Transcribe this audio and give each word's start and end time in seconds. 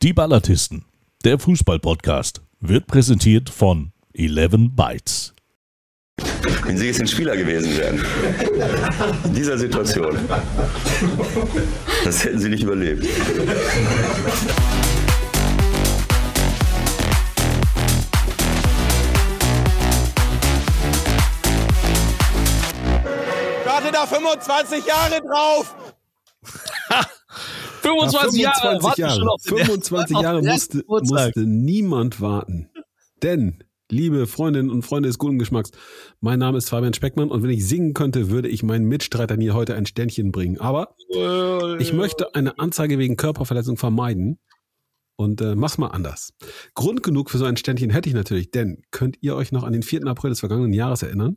Die 0.00 0.12
Ballatisten, 0.12 0.84
der 1.24 1.40
Fußball-Podcast, 1.40 2.40
wird 2.60 2.86
präsentiert 2.86 3.50
von 3.50 3.90
11 4.14 4.70
Bytes. 4.76 5.34
Wenn 6.62 6.78
Sie 6.78 6.86
jetzt 6.86 7.00
ein 7.00 7.08
Spieler 7.08 7.36
gewesen 7.36 7.76
wären, 7.76 8.04
in 9.24 9.34
dieser 9.34 9.58
Situation, 9.58 10.16
das 12.04 12.24
hätten 12.24 12.38
Sie 12.38 12.48
nicht 12.48 12.62
überlebt. 12.62 13.06
Ich 13.06 13.10
warte 23.66 23.90
da 23.90 24.06
25 24.06 24.86
Jahre 24.86 25.20
drauf. 25.22 25.74
25 27.88 28.40
Jahre, 28.40 28.80
25 28.80 28.84
warten 28.84 29.00
Jahre, 29.00 29.18
schon 29.18 29.28
auf 29.28 29.42
den- 29.42 29.56
25 29.58 30.16
auf 30.16 30.22
Jahre 30.22 30.42
musste, 30.42 30.84
musste 30.86 31.40
niemand 31.46 32.20
warten. 32.20 32.70
Denn, 33.22 33.64
liebe 33.90 34.26
Freundinnen 34.26 34.70
und 34.70 34.82
Freunde 34.82 35.08
des 35.08 35.18
guten 35.18 35.38
Geschmacks, 35.38 35.70
mein 36.20 36.38
Name 36.38 36.58
ist 36.58 36.68
Fabian 36.68 36.94
Speckmann 36.94 37.30
und 37.30 37.42
wenn 37.42 37.50
ich 37.50 37.66
singen 37.66 37.94
könnte, 37.94 38.30
würde 38.30 38.48
ich 38.48 38.62
meinen 38.62 38.86
Mitstreitern 38.86 39.40
hier 39.40 39.54
heute 39.54 39.74
ein 39.74 39.86
Sternchen 39.86 40.30
bringen. 40.32 40.58
Aber 40.60 40.94
ich 41.78 41.92
möchte 41.92 42.34
eine 42.34 42.58
Anzeige 42.58 42.98
wegen 42.98 43.16
Körperverletzung 43.16 43.76
vermeiden 43.76 44.38
und 45.16 45.40
äh, 45.40 45.56
mach's 45.56 45.78
mal 45.78 45.88
anders. 45.88 46.32
Grund 46.74 47.02
genug 47.02 47.30
für 47.30 47.38
so 47.38 47.44
ein 47.44 47.56
Sternchen 47.56 47.90
hätte 47.90 48.08
ich 48.08 48.14
natürlich, 48.14 48.50
denn 48.52 48.82
könnt 48.92 49.16
ihr 49.20 49.34
euch 49.34 49.50
noch 49.52 49.64
an 49.64 49.72
den 49.72 49.82
4. 49.82 50.06
April 50.06 50.30
des 50.30 50.40
vergangenen 50.40 50.72
Jahres 50.72 51.02
erinnern? 51.02 51.36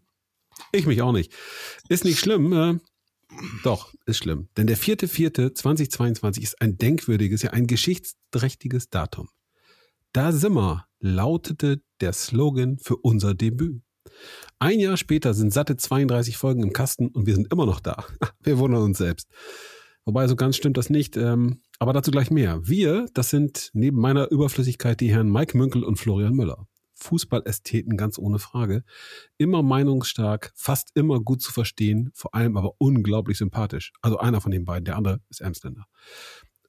Ich 0.71 0.85
mich 0.85 1.01
auch 1.01 1.13
nicht. 1.13 1.31
Ist 1.89 2.03
nicht 2.05 2.19
schlimm, 2.19 2.53
äh, 2.53 2.77
doch, 3.63 3.93
ist 4.05 4.17
schlimm. 4.17 4.49
Denn 4.57 4.67
der 4.67 4.77
4.4.2022 4.77 6.41
ist 6.41 6.61
ein 6.61 6.77
denkwürdiges, 6.77 7.41
ja 7.41 7.51
ein 7.51 7.67
geschichtsträchtiges 7.67 8.89
Datum. 8.89 9.29
Da 10.13 10.31
simmer 10.31 10.87
lautete 10.99 11.81
der 12.01 12.13
Slogan 12.13 12.77
für 12.77 12.97
unser 12.97 13.33
Debüt. 13.33 13.81
Ein 14.59 14.79
Jahr 14.79 14.97
später 14.97 15.33
sind 15.33 15.53
satte 15.53 15.77
32 15.77 16.37
Folgen 16.37 16.63
im 16.63 16.73
Kasten 16.73 17.07
und 17.07 17.25
wir 17.25 17.35
sind 17.35 17.51
immer 17.51 17.65
noch 17.65 17.79
da. 17.79 18.05
Wir 18.43 18.57
wundern 18.57 18.83
uns 18.83 18.97
selbst. 18.97 19.27
Wobei, 20.05 20.27
so 20.27 20.35
ganz 20.35 20.55
stimmt 20.55 20.77
das 20.77 20.89
nicht. 20.89 21.15
Ähm, 21.15 21.61
aber 21.79 21.93
dazu 21.93 22.11
gleich 22.11 22.31
mehr. 22.31 22.67
Wir, 22.67 23.07
das 23.13 23.29
sind 23.29 23.69
neben 23.73 23.99
meiner 23.99 24.29
Überflüssigkeit 24.31 24.99
die 24.99 25.11
Herren 25.11 25.31
Mike 25.31 25.57
Münkel 25.57 25.83
und 25.83 25.97
Florian 25.97 26.33
Müller. 26.33 26.67
Fußballästheten 27.01 27.97
ganz 27.97 28.17
ohne 28.17 28.39
Frage. 28.39 28.83
Immer 29.37 29.63
meinungsstark, 29.63 30.51
fast 30.55 30.91
immer 30.95 31.19
gut 31.19 31.41
zu 31.41 31.51
verstehen, 31.51 32.11
vor 32.13 32.33
allem 32.33 32.57
aber 32.57 32.73
unglaublich 32.77 33.37
sympathisch. 33.37 33.91
Also 34.01 34.17
einer 34.17 34.41
von 34.41 34.51
den 34.51 34.65
beiden, 34.65 34.85
der 34.85 34.95
andere 34.95 35.19
ist 35.29 35.41
Emsländer. 35.41 35.85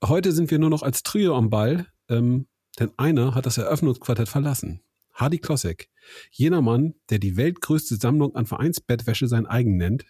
Heute 0.05 0.33
sind 0.33 0.51
wir 0.51 0.59
nur 0.59 0.71
noch 0.71 0.83
als 0.83 1.03
Trio 1.03 1.37
am 1.37 1.51
Ball, 1.51 1.87
ähm, 2.09 2.49
denn 2.79 2.91
einer 2.97 3.35
hat 3.35 3.47
das 3.47 3.59
Eröffnungsquartett 3.59 4.29
verlassen. 4.29 4.83
Hardy 5.13 5.39
Klossek, 5.39 5.91
jener 6.31 6.63
Mann, 6.63 6.95
der 7.11 7.19
die 7.19 7.37
weltgrößte 7.37 7.97
Sammlung 7.97 8.35
an 8.35 8.47
Vereinsbettwäsche 8.47 9.29
sein 9.29 9.47
eigen 9.47 9.77
nennt, 9.77 10.07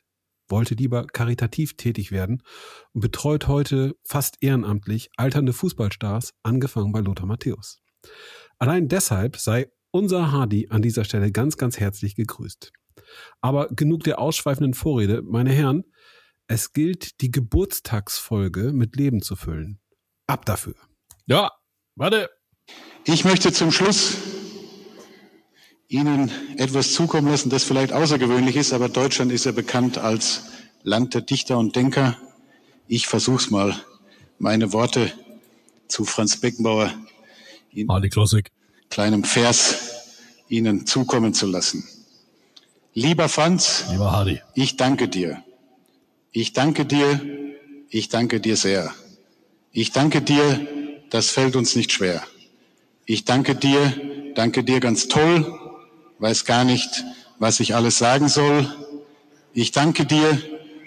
wollte 0.49 0.75
lieber 0.75 1.07
karitativ 1.07 1.77
tätig 1.77 2.13
werden 2.13 2.43
und 2.93 3.01
betreut 3.01 3.49
heute 3.49 3.97
fast 4.05 4.37
ehrenamtlich 4.41 5.11
alternde 5.17 5.53
Fußballstars, 5.53 6.35
angefangen 6.43 6.93
bei 6.93 7.01
Lothar 7.01 7.27
Matthäus. 7.27 7.81
Allein 8.59 8.89
deshalb 8.89 9.37
sei 9.37 9.71
unser 9.93 10.33
Hardy 10.33 10.67
an 10.71 10.83
dieser 10.83 11.05
Stelle 11.05 11.31
ganz, 11.31 11.57
ganz 11.57 11.79
herzlich 11.79 12.17
gegrüßt. 12.17 12.73
Aber 13.41 13.69
genug 13.69 14.03
der 14.05 14.19
ausschweifenden 14.19 14.75
Vorrede, 14.75 15.23
meine 15.23 15.53
Herren, 15.53 15.85
es 16.49 16.73
gilt, 16.73 17.21
die 17.21 17.31
Geburtstagsfolge 17.31 18.73
mit 18.73 18.97
Leben 18.97 19.23
zu 19.23 19.37
füllen. 19.37 19.81
Ab 20.27 20.45
dafür. 20.45 20.75
Ja, 21.27 21.53
warte. 21.95 22.31
Ich 23.05 23.25
möchte 23.25 23.53
zum 23.53 23.71
Schluss 23.71 24.17
Ihnen 25.89 26.31
etwas 26.57 26.93
zukommen 26.95 27.29
lassen, 27.29 27.51
das 27.51 27.65
vielleicht 27.65 27.93
außergewöhnlich 27.93 28.57
ist, 28.57 28.73
aber 28.73 28.89
Deutschland 28.89 29.31
ist 29.31 29.45
ja 29.45 29.53
bekannt 29.53 29.99
als 29.99 30.45
Land 30.83 31.15
der 31.15 31.21
Dichter 31.21 31.59
und 31.59 31.77
Denker. 31.77 32.17
Ich 32.89 33.07
versuch's 33.07 33.51
mal, 33.51 33.75
meine 34.39 34.73
Worte 34.73 35.13
zu 35.89 36.05
Franz 36.05 36.41
Beckenbauer 36.41 36.93
in 37.71 37.89
Harley 37.89 38.09
Classic. 38.09 38.51
Kleinem 38.93 39.25
Vers 39.25 39.77
Ihnen 40.49 40.87
zukommen 40.87 41.33
zu 41.33 41.47
lassen. 41.47 41.83
Lieber 42.93 43.31
Franz, 43.31 43.87
Lieber 43.91 44.13
Hardy. 44.13 44.43
ich 44.55 44.77
danke 44.77 45.09
dir. 45.09 45.43
Ich 46.31 46.53
danke 46.53 46.85
dir. 46.85 47.21
Ich 47.89 48.11
danke 48.11 48.39
dir 48.39 48.57
sehr. 48.57 48.93
Ich 49.73 49.93
danke 49.93 50.21
dir. 50.21 50.67
Das 51.09 51.31
fällt 51.31 51.57
uns 51.57 51.75
nicht 51.75 51.91
schwer. 51.91 52.23
Ich 53.07 53.25
danke 53.25 53.55
dir. 53.55 53.81
Danke 54.35 54.63
dir 54.63 54.79
ganz 54.81 55.09
toll. 55.09 55.59
Weiß 56.19 56.45
gar 56.45 56.65
nicht, 56.65 57.03
was 57.39 57.61
ich 57.61 57.75
alles 57.75 57.97
sagen 57.97 58.29
soll. 58.29 58.71
Ich 59.55 59.73
danke 59.73 60.05
dir. 60.05 60.39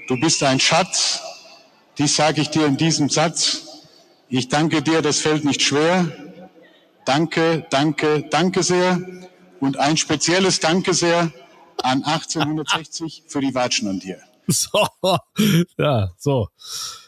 Du 0.07 0.19
bist 0.19 0.43
ein 0.43 0.59
Schatz. 0.59 1.21
Dies 1.97 2.15
sage 2.15 2.41
ich 2.41 2.49
dir 2.49 2.67
in 2.67 2.77
diesem 2.77 3.09
Satz. 3.09 3.63
Ich 4.29 4.47
danke 4.49 4.83
dir. 4.83 5.01
Das 5.01 5.19
fällt 5.21 5.43
nicht 5.43 5.63
schwer. 5.63 6.11
Danke, 7.05 7.65
danke, 7.69 8.25
danke 8.29 8.63
sehr. 8.63 8.99
Und 9.59 9.77
ein 9.77 9.97
spezielles 9.97 10.59
Danke 10.59 10.93
sehr 10.93 11.31
an 11.83 12.03
1860 12.03 13.23
für 13.27 13.41
die 13.41 13.53
Watschen 13.53 13.87
an 13.87 13.99
dir. 13.99 14.19
So, 14.47 14.87
ja, 15.79 16.11
so. 16.19 16.49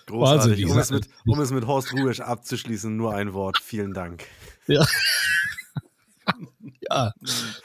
Großartig. 0.08 0.66
Um 0.66 0.78
es, 0.80 0.90
mit, 0.90 1.08
um 1.28 1.40
es 1.40 1.52
mit 1.52 1.68
Horst 1.68 1.94
Rubisch 1.94 2.20
abzuschließen, 2.20 2.98
nur 2.98 3.14
ein 3.14 3.34
Wort. 3.34 3.60
Vielen 3.64 3.94
Dank. 3.94 4.24
Ja. 4.66 4.84
ja, 6.90 7.14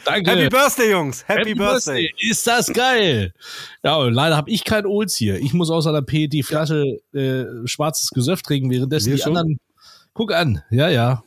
danke. 0.05 0.31
Happy 0.31 0.49
Birthday, 0.51 0.91
Jungs! 0.91 1.27
Happy, 1.27 1.55
Birthday. 1.55 2.13
Ist 2.19 2.47
das 2.47 2.67
geil. 2.67 3.33
Ja, 3.83 3.97
und 3.97 4.13
leider 4.13 4.37
habe 4.37 4.51
ich 4.51 4.65
kein 4.65 4.85
Olds 4.85 5.17
hier. 5.17 5.39
Ich 5.39 5.55
muss 5.55 5.71
aus 5.71 5.87
einer 5.87 6.03
die 6.03 6.43
Flasche 6.43 7.01
äh, 7.15 7.47
schwarzes 7.67 8.11
Gesöff 8.11 8.43
trinken, 8.43 8.71
währenddessen 8.71 9.07
Wir 9.07 9.17
die 9.17 9.23
schon? 9.23 9.37
anderen. 9.37 9.59
Guck 10.13 10.33
an, 10.33 10.63
ja, 10.71 10.91
ja. 10.91 11.23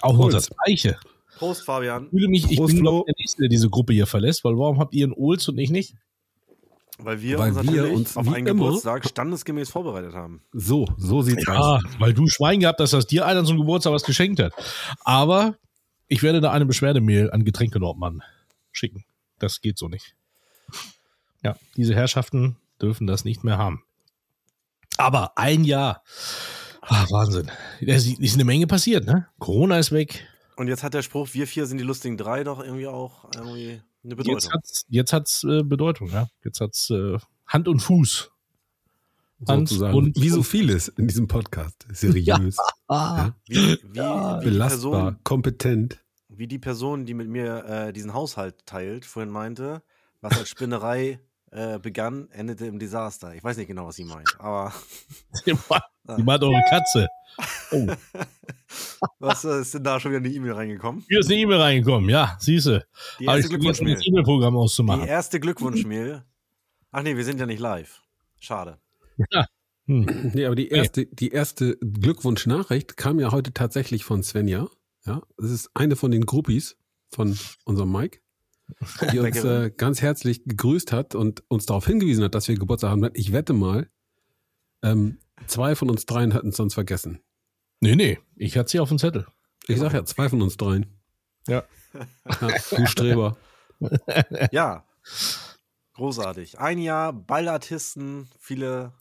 Auch 0.00 0.12
noch 0.14 0.24
Olds. 0.24 0.34
das 0.34 0.50
Gleiche. 0.64 0.98
Prost, 1.36 1.64
Fabian. 1.64 2.04
Ich 2.04 2.10
fühle 2.10 2.28
mich, 2.28 2.50
ich 2.50 2.56
Prost, 2.56 2.74
bin 2.74 2.78
Flo. 2.82 2.90
glaub, 2.90 3.06
der 3.06 3.14
Nächste, 3.18 3.42
der 3.42 3.48
diese 3.48 3.68
Gruppe 3.70 3.92
hier 3.92 4.06
verlässt, 4.06 4.44
weil 4.44 4.56
warum 4.56 4.78
habt 4.78 4.94
ihr 4.94 5.04
einen 5.04 5.14
Olds 5.14 5.48
und 5.48 5.58
ich 5.58 5.70
nicht? 5.70 5.94
Weil 6.98 7.20
wir 7.20 7.38
Weil 7.38 7.52
uns 7.52 7.72
wir 7.72 7.92
uns 7.92 8.16
auf 8.16 8.26
einen 8.28 8.46
immer- 8.46 8.66
Geburtstag 8.66 9.08
standesgemäß 9.08 9.70
vorbereitet 9.70 10.14
haben. 10.14 10.42
So, 10.52 10.86
so 10.98 11.22
sieht's 11.22 11.46
aus. 11.48 11.82
Ja, 11.82 11.90
weil 11.98 12.14
du 12.14 12.28
Schwein 12.28 12.60
gehabt 12.60 12.80
hast, 12.80 12.92
dass 12.92 13.06
dir 13.06 13.26
einer 13.26 13.44
zum 13.44 13.56
Geburtstag 13.58 13.92
was 13.92 14.04
geschenkt 14.04 14.40
hat. 14.40 14.52
Aber 15.00 15.56
ich 16.06 16.22
werde 16.22 16.40
da 16.40 16.52
eine 16.52 16.66
Beschwerdemail 16.66 17.30
an 17.32 17.44
Getränkenordmann 17.44 18.22
schicken. 18.70 19.04
Das 19.38 19.60
geht 19.62 19.78
so 19.78 19.88
nicht. 19.88 20.14
Ja, 21.42 21.56
diese 21.76 21.94
Herrschaften 21.94 22.56
dürfen 22.80 23.06
das 23.08 23.24
nicht 23.24 23.42
mehr 23.42 23.58
haben. 23.58 23.82
Aber 24.98 25.36
ein 25.36 25.64
Jahr. 25.64 26.02
Ah, 26.82 27.06
Wahnsinn. 27.10 27.50
Es 27.80 28.06
ist 28.06 28.34
eine 28.34 28.44
Menge 28.44 28.66
passiert, 28.66 29.06
ne? 29.06 29.28
Corona 29.38 29.78
ist 29.78 29.92
weg. 29.92 30.26
Und 30.56 30.68
jetzt 30.68 30.82
hat 30.82 30.94
der 30.94 31.02
Spruch, 31.02 31.28
wir 31.32 31.46
vier 31.46 31.66
sind 31.66 31.78
die 31.78 31.84
lustigen 31.84 32.16
drei, 32.16 32.44
doch 32.44 32.62
irgendwie 32.62 32.88
auch 32.88 33.24
irgendwie 33.34 33.80
eine 34.04 34.16
Bedeutung. 34.16 34.34
Jetzt 34.34 34.52
hat's, 34.52 34.84
jetzt 34.88 35.12
hat's 35.12 35.44
äh, 35.44 35.62
Bedeutung, 35.62 36.10
ja. 36.10 36.28
Jetzt 36.44 36.60
hat's 36.60 36.90
äh, 36.90 37.18
Hand 37.46 37.68
und 37.68 37.80
Fuß. 37.80 38.30
Hand 39.48 39.68
Sozusagen. 39.68 39.96
und 39.96 40.20
Wie 40.20 40.28
so 40.28 40.42
vieles 40.42 40.88
in 40.88 41.08
diesem 41.08 41.28
Podcast. 41.28 41.86
Seriös, 41.90 42.56
Ah, 42.88 43.30
wie, 43.46 43.56
wie, 43.56 43.60
wie, 43.60 43.76
die 43.92 44.44
belastbar, 44.44 44.68
Person, 44.68 45.16
kompetent. 45.24 45.98
wie 46.28 46.46
die 46.46 46.58
Person, 46.58 47.06
die 47.06 47.14
mit 47.14 47.28
mir 47.28 47.64
äh, 47.64 47.92
diesen 47.92 48.12
Haushalt 48.12 48.66
teilt, 48.66 49.04
vorhin 49.04 49.32
meinte, 49.32 49.82
was 50.20 50.36
als 50.38 50.48
Spinnerei 50.48 51.20
äh, 51.50 51.78
begann, 51.78 52.28
endete 52.30 52.66
im 52.66 52.78
Desaster. 52.78 53.34
Ich 53.34 53.42
weiß 53.42 53.56
nicht 53.56 53.68
genau, 53.68 53.86
was 53.86 53.96
sie 53.96 54.04
meint, 54.04 54.28
aber 54.38 54.72
die 56.16 56.22
meint- 56.22 56.42
die 56.42 56.46
eure 56.46 56.62
Katze. 56.68 57.08
Oh. 57.72 57.86
was 59.18 59.44
äh, 59.46 59.62
ist 59.62 59.72
denn 59.72 59.84
da 59.84 59.98
schon 59.98 60.10
wieder 60.10 60.18
in 60.18 60.24
die 60.24 60.36
E-Mail 60.36 60.52
reingekommen? 60.52 61.02
Hier 61.08 61.20
ist 61.20 61.30
eine 61.30 61.40
E-Mail 61.40 61.58
reingekommen, 61.60 62.10
ja, 62.10 62.36
siehste. 62.38 62.86
Die 63.18 63.26
Habe 63.26 63.38
ich 63.38 63.44
erste 63.46 63.58
vergessen, 63.58 63.86
das. 63.86 64.06
E-Mail-Programm 64.06 64.52
Die 64.54 64.58
auszumachen. 64.58 65.06
erste 65.08 65.40
Glückwunschmail. 65.40 66.24
Ach 66.90 67.02
nee, 67.02 67.16
wir 67.16 67.24
sind 67.24 67.40
ja 67.40 67.46
nicht 67.46 67.58
live. 67.60 68.02
Schade. 68.38 68.78
Hm. 69.86 70.30
Nee, 70.34 70.44
aber 70.44 70.54
die 70.56 70.68
erste, 70.68 71.06
die 71.06 71.30
erste 71.30 71.78
Glückwunsch-Nachricht 71.78 72.98
kam 72.98 73.18
ja 73.18 73.32
heute 73.32 73.54
tatsächlich 73.54 74.04
von 74.04 74.22
Svenja. 74.22 74.68
Ja, 75.06 75.22
das 75.38 75.50
ist 75.50 75.70
eine 75.72 75.96
von 75.96 76.10
den 76.10 76.26
Groupies 76.26 76.76
von 77.10 77.36
unserem 77.64 77.90
Mike, 77.90 78.20
die 79.10 79.18
uns 79.20 79.42
äh, 79.42 79.70
ganz 79.74 80.02
herzlich 80.02 80.44
gegrüßt 80.44 80.92
hat 80.92 81.14
und 81.14 81.42
uns 81.48 81.64
darauf 81.64 81.86
hingewiesen 81.86 82.22
hat, 82.24 82.34
dass 82.34 82.46
wir 82.46 82.56
Geburtstag 82.58 82.90
haben. 82.90 83.08
Ich 83.14 83.32
wette 83.32 83.54
mal, 83.54 83.88
ähm, 84.82 85.18
zwei 85.46 85.74
von 85.74 85.90
uns 85.90 86.06
dreien 86.06 86.34
hatten 86.34 86.48
es 86.48 86.56
sonst 86.56 86.74
vergessen. 86.74 87.20
Nee, 87.80 87.96
nee, 87.96 88.18
ich 88.36 88.56
hatte 88.56 88.70
sie 88.70 88.80
auf 88.80 88.88
dem 88.88 88.98
Zettel. 88.98 89.26
Ich 89.66 89.78
sag 89.78 89.92
ja, 89.92 90.04
zwei 90.04 90.28
von 90.28 90.42
uns 90.42 90.56
dreien. 90.56 90.86
Ja. 91.46 91.64
ja 92.40 92.48
du 92.76 92.86
Streber. 92.86 93.36
Ja. 94.52 94.86
Großartig. 95.94 96.60
Ein 96.60 96.78
Jahr 96.78 97.12
Ballartisten, 97.12 98.28
viele 98.38 98.92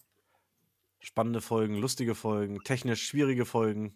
spannende 0.99 1.41
Folgen, 1.41 1.75
lustige 1.75 2.15
Folgen, 2.15 2.63
technisch 2.63 3.05
schwierige 3.05 3.45
Folgen. 3.45 3.95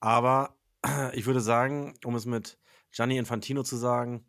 Aber 0.00 0.56
ich 1.12 1.26
würde 1.26 1.40
sagen, 1.40 1.94
um 2.04 2.14
es 2.14 2.26
mit 2.26 2.58
Gianni 2.92 3.18
Infantino 3.18 3.62
zu 3.62 3.76
sagen, 3.76 4.24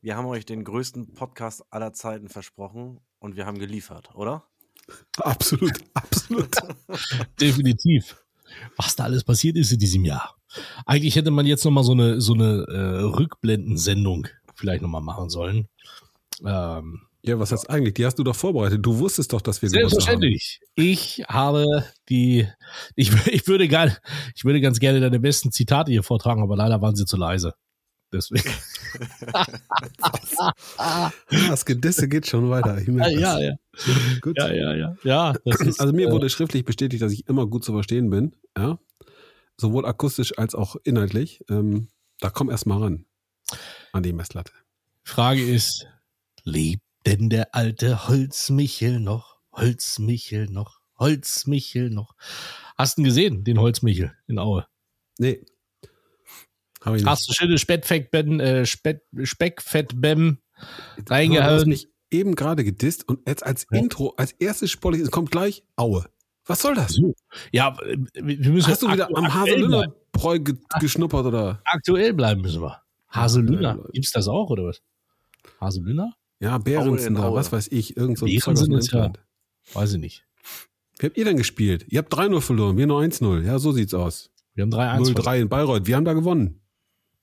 wir 0.00 0.16
haben 0.16 0.26
euch 0.26 0.46
den 0.46 0.64
größten 0.64 1.12
Podcast 1.14 1.64
aller 1.70 1.92
Zeiten 1.92 2.28
versprochen 2.28 3.00
und 3.18 3.36
wir 3.36 3.46
haben 3.46 3.58
geliefert, 3.58 4.14
oder? 4.14 4.49
Absolut, 5.18 5.72
absolut. 5.94 6.50
Definitiv. 7.40 8.16
Was 8.76 8.96
da 8.96 9.04
alles 9.04 9.24
passiert 9.24 9.56
ist 9.56 9.72
in 9.72 9.78
diesem 9.78 10.04
Jahr. 10.04 10.36
Eigentlich 10.84 11.16
hätte 11.16 11.30
man 11.30 11.46
jetzt 11.46 11.64
nochmal 11.64 11.84
so 11.84 11.92
eine, 11.92 12.20
so 12.20 12.34
eine 12.34 12.64
äh, 12.68 13.00
Rückblendensendung 13.02 14.26
vielleicht 14.54 14.82
nochmal 14.82 15.02
machen 15.02 15.30
sollen. 15.30 15.68
Ähm, 16.44 17.02
Ja, 17.22 17.38
was 17.38 17.52
heißt 17.52 17.68
eigentlich? 17.68 17.94
Die 17.94 18.06
hast 18.06 18.18
du 18.18 18.24
doch 18.24 18.34
vorbereitet. 18.34 18.80
Du 18.84 18.98
wusstest 18.98 19.32
doch, 19.32 19.40
dass 19.40 19.60
wir 19.62 19.68
haben. 19.68 19.74
Selbstverständlich. 19.74 20.60
Ich 20.74 21.22
habe 21.28 21.66
die, 22.08 22.48
ich, 22.96 23.12
ich 23.26 23.46
würde 23.46 23.68
gar, 23.68 23.96
ich 24.34 24.44
würde 24.44 24.60
ganz 24.60 24.80
gerne 24.80 25.00
deine 25.00 25.20
besten 25.20 25.52
Zitate 25.52 25.92
hier 25.92 26.02
vortragen, 26.02 26.42
aber 26.42 26.56
leider 26.56 26.80
waren 26.80 26.96
sie 26.96 27.04
zu 27.04 27.16
leise. 27.16 27.54
Deswegen. 28.12 28.50
Ah, 30.78 31.10
das 31.30 31.64
Gedisse 31.64 32.08
geht 32.08 32.26
schon 32.26 32.50
weiter. 32.50 32.80
Merke 32.86 33.20
ja, 33.20 33.38
ja, 33.38 33.54
Gut. 34.20 34.36
ja, 34.38 34.52
ja, 34.52 34.74
ja, 34.74 34.96
ja. 35.04 35.34
Ist, 35.44 35.80
Also 35.80 35.92
mir 35.92 36.08
äh, 36.08 36.10
wurde 36.10 36.28
schriftlich 36.30 36.64
bestätigt, 36.64 37.02
dass 37.02 37.12
ich 37.12 37.28
immer 37.28 37.46
gut 37.46 37.64
zu 37.64 37.72
verstehen 37.72 38.10
bin. 38.10 38.34
Ja. 38.56 38.78
Sowohl 39.56 39.86
akustisch 39.86 40.38
als 40.38 40.54
auch 40.54 40.76
inhaltlich. 40.82 41.44
Ähm, 41.50 41.88
da 42.18 42.30
komm 42.30 42.50
erst 42.50 42.66
mal 42.66 42.78
ran. 42.78 43.04
An 43.92 44.02
die 44.02 44.12
Messlatte. 44.12 44.52
Frage 45.04 45.42
ist, 45.44 45.86
lebt 46.44 46.82
denn 47.06 47.28
der 47.30 47.54
alte 47.54 48.08
Holzmichel 48.08 49.00
noch? 49.00 49.40
Holzmichel 49.52 50.46
noch? 50.48 50.80
Holzmichel 50.98 51.90
noch? 51.90 52.14
Hast 52.76 52.96
du 52.96 53.02
ihn 53.02 53.04
gesehen, 53.04 53.44
den 53.44 53.58
Holzmichel 53.58 54.12
in 54.26 54.38
Aue? 54.38 54.66
Nee. 55.18 55.44
Habe 56.84 56.96
ich 56.96 57.02
nicht. 57.02 57.10
Hast 57.10 57.28
du 57.28 57.32
schöne 57.32 57.58
Speckfettbem, 57.58 58.40
äh, 58.40 58.66
Speck, 58.66 59.02
hast 61.04 61.10
reingehauen? 61.10 61.68
mich 61.68 61.88
eben 62.10 62.34
gerade 62.34 62.64
gedisst 62.64 63.08
und 63.08 63.20
jetzt 63.28 63.44
als 63.44 63.66
Ja. 63.70 63.78
Intro, 63.78 64.14
als 64.16 64.32
erstes 64.32 64.70
Sportlich, 64.70 65.02
es 65.02 65.10
kommt 65.10 65.30
gleich 65.30 65.62
Aue. 65.76 66.04
Was 66.46 66.62
soll 66.62 66.74
das? 66.74 66.98
Ja, 67.52 67.76
wir 68.14 68.50
müssen 68.50 68.66
Hast 68.68 68.82
du 68.82 68.90
wieder 68.90 69.08
am. 69.16 69.32
Haselünner-Bräu 69.32 70.38
ge 70.40 70.56
geschnuppert 70.80 71.26
oder? 71.26 71.60
Aktuell 71.64 72.12
bleiben 72.14 72.40
müssen 72.40 72.62
wir. 72.62 72.82
Haselünner. 73.08 73.70
Aktuell. 73.72 73.90
Gibt's 73.92 74.10
das 74.12 74.26
auch, 74.26 74.50
oder 74.50 74.64
was? 74.64 74.80
Haselünner? 75.60 76.14
Ja, 76.40 76.58
Behrensen 76.58 77.14
in 77.16 77.22
da, 77.22 77.34
was 77.34 77.52
weiß 77.52 77.68
ich, 77.68 77.96
irgend 77.96 78.18
so 78.18 78.26
sind 78.56 78.72
es 78.74 78.90
ja- 78.90 79.04
Internet. 79.04 79.20
Weiß 79.74 79.92
ich 79.92 79.98
nicht. 80.00 80.24
Wie 80.98 81.06
habt 81.06 81.16
ihr 81.18 81.24
denn 81.24 81.36
gespielt? 81.36 81.86
Ihr 81.88 81.98
habt 81.98 82.12
3-0 82.12 82.40
verloren, 82.40 82.76
wir 82.76 82.86
nur 82.86 83.00
1-0. 83.00 83.42
Ja, 83.44 83.58
so 83.58 83.72
sieht's 83.72 83.94
aus. 83.94 84.30
Wir 84.54 84.62
haben 84.62 84.70
3-1. 84.70 85.12
0-3 85.14 85.40
in 85.40 85.48
Bayreuth. 85.48 85.86
Wir 85.86 85.96
haben 85.96 86.04
da 86.04 86.14
gewonnen. 86.14 86.59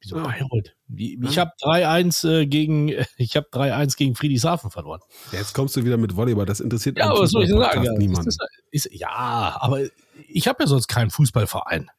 Wieso 0.08 0.18
Ja. 0.18 0.24
Bayreuth? 0.24 0.76
Wie- 0.88 1.20
Ich 1.24 1.38
habe 1.38 1.52
3-1 1.62 2.24
äh, 2.28 2.46
gegen, 2.48 2.90
ich 3.18 3.36
habe 3.36 3.48
3-1 3.52 3.98
gegen 3.98 4.16
Friedrichshafen 4.16 4.72
verloren. 4.72 5.02
Jetzt 5.32 5.54
kommst 5.54 5.76
du 5.76 5.84
wieder 5.86 5.98
mit 5.98 6.16
Volleyball, 6.16 6.46
das 6.46 6.60
interessiert 6.60 6.98
Ja, 6.98 7.10
aber 7.12 7.28
soll 7.28 7.44
ich 7.44 7.50
sagen? 7.50 7.84
Ja, 7.84 7.92
niemanden. 7.94 8.26
das 8.26 8.38
ist, 8.72 8.86
ist, 8.88 8.90
ja, 9.00 9.58
aber 9.60 9.82
ich 10.28 10.48
habe 10.48 10.64
ja 10.64 10.68
sonst 10.68 10.88
keinen 10.88 11.10
Fußballverein. 11.10 11.90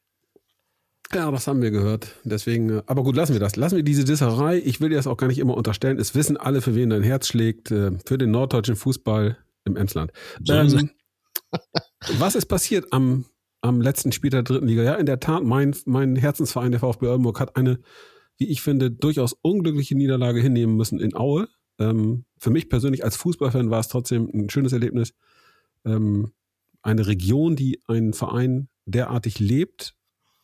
Ja, 1.13 1.31
das 1.31 1.47
haben 1.47 1.61
wir 1.63 1.71
gehört. 1.71 2.15
Deswegen, 2.23 2.69
äh, 2.69 2.83
aber 2.85 3.03
gut, 3.03 3.15
lassen 3.15 3.33
wir 3.33 3.39
das. 3.39 3.55
Lassen 3.55 3.75
wir 3.77 3.83
diese 3.83 4.03
Disserei. 4.05 4.57
Ich 4.63 4.79
will 4.79 4.89
dir 4.89 4.95
das 4.97 5.07
auch 5.07 5.17
gar 5.17 5.25
nicht 5.27 5.39
immer 5.39 5.55
unterstellen. 5.57 5.97
Es 5.97 6.13
wissen 6.13 6.37
alle, 6.37 6.61
für 6.61 6.75
wen 6.75 6.91
dein 6.91 7.01
Herz 7.01 7.27
schlägt. 7.27 7.71
äh, 7.71 7.91
Für 8.05 8.17
den 8.19 8.29
norddeutschen 8.31 8.75
Fußball 8.75 9.37
im 9.65 9.75
Emsland. 9.75 10.11
Ähm, 10.47 10.91
was 12.19 12.35
ist 12.35 12.45
passiert 12.45 12.93
am, 12.93 13.25
am 13.61 13.81
letzten 13.81 14.11
Spieltag 14.11 14.45
der 14.45 14.55
dritten 14.55 14.67
Liga? 14.67 14.83
Ja, 14.83 14.95
in 14.95 15.05
der 15.05 15.19
Tat, 15.19 15.43
mein, 15.43 15.75
mein 15.85 16.15
Herzensverein, 16.15 16.71
der 16.71 16.79
VfB 16.79 17.07
Oldenburg, 17.07 17.39
hat 17.39 17.55
eine, 17.55 17.79
wie 18.37 18.47
ich 18.47 18.61
finde, 18.61 18.91
durchaus 18.91 19.33
unglückliche 19.33 19.95
Niederlage 19.95 20.41
hinnehmen 20.41 20.75
müssen 20.75 20.99
in 20.99 21.15
Aue. 21.15 21.47
Ähm, 21.79 22.25
für 22.37 22.49
mich 22.49 22.69
persönlich 22.69 23.03
als 23.03 23.15
Fußballfan 23.17 23.69
war 23.69 23.79
es 23.79 23.87
trotzdem 23.87 24.29
ein 24.33 24.49
schönes 24.49 24.73
Erlebnis. 24.73 25.13
Ähm, 25.85 26.31
eine 26.81 27.07
Region, 27.07 27.55
die 27.55 27.81
einen 27.87 28.13
Verein 28.13 28.69
derartig 28.85 29.39
lebt, 29.39 29.95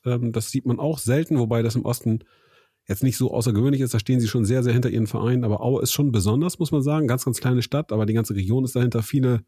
ähm, 0.05 0.31
das 0.31 0.51
sieht 0.51 0.65
man 0.65 0.79
auch 0.79 0.99
selten, 0.99 1.39
wobei 1.39 1.61
das 1.61 1.75
im 1.75 1.85
Osten 1.85 2.19
jetzt 2.87 3.03
nicht 3.03 3.17
so 3.17 3.33
außergewöhnlich 3.33 3.81
ist. 3.81 3.93
Da 3.93 3.99
stehen 3.99 4.19
sie 4.19 4.27
schon 4.27 4.45
sehr, 4.45 4.63
sehr 4.63 4.73
hinter 4.73 4.89
ihren 4.89 5.07
Verein. 5.07 5.43
Aber 5.43 5.61
Aue 5.61 5.81
ist 5.81 5.91
schon 5.91 6.11
besonders, 6.11 6.59
muss 6.59 6.71
man 6.71 6.83
sagen. 6.83 7.07
Ganz, 7.07 7.25
ganz 7.25 7.39
kleine 7.39 7.63
Stadt, 7.63 7.91
aber 7.91 8.05
die 8.05 8.13
ganze 8.13 8.35
Region 8.35 8.63
ist 8.63 8.75
dahinter. 8.75 9.01
Viele 9.01 9.43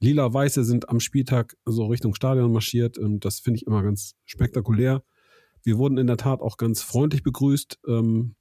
lila-weiße 0.00 0.64
sind 0.64 0.88
am 0.88 1.00
Spieltag 1.00 1.56
so 1.64 1.86
Richtung 1.86 2.14
Stadion 2.14 2.52
marschiert. 2.52 2.98
Und 2.98 3.24
das 3.24 3.40
finde 3.40 3.58
ich 3.58 3.66
immer 3.66 3.82
ganz 3.82 4.14
spektakulär. 4.24 5.02
Wir 5.62 5.78
wurden 5.78 5.98
in 5.98 6.06
der 6.06 6.16
Tat 6.16 6.40
auch 6.40 6.56
ganz 6.56 6.82
freundlich 6.82 7.22
begrüßt. 7.22 7.80
Ähm, 7.88 8.36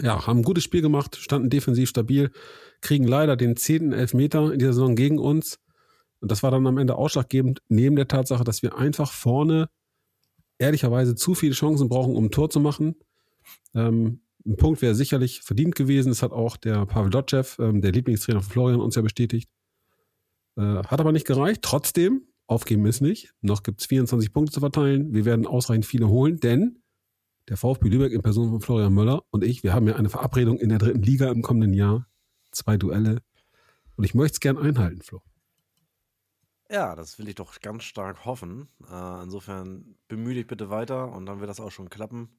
ja, 0.00 0.26
haben 0.26 0.40
ein 0.40 0.44
gutes 0.44 0.64
Spiel 0.64 0.80
gemacht, 0.80 1.16
standen 1.16 1.50
defensiv 1.50 1.88
stabil, 1.88 2.30
kriegen 2.80 3.06
leider 3.06 3.36
den 3.36 3.56
zehnten 3.56 3.92
Elfmeter 3.92 4.52
in 4.52 4.58
dieser 4.58 4.72
Saison 4.72 4.96
gegen 4.96 5.18
uns. 5.18 5.58
Und 6.20 6.30
das 6.30 6.42
war 6.42 6.50
dann 6.50 6.66
am 6.66 6.78
Ende 6.78 6.94
ausschlaggebend, 6.94 7.62
neben 7.68 7.96
der 7.96 8.08
Tatsache, 8.08 8.44
dass 8.44 8.62
wir 8.62 8.76
einfach 8.76 9.12
vorne 9.12 9.68
ehrlicherweise 10.58 11.14
zu 11.14 11.34
viele 11.34 11.54
Chancen 11.54 11.88
brauchen, 11.88 12.16
um 12.16 12.26
ein 12.26 12.30
Tor 12.30 12.48
zu 12.48 12.60
machen. 12.60 12.96
Ähm, 13.74 14.20
ein 14.46 14.56
Punkt 14.56 14.82
wäre 14.82 14.94
sicherlich 14.94 15.42
verdient 15.42 15.74
gewesen. 15.74 16.08
Das 16.08 16.22
hat 16.22 16.32
auch 16.32 16.56
der 16.56 16.86
Pavel 16.86 17.10
Dotschew, 17.10 17.44
ähm, 17.58 17.80
der 17.80 17.92
Lieblingstrainer 17.92 18.40
von 18.40 18.50
Florian, 18.50 18.80
uns 18.80 18.94
ja 18.94 19.02
bestätigt. 19.02 19.48
Äh, 20.56 20.82
hat 20.84 21.00
aber 21.00 21.12
nicht 21.12 21.26
gereicht. 21.26 21.62
Trotzdem, 21.62 22.26
aufgeben 22.46 22.86
ist 22.86 23.00
nicht. 23.00 23.32
Noch 23.40 23.62
gibt 23.62 23.80
es 23.80 23.86
24 23.86 24.32
Punkte 24.32 24.52
zu 24.52 24.60
verteilen. 24.60 25.12
Wir 25.12 25.24
werden 25.24 25.46
ausreichend 25.46 25.86
viele 25.86 26.08
holen, 26.08 26.38
denn 26.38 26.82
der 27.48 27.56
VfB 27.56 27.88
Lübeck 27.88 28.12
in 28.12 28.22
Person 28.22 28.50
von 28.50 28.60
Florian 28.60 28.94
Möller 28.94 29.22
und 29.30 29.42
ich, 29.42 29.62
wir 29.62 29.74
haben 29.74 29.88
ja 29.88 29.96
eine 29.96 30.08
Verabredung 30.08 30.58
in 30.58 30.68
der 30.68 30.78
dritten 30.78 31.02
Liga 31.02 31.30
im 31.30 31.42
kommenden 31.42 31.72
Jahr. 31.72 32.06
Zwei 32.52 32.76
Duelle. 32.76 33.22
Und 33.96 34.04
ich 34.04 34.14
möchte 34.14 34.34
es 34.34 34.40
gern 34.40 34.58
einhalten, 34.58 35.00
Flo. 35.00 35.22
Ja, 36.70 36.94
das 36.94 37.18
will 37.18 37.28
ich 37.28 37.34
doch 37.34 37.60
ganz 37.60 37.84
stark 37.84 38.24
hoffen. 38.24 38.68
Äh, 38.90 39.22
insofern 39.22 39.96
bemühe 40.08 40.34
dich 40.34 40.46
bitte 40.46 40.70
weiter 40.70 41.12
und 41.12 41.26
dann 41.26 41.40
wird 41.40 41.50
das 41.50 41.60
auch 41.60 41.70
schon 41.70 41.90
klappen. 41.90 42.30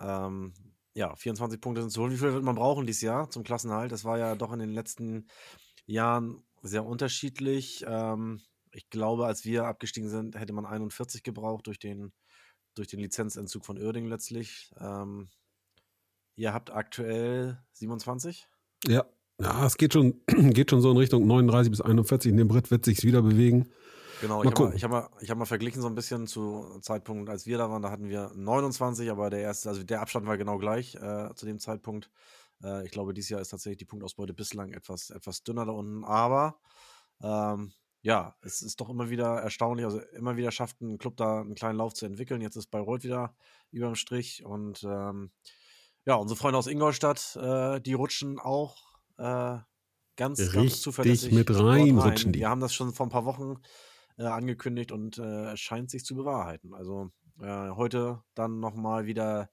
Ähm, 0.00 0.52
ja, 0.94 1.14
24 1.14 1.60
Punkte 1.60 1.82
sind 1.82 1.90
zu 1.90 2.02
holen. 2.02 2.12
Wie 2.12 2.16
viel 2.16 2.32
wird 2.32 2.44
man 2.44 2.56
brauchen 2.56 2.86
dieses 2.86 3.02
Jahr 3.02 3.30
zum 3.30 3.42
Klassenhalt? 3.42 3.92
Das 3.92 4.04
war 4.04 4.18
ja 4.18 4.34
doch 4.34 4.52
in 4.52 4.58
den 4.58 4.72
letzten 4.72 5.26
Jahren 5.86 6.42
sehr 6.64 6.84
unterschiedlich. 6.84 7.84
Ähm, 7.86 8.40
ich 8.72 8.90
glaube, 8.90 9.26
als 9.26 9.44
wir 9.44 9.66
abgestiegen 9.66 10.08
sind, 10.08 10.38
hätte 10.38 10.52
man 10.52 10.66
41 10.66 11.22
gebraucht 11.22 11.66
durch 11.66 11.78
den, 11.78 12.12
durch 12.74 12.88
den 12.88 13.00
Lizenzentzug 13.00 13.64
von 13.64 13.78
Oerding 13.78 14.06
letztlich. 14.06 14.72
Ähm, 14.80 15.28
ihr 16.36 16.52
habt 16.52 16.70
aktuell 16.70 17.58
27? 17.72 18.48
Ja. 18.86 19.04
Ja, 19.40 19.66
es 19.66 19.76
geht 19.76 19.92
schon, 19.92 20.20
geht 20.26 20.70
schon 20.70 20.80
so 20.80 20.92
in 20.92 20.96
Richtung 20.96 21.26
39 21.26 21.70
bis 21.70 21.80
41. 21.80 22.30
In 22.30 22.36
dem 22.36 22.48
Brett 22.48 22.70
wird 22.70 22.84
sich 22.84 23.02
wieder 23.02 23.20
bewegen. 23.20 23.68
Genau, 24.20 24.44
Mal 24.44 24.46
ich 24.46 24.54
habe 24.54 24.64
mal, 24.64 24.74
ich 24.76 24.84
hab 24.84 24.90
mal, 24.90 25.08
ich 25.20 25.30
hab 25.30 25.38
mal 25.38 25.44
verglichen 25.44 25.82
so 25.82 25.88
ein 25.88 25.96
bisschen 25.96 26.26
zu 26.26 26.78
Zeitpunkt, 26.82 27.28
als 27.28 27.46
wir 27.46 27.58
da 27.58 27.68
waren, 27.68 27.82
da 27.82 27.90
hatten 27.90 28.08
wir 28.08 28.30
29, 28.34 29.10
aber 29.10 29.28
der 29.28 29.40
erste, 29.40 29.68
also 29.68 29.82
der 29.82 30.00
Abstand 30.00 30.26
war 30.26 30.38
genau 30.38 30.58
gleich 30.58 30.94
äh, 30.94 31.34
zu 31.34 31.46
dem 31.46 31.58
Zeitpunkt. 31.58 32.10
Äh, 32.62 32.84
ich 32.84 32.90
glaube, 32.90 33.14
dieses 33.14 33.30
Jahr 33.30 33.40
ist 33.40 33.48
tatsächlich 33.48 33.78
die 33.78 33.84
Punktausbeute 33.84 34.34
bislang 34.34 34.72
etwas, 34.72 35.10
etwas 35.10 35.42
dünner 35.42 35.66
da 35.66 35.72
unten, 35.72 36.04
aber 36.04 36.58
ähm, 37.22 37.72
ja, 38.02 38.36
es 38.42 38.60
ist 38.60 38.80
doch 38.80 38.90
immer 38.90 39.08
wieder 39.08 39.40
erstaunlich, 39.40 39.86
also 39.86 40.00
immer 40.12 40.36
wieder 40.36 40.50
schafft 40.50 40.80
ein 40.82 40.98
Club 40.98 41.16
da 41.16 41.40
einen 41.40 41.54
kleinen 41.54 41.78
Lauf 41.78 41.94
zu 41.94 42.04
entwickeln. 42.04 42.42
Jetzt 42.42 42.56
ist 42.56 42.70
Bayreuth 42.70 43.02
wieder 43.02 43.34
über 43.70 43.86
dem 43.86 43.94
Strich 43.94 44.44
und 44.44 44.84
ähm, 44.84 45.30
ja, 46.04 46.16
unsere 46.16 46.38
Freunde 46.38 46.58
aus 46.58 46.66
Ingolstadt, 46.66 47.34
äh, 47.36 47.80
die 47.80 47.94
rutschen 47.94 48.38
auch 48.38 48.76
äh, 49.16 49.56
ganz, 50.16 50.38
Richtig 50.38 50.52
ganz 50.52 50.80
zuverlässig 50.82 51.32
mit 51.32 51.50
rein 51.50 51.98
rutschen 51.98 52.32
die. 52.32 52.40
Wir 52.40 52.50
haben 52.50 52.60
das 52.60 52.74
schon 52.74 52.92
vor 52.92 53.06
ein 53.06 53.10
paar 53.10 53.24
Wochen 53.24 53.56
äh, 54.18 54.24
angekündigt 54.24 54.92
und 54.92 55.18
äh, 55.18 55.52
es 55.52 55.60
scheint 55.60 55.90
sich 55.90 56.04
zu 56.04 56.14
bewahrheiten. 56.14 56.74
Also 56.74 57.10
äh, 57.40 57.70
heute 57.70 58.22
dann 58.34 58.60
nochmal 58.60 59.06
wieder 59.06 59.50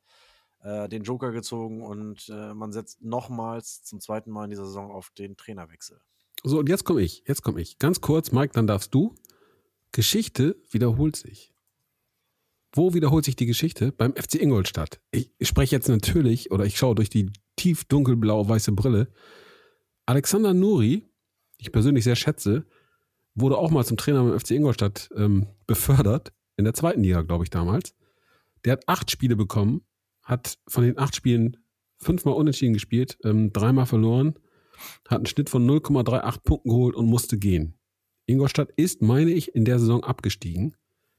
äh, 0.64 0.88
den 0.90 1.04
Joker 1.04 1.32
gezogen 1.32 1.82
und 1.84 2.30
äh, 2.30 2.54
man 2.54 2.72
setzt 2.72 3.02
nochmals 3.02 3.84
zum 3.84 4.00
zweiten 4.00 4.32
Mal 4.32 4.46
in 4.46 4.50
dieser 4.52 4.66
Saison 4.66 4.92
auf 4.92 5.10
den 5.12 5.38
Trainerwechsel. 5.38 6.00
So, 6.44 6.60
und 6.60 6.70
jetzt 6.70 6.86
komme 6.86 7.02
ich. 7.02 7.24
Jetzt 7.28 7.44
komme 7.44 7.62
ich. 7.62 7.78
Ganz 7.78 8.02
kurz, 8.02 8.32
Mike, 8.32 8.54
dann 8.54 8.68
darfst 8.68 8.94
du. 8.94 9.16
Geschichte 9.92 10.56
wiederholt 10.72 11.16
sich. 11.16 11.54
Wo 12.74 12.94
wiederholt 12.94 13.26
sich 13.26 13.36
die 13.36 13.46
Geschichte? 13.46 13.92
Beim 13.92 14.14
FC 14.16 14.36
Ingolstadt. 14.36 15.02
Ich, 15.12 15.32
spreche 15.42 15.76
jetzt 15.76 15.90
natürlich, 15.90 16.52
oder 16.52 16.66
ich 16.66 16.78
schaue 16.78 16.96
durch 16.96 17.10
die 17.10 17.32
tief 17.58 17.84
dunkelblau-weiße 17.84 18.72
Brille. 18.72 19.12
Alexander 20.06 20.54
Nuri, 20.54 21.06
ich 21.58 21.72
persönlich 21.72 22.06
sehr 22.06 22.16
schätze, 22.16 22.66
wurde 23.36 23.58
auch 23.58 23.72
mal 23.72 23.86
zum 23.86 23.98
Trainer 23.98 24.24
beim 24.24 24.40
FC 24.40 24.52
Ingolstadt 24.52 25.10
ähm, 25.16 25.48
befördert. 25.68 26.32
In 26.56 26.64
der 26.64 26.74
zweiten 26.74 27.04
Liga, 27.04 27.22
glaube 27.22 27.44
ich, 27.44 27.50
damals. 27.50 27.94
Der 28.64 28.74
hat 28.74 28.88
acht 28.88 29.12
Spiele 29.12 29.36
bekommen, 29.36 29.82
hat 30.32 30.58
von 30.68 30.84
den 30.84 30.98
acht 30.98 31.16
Spielen 31.16 31.58
fünfmal 31.98 32.34
unentschieden 32.34 32.74
gespielt, 32.74 33.18
ähm, 33.24 33.54
dreimal 33.54 33.86
verloren, 33.86 34.40
hat 35.08 35.18
einen 35.18 35.26
Schnitt 35.28 35.50
von 35.50 35.70
0,38 35.70 36.44
Punkten 36.44 36.70
geholt 36.70 36.96
und 36.96 37.06
musste 37.06 37.38
gehen. 37.38 37.78
Ingolstadt 38.26 38.72
ist, 38.78 39.02
meine 39.02 39.32
ich, 39.32 39.54
in 39.54 39.66
der 39.66 39.78
Saison 39.78 40.04
abgestiegen. 40.04 40.76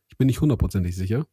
Ich 0.09 0.17
bin 0.17 0.27
nicht 0.27 0.41
hundertprozentig 0.41 0.97
sicher. 0.97 1.27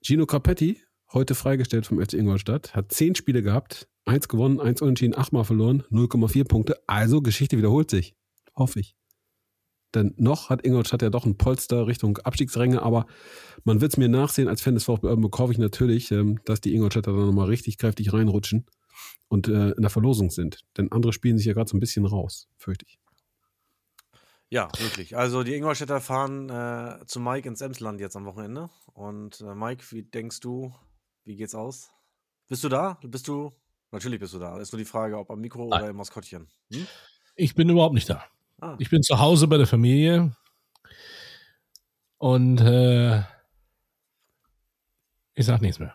Gino 0.00 0.26
Capetti, 0.26 0.80
heute 1.12 1.34
freigestellt 1.34 1.86
vom 1.86 2.00
FC 2.00 2.14
Ingolstadt, 2.14 2.74
hat 2.74 2.92
zehn 2.92 3.14
Spiele 3.14 3.42
gehabt, 3.42 3.88
eins 4.04 4.28
gewonnen, 4.28 4.60
eins 4.60 4.80
unentschieden, 4.80 5.16
achtmal 5.16 5.44
verloren, 5.44 5.82
0,4 5.90 6.44
Punkte. 6.46 6.78
Also 6.86 7.20
Geschichte 7.20 7.58
wiederholt 7.58 7.90
sich. 7.90 8.14
Hoffe 8.54 8.80
ich. 8.80 8.96
Denn 9.94 10.14
noch 10.16 10.50
hat 10.50 10.64
Ingolstadt 10.64 11.02
ja 11.02 11.10
doch 11.10 11.24
ein 11.24 11.36
Polster 11.36 11.86
Richtung 11.86 12.18
Abstiegsränge, 12.18 12.82
aber 12.82 13.06
man 13.64 13.80
wird 13.80 13.92
es 13.92 13.96
mir 13.96 14.08
nachsehen, 14.08 14.48
als 14.48 14.60
Fan 14.60 14.74
des 14.74 14.84
VfB 14.84 15.06
Oldenburg 15.06 15.38
hoffe 15.38 15.52
ich 15.52 15.58
natürlich, 15.58 16.10
ähm, 16.10 16.40
dass 16.44 16.60
die 16.60 16.74
Ingolstädter 16.74 17.12
dann 17.12 17.26
nochmal 17.26 17.48
richtig 17.48 17.78
kräftig 17.78 18.12
reinrutschen 18.12 18.66
und 19.28 19.48
äh, 19.48 19.70
in 19.70 19.82
der 19.82 19.90
Verlosung 19.90 20.30
sind. 20.30 20.64
Denn 20.76 20.90
andere 20.92 21.12
spielen 21.12 21.38
sich 21.38 21.46
ja 21.46 21.52
gerade 21.52 21.68
so 21.68 21.76
ein 21.76 21.80
bisschen 21.80 22.06
raus, 22.06 22.48
fürchte 22.56 22.86
ich. 22.88 22.98
Ja, 24.50 24.68
wirklich. 24.78 25.16
Also 25.16 25.42
die 25.42 25.54
Ingolstädter 25.54 26.00
fahren 26.00 26.48
äh, 26.48 27.04
zu 27.06 27.18
Mike 27.18 27.48
ins 27.48 27.60
Emsland 27.60 28.00
jetzt 28.00 28.16
am 28.16 28.24
Wochenende. 28.24 28.70
Und 28.92 29.40
äh, 29.40 29.54
Mike, 29.54 29.84
wie 29.90 30.02
denkst 30.02 30.40
du, 30.40 30.72
wie 31.24 31.36
geht's 31.36 31.54
aus? 31.54 31.90
Bist 32.48 32.62
du 32.62 32.68
da? 32.68 32.98
Bist 33.02 33.26
du? 33.26 33.52
Natürlich 33.90 34.20
bist 34.20 34.34
du 34.34 34.38
da. 34.38 34.58
Ist 34.60 34.72
nur 34.72 34.78
die 34.78 34.84
Frage, 34.84 35.18
ob 35.18 35.30
am 35.30 35.40
Mikro 35.40 35.68
Nein. 35.68 35.80
oder 35.80 35.90
im 35.90 35.96
Maskottchen. 35.96 36.48
Hm? 36.72 36.86
Ich 37.36 37.54
bin 37.54 37.68
überhaupt 37.68 37.94
nicht 37.94 38.08
da. 38.08 38.24
Ah. 38.64 38.76
Ich 38.78 38.88
bin 38.88 39.02
zu 39.02 39.18
Hause 39.18 39.46
bei 39.46 39.58
der 39.58 39.66
Familie. 39.66 40.34
Und 42.16 42.62
äh, 42.62 43.18
ich 45.34 45.44
sag 45.44 45.60
nichts 45.60 45.78
mehr. 45.78 45.94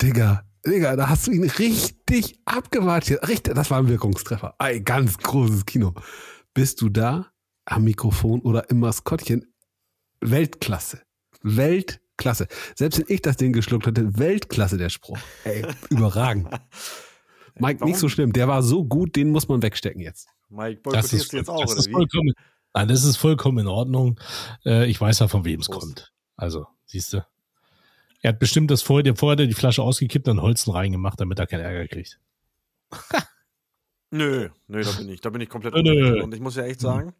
Digga, 0.00 0.44
Digga, 0.64 0.94
da 0.94 1.08
hast 1.08 1.26
du 1.26 1.32
ihn 1.32 1.42
richtig 1.42 2.38
abgewartet. 2.44 3.26
Richtig, 3.26 3.56
das 3.56 3.68
war 3.72 3.78
ein 3.78 3.88
Wirkungstreffer. 3.88 4.54
Ein 4.60 4.84
ganz 4.84 5.18
großes 5.18 5.66
Kino. 5.66 5.92
Bist 6.52 6.80
du 6.82 6.88
da 6.88 7.32
am 7.64 7.82
Mikrofon 7.82 8.42
oder 8.42 8.70
im 8.70 8.78
Maskottchen? 8.78 9.52
Weltklasse. 10.20 11.02
Weltklasse. 11.42 12.46
Selbst 12.76 13.00
wenn 13.00 13.06
ich 13.08 13.22
das 13.22 13.36
Ding 13.38 13.52
geschluckt 13.52 13.88
hätte, 13.88 14.16
Weltklasse 14.18 14.78
der 14.78 14.88
Spruch. 14.90 15.18
Ey, 15.42 15.66
überragend. 15.90 16.48
Mike, 17.58 17.84
nicht 17.84 17.96
so 17.96 18.02
Warum? 18.02 18.10
schlimm. 18.10 18.32
Der 18.32 18.46
war 18.46 18.62
so 18.62 18.84
gut, 18.84 19.16
den 19.16 19.30
muss 19.30 19.48
man 19.48 19.62
wegstecken 19.62 20.00
jetzt. 20.00 20.28
Mike, 20.48 20.80
Das 20.82 20.92
boykottierst 20.92 21.14
ist, 21.14 21.32
du 21.32 21.36
jetzt 21.38 21.48
auch, 21.50 21.60
das 21.60 21.70
oder 21.72 21.80
ist 21.80 21.88
wie? 21.88 21.92
vollkommen, 21.92 22.32
nein, 22.74 22.88
das 22.88 23.04
ist 23.04 23.16
vollkommen 23.16 23.58
in 23.58 23.66
Ordnung. 23.66 24.20
Äh, 24.64 24.86
ich 24.90 25.00
weiß 25.00 25.18
ja, 25.20 25.28
von 25.28 25.44
wem 25.44 25.60
es 25.60 25.68
kommt. 25.68 26.12
Also, 26.36 26.66
siehst 26.86 27.12
du. 27.12 27.24
Er 28.22 28.30
hat 28.30 28.38
bestimmt 28.38 28.70
das 28.70 28.82
vorher, 28.82 29.14
vorher 29.16 29.32
hat 29.34 29.40
er 29.40 29.46
die 29.46 29.54
Flasche 29.54 29.82
ausgekippt 29.82 30.28
und 30.28 30.40
Holzen 30.40 30.72
reingemacht, 30.72 31.20
damit 31.20 31.38
er 31.38 31.46
keinen 31.46 31.60
Ärger 31.60 31.86
kriegt. 31.88 32.18
Nö, 34.10 34.48
nö, 34.68 34.82
da 34.84 34.92
bin 34.92 35.08
ich, 35.08 35.20
da 35.20 35.30
bin 35.30 35.40
ich 35.40 35.48
komplett 35.48 35.74
Nö, 35.74 35.82
nö. 35.82 35.90
unbefangen. 35.90 36.22
Und 36.22 36.34
ich 36.34 36.40
muss 36.40 36.54
ja 36.54 36.62
echt 36.64 36.80
sagen, 36.80 37.14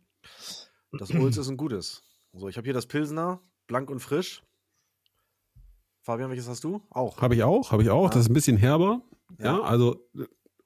das 0.93 1.11
Ulz 1.11 1.37
ist 1.39 1.49
ein 1.49 1.57
gutes. 1.57 2.05
So, 2.33 2.49
ich 2.49 2.57
habe 2.57 2.67
hier 2.67 2.73
das 2.75 2.87
Pilsner, 2.87 3.41
blank 3.67 3.91
und 3.91 3.99
frisch. 3.99 4.45
Fabian, 6.03 6.31
welches 6.31 6.47
hast 6.49 6.63
du? 6.63 6.83
Auch. 6.91 7.21
Habe 7.21 7.35
ich 7.35 7.43
auch, 7.43 7.73
habe 7.73 7.83
ich 7.83 7.91
auch. 7.91 8.11
Das 8.11 8.21
ist 8.21 8.31
ein 8.31 8.35
bisschen 8.35 8.57
herber. 8.59 9.01
Ja, 9.39 9.45
Ja. 9.59 9.63
also 9.63 9.97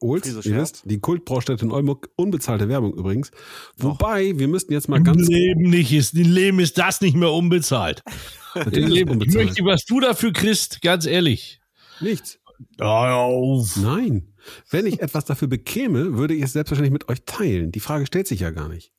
Olds, 0.00 0.28
Friese 0.28 0.48
ihr 0.48 0.56
wisst, 0.56 0.82
die 0.84 1.00
Kultbraustätte 1.00 1.64
in 1.64 1.72
Oldenburg, 1.72 2.08
unbezahlte 2.16 2.68
Werbung 2.68 2.92
übrigens. 2.94 3.30
Wobei, 3.76 4.38
wir 4.38 4.48
müssten 4.48 4.72
jetzt 4.72 4.88
mal 4.88 4.98
Im 4.98 5.04
ganz 5.04 5.28
Leben 5.28 5.70
nicht 5.70 5.92
ist, 5.92 6.14
im 6.14 6.30
Leben 6.30 6.60
ist 6.60 6.78
das 6.78 7.00
nicht 7.00 7.16
mehr 7.16 7.32
unbezahlt. 7.32 8.02
Im 8.54 8.70
Leben, 8.70 8.88
ich 8.88 9.10
unbezahlt. 9.10 9.46
möchte, 9.46 9.64
was 9.64 9.84
du 9.84 10.00
dafür 10.00 10.32
kriegst, 10.32 10.82
ganz 10.82 11.06
ehrlich. 11.06 11.60
nichts. 12.00 12.38
Auf. 12.80 13.76
Nein. 13.76 14.34
Wenn 14.70 14.86
ich 14.86 15.00
etwas 15.00 15.24
dafür 15.24 15.48
bekäme, 15.48 16.16
würde 16.16 16.34
ich 16.34 16.42
es 16.42 16.52
selbstverständlich 16.52 16.92
mit 16.92 17.08
euch 17.08 17.24
teilen. 17.24 17.70
Die 17.70 17.80
Frage 17.80 18.06
stellt 18.06 18.26
sich 18.26 18.40
ja 18.40 18.50
gar 18.50 18.68
nicht. 18.68 18.92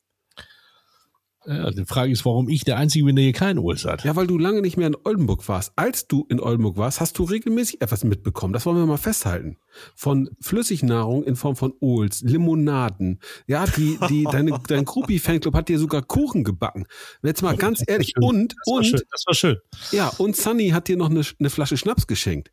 Ja, 1.45 1.71
die 1.71 1.85
Frage 1.85 2.11
ist, 2.11 2.25
warum 2.25 2.49
ich 2.49 2.65
der 2.65 2.77
Einzige 2.77 3.05
bin, 3.05 3.15
der 3.15 3.23
hier 3.23 3.33
keinen 3.33 3.59
Olds 3.59 3.85
hat. 3.85 4.03
Ja, 4.03 4.15
weil 4.15 4.27
du 4.27 4.37
lange 4.37 4.61
nicht 4.61 4.75
mehr 4.75 4.87
in 4.87 4.97
Oldenburg 5.03 5.47
warst. 5.47 5.71
Als 5.77 6.07
du 6.07 6.25
in 6.29 6.41
Oldenburg 6.41 6.75
warst, 6.75 6.99
hast 6.99 7.17
du 7.17 7.23
regelmäßig 7.23 7.81
etwas 7.81 8.03
mitbekommen. 8.03 8.51
Das 8.51 8.65
wollen 8.65 8.77
wir 8.77 8.85
mal 8.85 8.97
festhalten. 8.97 9.57
Von 9.95 10.29
Flüssignahrung 10.41 11.23
in 11.23 11.37
Form 11.37 11.55
von 11.55 11.73
Ols, 11.79 12.21
Limonaden. 12.21 13.19
Ja, 13.47 13.65
die, 13.65 13.97
die, 14.09 14.23
deine, 14.31 14.59
dein 14.67 14.83
Groupie-Fanclub 14.83 15.55
hat 15.55 15.69
dir 15.69 15.79
sogar 15.79 16.01
Kuchen 16.01 16.43
gebacken. 16.43 16.85
Jetzt 17.23 17.41
mal 17.41 17.55
ganz 17.55 17.83
ehrlich. 17.87 18.13
Und, 18.19 18.53
Das 18.65 18.73
war 18.73 18.83
schön. 18.83 18.93
und, 18.95 19.05
Das 19.11 19.23
war 19.25 19.33
schön. 19.33 19.57
ja, 19.91 20.07
und 20.17 20.35
Sunny 20.35 20.69
hat 20.69 20.89
dir 20.89 20.97
noch 20.97 21.09
eine, 21.09 21.21
eine 21.39 21.49
Flasche 21.49 21.77
Schnaps 21.77 22.05
geschenkt. 22.05 22.51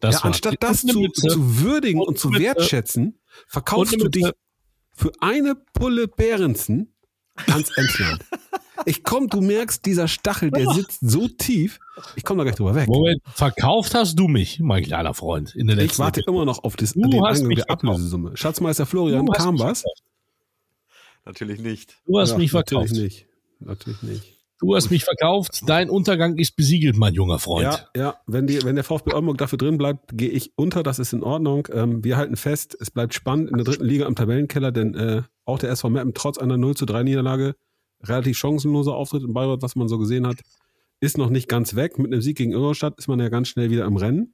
Das 0.00 0.16
ja, 0.16 0.20
anstatt 0.22 0.56
das 0.60 0.82
Und 0.82 1.14
zu, 1.14 1.28
zu 1.28 1.60
würdigen 1.60 2.00
und, 2.00 2.08
Und 2.08 2.18
zu 2.18 2.32
wertschätzen, 2.32 3.20
verkaufst 3.46 3.94
Und 3.94 4.02
du 4.02 4.08
dich 4.08 4.30
für 4.92 5.12
eine 5.20 5.54
Pulle 5.54 6.08
Behrensen 6.08 6.89
ans 7.48 7.70
Emsland. 7.76 8.24
Ich 8.86 9.04
komm, 9.04 9.28
du 9.28 9.40
merkst, 9.42 9.84
dieser 9.84 10.08
Stachel, 10.08 10.50
der 10.50 10.70
sitzt 10.72 11.00
so 11.02 11.28
tief. 11.28 11.80
Ich 12.16 12.24
komme 12.24 12.38
da 12.38 12.44
gleich 12.44 12.56
drüber 12.56 12.74
weg. 12.74 12.88
Moment, 12.88 13.20
verkauft 13.34 13.94
hast 13.94 14.14
du 14.18 14.26
mich, 14.26 14.58
mein 14.60 14.82
kleiner 14.82 15.12
Freund, 15.12 15.54
in 15.54 15.66
der 15.66 15.76
Ich 15.76 15.82
letzten 15.84 16.02
warte 16.02 16.22
immer 16.26 16.44
noch 16.46 16.64
auf 16.64 16.76
das, 16.76 16.94
Du 16.94 17.02
den 17.02 17.22
Eingang 17.22 17.48
der 17.50 17.58
verkauft. 17.66 17.70
Ablösesumme. 17.70 18.36
Schatzmeister 18.36 18.86
Florian, 18.86 19.26
kam 19.26 19.58
was? 19.58 19.80
verkauft. 19.82 20.02
Natürlich 21.26 21.60
nicht. 21.60 21.98
Du 22.06 22.18
hast 22.18 22.30
Ja, 22.30 22.38
mich 22.38 22.50
verkauft. 22.50 22.88
Natürlich 22.88 23.02
nicht. 23.02 23.26
Natürlich 23.60 24.02
nicht. 24.02 24.39
Du 24.60 24.74
hast 24.76 24.90
mich 24.90 25.04
verkauft. 25.04 25.62
Dein 25.66 25.88
Untergang 25.88 26.36
ist 26.36 26.54
besiegelt, 26.54 26.96
mein 26.96 27.14
junger 27.14 27.38
Freund. 27.38 27.64
Ja, 27.64 27.86
ja. 27.96 28.14
Wenn, 28.26 28.46
die, 28.46 28.62
wenn 28.62 28.74
der 28.74 28.84
VfB 28.84 29.12
Oldenburg 29.14 29.38
dafür 29.38 29.56
drin 29.58 29.78
bleibt, 29.78 30.10
gehe 30.12 30.28
ich 30.28 30.52
unter. 30.56 30.82
Das 30.82 30.98
ist 30.98 31.12
in 31.14 31.22
Ordnung. 31.22 31.66
Ähm, 31.72 32.04
wir 32.04 32.16
halten 32.18 32.36
fest, 32.36 32.76
es 32.78 32.90
bleibt 32.90 33.14
spannend 33.14 33.50
in 33.50 33.56
der 33.56 33.64
dritten 33.64 33.84
Liga 33.86 34.04
am 34.06 34.14
Tabellenkeller, 34.14 34.70
denn 34.70 34.94
äh, 34.94 35.22
auch 35.46 35.58
der 35.58 35.70
SV 35.70 35.88
Meppen 35.90 36.12
trotz 36.14 36.36
einer 36.38 36.58
0 36.58 36.76
zu 36.76 36.84
3 36.84 37.02
Niederlage 37.04 37.54
relativ 38.02 38.38
chancenloser 38.38 38.94
Auftritt 38.94 39.22
in 39.24 39.32
Bayreuth, 39.34 39.62
was 39.62 39.76
man 39.76 39.88
so 39.88 39.98
gesehen 39.98 40.26
hat, 40.26 40.38
ist 41.00 41.18
noch 41.18 41.30
nicht 41.30 41.48
ganz 41.48 41.74
weg. 41.74 41.98
Mit 41.98 42.12
einem 42.12 42.22
Sieg 42.22 42.36
gegen 42.38 42.52
Ingolstadt 42.52 42.98
ist 42.98 43.08
man 43.08 43.18
ja 43.20 43.28
ganz 43.28 43.48
schnell 43.48 43.70
wieder 43.70 43.84
im 43.86 43.96
Rennen. 43.96 44.32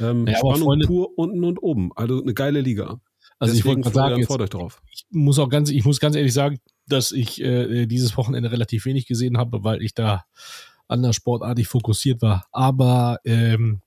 Ähm, 0.00 0.26
Ja, 0.26 0.36
Spannung 0.38 0.62
Freunde- 0.62 0.86
pur 0.86 1.18
unten 1.18 1.44
und 1.44 1.62
oben. 1.62 1.90
Also 1.96 2.22
eine 2.22 2.32
geile 2.34 2.60
Liga. 2.62 3.00
also 3.38 3.54
ich 3.54 3.64
wollte 3.64 3.80
Deswegen, 3.82 3.94
sagen, 3.94 4.16
jetzt, 4.18 4.26
freut 4.28 4.40
euch 4.42 4.50
drauf. 4.50 4.82
ich 4.90 5.04
muss 5.10 5.38
auch 5.38 5.48
ganz, 5.48 5.70
ich 5.70 5.84
muss 5.84 6.00
ganz 6.00 6.16
ehrlich 6.16 6.32
sagen, 6.32 6.58
dass 6.86 7.12
ich 7.12 7.40
äh, 7.40 7.86
dieses 7.86 8.16
Wochenende 8.16 8.50
relativ 8.50 8.84
wenig 8.84 9.06
gesehen 9.06 9.38
habe, 9.38 9.64
weil 9.64 9.82
ich 9.82 9.94
da 9.94 10.24
andersportartig 10.88 11.66
fokussiert 11.66 12.22
war. 12.22 12.46
Aber 12.52 13.18
ähm, 13.24 13.80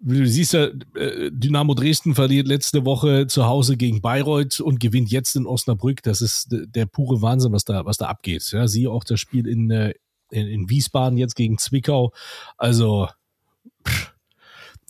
du 0.00 0.26
siehst 0.26 0.52
ja, 0.52 0.66
äh, 0.96 1.30
Dynamo 1.32 1.74
Dresden 1.74 2.14
verliert 2.14 2.46
letzte 2.48 2.84
Woche 2.84 3.26
zu 3.26 3.46
Hause 3.46 3.76
gegen 3.76 4.00
Bayreuth 4.00 4.60
und 4.60 4.80
gewinnt 4.80 5.10
jetzt 5.10 5.36
in 5.36 5.46
Osnabrück. 5.46 6.02
Das 6.02 6.20
ist 6.20 6.48
der 6.50 6.86
pure 6.86 7.22
Wahnsinn, 7.22 7.52
was 7.52 7.64
da, 7.64 7.84
was 7.84 7.96
da 7.96 8.06
abgeht. 8.06 8.50
Ja, 8.52 8.66
siehe 8.68 8.90
auch 8.90 9.04
das 9.04 9.20
Spiel 9.20 9.46
in, 9.46 9.70
äh, 9.70 9.94
in, 10.30 10.46
in 10.46 10.70
Wiesbaden 10.70 11.18
jetzt 11.18 11.36
gegen 11.36 11.58
Zwickau. 11.58 12.12
Also 12.56 13.08
pff, 13.86 14.12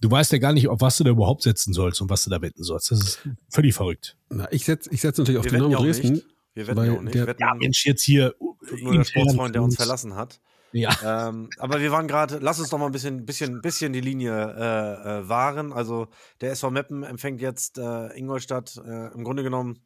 du 0.01 0.11
weißt 0.11 0.33
ja 0.33 0.39
gar 0.39 0.53
nicht, 0.53 0.69
auf 0.69 0.81
was 0.81 0.97
du 0.97 1.05
da 1.05 1.11
überhaupt 1.11 1.43
setzen 1.43 1.73
sollst 1.73 2.01
und 2.01 2.11
was 2.11 2.25
du 2.25 2.31
da 2.31 2.41
wetten 2.41 2.63
sollst. 2.63 2.91
Das 2.91 3.01
ist 3.01 3.29
völlig 3.49 3.75
verrückt. 3.75 4.17
Na, 4.31 4.51
ich 4.51 4.65
setze 4.65 4.91
ich 4.93 5.01
setz 5.01 5.19
natürlich 5.19 5.39
auf 5.39 5.45
Wir 5.45 5.53
Dynamo 5.53 5.77
Dresden. 5.77 6.13
nicht. 6.15 6.27
Wir 6.59 6.67
wetten 6.67 6.77
weil 6.79 6.89
ja 6.93 6.99
auch 6.99 7.03
nicht. 7.03 7.15
der- 7.15 7.27
Wetten 7.27 7.41
Ja, 7.43 7.55
Mensch, 7.55 7.87
jetzt 7.87 8.03
hier. 8.03 8.35
tut 8.69 8.83
nur 8.83 8.93
der 8.95 9.05
Sportsfreund, 9.05 9.55
der 9.55 9.63
uns 9.63 9.77
verlassen 9.77 10.15
hat. 10.17 10.41
Ja. 10.73 10.91
ähm, 11.29 11.49
aber 11.59 11.81
wir 11.81 11.91
waren 11.93 12.07
gerade, 12.09 12.39
lass 12.43 12.61
uns 12.61 12.69
doch 12.69 12.77
mal 12.79 12.87
ein 12.87 12.93
bisschen, 12.93 13.25
bisschen, 13.25 13.63
bisschen 13.63 13.95
die 13.95 14.03
Linie 14.03 14.33
äh, 14.35 15.21
äh, 15.21 15.29
wahren. 15.29 15.73
Also 15.73 16.09
der 16.43 16.51
SV 16.53 16.71
Meppen 16.71 17.05
empfängt 17.05 17.41
jetzt 17.41 17.79
äh, 17.79 18.09
Ingolstadt 18.19 18.77
äh, 18.85 19.13
im 19.15 19.25
Grunde 19.25 19.43
genommen, 19.43 19.79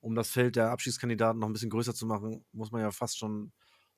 um 0.00 0.14
das 0.14 0.28
Feld 0.30 0.54
der 0.54 0.70
Abschiedskandidaten 0.70 1.40
noch 1.40 1.48
ein 1.48 1.52
bisschen 1.52 1.70
größer 1.70 1.92
zu 1.94 2.06
machen, 2.06 2.44
muss 2.52 2.70
man 2.70 2.82
ja 2.82 2.92
fast 2.92 3.18
schon 3.18 3.50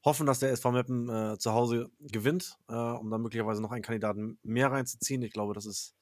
hoffen, 0.02 0.24
dass 0.26 0.38
der 0.38 0.50
SV 0.50 0.72
Meppen 0.72 1.08
äh, 1.10 1.36
zu 1.38 1.52
Hause 1.52 1.90
gewinnt, 2.00 2.56
äh, 2.68 2.74
um 2.74 3.10
dann 3.10 3.20
möglicherweise 3.20 3.60
noch 3.60 3.72
einen 3.72 3.82
Kandidaten 3.82 4.38
mehr 4.42 4.70
reinzuziehen. 4.72 5.20
Ich 5.22 5.32
glaube, 5.32 5.52
das 5.54 5.66
ist, 5.66 5.94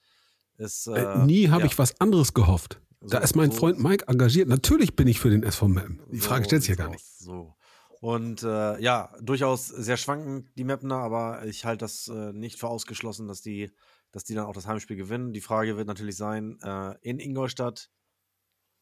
ist 0.56 0.86
Äh, 0.86 1.02
äh, 1.02 1.18
nie 1.24 1.48
habe 1.48 1.62
ja. 1.62 1.66
ich 1.66 1.78
was 1.78 2.00
anderes 2.00 2.32
gehofft. 2.32 2.80
Da 3.08 3.18
So- 3.18 3.24
ist 3.24 3.36
mein 3.36 3.50
so- 3.50 3.56
Freund 3.58 3.78
Mike 3.82 4.06
engagiert. 4.08 4.48
Natürlich 4.48 4.94
bin 4.96 5.08
ich 5.08 5.20
für 5.20 5.30
den 5.30 5.42
SV 5.42 5.68
Meppen. 5.68 6.00
Die 6.12 6.18
Frage 6.20 6.44
So 6.44 6.48
stellt 6.48 6.62
sich 6.62 6.70
ja 6.70 6.76
gar 6.76 6.90
nicht. 6.90 7.04
So. 7.18 7.54
Und 8.00 8.42
äh, 8.42 8.80
ja, 8.80 9.14
durchaus 9.20 9.68
sehr 9.68 9.96
schwankend, 9.96 10.48
die 10.58 10.64
Mapner, 10.64 10.96
aber 10.96 11.44
ich 11.46 11.64
halte 11.64 11.84
das 11.84 12.08
äh, 12.08 12.32
nicht 12.32 12.58
für 12.58 12.66
ausgeschlossen, 12.68 13.28
dass 13.28 13.42
die, 13.42 13.70
dass 14.10 14.24
die 14.24 14.34
dann 14.34 14.46
auch 14.46 14.54
das 14.54 14.66
Heimspiel 14.66 14.96
gewinnen. 14.96 15.32
Die 15.32 15.40
Frage 15.40 15.76
wird 15.76 15.86
natürlich 15.86 16.16
sein, 16.16 16.58
äh, 16.62 16.94
in 17.02 17.20
Ingolstadt 17.20 17.90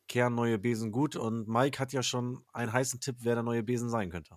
kehren 0.09 0.35
neue 0.35 0.59
Besen 0.59 0.91
gut 0.91 1.17
und 1.17 1.49
Mike 1.49 1.79
hat 1.79 1.93
ja 1.93 2.03
schon 2.03 2.43
einen 2.53 2.73
heißen 2.73 2.99
Tipp, 3.00 3.17
wer 3.21 3.35
der 3.35 3.45
neue 3.45 3.62
Besen 3.62 3.91
sein 3.91 4.11
könnte. 4.11 4.37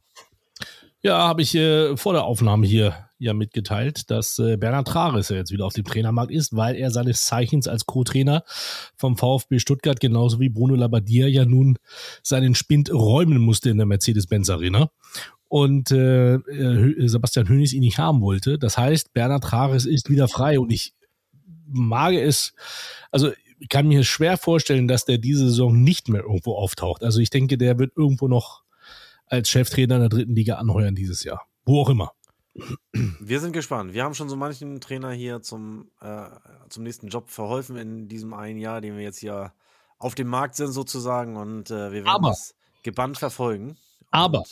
Ja, 1.05 1.17
habe 1.17 1.41
ich 1.41 1.53
äh, 1.53 1.97
vor 1.97 2.13
der 2.13 2.23
Aufnahme 2.23 2.65
hier 2.65 3.09
ja 3.19 3.33
mitgeteilt, 3.33 4.09
dass 4.09 4.39
äh, 4.39 4.55
Bernhard 4.55 4.87
Trares 4.87 5.27
ja 5.27 5.35
jetzt 5.35 5.51
wieder 5.51 5.65
auf 5.65 5.73
dem 5.73 5.83
Trainermarkt 5.83 6.31
ist, 6.31 6.55
weil 6.55 6.77
er 6.77 6.91
seines 6.91 7.25
Zeichens 7.25 7.67
als 7.67 7.85
Co-Trainer 7.85 8.45
vom 8.95 9.17
VfB 9.17 9.59
Stuttgart 9.59 9.99
genauso 9.99 10.39
wie 10.39 10.47
Bruno 10.47 10.75
Labbadia 10.75 11.27
ja 11.27 11.43
nun 11.43 11.77
seinen 12.21 12.55
Spind 12.55 12.89
räumen 12.89 13.39
musste 13.39 13.69
in 13.69 13.77
der 13.77 13.85
Mercedes-Benz 13.85 14.49
Arena 14.49 14.91
und 15.49 15.91
äh, 15.91 16.35
äh, 16.35 17.07
Sebastian 17.09 17.49
Hönig 17.49 17.73
ihn 17.73 17.81
nicht 17.81 17.97
haben 17.97 18.21
wollte. 18.21 18.57
Das 18.57 18.77
heißt, 18.77 19.13
Bernhard 19.13 19.43
Trares 19.43 19.85
ist 19.85 20.09
wieder 20.09 20.29
frei 20.29 20.57
und 20.57 20.71
ich 20.71 20.93
mag 21.65 22.13
es, 22.13 22.53
also 23.11 23.31
ich 23.59 23.67
kann 23.67 23.89
mir 23.89 24.05
schwer 24.05 24.37
vorstellen, 24.37 24.87
dass 24.87 25.03
der 25.03 25.17
diese 25.17 25.49
Saison 25.49 25.83
nicht 25.83 26.07
mehr 26.07 26.21
irgendwo 26.21 26.53
auftaucht. 26.53 27.03
Also 27.03 27.19
ich 27.19 27.29
denke, 27.29 27.57
der 27.57 27.77
wird 27.77 27.91
irgendwo 27.97 28.29
noch 28.29 28.62
als 29.27 29.49
Cheftrainer 29.49 29.95
in 29.95 30.01
der 30.01 30.09
dritten 30.09 30.35
Liga 30.35 30.55
anheuern 30.55 30.95
dieses 30.95 31.23
Jahr. 31.23 31.45
Wo 31.65 31.81
auch 31.81 31.89
immer. 31.89 32.11
Wir 33.19 33.39
sind 33.39 33.53
gespannt. 33.53 33.93
Wir 33.93 34.03
haben 34.03 34.13
schon 34.13 34.29
so 34.29 34.35
manchen 34.35 34.79
Trainer 34.79 35.11
hier 35.11 35.41
zum, 35.41 35.89
äh, 36.01 36.25
zum 36.69 36.83
nächsten 36.83 37.07
Job 37.07 37.29
verholfen 37.29 37.77
in 37.77 38.07
diesem 38.07 38.33
einen 38.33 38.59
Jahr, 38.59 38.79
den 38.81 38.95
wir 38.95 39.03
jetzt 39.03 39.17
hier 39.19 39.53
auf 39.97 40.13
dem 40.13 40.27
Markt 40.27 40.55
sind 40.55 40.71
sozusagen 40.71 41.35
und 41.37 41.71
äh, 41.71 41.91
wir 41.91 42.03
werden 42.03 42.07
Aber- 42.07 42.29
das 42.29 42.53
gebannt 42.83 43.17
verfolgen. 43.17 43.77
Aber- 44.11 44.43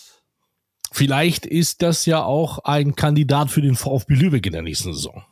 Vielleicht 0.94 1.46
ist 1.46 1.82
das 1.82 2.06
ja 2.06 2.24
auch 2.24 2.60
ein 2.60 2.96
Kandidat 2.96 3.50
für 3.50 3.62
den 3.62 3.76
VfB 3.76 4.14
Lübeck 4.16 4.46
in 4.46 4.52
der 4.54 4.62
nächsten 4.62 4.94
Saison. 4.94 5.24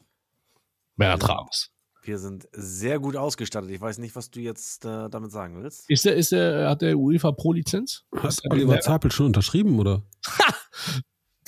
Bernhard 0.95 1.21
Traves. 1.21 1.71
Wir 2.01 2.17
sind 2.17 2.47
sehr 2.53 2.99
gut 2.99 3.15
ausgestattet. 3.15 3.69
Ich 3.71 3.81
weiß 3.81 3.97
nicht, 3.97 4.15
was 4.15 4.31
du 4.31 4.39
jetzt 4.39 4.85
äh, 4.85 5.09
damit 5.09 5.31
sagen 5.31 5.61
willst. 5.61 5.89
Ist 5.89 6.05
der, 6.05 6.15
ist 6.15 6.31
der, 6.31 6.69
hat 6.69 6.81
der 6.81 6.97
UEFA 6.97 7.31
Pro-Lizenz? 7.31 8.03
Hat 8.15 8.29
Ist 8.29 8.43
der- 8.43 8.51
Oliver 8.51 8.79
Zapel 8.81 9.11
schon 9.11 9.27
unterschrieben, 9.27 9.77
oder? 9.79 10.03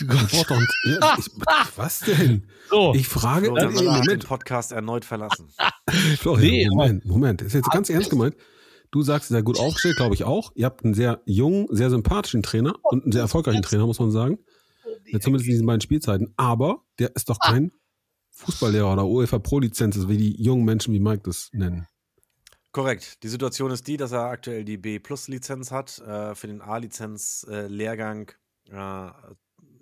Ein, 0.02 0.68
ja, 1.00 1.16
ich, 1.20 1.28
was 1.76 2.00
denn? 2.00 2.48
So, 2.72 2.92
Ich 2.96 3.08
frage, 3.08 3.46
Florian 3.48 3.70
äh, 3.70 3.72
Müller 3.74 3.92
hat 3.92 4.00
den 4.00 4.06
Moment, 4.08 4.26
Podcast 4.28 4.72
erneut 4.72 5.06
verlassen. 5.06 5.50
Florian, 6.18 6.50
Nee, 6.52 6.68
Moment, 6.70 7.06
Moment. 7.06 7.42
Ist 7.44 7.54
jetzt 7.54 7.70
ganz 7.70 7.88
ernst 7.90 8.10
gemeint. 8.10 8.36
Du 8.90 9.04
sagst, 9.04 9.30
sehr 9.30 9.44
gut 9.44 9.60
aufgestellt, 9.60 9.98
glaube 9.98 10.16
ich 10.16 10.24
auch. 10.24 10.52
Ihr 10.56 10.66
habt 10.66 10.84
einen 10.84 10.96
sehr 10.96 11.22
jungen, 11.26 11.68
sehr 11.70 11.92
sympathischen 11.92 12.42
Trainer 12.42 12.74
und 12.82 13.04
einen 13.04 13.12
sehr 13.12 13.22
erfolgreichen 13.22 13.62
Trainer, 13.62 13.86
muss 13.86 14.00
man 14.00 14.10
sagen. 14.12 14.40
Ja, 15.06 15.20
zumindest 15.20 15.46
in 15.48 15.52
diesen 15.54 15.68
beiden 15.68 15.82
Spielzeiten. 15.82 16.34
Aber 16.36 16.84
der 16.98 17.16
ist 17.16 17.30
doch 17.30 17.38
kein 17.40 17.72
Fußballlehrer 18.32 18.94
oder 18.94 19.06
UEFA 19.06 19.40
Pro-Lizenz, 19.40 20.08
wie 20.08 20.18
die 20.18 20.42
jungen 20.42 20.66
Menschen 20.66 20.94
wie 20.94 21.00
Mike 21.00 21.24
das 21.24 21.50
nennen. 21.54 21.88
Korrekt. 22.72 23.22
Die 23.24 23.28
Situation 23.28 23.72
ist 23.72 23.88
die, 23.88 23.98
dass 23.98 24.14
er 24.14 24.26
aktuell 24.26 24.64
die 24.64 24.78
B-Plus-Lizenz 24.78 25.72
hat, 25.72 26.00
äh, 26.00 26.36
für 26.36 26.48
den 26.48 26.62
A-Lizenz-Lehrgang 26.62 28.32
äh, 28.70 29.10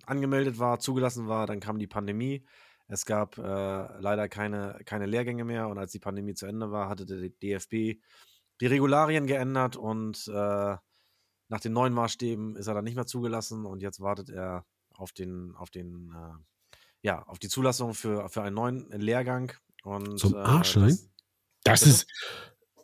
angemeldet 0.06 0.58
war, 0.58 0.80
zugelassen 0.80 1.28
war. 1.28 1.46
Dann 1.46 1.60
kam 1.60 1.78
die 1.78 1.88
Pandemie. 1.88 2.44
Es 2.88 3.06
gab 3.06 3.38
äh, 3.38 3.42
leider 3.42 4.28
keine, 4.28 4.80
keine 4.86 5.06
Lehrgänge 5.06 5.46
mehr. 5.46 5.68
Und 5.68 5.78
als 5.78 5.92
die 5.92 6.00
Pandemie 6.00 6.34
zu 6.34 6.48
Ende 6.48 6.72
war, 6.72 6.90
hatte 6.90 7.06
der 7.06 7.30
DFB 7.30 8.02
die 8.62 8.66
Regularien 8.66 9.28
geändert 9.28 9.78
und 9.78 10.28
äh, 10.28 10.76
nach 11.52 11.60
den 11.62 11.74
neuen 11.74 11.94
Maßstäben 11.94 12.56
ist 12.56 12.68
er 12.68 12.74
dann 12.74 12.84
nicht 12.84 12.96
mehr 12.96 13.06
zugelassen. 13.06 13.66
Und 13.66 13.82
jetzt 13.82 14.00
wartet 14.00 14.30
er 14.30 14.66
auf 14.94 15.12
den, 15.12 15.54
auf 15.56 15.70
den, 15.70 16.12
äh, 16.16 16.44
ja, 17.02 17.24
auf 17.24 17.40
die 17.40 17.50
Zulassung 17.50 17.94
für, 17.94 18.30
für 18.30 18.42
einen 18.42 18.56
neuen 18.56 18.90
Lehrgang. 18.92 19.54
Und, 19.84 20.20
Zum 20.20 20.36
äh, 20.36 20.40
A-Schein? 20.40 20.98
das 21.64 21.80
Bitte? 21.82 21.92
ist 21.92 22.08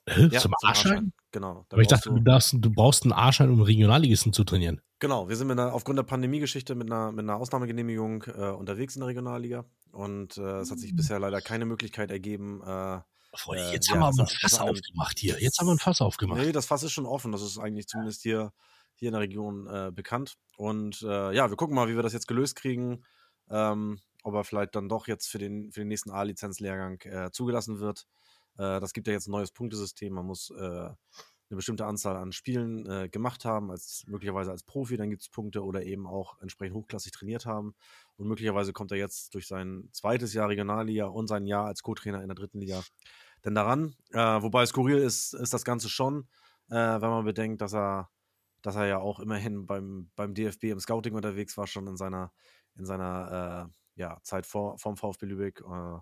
Hä, 0.07 0.29
Ja, 0.31 0.39
zum 0.39 0.53
A-Schein? 0.63 1.13
Genau. 1.31 1.65
Aber 1.69 1.81
ich 1.81 1.87
dachte, 1.87 2.09
du, 2.09 2.19
darfst, 2.19 2.55
du 2.57 2.69
brauchst 2.71 3.03
einen 3.03 3.13
A-Schein, 3.13 3.49
um 3.49 3.61
Regionalligisten 3.61 4.31
zu 4.33 4.43
trainieren. 4.43 4.81
Genau, 4.99 5.27
wir 5.27 5.35
sind 5.35 5.47
mit 5.47 5.59
einer, 5.59 5.73
aufgrund 5.73 5.97
der 5.97 6.03
Pandemiegeschichte 6.03 6.75
mit 6.75 6.89
einer, 6.89 7.11
mit 7.11 7.25
einer 7.25 7.35
Ausnahmegenehmigung 7.35 8.23
äh, 8.23 8.51
unterwegs 8.51 8.95
in 8.95 9.01
der 9.01 9.09
Regionalliga. 9.09 9.65
Und 9.91 10.37
äh, 10.37 10.59
es 10.59 10.71
hat 10.71 10.79
sich 10.79 10.95
bisher 10.95 11.19
leider 11.19 11.41
keine 11.41 11.65
Möglichkeit 11.65 12.11
ergeben. 12.11 12.61
Äh, 12.65 12.99
Äh, 13.51 13.73
jetzt 13.73 13.89
ja, 13.89 13.95
haben 13.95 14.01
wir 14.01 14.07
das 14.07 14.19
aber 14.19 14.29
ein 14.29 14.39
Fass 14.39 14.51
das 14.51 14.59
aufgemacht 14.61 15.19
hier. 15.19 15.41
Jetzt 15.41 15.59
haben 15.59 15.67
wir 15.67 15.73
ein 15.73 15.79
Fass 15.79 15.99
aufgemacht. 15.99 16.39
nee, 16.39 16.51
das 16.53 16.67
Fass 16.67 16.83
ist 16.83 16.93
schon 16.93 17.05
offen. 17.05 17.33
Das 17.33 17.41
ist 17.41 17.57
eigentlich 17.57 17.87
zumindest 17.87 18.21
hier, 18.21 18.53
hier 18.93 19.09
in 19.09 19.13
der 19.13 19.21
Region 19.21 19.67
äh, 19.67 19.91
bekannt. 19.91 20.37
Und 20.55 21.01
äh, 21.01 21.33
ja, 21.33 21.49
wir 21.49 21.57
gucken 21.57 21.75
mal, 21.75 21.89
wie 21.89 21.95
wir 21.95 22.03
das 22.03 22.13
jetzt 22.13 22.27
gelöst 22.27 22.55
kriegen. 22.55 23.03
Ähm, 23.49 23.99
ob 24.25 24.33
er 24.33 24.43
vielleicht 24.43 24.75
dann 24.75 24.89
doch 24.89 25.07
jetzt 25.07 25.27
für 25.27 25.37
den, 25.37 25.71
für 25.71 25.81
den 25.81 25.87
nächsten 25.87 26.09
A-Lizenzlehrgang 26.09 26.99
äh, 27.01 27.29
zugelassen 27.31 27.79
wird. 27.79 28.07
Äh, 28.57 28.79
das 28.79 28.91
gibt 28.91 29.05
ja 29.05 29.13
jetzt 29.13 29.27
ein 29.27 29.31
neues 29.31 29.51
Punktesystem. 29.51 30.11
Man 30.11 30.25
muss 30.25 30.49
äh, 30.49 30.63
eine 30.63 30.95
bestimmte 31.49 31.85
Anzahl 31.85 32.17
an 32.17 32.31
Spielen 32.31 32.89
äh, 32.89 33.07
gemacht 33.07 33.45
haben, 33.45 33.69
als 33.69 34.03
möglicherweise 34.07 34.49
als 34.49 34.63
Profi, 34.63 34.97
dann 34.97 35.11
gibt 35.11 35.21
es 35.21 35.29
Punkte 35.29 35.63
oder 35.63 35.83
eben 35.83 36.07
auch 36.07 36.41
entsprechend 36.41 36.75
hochklassig 36.75 37.11
trainiert 37.11 37.45
haben. 37.45 37.75
Und 38.17 38.27
möglicherweise 38.27 38.73
kommt 38.73 38.91
er 38.91 38.97
jetzt 38.97 39.35
durch 39.35 39.45
sein 39.47 39.89
zweites 39.91 40.33
Jahr 40.33 40.49
Regionalliga 40.49 41.05
und 41.05 41.27
sein 41.27 41.45
Jahr 41.45 41.67
als 41.67 41.83
Co-Trainer 41.83 42.23
in 42.23 42.27
der 42.27 42.35
dritten 42.35 42.59
Liga 42.59 42.81
denn 43.43 43.53
daran. 43.53 43.93
Äh, 44.11 44.17
wobei 44.17 44.65
skurril 44.65 44.97
ist, 44.97 45.35
ist 45.35 45.53
das 45.53 45.63
Ganze 45.63 45.87
schon, 45.87 46.27
wenn 46.67 46.99
man 46.99 47.25
bedenkt, 47.25 47.61
dass 47.61 47.75
er, 47.75 48.09
dass 48.63 48.75
er 48.75 48.87
ja 48.87 48.97
auch 48.97 49.19
immerhin 49.19 49.67
beim, 49.67 50.09
beim 50.15 50.33
DFB 50.33 50.63
im 50.63 50.79
Scouting 50.79 51.13
unterwegs 51.13 51.55
war, 51.57 51.67
schon 51.67 51.85
in 51.85 51.95
seiner, 51.95 52.33
in 52.75 52.85
seiner 52.87 53.69
ja, 53.95 54.19
Zeit 54.23 54.45
vor, 54.45 54.77
vom 54.77 54.97
VfB 54.97 55.25
Lübeck. 55.25 55.61
Äh, 55.61 55.99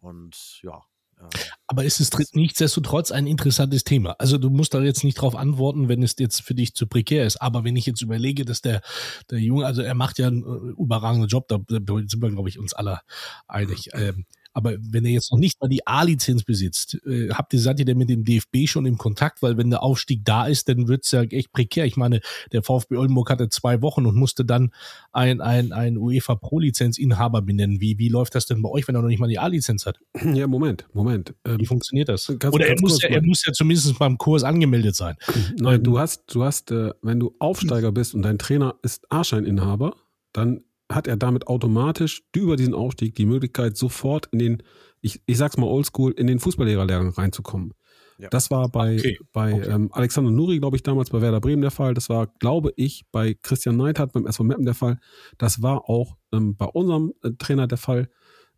und 0.00 0.60
ja. 0.62 0.82
Äh, 1.18 1.28
Aber 1.66 1.84
es 1.84 2.00
ist 2.00 2.14
tr- 2.14 2.28
nichtsdestotrotz 2.32 3.10
ein 3.10 3.26
interessantes 3.26 3.84
Thema. 3.84 4.16
Also 4.18 4.36
du 4.38 4.50
musst 4.50 4.74
da 4.74 4.80
jetzt 4.80 5.04
nicht 5.04 5.14
drauf 5.14 5.36
antworten, 5.36 5.88
wenn 5.88 6.02
es 6.02 6.16
jetzt 6.18 6.42
für 6.42 6.54
dich 6.54 6.74
zu 6.74 6.86
prekär 6.86 7.26
ist. 7.26 7.40
Aber 7.40 7.64
wenn 7.64 7.76
ich 7.76 7.86
jetzt 7.86 8.02
überlege, 8.02 8.44
dass 8.44 8.60
der, 8.60 8.82
der 9.30 9.38
Junge, 9.38 9.64
also 9.66 9.82
er 9.82 9.94
macht 9.94 10.18
ja 10.18 10.26
einen 10.26 10.42
äh, 10.42 10.82
überragenden 10.82 11.28
Job, 11.28 11.48
da 11.48 11.58
da 11.58 11.94
sind 12.06 12.20
wir, 12.20 12.30
glaube 12.30 12.48
ich, 12.48 12.58
uns 12.58 12.74
alle 12.74 13.00
einig. 13.46 13.90
Ähm, 13.92 14.26
aber 14.54 14.74
wenn 14.80 15.04
er 15.04 15.10
jetzt 15.10 15.32
noch 15.32 15.38
nicht 15.38 15.60
mal 15.60 15.68
die 15.68 15.86
A-Lizenz 15.86 16.44
besitzt, 16.44 16.98
äh, 17.04 17.28
habt 17.30 17.52
ihr, 17.52 17.60
seid 17.60 17.80
ihr 17.80 17.84
denn 17.84 17.98
mit 17.98 18.08
dem 18.08 18.24
DFB 18.24 18.66
schon 18.66 18.86
im 18.86 18.96
Kontakt? 18.96 19.42
Weil 19.42 19.56
wenn 19.56 19.68
der 19.68 19.82
Aufstieg 19.82 20.24
da 20.24 20.46
ist, 20.46 20.68
dann 20.68 20.86
wird's 20.86 21.10
ja 21.10 21.22
echt 21.22 21.52
prekär. 21.52 21.84
Ich 21.84 21.96
meine, 21.96 22.20
der 22.52 22.62
VfB 22.62 22.96
Oldenburg 22.96 23.30
hatte 23.30 23.48
zwei 23.48 23.82
Wochen 23.82 24.06
und 24.06 24.14
musste 24.14 24.44
dann 24.44 24.70
ein, 25.12 25.40
ein, 25.40 25.72
ein 25.72 25.98
UEFA 25.98 26.36
Pro-Lizenzinhaber 26.36 27.42
benennen. 27.42 27.80
Wie, 27.80 27.98
wie 27.98 28.08
läuft 28.08 28.36
das 28.36 28.46
denn 28.46 28.62
bei 28.62 28.68
euch, 28.68 28.86
wenn 28.86 28.94
er 28.94 29.02
noch 29.02 29.08
nicht 29.08 29.18
mal 29.18 29.28
die 29.28 29.40
A-Lizenz 29.40 29.86
hat? 29.86 29.98
Ja, 30.22 30.46
Moment, 30.46 30.86
Moment. 30.92 31.34
Ähm, 31.44 31.58
Wie 31.58 31.66
funktioniert 31.66 32.08
das? 32.08 32.32
Ganz- 32.38 32.54
Oder 32.54 32.68
er 32.68 32.80
muss, 32.80 33.02
ja, 33.02 33.08
er 33.08 33.22
muss 33.22 33.44
ja 33.44 33.52
zumindest 33.52 33.98
beim 33.98 34.18
Kurs 34.18 34.44
angemeldet 34.44 34.94
sein. 34.94 35.16
Nein, 35.58 35.82
du 35.82 35.98
hast, 35.98 36.32
du 36.32 36.44
hast, 36.44 36.70
äh, 36.70 36.92
wenn 37.02 37.18
du 37.18 37.34
Aufsteiger 37.40 37.90
bist 37.90 38.14
und 38.14 38.22
dein 38.22 38.38
Trainer 38.38 38.76
ist 38.82 39.10
A-Scheininhaber, 39.10 39.96
dann 40.32 40.62
hat 40.94 41.06
er 41.06 41.16
damit 41.16 41.46
automatisch 41.46 42.22
über 42.34 42.56
diesen 42.56 42.74
Aufstieg 42.74 43.14
die 43.14 43.26
Möglichkeit, 43.26 43.76
sofort 43.76 44.28
in 44.32 44.38
den, 44.38 44.62
ich, 45.00 45.20
ich 45.26 45.38
sag's 45.38 45.56
mal 45.56 45.66
oldschool, 45.66 46.12
in 46.12 46.26
den 46.26 46.38
Fußballlehrerlehrgang 46.38 47.10
reinzukommen. 47.10 47.72
Ja. 48.18 48.28
Das 48.28 48.50
war 48.50 48.68
bei, 48.68 48.94
Okay, 48.94 49.18
bei 49.32 49.54
okay. 49.54 49.70
Ähm, 49.70 49.88
Alexander 49.92 50.30
Nuri, 50.30 50.60
glaube 50.60 50.76
ich, 50.76 50.82
damals 50.82 51.10
bei 51.10 51.20
Werder 51.20 51.40
Bremen 51.40 51.62
der 51.62 51.72
Fall. 51.72 51.94
Das 51.94 52.08
war, 52.08 52.28
glaube 52.38 52.72
ich, 52.76 53.04
bei 53.10 53.34
Christian 53.42 53.76
Neidhardt 53.76 54.12
beim 54.12 54.26
SV 54.26 54.44
Meppen 54.44 54.64
der 54.64 54.74
Fall. 54.74 54.98
Das 55.36 55.62
war 55.62 55.88
auch 55.90 56.16
ähm, 56.32 56.56
bei 56.56 56.66
unserem 56.66 57.12
äh, 57.22 57.30
Trainer 57.38 57.66
der 57.66 57.78
Fall. 57.78 58.08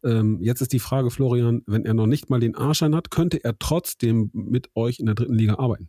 Ähm, 0.05 0.39
jetzt 0.43 0.61
ist 0.61 0.73
die 0.73 0.79
Frage, 0.79 1.11
Florian, 1.11 1.63
wenn 1.67 1.87
er 1.87 1.95
noch 1.95 2.07
nicht 2.07 2.29
mal 2.29 2.39
den 2.39 2.55
A-Schein 2.55 2.95
hat, 2.95 3.11
könnte 3.11 3.43
er 3.43 3.59
trotzdem 3.59 4.31
mit 4.35 4.69
euch 4.75 5.01
in 5.01 5.07
der 5.07 5.15
dritten 5.15 5.35
Liga 5.35 5.55
arbeiten? 5.55 5.89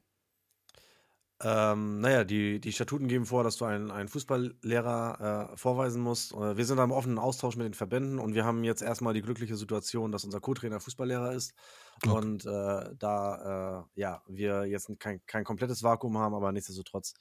Ähm, 1.39 1.99
naja, 1.99 2.23
die, 2.23 2.59
die 2.59 2.71
Statuten 2.71 3.07
geben 3.07 3.27
vor, 3.27 3.43
dass 3.43 3.57
du 3.57 3.65
einen, 3.65 3.91
einen 3.91 4.09
Fußballlehrer 4.09 5.51
äh, 5.51 5.57
vorweisen 5.57 6.01
musst. 6.01 6.33
Äh, 6.33 6.57
wir 6.57 6.65
sind 6.65 6.77
da 6.77 6.83
im 6.83 6.91
offenen 6.91 7.19
Austausch 7.19 7.55
mit 7.55 7.65
den 7.65 7.75
Verbänden 7.75 8.17
und 8.17 8.33
wir 8.33 8.43
haben 8.43 8.63
jetzt 8.63 8.81
erstmal 8.81 9.13
die 9.13 9.21
glückliche 9.21 9.55
Situation, 9.55 10.11
dass 10.11 10.23
unser 10.23 10.39
Co-Trainer 10.39 10.79
Fußballlehrer 10.79 11.33
ist. 11.33 11.53
Okay. 11.97 12.09
Und 12.09 12.45
äh, 12.47 12.95
da 12.97 13.85
äh, 13.95 13.99
ja, 14.01 14.23
wir 14.27 14.65
jetzt 14.65 14.89
kein, 14.99 15.23
kein 15.27 15.43
komplettes 15.43 15.83
Vakuum 15.83 16.17
haben, 16.17 16.33
aber 16.33 16.51
nichtsdestotrotz 16.51 17.13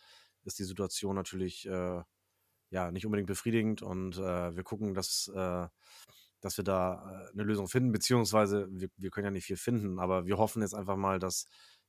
ist 0.45 0.59
die 0.59 0.65
Situation 0.65 1.15
natürlich 1.15 1.67
äh, 1.69 2.03
ja 2.71 2.91
nicht 2.93 3.05
unbedingt 3.05 3.29
befriedigend 3.29 3.83
und 3.83 4.17
äh, 4.17 4.57
wir 4.57 4.65
gucken, 4.65 4.95
dass, 4.95 5.31
dass 6.41 6.57
wir 6.57 6.65
da 6.65 7.29
eine 7.33 7.43
Lösung 7.43 7.69
finden, 7.69 7.93
beziehungsweise 7.93 8.67
wir, 8.71 8.89
wir 8.97 9.11
können 9.11 9.27
ja 9.27 9.31
nicht 9.31 9.47
viel 9.47 9.57
finden, 9.57 9.99
aber 9.99 10.27
wir 10.27 10.39
hoffen 10.39 10.63
jetzt 10.63 10.75
einfach 10.75 10.97
mal, 10.97 11.19
dass 11.19 11.47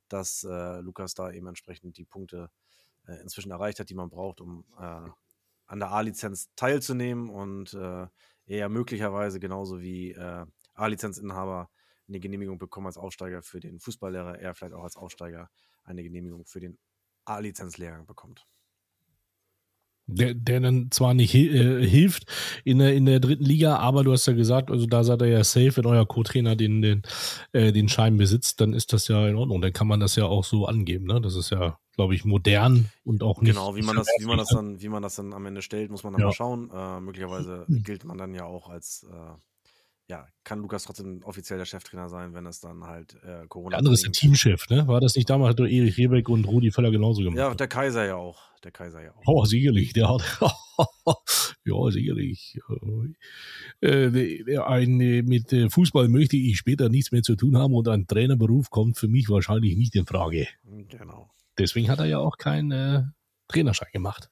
dass 0.09 0.43
äh, 0.43 0.79
Lukas 0.79 1.13
da 1.13 1.31
eben 1.31 1.47
entsprechend 1.47 1.97
die 1.97 2.05
Punkte 2.05 2.49
äh, 3.07 3.21
inzwischen 3.21 3.51
erreicht 3.51 3.79
hat, 3.79 3.89
die 3.89 3.95
man 3.95 4.09
braucht, 4.09 4.41
um 4.41 4.65
äh, 4.79 5.09
an 5.67 5.79
der 5.79 5.91
A-Lizenz 5.91 6.49
teilzunehmen 6.55 7.29
und 7.29 7.73
äh, 7.73 8.07
er 8.45 8.69
möglicherweise 8.69 9.39
genauso 9.39 9.81
wie 9.81 10.11
äh, 10.11 10.45
A-Lizenzinhaber 10.73 11.69
eine 12.07 12.19
Genehmigung 12.19 12.57
bekommen 12.57 12.87
als 12.87 12.97
Aufsteiger 12.97 13.41
für 13.41 13.59
den 13.59 13.79
Fußballlehrer, 13.79 14.39
er 14.39 14.55
vielleicht 14.55 14.73
auch 14.73 14.83
als 14.83 14.95
Aufsteiger 14.95 15.49
eine 15.83 16.03
Genehmigung 16.03 16.45
für 16.45 16.61
den 16.61 16.77
A-Lizenzlehrgang 17.25 18.05
bekommt. 18.05 18.47
Der, 20.09 20.33
der 20.33 20.61
dann 20.61 20.89
zwar 20.89 21.13
nicht 21.13 21.35
äh, 21.35 21.85
hilft 21.85 22.25
in 22.63 22.79
der, 22.79 22.93
in 22.95 23.05
der 23.05 23.19
dritten 23.19 23.43
Liga, 23.43 23.75
aber 23.77 24.05
du 24.05 24.13
hast 24.13 24.25
ja 24.25 24.31
gesagt, 24.33 24.71
also 24.71 24.85
da 24.85 25.03
seid 25.03 25.21
ihr 25.21 25.27
ja 25.27 25.43
safe, 25.43 25.75
wenn 25.75 25.85
euer 25.85 26.07
Co-Trainer 26.07 26.55
den, 26.55 26.81
den, 26.81 27.01
äh, 27.51 27.73
den 27.73 27.89
Schein 27.89 28.15
besitzt, 28.17 28.61
dann 28.61 28.71
ist 28.73 28.93
das 28.93 29.09
ja 29.09 29.27
in 29.27 29.35
Ordnung. 29.35 29.61
Dann 29.61 29.73
kann 29.73 29.87
man 29.87 29.99
das 29.99 30.15
ja 30.15 30.25
auch 30.25 30.45
so 30.45 30.65
angeben. 30.65 31.07
Ne? 31.07 31.19
Das 31.19 31.35
ist 31.35 31.49
ja, 31.49 31.77
glaube 31.97 32.15
ich, 32.15 32.23
modern 32.23 32.85
und 33.03 33.21
auch 33.21 33.41
nicht. 33.41 33.51
Genau, 33.51 33.75
wie 33.75 33.81
man 33.81 33.97
das, 33.97 34.07
wie 34.19 34.25
man 34.25 34.37
das 34.37 34.47
dann, 34.47 34.81
wie 34.81 34.87
man 34.89 35.03
das 35.03 35.15
dann 35.15 35.33
am 35.33 35.45
Ende 35.45 35.61
stellt, 35.61 35.91
muss 35.91 36.03
man 36.03 36.13
dann 36.13 36.21
Ja. 36.21 36.27
mal 36.27 36.33
schauen. 36.33 36.71
Äh, 36.73 37.01
möglicherweise 37.01 37.65
gilt 37.67 38.05
man 38.05 38.17
dann 38.17 38.33
ja 38.33 38.45
auch 38.45 38.69
als 38.69 39.05
äh, 39.11 39.13
ja, 40.09 40.25
kann 40.45 40.59
Lukas 40.59 40.83
trotzdem 40.83 41.21
offiziell 41.23 41.59
der 41.59 41.65
Cheftrainer 41.65 42.07
sein, 42.07 42.33
wenn 42.33 42.45
es 42.45 42.61
dann 42.61 42.85
halt 42.85 43.15
äh, 43.23 43.45
Corona 43.47 43.71
Der 43.71 43.79
andere 43.79 43.93
ist 43.93 44.05
der 44.05 44.13
Teamchef, 44.13 44.69
ne? 44.69 44.87
War 44.87 45.01
das 45.01 45.15
nicht 45.15 45.29
damals, 45.29 45.51
hat 45.51 45.59
doch 45.59 45.65
Erich 45.65 45.97
Rebeck 45.97 46.29
und 46.29 46.45
Rudi 46.45 46.71
Völler 46.71 46.91
genauso 46.91 47.21
gemacht? 47.21 47.37
Ja, 47.37 47.53
der 47.53 47.67
Kaiser 47.67 48.05
ja 48.05 48.15
auch. 48.15 48.41
Der 48.63 48.71
Kaiser 48.71 49.03
ja 49.03 49.11
auch. 49.11 49.21
Oh, 49.25 49.45
sicherlich, 49.45 49.91
der 49.91 50.07
hat, 50.07 50.21
ja, 51.65 51.91
sicherlich. 51.91 52.57
Äh, 53.81 54.57
ein, 54.59 54.97
mit 54.97 55.51
äh, 55.51 55.69
Fußball 55.69 56.07
möchte 56.07 56.37
ich 56.37 56.57
später 56.57 56.87
nichts 56.87 57.11
mehr 57.11 57.21
zu 57.21 57.35
tun 57.35 57.57
haben 57.57 57.73
und 57.73 57.87
ein 57.89 58.07
Trainerberuf 58.07 58.69
kommt 58.69 58.97
für 58.97 59.09
mich 59.09 59.29
wahrscheinlich 59.29 59.75
nicht 59.75 59.93
in 59.95 60.05
Frage. 60.05 60.47
Genau. 60.63 61.31
Deswegen 61.57 61.89
hat 61.89 61.99
er 61.99 62.05
ja 62.05 62.19
auch 62.19 62.37
keinen 62.37 62.71
äh, 62.71 63.03
Trainerschein 63.49 63.89
gemacht. 63.91 64.29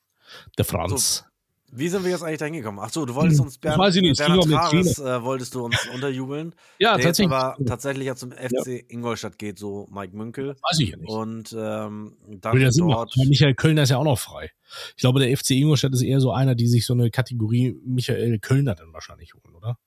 Der 0.57 0.65
Franz. 0.65 1.25
Wie 1.71 1.89
sind 1.89 2.03
wir 2.03 2.11
jetzt 2.11 2.23
eigentlich 2.23 2.39
da 2.39 2.45
hingekommen? 2.45 2.79
Ach 2.83 2.89
so, 2.89 3.05
du 3.05 3.15
wolltest 3.15 3.41
uns 3.41 3.57
Bernd, 3.57 3.79
weiß 3.79 3.95
ich 3.95 4.01
nicht, 4.01 4.17
Bernhard 4.17 4.45
Trares, 4.45 4.99
äh, 4.99 5.23
wolltest 5.23 5.55
du 5.55 5.65
uns 5.65 5.75
unterjubeln. 5.93 6.53
Ja, 6.79 6.97
der 6.97 7.05
jetzt 7.05 7.17
tatsächlich. 7.17 7.33
aber 7.33 7.65
tatsächlich 7.65 8.05
ja 8.07 8.15
zum 8.15 8.31
FC 8.31 8.85
Ingolstadt 8.87 9.37
geht, 9.39 9.57
so 9.57 9.87
Mike 9.91 10.15
Münkel. 10.15 10.55
Weiß 10.69 10.79
ich 10.79 10.89
ja 10.89 10.97
nicht. 10.97 11.09
Und 11.09 11.55
ähm, 11.57 12.17
dann 12.27 12.59
ja 12.59 12.67
machen. 12.67 12.89
dort. 12.89 13.17
Michael 13.27 13.55
Kölner 13.55 13.83
ist 13.83 13.89
ja 13.89 13.97
auch 13.97 14.03
noch 14.03 14.19
frei. 14.19 14.51
Ich 14.95 15.01
glaube, 15.01 15.19
der 15.19 15.35
FC 15.35 15.51
Ingolstadt 15.51 15.93
ist 15.93 16.01
eher 16.01 16.19
so 16.19 16.31
einer, 16.31 16.55
die 16.55 16.67
sich 16.67 16.85
so 16.85 16.93
eine 16.93 17.09
Kategorie 17.09 17.75
Michael 17.85 18.39
Kölner 18.39 18.75
dann 18.75 18.93
wahrscheinlich 18.93 19.33
holen, 19.33 19.55
oder? 19.55 19.77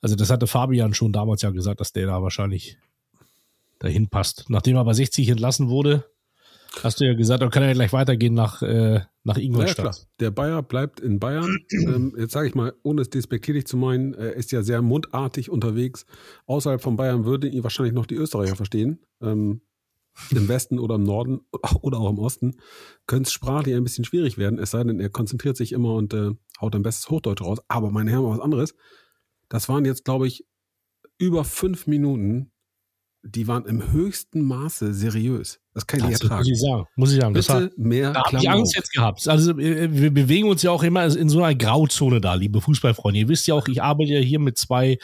Also 0.00 0.16
das 0.16 0.30
hatte 0.30 0.48
Fabian 0.48 0.94
schon 0.94 1.12
damals 1.12 1.42
ja 1.42 1.50
gesagt, 1.50 1.80
dass 1.80 1.92
der 1.92 2.06
da 2.06 2.22
wahrscheinlich 2.22 2.76
dahin 3.78 4.08
passt. 4.08 4.46
Nachdem 4.48 4.76
er 4.76 4.84
bei 4.84 4.92
60 4.92 5.28
entlassen 5.28 5.68
wurde, 5.68 6.10
hast 6.82 7.00
du 7.00 7.04
ja 7.04 7.14
gesagt, 7.14 7.42
dann 7.42 7.50
kann 7.50 7.62
er 7.62 7.68
ja 7.68 7.74
gleich 7.74 7.92
weitergehen 7.92 8.34
nach, 8.34 8.62
äh, 8.62 9.02
nach 9.24 9.36
Ja, 9.36 9.42
Ingolstadt. 9.44 9.76
klar. 9.76 9.96
Der 10.20 10.30
Bayer 10.30 10.62
bleibt 10.62 11.00
in 11.00 11.18
Bayern. 11.20 11.56
ähm, 11.70 12.14
jetzt 12.18 12.32
sage 12.32 12.48
ich 12.48 12.54
mal, 12.54 12.72
ohne 12.82 13.02
es 13.02 13.10
despektierlich 13.10 13.66
zu 13.66 13.76
meinen, 13.76 14.14
er 14.14 14.34
ist 14.34 14.52
ja 14.52 14.62
sehr 14.62 14.82
mundartig 14.82 15.50
unterwegs. 15.50 16.06
Außerhalb 16.46 16.80
von 16.82 16.96
Bayern 16.96 17.24
würden 17.24 17.52
ihn 17.52 17.62
wahrscheinlich 17.62 17.94
noch 17.94 18.06
die 18.06 18.16
Österreicher 18.16 18.56
verstehen. 18.56 19.00
Ähm, 19.20 19.62
Im 20.30 20.48
Westen 20.48 20.78
oder 20.78 20.96
im 20.96 21.04
Norden 21.04 21.40
oder 21.82 21.98
auch 21.98 22.10
im 22.10 22.18
Osten 22.18 22.56
könnte 23.06 23.28
es 23.28 23.32
sprachlich 23.32 23.74
ein 23.74 23.84
bisschen 23.84 24.04
schwierig 24.04 24.36
werden, 24.38 24.58
es 24.58 24.72
sei 24.72 24.84
denn, 24.84 25.00
er 25.00 25.08
konzentriert 25.08 25.56
sich 25.56 25.72
immer 25.72 25.94
und 25.94 26.12
äh, 26.12 26.32
haut 26.60 26.74
ein 26.74 26.82
bestes 26.82 27.08
Hochdeutsch 27.08 27.40
raus. 27.42 27.58
Aber 27.68 27.90
meine 27.90 28.10
Herren, 28.10 28.24
was 28.26 28.40
anderes. 28.40 28.74
Das 29.48 29.68
waren 29.68 29.84
jetzt, 29.84 30.04
glaube 30.04 30.26
ich, 30.26 30.46
über 31.18 31.44
fünf 31.44 31.86
Minuten, 31.86 32.50
die 33.22 33.46
waren 33.46 33.66
im 33.66 33.92
höchsten 33.92 34.42
Maße 34.42 34.92
seriös. 34.92 35.60
Das 35.74 35.86
kann 35.86 36.00
ich 36.00 36.06
nicht 36.06 36.14
Das 36.16 36.22
muss 36.24 36.30
ertragen. 36.30 36.52
ich 36.52 36.60
sagen. 36.60 36.86
Muss 36.96 37.12
ich 37.12 37.20
sagen. 37.20 37.34
Das 37.34 37.46
Bitte 37.46 37.72
mehr 37.78 38.12
Da 38.12 38.24
habe 38.24 38.36
ich 38.36 38.50
Angst 38.50 38.76
jetzt 38.76 38.92
gehabt. 38.92 39.26
Also 39.26 39.58
äh, 39.58 39.88
wir 39.90 40.12
bewegen 40.12 40.48
uns 40.48 40.62
ja 40.62 40.70
auch 40.70 40.82
immer 40.82 41.04
in 41.04 41.30
so 41.30 41.42
einer 41.42 41.54
Grauzone 41.54 42.20
da, 42.20 42.34
liebe 42.34 42.60
Fußballfreunde. 42.60 43.20
Ihr 43.20 43.28
wisst 43.28 43.46
ja 43.46 43.54
auch, 43.54 43.66
ich 43.68 43.82
arbeite 43.82 44.12
ja 44.12 44.20
hier 44.20 44.38
mit 44.38 44.58
zwei 44.58 44.98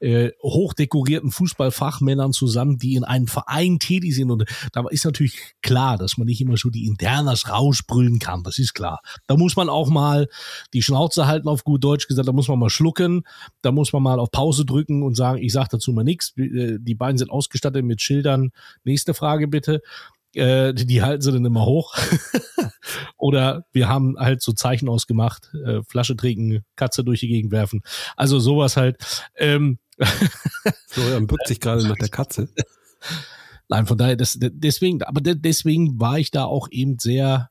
äh, 0.00 0.30
hochdekorierten 0.42 1.30
Fußballfachmännern 1.30 2.32
zusammen, 2.32 2.78
die 2.78 2.94
in 2.94 3.04
einem 3.04 3.26
Verein 3.26 3.78
tätig 3.78 4.14
sind. 4.14 4.30
Und 4.30 4.44
da 4.72 4.84
ist 4.88 5.04
natürlich 5.04 5.54
klar, 5.60 5.98
dass 5.98 6.16
man 6.16 6.26
nicht 6.26 6.40
immer 6.40 6.56
so 6.56 6.70
die 6.70 6.86
Internas 6.86 7.50
rausbrüllen 7.50 8.18
kann. 8.18 8.42
Das 8.42 8.58
ist 8.58 8.72
klar. 8.72 9.00
Da 9.26 9.36
muss 9.36 9.54
man 9.56 9.68
auch 9.68 9.90
mal 9.90 10.28
die 10.72 10.80
Schnauze 10.80 11.26
halten, 11.26 11.46
auf 11.46 11.62
gut 11.62 11.84
Deutsch 11.84 12.06
gesagt. 12.08 12.26
Da 12.26 12.32
muss 12.32 12.48
man 12.48 12.58
mal 12.58 12.70
schlucken. 12.70 13.24
Da 13.60 13.70
muss 13.70 13.92
man 13.92 14.02
mal 14.02 14.18
auf 14.18 14.30
Pause 14.30 14.64
drücken 14.64 15.02
und 15.02 15.14
sagen, 15.14 15.42
ich 15.42 15.52
sage 15.52 15.68
dazu 15.72 15.92
mal 15.92 16.04
nichts. 16.04 16.32
Die 16.36 16.94
beiden 16.94 17.18
sind 17.18 17.30
ausgestattet 17.30 17.84
mit 17.84 18.00
Schildern. 18.00 18.50
Nächste 18.82 19.12
Frage 19.12 19.46
bitte 19.46 19.82
äh, 20.36 20.72
die, 20.74 20.86
die 20.86 21.02
halten 21.02 21.22
sie 21.22 21.32
dann 21.32 21.44
immer 21.44 21.64
hoch. 21.64 21.94
Oder 23.16 23.64
wir 23.72 23.88
haben 23.88 24.16
halt 24.18 24.42
so 24.42 24.52
Zeichen 24.52 24.88
ausgemacht, 24.88 25.50
äh, 25.64 25.82
Flasche 25.88 26.16
trinken, 26.16 26.64
Katze 26.76 27.02
durch 27.04 27.20
die 27.20 27.28
Gegend 27.28 27.52
werfen. 27.52 27.82
Also 28.16 28.38
sowas 28.38 28.76
halt. 28.76 28.96
Ähm, 29.36 29.78
Florian 30.88 31.26
bückt 31.26 31.48
sich 31.48 31.60
gerade 31.60 31.86
nach 31.86 31.96
der 31.96 32.08
Katze. 32.10 32.48
nein, 33.68 33.86
von 33.86 33.96
daher, 33.98 34.16
das, 34.16 34.36
deswegen, 34.40 35.02
aber 35.02 35.20
de- 35.20 35.36
deswegen 35.36 35.98
war 35.98 36.18
ich 36.18 36.30
da 36.30 36.44
auch 36.44 36.68
eben 36.70 36.98
sehr 36.98 37.50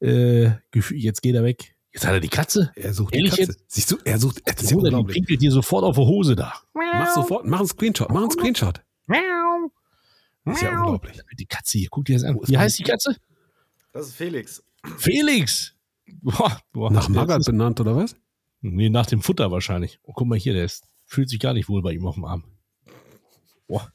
äh, 0.00 0.50
gefühlt, 0.70 1.00
jetzt 1.02 1.22
geht 1.22 1.34
er 1.34 1.44
weg. 1.44 1.74
Jetzt 1.92 2.06
hat 2.06 2.12
er 2.12 2.20
die 2.20 2.28
Katze. 2.28 2.70
Er 2.76 2.92
sucht 2.92 3.14
Ehrlich 3.14 3.32
die 3.32 3.40
Katze. 3.40 3.52
jetzt? 3.52 3.64
Siehst 3.66 3.90
du, 3.90 3.96
er 4.04 4.18
sucht, 4.18 4.42
das 4.44 4.62
ist 4.62 4.70
ja 4.70 4.76
Bruder, 4.76 4.90
die 5.02 5.12
pinkelt 5.12 5.40
dir 5.40 5.50
sofort 5.50 5.82
auf 5.84 5.96
die 5.96 6.02
Hose 6.02 6.36
da. 6.36 6.52
Mach 6.74 7.12
sofort, 7.14 7.46
mach 7.46 7.58
einen 7.60 7.68
Screenshot, 7.68 8.10
mach 8.10 8.20
einen 8.20 8.30
Screenshot. 8.30 8.82
Das 10.48 10.56
ist 10.56 10.62
ja 10.62 10.80
unglaublich. 10.80 11.20
Die 11.38 11.46
Katze 11.46 11.78
hier, 11.78 11.88
guck 11.90 12.04
dir 12.04 12.14
das 12.14 12.24
an. 12.24 12.38
Wie 12.44 12.58
heißt 12.58 12.78
die 12.78 12.84
Katze? 12.84 13.16
Das 13.92 14.08
ist 14.08 14.14
Felix. 14.14 14.62
Felix. 14.98 15.74
Boah, 16.22 16.60
boah, 16.72 16.90
Nach 16.90 17.08
Magath 17.08 17.44
benannt, 17.44 17.80
oder 17.80 17.96
was? 17.96 18.16
Nee, 18.60 18.90
nach 18.90 19.06
dem 19.06 19.22
Futter 19.22 19.50
wahrscheinlich. 19.50 20.00
Oh, 20.02 20.12
guck 20.12 20.26
mal 20.26 20.38
hier, 20.38 20.52
der 20.52 20.64
ist, 20.64 20.84
fühlt 21.04 21.28
sich 21.28 21.38
gar 21.38 21.52
nicht 21.52 21.68
wohl 21.68 21.82
bei 21.82 21.92
ihm 21.92 22.06
auf 22.06 22.14
dem 22.14 22.24
Arm. 22.24 22.44
Boah. 23.66 23.92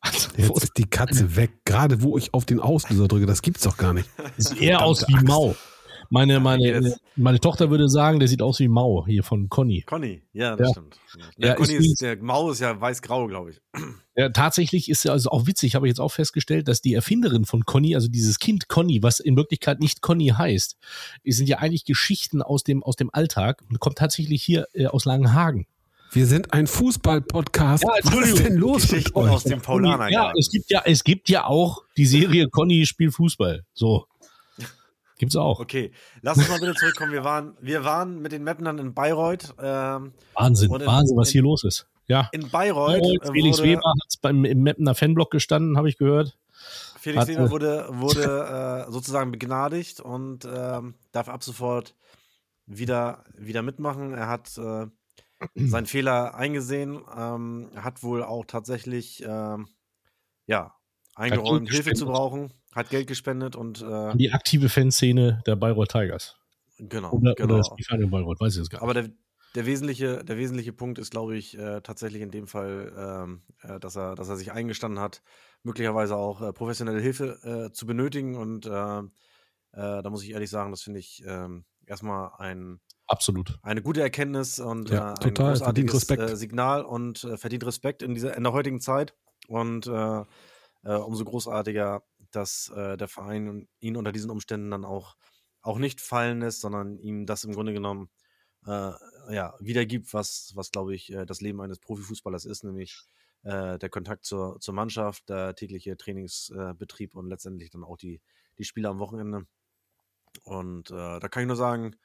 Also, 0.00 0.30
Jetzt 0.36 0.62
ist 0.62 0.76
die 0.76 0.88
Katze 0.88 1.36
weg, 1.36 1.50
gerade 1.64 2.02
wo 2.02 2.16
ich 2.16 2.32
auf 2.32 2.44
den 2.44 2.60
Auslöser 2.60 3.08
drücke. 3.08 3.26
Das 3.26 3.42
gibt's 3.42 3.64
doch 3.64 3.76
gar 3.76 3.92
nicht. 3.92 4.08
sieht 4.36 4.60
eher 4.62 4.84
aus 4.84 5.06
wie 5.08 5.16
Mau. 5.24 5.56
Meine, 6.10 6.40
meine, 6.40 6.96
meine 7.16 7.38
Tochter 7.38 7.70
würde 7.70 7.88
sagen, 7.88 8.18
der 8.18 8.28
sieht 8.28 8.40
aus 8.40 8.60
wie 8.60 8.68
Mau 8.68 9.04
hier 9.06 9.22
von 9.22 9.48
Conny. 9.48 9.82
Conny, 9.82 10.22
ja, 10.32 10.56
das 10.56 10.68
Ja. 10.68 10.72
stimmt. 10.72 10.96
Ja, 11.36 11.48
Ja, 11.48 11.54
Conny 11.54 11.74
ist 11.74 11.86
ist, 11.92 12.00
der 12.02 12.16
Maus 12.22 12.54
ist 12.54 12.60
ja 12.60 12.80
weiß-grau, 12.80 13.26
glaube 13.26 13.50
ich. 13.50 13.60
Ja, 14.16 14.30
tatsächlich 14.30 14.88
ist 14.90 15.04
ja 15.04 15.12
also 15.12 15.30
auch 15.30 15.46
witzig, 15.46 15.76
habe 15.76 15.86
ich 15.86 15.90
jetzt 15.92 16.00
auch 16.00 16.08
festgestellt, 16.10 16.66
dass 16.66 16.80
die 16.80 16.92
Erfinderin 16.92 17.44
von 17.44 17.64
Conny, 17.64 17.94
also 17.94 18.08
dieses 18.08 18.40
Kind 18.40 18.68
Conny, 18.68 19.00
was 19.00 19.20
in 19.20 19.36
Wirklichkeit 19.36 19.78
nicht 19.78 20.02
Conny 20.02 20.26
heißt, 20.36 20.76
die 21.24 21.30
sind 21.30 21.48
ja 21.48 21.58
eigentlich 21.58 21.84
Geschichten 21.84 22.42
aus 22.42 22.64
dem, 22.64 22.82
aus 22.82 22.96
dem 22.96 23.10
Alltag 23.14 23.62
und 23.70 23.78
kommt 23.78 23.98
tatsächlich 23.98 24.42
hier 24.42 24.66
äh, 24.72 24.86
aus 24.86 25.04
Langenhagen. 25.04 25.66
Wir 26.10 26.26
sind 26.26 26.52
ein 26.52 26.66
Fußball-Podcast. 26.66 27.84
Ja, 27.84 27.90
was 28.02 28.28
ist 28.30 28.44
denn 28.44 28.56
los 28.56 28.82
mit 28.82 28.90
Geschichten 28.90 29.18
euch? 29.18 29.30
aus 29.30 29.44
dem 29.44 29.60
Paulaner. 29.60 30.10
Ja, 30.10 30.32
es 30.36 30.50
gibt 30.50 30.70
ja, 30.70 30.82
es 30.84 31.04
gibt 31.04 31.28
ja 31.28 31.44
auch 31.44 31.84
die 31.96 32.06
Serie 32.06 32.48
Conny 32.48 32.86
spielt 32.86 33.14
Fußball. 33.14 33.64
So. 33.74 34.06
Gibt's 35.18 35.36
auch. 35.36 35.58
Okay, 35.60 35.90
lass 36.22 36.38
uns 36.38 36.48
mal 36.48 36.60
bitte 36.60 36.74
zurückkommen. 36.74 37.12
Wir 37.12 37.24
waren, 37.24 37.56
wir 37.60 37.84
waren 37.84 38.22
mit 38.22 38.32
den 38.32 38.44
Mappnern 38.44 38.78
in 38.78 38.94
Bayreuth. 38.94 39.52
Ähm, 39.60 40.12
Wahnsinn, 40.34 40.72
in- 40.72 40.86
Wahnsinn, 40.86 41.16
was 41.16 41.28
in- 41.28 41.32
hier 41.32 41.42
los 41.42 41.64
ist. 41.64 41.86
Ja. 42.06 42.28
in 42.32 42.48
Bayreuth, 42.48 43.02
Bayreuth, 43.02 43.32
Felix 43.32 43.58
wurde, 43.58 43.68
Weber 43.68 43.82
hat 44.02 44.14
beim 44.22 44.44
im 44.46 44.62
Mappener 44.62 44.94
Fanblock 44.94 45.30
gestanden, 45.30 45.76
habe 45.76 45.88
ich 45.90 45.98
gehört. 45.98 46.38
Felix 46.98 47.20
hat, 47.22 47.28
Weber 47.28 47.44
äh, 47.44 47.50
wurde, 47.50 47.86
wurde 47.90 48.86
äh, 48.88 48.90
sozusagen 48.92 49.30
begnadigt 49.30 50.00
und 50.00 50.46
ähm, 50.50 50.94
darf 51.12 51.28
ab 51.28 51.42
sofort 51.44 51.94
wieder, 52.64 53.24
wieder 53.36 53.60
mitmachen. 53.62 54.14
Er 54.14 54.28
hat 54.28 54.56
äh, 54.56 54.86
seinen 55.54 55.86
Fehler 55.86 56.34
eingesehen, 56.34 57.00
ähm, 57.16 57.68
hat 57.76 58.02
wohl 58.02 58.22
auch 58.22 58.44
tatsächlich 58.46 59.22
ähm, 59.26 59.68
ja, 60.46 60.72
eingeräumt, 61.18 61.70
Hilfe 61.70 61.92
zu 61.94 62.06
brauchen, 62.06 62.52
hat 62.72 62.90
Geld 62.90 63.06
gespendet 63.06 63.56
und 63.56 63.82
äh, 63.82 64.16
die 64.16 64.32
aktive 64.32 64.68
Fanszene 64.68 65.42
der 65.46 65.56
Bayreuth 65.56 65.90
Tigers. 65.90 66.36
genau. 66.78 67.12
Oder, 67.12 67.34
genau. 67.34 67.54
oder 67.54 67.64
Stefan 67.64 68.08
Bayreuth, 68.10 68.40
weiß 68.40 68.54
ich 68.54 68.58
jetzt 68.58 68.70
gar 68.70 68.78
nicht. 68.78 68.82
Aber 68.82 68.94
der, 68.94 69.10
der, 69.54 69.66
wesentliche, 69.66 70.24
der 70.24 70.38
wesentliche 70.38 70.72
Punkt 70.72 70.98
ist, 70.98 71.10
glaube 71.10 71.36
ich, 71.36 71.58
äh, 71.58 71.80
tatsächlich 71.80 72.22
in 72.22 72.30
dem 72.30 72.46
Fall, 72.46 72.92
ähm, 72.96 73.42
äh, 73.62 73.80
dass, 73.80 73.96
er, 73.96 74.14
dass 74.14 74.28
er 74.28 74.36
sich 74.36 74.52
eingestanden 74.52 75.00
hat, 75.00 75.22
möglicherweise 75.62 76.16
auch 76.16 76.40
äh, 76.40 76.52
professionelle 76.52 77.00
Hilfe 77.00 77.68
äh, 77.68 77.72
zu 77.72 77.86
benötigen. 77.86 78.36
Und 78.36 78.66
äh, 78.66 79.02
da 79.72 80.10
muss 80.10 80.22
ich 80.22 80.30
ehrlich 80.30 80.50
sagen, 80.50 80.70
das 80.70 80.82
finde 80.82 81.00
ich 81.00 81.22
ähm, 81.26 81.64
erstmal 81.86 82.30
ein, 82.38 82.80
Absolut. 83.06 83.58
eine 83.62 83.82
gute 83.82 84.00
Erkenntnis 84.00 84.58
und 84.60 84.90
Ja, 84.90 85.10
ein 85.10 85.14
total, 85.16 85.52
großartiges 85.52 86.06
Signal 86.38 86.84
und 86.84 87.28
verdient 87.36 87.66
Respekt 87.66 88.02
in, 88.02 88.14
dieser, 88.14 88.36
in 88.36 88.44
der 88.44 88.52
heutigen 88.52 88.80
Zeit. 88.80 89.14
Und 89.46 89.86
äh, 90.88 90.94
äh, 90.94 90.96
umso 90.96 91.24
großartiger, 91.24 92.02
dass 92.30 92.70
äh, 92.74 92.96
der 92.96 93.08
Verein 93.08 93.68
ihn 93.80 93.96
unter 93.96 94.12
diesen 94.12 94.30
Umständen 94.30 94.70
dann 94.70 94.84
auch, 94.84 95.16
auch 95.60 95.78
nicht 95.78 96.00
fallen 96.00 96.40
lässt, 96.40 96.62
sondern 96.62 96.98
ihm 96.98 97.26
das 97.26 97.44
im 97.44 97.52
Grunde 97.52 97.74
genommen 97.74 98.10
äh, 98.66 98.92
ja, 99.30 99.54
wiedergibt, 99.60 100.14
was, 100.14 100.52
was 100.54 100.70
glaube 100.70 100.94
ich, 100.94 101.12
äh, 101.12 101.26
das 101.26 101.42
Leben 101.42 101.60
eines 101.60 101.78
Profifußballers 101.78 102.46
ist, 102.46 102.64
nämlich 102.64 103.02
äh, 103.42 103.78
der 103.78 103.90
Kontakt 103.90 104.24
zur, 104.24 104.58
zur 104.60 104.74
Mannschaft, 104.74 105.28
der 105.28 105.54
tägliche 105.54 105.96
Trainingsbetrieb 105.96 107.14
und 107.14 107.28
letztendlich 107.28 107.70
dann 107.70 107.84
auch 107.84 107.98
die, 107.98 108.20
die 108.56 108.64
Spiele 108.64 108.88
am 108.88 108.98
Wochenende. 108.98 109.46
Und 110.44 110.90
äh, 110.90 111.20
da 111.20 111.28
kann 111.28 111.42
ich 111.42 111.46
nur 111.46 111.56
sagen, 111.56 111.96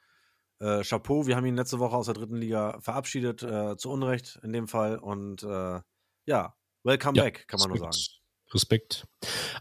äh, 0.60 0.82
Chapeau, 0.82 1.26
wir 1.26 1.36
haben 1.36 1.46
ihn 1.46 1.56
letzte 1.56 1.78
Woche 1.78 1.96
aus 1.96 2.06
der 2.06 2.14
dritten 2.14 2.36
Liga 2.36 2.78
verabschiedet, 2.80 3.42
äh, 3.42 3.76
zu 3.76 3.90
Unrecht 3.90 4.38
in 4.42 4.52
dem 4.52 4.68
Fall. 4.68 4.98
Und 4.98 5.42
äh, 5.42 5.80
ja, 6.26 6.54
welcome 6.82 7.16
Ja, 7.16 7.24
back, 7.24 7.48
kann 7.48 7.60
man 7.60 7.70
nur 7.70 7.78
sagen. 7.78 8.23
Respekt. 8.54 9.06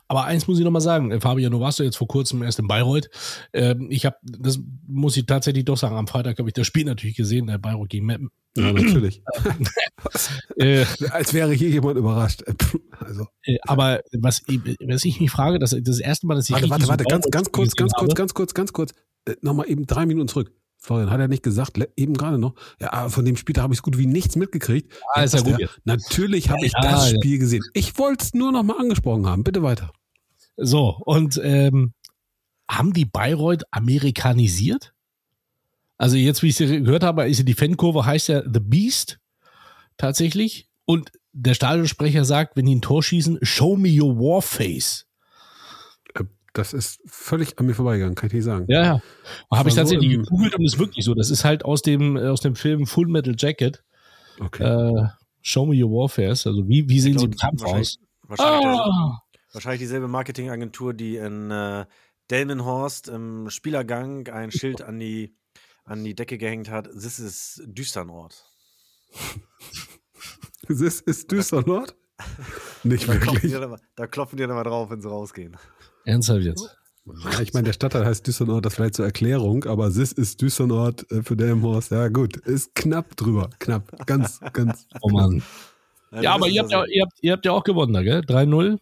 Aber 0.08 0.26
eins 0.26 0.48
muss 0.48 0.60
ich 0.60 0.64
noch 0.66 0.72
mal 0.72 0.80
sagen, 0.82 1.12
äh, 1.12 1.20
Fabian, 1.20 1.52
du 1.52 1.60
warst 1.60 1.80
ja 1.80 1.86
jetzt 1.86 1.98
vor 1.98 2.08
kurzem 2.08 2.44
erst 2.44 2.60
in 2.60 2.68
Bayreuth. 2.68 3.10
Ähm, 3.54 3.88
ich 3.90 4.06
habe, 4.06 4.16
das 4.24 4.60
muss 4.88 5.18
ich 5.18 5.26
tatsächlich 5.26 5.66
doch 5.66 5.78
sagen, 5.78 5.96
am 5.96 6.08
Freitag 6.08 6.38
habe 6.40 6.50
ich 6.50 6.54
das 6.54 6.68
Spiel 6.68 6.86
natürlich 6.86 7.16
gesehen, 7.16 7.48
der 7.48 7.58
Bayreuth 7.58 7.90
gegen 7.90 8.06
Meppen. 8.06 8.30
Ja, 8.56 8.72
natürlich. 8.72 9.24
Äh, 10.58 10.86
Als 11.10 11.34
wäre 11.34 11.54
hier 11.54 11.70
jemand 11.70 11.98
überrascht. 11.98 12.44
Also, 13.00 13.26
äh, 13.44 13.58
aber 13.68 14.02
was, 14.14 14.42
ich- 14.48 14.60
was 14.86 15.06
ich 15.06 15.20
mich 15.20 15.32
frage, 15.32 15.60
das, 15.60 15.76
das 15.82 16.00
erste 16.00 16.28
Mal, 16.28 16.36
dass 16.36 16.46
ich 16.50 16.52
warte, 16.54 16.70
warte, 16.70 16.88
warte, 16.88 17.04
so 17.04 17.10
ganz, 17.10 17.32
ganz 17.32 17.52
kurz, 17.52 17.76
ganz 17.76 17.94
kurz, 17.94 18.14
ganz 18.16 18.34
kurz, 18.34 18.54
ganz 18.54 18.74
kurz. 18.74 18.94
Äh, 19.26 19.36
Nochmal 19.42 19.70
eben 19.70 19.86
drei 19.88 20.06
Minuten 20.06 20.28
zurück. 20.28 20.52
Florian, 20.84 21.12
hat 21.12 21.22
er 21.22 21.30
nicht 21.30 21.44
gesagt, 21.44 21.80
eben 21.96 22.14
gerade 22.14 22.38
noch, 22.38 22.56
ja, 22.82 23.08
von 23.08 23.24
dem 23.24 23.38
Spiel 23.38 23.56
habe 23.56 23.74
ich 23.74 23.78
so 23.78 23.84
gut 23.84 23.98
wie 23.98 24.06
nichts 24.06 24.36
mitgekriegt. 24.36 24.92
Ah, 25.14 25.24
ist 25.24 25.34
ja 25.34 25.40
gut 25.40 25.58
der-. 25.58 25.70
Natürlich 25.86 26.50
habe 26.50 26.66
ich 26.66 26.74
Ja, 26.74 26.82
das 26.82 27.10
ja. 27.10 27.18
Spiel 27.18 27.40
gesehen. 27.40 27.64
Ich 27.74 27.98
wollte 27.98 28.26
es 28.26 28.34
nur 28.34 28.52
noch 28.52 28.64
mal 28.64 28.78
angesprochen 28.78 29.26
haben. 29.26 29.46
Bitte 29.46 29.64
weiter. 29.64 29.94
So, 30.58 30.98
und 31.06 31.40
ähm, 31.42 31.94
haben 32.70 32.92
die 32.92 33.06
Bayreuth 33.06 33.64
amerikanisiert? 33.72 34.94
Also 35.98 36.18
jetzt, 36.18 36.44
wie 36.44 36.48
ich 36.50 36.60
es 36.60 36.70
gehört 36.70 37.04
habe, 37.06 37.30
ist 37.30 37.38
ja 37.38 37.46
die 37.46 37.54
Fankurve 37.54 38.06
heißt 38.06 38.28
ja 38.28 38.42
The 38.42 38.60
Beast 38.60 39.20
tatsächlich. 39.96 40.68
Und 40.84 41.14
der 41.32 41.54
Stadionsprecher 41.54 42.26
sagt, 42.26 42.58
wenn 42.58 42.66
die 42.66 42.76
ein 42.76 42.82
Tor 42.82 43.02
schießen, 43.02 43.40
show 43.42 43.78
me 43.78 43.90
your 43.90 44.18
war 44.18 44.42
face. 44.42 45.08
Das 46.54 46.72
ist 46.74 47.02
völlig 47.08 47.58
an 47.60 47.66
mir 47.66 47.74
vorbeigegangen, 47.74 48.16
kann 48.16 48.28
ich 48.28 48.34
nicht 48.34 48.44
sagen. 48.44 48.66
Ja, 48.68 48.84
ja. 48.84 49.02
Habe 49.52 49.70
ich 49.70 49.76
so 49.76 49.82
tatsächlich 49.82 50.12
im- 50.14 50.24
gegoogelt 50.24 50.56
und 50.56 50.64
ist 50.66 50.78
wirklich 50.78 51.04
so. 51.04 51.14
Das 51.16 51.30
ist 51.32 51.44
halt 51.44 51.66
aus 51.66 51.82
dem, 51.82 52.16
äh, 52.16 52.28
aus 52.28 52.42
dem 52.42 52.56
Film 52.56 52.86
Full 52.86 53.08
Metal 53.08 53.34
Jacket. 53.38 53.84
Okay. 54.40 54.64
Äh, 54.64 55.08
Show 55.42 55.66
Me 55.66 55.76
Your 55.84 55.90
Warfares. 55.92 56.46
Also 56.48 56.68
wie, 56.68 56.88
wie 56.88 57.00
sehen 57.00 57.18
sie 57.18 57.26
im 57.26 57.32
glaub, 57.32 57.42
Kampf 57.50 57.62
wahrscheinlich- 57.64 57.98
aus? 58.00 58.38
Wahrscheinlich, 58.40 58.80
Ah! 58.80 59.20
wahrscheinlich 59.52 59.82
dieselbe 59.82 60.08
Marketingagentur, 60.08 60.94
die 60.94 61.18
in 61.18 61.52
äh, 61.52 61.86
Delmenhorst 62.32 63.10
im 63.10 63.50
Spielergang 63.50 64.28
ein 64.30 64.52
Schild 64.52 64.82
an 64.82 65.00
die, 65.00 65.36
an 65.86 66.04
die 66.04 66.16
Decke 66.16 66.38
gehängt 66.38 66.70
hat. 66.70 66.86
This 66.92 67.20
is 67.20 67.62
Düsternort. 67.66 68.46
Das 70.68 70.80
ist 70.80 71.32
Düsseldorf? 71.32 71.94
Nicht 72.84 73.08
Da 73.10 73.18
klopfen, 73.18 73.42
die 73.42 73.44
wirklich. 73.44 73.52
dann 73.54 73.64
immer, 73.64 73.78
da 73.96 74.08
klopfen 74.08 74.38
die 74.38 74.44
dann 74.44 74.52
immer 74.52 74.64
drauf, 74.64 74.90
wenn 74.90 75.02
sie 75.02 75.10
rausgehen. 75.10 75.58
Ernsthaft 76.06 76.42
jetzt? 76.42 76.76
Ja, 77.06 77.42
ich 77.42 77.54
meine, 77.54 77.66
der 77.66 77.74
Stadtteil 77.74 78.06
heißt 78.06 78.26
Düsseldorf, 78.26 78.62
das 78.62 78.76
vielleicht 78.76 78.96
zur 78.96 79.06
Erklärung, 79.06 79.66
aber 79.66 79.92
Sis 79.92 80.14
ist 80.14 80.42
Düsseldorf 80.42 81.06
äh, 81.12 81.22
für 81.22 81.36
Delmenhorst. 81.36 81.92
Ja, 81.92 82.08
gut, 82.08 82.38
ist 82.38 82.76
knapp 82.76 83.18
drüber. 83.18 83.50
Knapp. 83.60 84.06
Ganz, 84.06 84.40
ganz. 84.54 84.88
Oh 85.02 85.10
Mann. 85.10 85.44
Ja, 86.12 86.22
Ja, 86.22 86.36
aber 86.36 86.48
ihr 86.48 86.62
habt 86.62 86.72
ja, 86.72 86.86
ihr, 86.86 87.04
habt, 87.04 87.14
ihr 87.22 87.34
habt 87.34 87.46
ja 87.46 87.52
auch 87.52 87.64
gewonnen, 87.64 87.94
da, 87.94 88.04
gell? 88.04 88.22
3-0. 88.22 88.78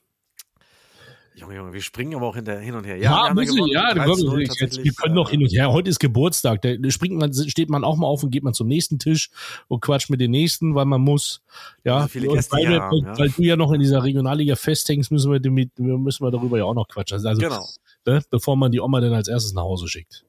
Junge, 1.42 1.56
Junge, 1.56 1.74
wir 1.74 1.82
springen 1.82 2.14
aber 2.14 2.28
auch 2.28 2.36
hinter, 2.36 2.60
hin 2.60 2.76
und 2.76 2.86
her. 2.86 2.98
Ja, 2.98 3.02
wir 3.02 3.10
haben 3.10 3.36
müssen 3.36 3.56
gewonnen, 3.56 3.72
ja, 3.72 3.96
da 3.96 4.04
13-0 4.04 4.06
kommen 4.06 4.38
wir 4.38 4.48
jetzt, 4.60 4.84
wir 4.84 4.94
können 4.94 5.16
noch 5.16 5.30
äh, 5.30 5.32
hin 5.32 5.42
und 5.42 5.50
her. 5.50 5.72
Heute 5.72 5.90
ist 5.90 5.98
Geburtstag. 6.00 6.62
Da 6.62 6.70
springt 6.92 7.18
man, 7.18 7.34
steht 7.34 7.72
man 7.72 7.84
auch 7.84 7.98
mal 7.98 8.06
auf 8.06 8.24
und 8.24 8.30
geht 8.30 8.44
man 8.44 8.54
zum 8.54 8.68
nächsten 8.68 9.00
Tisch 9.00 9.32
und 9.68 9.82
quatscht 9.82 10.12
mit 10.12 10.22
den 10.22 10.30
nächsten, 10.30 10.76
weil 10.76 10.86
man 10.86 11.02
muss. 11.02 11.42
Ja, 11.84 12.08
viele 12.08 12.30
und 12.30 12.36
Gäste 12.36 12.56
weil, 12.56 12.70
wir, 12.70 12.82
haben, 12.82 12.98
ja. 13.04 13.18
weil 13.18 13.30
du 13.30 13.42
ja 13.42 13.56
noch 13.56 13.72
in 13.72 13.80
dieser 13.80 14.04
Regionalliga 14.04 14.56
festhängst, 14.56 15.12
müssen 15.12 15.32
wir, 15.32 15.40
damit, 15.40 15.80
müssen 15.80 16.24
wir 16.24 16.30
darüber 16.30 16.60
ja 16.60 16.66
auch 16.66 16.76
noch 16.76 16.88
quatschen. 16.88 17.26
Also, 17.26 17.42
Genau. 17.42 17.68
ne, 18.06 18.22
bevor 18.30 18.56
man 18.56 18.72
die 18.72 18.80
Oma 18.80 19.02
dann 19.02 19.14
als 19.14 19.28
erstes 19.28 19.54
nach 19.54 19.64
Hause 19.64 19.88
schickt. 19.88 20.24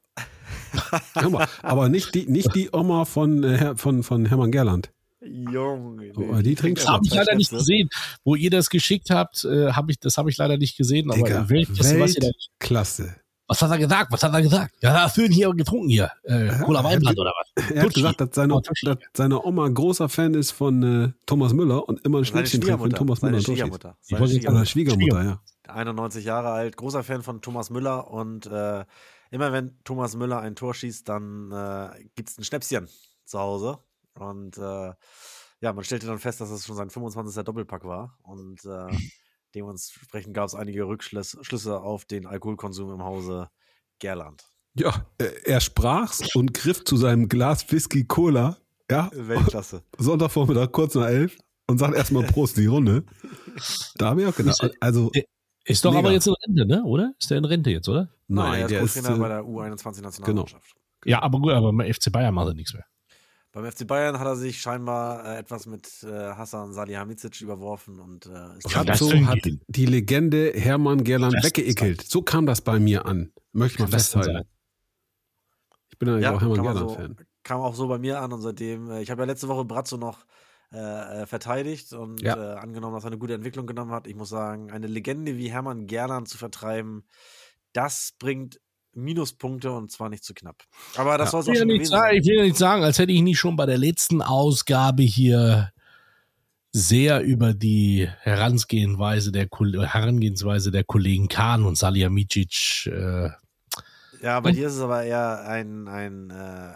Aber 1.63 1.91
nicht 1.91 2.15
die, 2.15 2.27
nicht 2.27 2.55
die 2.55 2.71
Oma 2.73 3.05
von, 3.05 3.45
äh, 3.45 3.77
von, 3.77 4.03
von 4.03 4.25
Hermann 4.25 4.51
Gerland. 4.51 4.92
Junge. 5.25 6.13
Oh, 6.17 6.41
die 6.43 6.55
trinkt 6.55 6.87
Habe 6.87 7.05
ich 7.07 7.15
leider 7.15 7.35
nicht 7.35 7.49
Schnäpse. 7.49 7.65
gesehen. 7.65 7.89
Wo 8.25 8.35
ihr 8.35 8.51
das 8.51 8.71
geschickt 8.71 9.11
habt, 9.11 9.45
äh, 9.45 9.73
hab 9.73 9.89
ich, 9.91 9.99
das 10.01 10.19
habe 10.19 10.31
ich 10.31 10.37
leider 10.37 10.57
nicht 10.57 10.77
gesehen. 10.77 11.11
Aber 11.11 11.17
Digga, 11.23 11.49
will 11.49 11.67
wissen, 11.69 12.01
was, 12.01 12.15
ihr 12.15 12.21
da, 12.21 12.27
Weltklasse. 12.27 13.17
was 13.47 13.63
hat 13.63 13.71
er 13.71 13.79
gesagt? 13.79 14.11
Was 14.13 14.23
hat 14.23 14.33
er 14.35 14.43
gesagt? 14.43 14.75
Ja, 14.81 14.93
da 14.93 15.09
schön 15.09 15.31
hier 15.31 15.51
getrunken 15.55 15.89
hier. 15.89 16.11
Äh, 16.25 16.49
Cola 16.65 16.83
Weinbrand 16.83 17.19
oder 17.19 17.33
was? 17.39 17.71
Er 17.71 17.77
hat 17.77 17.85
Tutschi. 17.89 18.01
gesagt, 18.01 18.21
dass 18.21 18.29
seine, 18.33 18.55
Oh, 18.55 18.61
dass 18.61 18.97
seine 19.17 19.43
Oma 19.45 19.69
großer 19.69 20.09
Fan 20.09 20.35
ist 20.35 20.51
von 20.53 20.83
äh, 20.83 21.13
Thomas 21.27 21.53
Müller 21.53 21.89
und 21.89 22.05
immer 22.05 22.19
ein 22.19 22.25
Seine 22.25 22.47
Schnittchen 22.47 22.61
trinkt, 22.63 22.83
wenn 22.83 22.91
Schwiegermutter. 22.91 22.97
Thomas 22.99 23.21
Seine 23.21 23.31
Müller 23.33 23.43
schießt. 23.45 23.59
Schwiegermutter. 23.59 23.97
Ich 24.03 24.09
Seine 24.09 24.23
Oder 24.23 24.67
Schwiegermutter. 24.67 24.67
Schwiegermutter, 24.67 25.23
ja. 25.25 25.41
91 25.75 26.25
Jahre 26.25 26.51
alt, 26.51 26.77
großer 26.77 27.03
Fan 27.05 27.23
von 27.23 27.41
Thomas 27.41 27.71
Müller 27.71 28.11
und 28.11 28.47
äh, 28.47 28.85
immer 29.31 29.53
wenn 29.53 29.79
Thomas 29.85 30.17
Müller 30.17 30.41
ein 30.41 30.57
Tor 30.57 30.75
schießt, 30.75 31.09
dann 31.09 31.51
äh, 31.53 32.05
gibt 32.17 32.29
es 32.29 32.39
ein 32.39 32.45
Schnäpschen 32.45 32.89
zu 33.25 33.39
Hause. 33.39 33.79
Und 34.15 34.59
äh, 34.59 34.93
ja, 35.61 35.73
man 35.73 35.85
stellte 35.85 36.07
dann 36.07 36.19
fest, 36.19 36.41
dass 36.41 36.51
es 36.51 36.67
schon 36.67 36.77
sein 36.77 36.91
25. 36.91 37.45
Doppelpack 37.45 37.85
war. 37.85 38.19
Und 38.23 38.65
äh, 38.65 38.87
dementsprechend 39.55 40.35
gab 40.35 40.47
es 40.47 40.55
einige 40.55 40.87
Rückschlüsse 40.87 41.43
Schlüsse 41.43 41.81
auf 41.81 42.05
den 42.05 42.27
Alkoholkonsum 42.27 42.93
im 42.93 43.03
Hause 43.03 43.49
Gerland. 43.99 44.45
Ja, 44.75 45.07
äh, 45.19 45.31
er 45.45 45.61
sprach's 45.61 46.35
und 46.35 46.55
griff 46.55 46.85
zu 46.85 46.97
seinem 46.97 47.29
Glas 47.29 47.71
Whisky 47.71 48.05
Cola, 48.05 48.57
ja, 48.91 49.11
Weltklasse. 49.13 49.83
Sonntagvormittag 49.99 50.73
kurz 50.73 50.95
nach 50.95 51.07
elf 51.07 51.39
und 51.67 51.79
sagt 51.79 51.95
erstmal 51.95 52.25
Prost 52.25 52.57
die 52.57 52.67
Runde. 52.67 53.05
Da 53.97 54.11
habe 54.11 54.23
ich 54.23 54.29
auch 54.29 54.37
gedacht, 54.37 54.71
also 54.81 55.11
Ist 55.65 55.85
doch 55.85 55.93
Mega. 55.93 56.01
aber 56.01 56.13
jetzt 56.13 56.27
in 56.27 56.35
Rente, 56.47 56.67
ne? 56.67 56.83
Oder? 56.85 57.15
Ist 57.19 57.31
der 57.31 57.39
in 57.39 57.45
Rente 57.45 57.71
jetzt, 57.71 57.89
oder? 57.89 58.11
Nein, 58.29 58.63
er 58.63 58.69
der 58.69 58.83
ist 58.83 58.97
ist, 58.97 59.05
Co-Trainer 59.05 59.19
bei 59.19 59.27
äh, 59.27 59.29
der 59.29 59.43
U21-Nationalmannschaft. 59.45 60.75
Ja, 61.05 61.23
aber 61.23 61.39
gut, 61.39 61.53
aber 61.53 61.73
beim 61.73 61.93
FC 61.93 62.11
Bayern 62.11 62.35
macht 62.35 62.49
er 62.49 62.55
nichts 62.55 62.75
mehr. 62.75 62.85
Beim 63.53 63.71
FC 63.71 63.87
Bayern 63.87 64.19
hat 64.19 64.27
er 64.27 64.37
sich 64.37 64.61
scheinbar 64.61 65.27
äh, 65.27 65.39
etwas 65.39 65.67
mit 65.67 66.03
äh, 66.03 66.09
Hassan 66.09 66.73
Salihamidzic 66.73 67.43
überworfen 67.43 68.01
und 68.01 68.25
äh, 68.27 68.57
ist 68.59 68.99
sind 68.99 69.27
hat 69.27 69.39
die. 69.69 69.87
Legende 69.87 70.53
Hermann 70.55 71.05
Gerland 71.05 71.35
Das 71.35 71.45
weggeekelt. 71.45 72.03
So 72.03 72.23
kam 72.23 72.47
das 72.47 72.63
bei 72.63 72.79
mir 72.79 73.05
an. 73.05 73.31
Möchte 73.53 73.75
ich 73.75 73.81
mal 73.81 73.89
festhalten. 73.89 74.49
Ich 75.91 75.99
bin 75.99 76.09
eigentlich 76.09 76.23
Ja, 76.25 76.35
auch 76.35 76.41
Hermann 76.41 76.63
Gerland-Fan. 76.63 77.17
so, 77.19 77.25
kam 77.43 77.61
auch 77.61 77.75
so 77.75 77.89
bei 77.89 77.99
mir 77.99 78.21
an 78.21 78.33
und 78.33 78.41
seitdem, 78.41 78.91
äh, 78.91 79.03
ich 79.03 79.11
habe 79.11 79.23
ja 79.23 79.27
letzte 79.27 79.49
Woche 79.49 79.67
Brazzo 79.67 79.99
noch 79.99 80.25
äh, 80.73 81.23
äh, 81.23 81.27
verteidigt 81.27 81.93
und 81.93 82.23
Ja. 82.23 82.37
äh, 82.37 82.57
angenommen, 82.59 82.95
dass 82.95 83.05
er 83.05 83.09
eine 83.09 83.19
gute 83.19 83.35
Entwicklung 83.35 83.67
genommen 83.67 83.91
hat. 83.93 84.07
Ich 84.07 84.15
muss 84.15 84.31
sagen, 84.31 84.71
eine 84.71 84.87
Legende 84.87 85.37
wie 85.37 85.51
Hermann 85.51 85.87
Gerland 85.87 86.29
zu 86.29 86.39
vertreiben, 86.39 87.05
das 87.75 88.15
bringt 88.19 88.59
Minuspunkte 88.95 89.73
und 89.73 89.91
zwar 89.91 90.09
nicht 90.09 90.25
zu 90.25 90.35
knapp. 90.35 90.63
Aber 90.97 91.19
das 91.19 91.31
soll 91.31 91.41
es 91.41 91.49
Ich 91.49 91.51
auch 91.51 91.55
will, 91.55 91.57
ja 91.57 91.61
schon 91.61 91.69
nicht 91.69 91.77
gewesen 91.79 91.91
sagen, 91.91 92.03
sein. 92.11 92.17
ich 92.17 92.27
will 92.27 92.37
ja 92.37 92.43
nicht 92.45 92.57
sagen, 92.57 92.85
als 92.85 92.99
hätte 92.99 93.13
ich 93.13 93.23
nicht 93.23 93.39
schon 93.39 93.57
bei 93.57 93.67
der 93.67 93.79
letzten 93.79 94.23
Ausgabe 94.23 95.03
hier 95.03 95.73
sehr 96.73 97.23
über 97.23 97.53
die 97.53 98.09
Herangehensweise 98.21 99.31
der, 99.31 99.49
Herangehensweise 99.51 100.71
der 100.71 100.85
Kollegen 100.85 101.29
Kahn 101.29 101.65
und 101.65 101.77
Salihamidzic 101.77 102.87
äh, 102.87 103.31
Ja, 104.23 104.41
bei 104.41 104.53
dir 104.53 104.69
ist 104.69 104.75
es 104.75 104.81
aber 104.81 105.05
eher 105.05 105.47
ein, 105.47 105.87
ein 105.89 106.31
äh, 106.31 106.75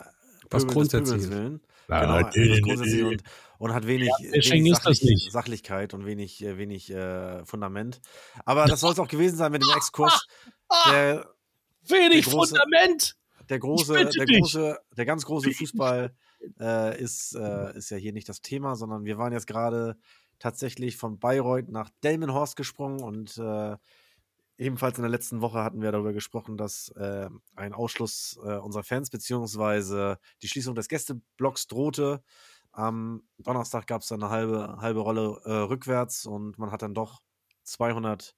Was. 0.50 0.66
Pöbels 0.66 1.31
willen. 1.31 1.61
Ja, 1.88 2.00
genau, 2.00 2.20
natürlich, 2.20 2.59
etwas 2.59 2.68
grundsätzlich 2.68 3.05
und, 3.05 3.22
und 3.59 3.72
hat 3.72 3.87
wenig, 3.87 4.11
deswegen 4.35 4.64
wenig 4.64 4.72
ist 4.72 4.87
das 4.87 5.02
nicht. 5.02 5.33
Sachlichkeit 5.33 5.94
und 5.94 6.05
wenig, 6.05 6.44
äh, 6.44 6.59
wenig 6.59 6.90
äh, 6.90 7.44
Fundament. 7.44 8.00
Aber 8.44 8.66
das 8.66 8.81
soll 8.81 8.92
es 8.92 8.98
auch 8.98 9.09
gewesen 9.09 9.37
sein 9.37 9.52
mit 9.52 9.62
dem 9.62 9.70
Exkurs. 9.76 10.26
Der, 10.90 11.24
wenig 11.90 12.25
Der 12.25 12.33
große- 12.35 12.49
Fundament. 12.49 13.16
der 13.49 13.59
große, 13.59 13.92
der 14.16 14.27
große, 14.27 14.79
der 14.96 15.05
ganz 15.07 15.25
große 15.25 15.53
Fußball 15.53 16.14
äh, 16.61 17.01
ist, 17.03 17.35
äh, 17.35 17.77
ist 17.77 17.90
ja 17.90 17.96
hier 17.96 18.12
nicht 18.12 18.29
das 18.29 18.40
Thema, 18.40 18.77
sondern 18.77 19.05
wir 19.05 19.18
waren 19.18 19.33
jetzt 19.33 19.46
gerade 19.46 19.96
tatsächlich 20.38 20.96
von 20.96 21.18
Bayreuth 21.18 21.68
nach 21.68 21.90
Delmenhorst 22.05 22.57
gesprungen 22.57 23.01
und 23.03 23.38
äh, 23.38 23.77
ebenfalls 24.59 24.99
in 24.99 25.03
der 25.03 25.11
letzten 25.11 25.40
Woche 25.40 25.62
hatten 25.62 25.81
wir 25.83 25.92
darüber 25.92 26.12
gesprochen, 26.12 26.57
dass 26.57 26.88
äh, 26.96 27.29
ein 27.57 27.72
Ausschluss 27.72 28.38
äh, 28.44 28.57
unserer 28.57 28.85
Fans 28.85 29.11
beziehungsweise 29.11 30.18
die 30.42 30.49
Schließung 30.49 30.75
des 30.75 30.88
Gästeblocks 30.88 31.66
drohte. 31.68 32.22
Am 32.72 33.22
Donnerstag 33.38 33.87
gab 33.87 34.03
es 34.03 34.09
dann 34.09 34.22
eine 34.22 34.31
halbe, 34.31 34.77
halbe 34.81 35.01
Rolle 35.01 35.40
äh, 35.44 35.53
rückwärts 35.53 36.27
und 36.27 36.59
man 36.59 36.70
hat 36.70 36.83
dann 36.83 36.94
doch 36.94 37.20
200 37.64 38.35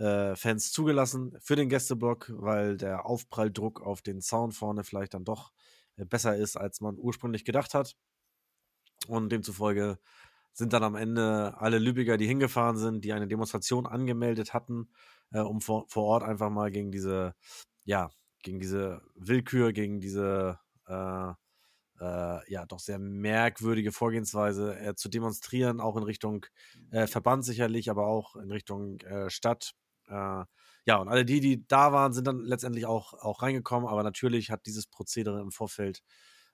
äh, 0.00 0.34
Fans 0.34 0.72
zugelassen 0.72 1.36
für 1.40 1.56
den 1.56 1.68
Gästeblock, 1.68 2.32
weil 2.34 2.76
der 2.76 3.06
Aufpralldruck 3.06 3.82
auf 3.82 4.02
den 4.02 4.20
Zaun 4.20 4.50
vorne 4.50 4.82
vielleicht 4.82 5.14
dann 5.14 5.24
doch 5.24 5.52
äh, 5.96 6.04
besser 6.04 6.36
ist, 6.36 6.56
als 6.56 6.80
man 6.80 6.98
ursprünglich 6.98 7.44
gedacht 7.44 7.74
hat. 7.74 7.96
Und 9.08 9.30
demzufolge 9.30 9.98
sind 10.52 10.72
dann 10.72 10.82
am 10.82 10.96
Ende 10.96 11.54
alle 11.58 11.78
Lübecker, 11.78 12.16
die 12.16 12.26
hingefahren 12.26 12.76
sind, 12.76 13.04
die 13.04 13.12
eine 13.12 13.28
Demonstration 13.28 13.86
angemeldet 13.86 14.54
hatten, 14.54 14.90
äh, 15.32 15.40
um 15.40 15.60
vor, 15.60 15.86
vor 15.88 16.04
Ort 16.04 16.22
einfach 16.22 16.50
mal 16.50 16.70
gegen 16.70 16.90
diese, 16.90 17.34
ja, 17.84 18.10
gegen 18.42 18.58
diese 18.58 19.02
Willkür, 19.14 19.72
gegen 19.72 20.00
diese 20.00 20.58
äh, 20.86 21.32
äh, 22.00 22.52
ja 22.52 22.66
doch 22.66 22.80
sehr 22.80 22.98
merkwürdige 22.98 23.92
Vorgehensweise 23.92 24.78
äh, 24.78 24.94
zu 24.94 25.08
demonstrieren, 25.08 25.80
auch 25.80 25.96
in 25.96 26.02
Richtung 26.02 26.46
äh, 26.90 27.06
Verband 27.06 27.44
sicherlich, 27.44 27.90
aber 27.90 28.06
auch 28.06 28.36
in 28.36 28.50
Richtung 28.50 29.00
äh, 29.00 29.28
Stadt. 29.30 29.74
Äh, 30.10 30.44
ja, 30.86 30.96
und 30.96 31.08
alle 31.08 31.24
die, 31.24 31.40
die 31.40 31.66
da 31.68 31.92
waren, 31.92 32.12
sind 32.12 32.26
dann 32.26 32.40
letztendlich 32.40 32.86
auch, 32.86 33.14
auch 33.14 33.42
reingekommen, 33.42 33.88
aber 33.88 34.02
natürlich 34.02 34.50
hat 34.50 34.66
dieses 34.66 34.86
Prozedere 34.86 35.40
im 35.40 35.50
Vorfeld, 35.52 36.02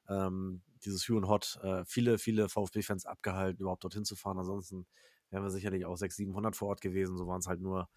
ähm, 0.09 0.62
dieses 0.85 1.09
Hue 1.09 1.16
und 1.16 1.29
Hot, 1.29 1.59
äh, 1.62 1.85
viele, 1.87 2.19
viele 2.19 2.49
VfB-Fans 2.49 3.07
abgehalten, 3.07 3.62
überhaupt 3.62 3.85
dorthin 3.85 4.05
zu 4.05 4.16
fahren. 4.16 4.38
Ansonsten 4.38 4.87
wären 5.31 5.42
wir 5.42 5.51
sicherlich 5.51 5.87
auch 5.87 5.97
600, 5.97 6.16
700 6.16 6.57
vor 6.57 6.69
Ort 6.69 6.81
gewesen. 6.81 7.16
So 7.16 7.27
waren 7.27 7.40
es 7.40 7.47
halt 7.47 7.61
nur 7.61 7.88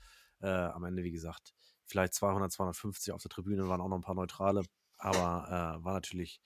äh, 0.42 0.48
am 0.48 0.84
Ende, 0.84 1.04
wie 1.04 1.12
gesagt, 1.12 1.54
vielleicht 1.86 2.14
200, 2.14 2.52
250 2.52 3.14
auf 3.14 3.22
der 3.22 3.30
Tribüne, 3.30 3.68
waren 3.68 3.82
auch 3.82 3.90
noch 3.90 3.98
ein 3.98 4.04
paar 4.04 4.16
Neutrale, 4.16 4.64
aber 4.98 5.80
äh, 5.80 5.84
war 5.84 5.94
natürlich 5.94 6.40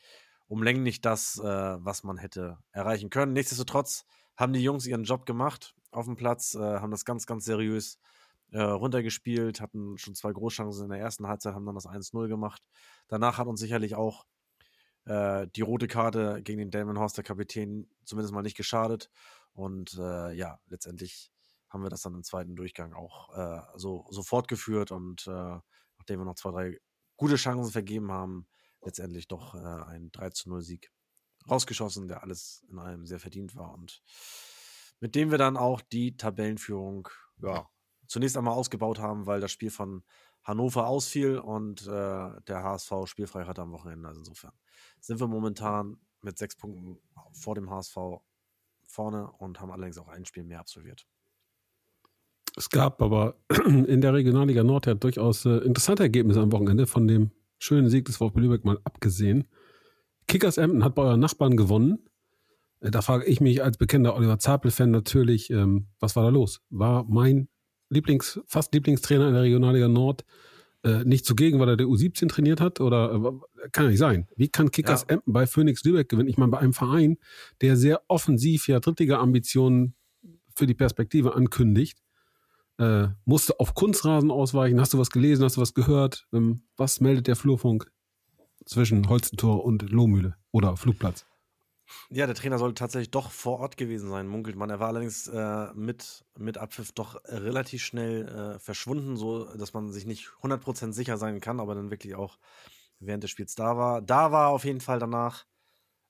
um 0.48 0.64
Längen 0.64 0.84
nicht 0.84 1.06
das, 1.06 1.40
äh, 1.40 1.44
was 1.44 2.04
man 2.04 2.18
hätte 2.18 2.58
erreichen 2.72 3.10
können. 3.10 3.34
Nichtsdestotrotz 3.34 4.06
haben 4.36 4.54
die 4.54 4.64
Jungs 4.64 4.86
ihren 4.88 5.04
Job 5.04 5.26
gemacht 5.26 5.76
auf 5.92 6.06
dem 6.06 6.16
Platz, 6.16 6.56
äh, 6.56 6.60
haben 6.60 6.92
das 6.92 7.06
ganz, 7.06 7.26
ganz 7.26 7.46
seriös 7.46 7.96
äh, 7.96 8.00
runtergespielt, 8.62 9.62
hatten 9.62 9.98
schon 9.98 10.16
zwei 10.16 10.32
Großchancen 10.32 10.86
in 10.86 10.92
der 10.92 11.00
ersten 11.00 11.28
Halbzeit, 11.28 11.54
haben 11.54 11.66
dann 11.66 11.76
das 11.76 11.88
1-0 11.88 12.28
gemacht. 12.28 12.62
Danach 13.08 13.38
hat 13.38 13.48
uns 13.48 13.60
sicherlich 13.60 13.96
auch 13.96 14.26
äh, 15.06 15.48
die 15.56 15.62
rote 15.62 15.88
Karte 15.88 16.42
gegen 16.44 16.60
den 16.60 16.72
Damon 16.72 17.00
Horst, 17.00 17.18
der 17.18 17.24
Kapitän, 17.24 17.90
zumindest 18.06 18.34
mal 18.34 18.42
nicht 18.42 18.58
geschadet. 18.58 19.10
Und 19.54 19.98
äh, 19.98 20.34
ja, 20.34 20.60
letztendlich 20.68 21.32
haben 21.70 21.84
wir 21.84 21.90
das 21.90 22.02
dann 22.02 22.14
im 22.14 22.24
zweiten 22.24 22.56
Durchgang 22.56 22.94
auch 22.94 23.36
äh, 23.36 23.62
so, 23.76 24.06
so 24.12 24.22
fortgeführt 24.22 24.92
und 24.92 25.28
äh, 25.28 25.60
nachdem 25.98 26.20
wir 26.20 26.26
noch 26.26 26.36
zwei, 26.36 26.52
drei 26.52 26.80
gute 27.18 27.36
Chancen 27.36 27.72
vergeben 27.72 28.12
haben, 28.12 28.48
letztendlich 28.82 29.28
doch 29.28 29.56
äh, 29.56 29.58
ein 29.58 30.12
3 30.12 30.30
zu 30.30 30.50
0 30.50 30.62
Sieg 30.62 30.92
rausgeschossen, 31.50 32.08
der 32.08 32.22
alles 32.22 32.64
in 32.70 32.78
allem 32.78 33.06
sehr 33.06 33.20
verdient 33.20 33.56
war 33.56 33.74
und 33.74 34.02
mit 35.00 35.16
dem 35.16 35.32
wir 35.32 35.38
dann 35.38 35.58
auch 35.58 35.82
die 35.82 36.16
Tabellenführung 36.16 37.10
ja, 37.42 37.68
zunächst 38.08 38.38
einmal 38.38 38.54
ausgebaut 38.54 39.00
haben, 39.00 39.26
weil 39.26 39.42
das 39.42 39.52
Spiel 39.52 39.72
von 39.72 40.04
Hannover 40.44 40.88
ausfiel 40.88 41.38
und 41.38 41.88
äh, 41.88 42.42
der 42.48 42.64
HSV 42.64 42.92
spielfrei 43.06 43.46
hatte 43.46 43.62
am 43.62 43.72
Wochenende. 43.72 44.08
Also 44.08 44.20
insofern 44.20 44.52
sind 45.00 45.20
wir 45.20 45.28
momentan 45.28 45.98
mit 46.22 46.38
sechs 46.38 46.56
Punkten 46.56 46.98
vor 47.32 47.56
dem 47.56 47.70
HSV 47.70 47.98
vorne 48.86 49.32
und 49.40 49.60
haben 49.60 49.72
allerdings 49.72 49.98
auch 49.98 50.10
ein 50.10 50.26
Spiel 50.26 50.44
mehr 50.44 50.60
absolviert. 50.60 51.08
Es 52.56 52.70
gab 52.70 53.02
aber 53.02 53.36
in 53.66 54.02
der 54.02 54.14
Regionalliga 54.14 54.64
Nord 54.64 54.86
ja 54.86 54.94
durchaus 54.94 55.46
äh, 55.46 55.58
interessante 55.58 56.04
Ergebnisse 56.04 56.42
am 56.42 56.52
Wochenende, 56.52 56.88
von 56.88 57.08
dem 57.08 57.32
schönen 57.58 57.90
Sieg 57.90 58.06
des 58.06 58.18
VfB 58.18 58.42
Lübeck 58.42 58.66
mal 58.66 58.80
abgesehen. 58.84 59.48
Kickers 60.28 60.58
Emden 60.58 60.84
hat 60.84 60.96
bei 60.96 61.04
euren 61.04 61.20
Nachbarn 61.20 61.58
gewonnen. 61.58 62.10
Äh, 62.82 62.92
da 62.92 63.02
frage 63.02 63.26
ich 63.26 63.42
mich 63.42 63.64
als 63.64 63.78
bekennender 63.78 64.16
Oliver 64.16 64.38
Zapel-Fan 64.38 64.92
natürlich, 64.92 65.50
ähm, 65.50 65.88
was 66.00 66.16
war 66.16 66.24
da 66.24 66.30
los? 66.30 66.62
War 66.70 67.06
mein 67.06 67.48
Lieblings-, 67.94 68.40
fast 68.46 68.74
Lieblingstrainer 68.74 69.28
in 69.28 69.34
der 69.34 69.44
Regionalliga 69.44 69.88
Nord 69.88 70.26
äh, 70.84 71.04
nicht 71.06 71.26
zugegen, 71.26 71.60
weil 71.60 71.70
er 71.70 71.78
der 71.78 71.88
U17 71.88 72.28
trainiert 72.28 72.62
hat? 72.62 72.82
Oder 72.82 73.14
äh, 73.14 73.70
kann 73.72 73.86
ja 73.86 73.92
nicht 73.92 74.00
sein. 74.00 74.28
Wie 74.36 74.50
kann 74.50 74.72
Kickers 74.72 75.06
ja. 75.08 75.16
Emden 75.16 75.34
bei 75.34 75.48
Phoenix 75.48 75.84
Lübeck 75.84 76.10
gewinnen? 76.10 76.30
Ich 76.30 76.38
meine, 76.38 76.52
bei 76.52 76.60
einem 76.60 76.74
Verein, 76.74 77.18
der 77.62 77.78
sehr 77.78 78.02
offensiv 78.08 78.68
ja 78.68 78.80
Drittliga-Ambitionen 78.80 79.96
für 80.56 80.68
die 80.68 80.74
Perspektive 80.74 81.36
ankündigt, 81.36 82.00
äh, 82.78 83.08
musste 83.26 83.60
auf 83.60 83.76
Kunstrasen 83.76 84.32
ausweichen. 84.32 84.80
Hast 84.80 84.94
du 84.94 85.00
was 85.00 85.10
gelesen? 85.10 85.44
Hast 85.44 85.58
du 85.58 85.62
was 85.62 85.74
gehört? 85.74 86.28
Ähm, 86.34 86.64
was 86.76 87.00
meldet 87.00 87.28
der 87.28 87.36
Flurfunk 87.36 87.92
zwischen 88.66 89.08
Holzentor 89.10 89.64
und 89.64 89.90
Lohmühle 89.90 90.36
oder 90.52 90.76
Flugplatz? 90.76 91.26
Ja, 92.10 92.26
der 92.26 92.36
Trainer 92.36 92.58
sollte 92.58 92.76
tatsächlich 92.76 93.12
doch 93.12 93.32
vor 93.32 93.60
Ort 93.60 93.78
gewesen 93.78 94.10
sein, 94.10 94.28
munkelt 94.28 94.56
man. 94.56 94.70
Er 94.70 94.80
war 94.80 94.88
allerdings 94.88 95.28
äh, 95.28 95.74
mit, 95.74 96.26
mit 96.38 96.58
Abpfiff 96.58 96.92
doch 96.92 97.22
relativ 97.26 97.84
schnell 97.84 98.28
äh, 98.28 98.60
verschwunden, 98.60 99.18
so 99.18 99.46
dass 99.56 99.74
man 99.74 99.92
sich 99.92 100.06
nicht 100.06 100.30
100% 100.42 100.94
sicher 100.94 101.18
sein 101.18 101.40
kann, 101.40 101.60
aber 101.60 101.76
dann 101.76 101.92
wirklich 101.92 102.16
auch 102.16 102.40
während 103.00 103.24
des 103.24 103.32
Spiels 103.32 103.56
da 103.56 103.78
war. 103.78 104.02
Da 104.02 104.32
war 104.32 104.50
auf 104.50 104.66
jeden 104.66 104.82
Fall 104.82 105.00
danach 105.00 105.46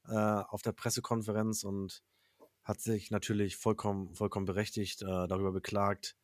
äh, 0.08 0.14
auf 0.14 0.62
der 0.62 0.74
Pressekonferenz 0.74 1.64
und 1.64 2.04
hat 2.64 2.80
sich 2.80 3.12
natürlich 3.12 3.58
vollkommen, 3.58 4.14
vollkommen 4.16 4.46
berechtigt 4.46 5.02
äh, 5.02 5.28
darüber 5.28 5.52
beklagt, 5.52 6.16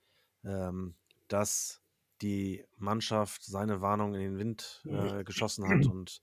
ähm, 0.44 0.96
dass 1.28 1.82
die 2.22 2.66
Mannschaft 2.78 3.44
seine 3.44 3.82
Warnung 3.82 4.14
in 4.14 4.22
den 4.22 4.38
Wind 4.38 4.84
äh, 4.86 5.24
geschossen 5.24 5.68
hat 5.68 5.86
und 5.86 6.22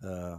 äh, 0.00 0.36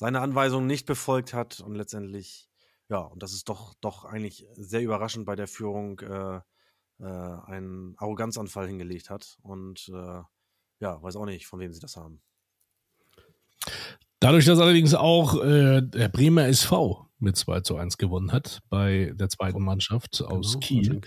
seine 0.00 0.22
Anweisungen 0.22 0.66
nicht 0.66 0.86
befolgt 0.86 1.34
hat 1.34 1.60
und 1.60 1.74
letztendlich, 1.74 2.48
ja, 2.88 3.00
und 3.00 3.22
das 3.22 3.34
ist 3.34 3.50
doch, 3.50 3.74
doch 3.82 4.06
eigentlich 4.06 4.46
sehr 4.54 4.80
überraschend 4.80 5.26
bei 5.26 5.36
der 5.36 5.46
Führung, 5.46 6.00
äh, 6.00 6.40
äh, 7.00 7.04
einen 7.04 7.96
Arroganzanfall 7.98 8.66
hingelegt 8.66 9.10
hat. 9.10 9.36
Und 9.42 9.90
äh, 9.90 10.22
ja, 10.80 11.02
weiß 11.02 11.16
auch 11.16 11.26
nicht, 11.26 11.46
von 11.46 11.60
wem 11.60 11.74
sie 11.74 11.80
das 11.80 11.96
haben. 11.96 12.22
Dadurch, 14.20 14.46
dass 14.46 14.58
allerdings 14.58 14.94
auch 14.94 15.44
äh, 15.44 15.82
der 15.82 16.08
Bremer 16.08 16.46
SV 16.46 17.06
mit 17.18 17.36
2 17.36 17.60
zu 17.60 17.76
1 17.76 17.98
gewonnen 17.98 18.32
hat 18.32 18.60
bei 18.70 19.12
der 19.14 19.28
zweiten 19.28 19.62
Mannschaft 19.62 20.16
genau, 20.16 20.38
aus 20.38 20.58
Kiel, 20.60 21.02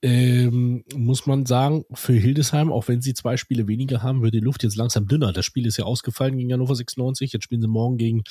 ähm, 0.00 0.84
muss 0.94 1.26
man 1.26 1.44
sagen, 1.44 1.84
für 1.92 2.12
Hildesheim, 2.12 2.70
auch 2.70 2.86
wenn 2.86 3.00
sie 3.00 3.14
zwei 3.14 3.36
Spiele 3.36 3.66
weniger 3.66 4.02
haben, 4.02 4.22
wird 4.22 4.34
die 4.34 4.40
Luft 4.40 4.62
jetzt 4.62 4.76
langsam 4.76 5.08
dünner. 5.08 5.32
Das 5.32 5.44
Spiel 5.44 5.66
ist 5.66 5.76
ja 5.76 5.84
ausgefallen 5.84 6.36
gegen 6.36 6.52
Hannover 6.52 6.76
96. 6.76 7.32
Jetzt 7.32 7.44
spielen 7.44 7.60
sie 7.60 7.68
morgen 7.68 7.96
gegen 7.96 8.22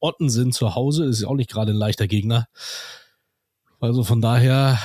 Ottensen 0.00 0.52
zu 0.52 0.74
Hause. 0.74 1.06
Das 1.06 1.16
ist 1.16 1.22
ja 1.22 1.28
auch 1.28 1.36
nicht 1.36 1.50
gerade 1.50 1.72
ein 1.72 1.78
leichter 1.78 2.08
Gegner. 2.08 2.48
Also 3.78 4.04
von 4.04 4.20
daher 4.20 4.78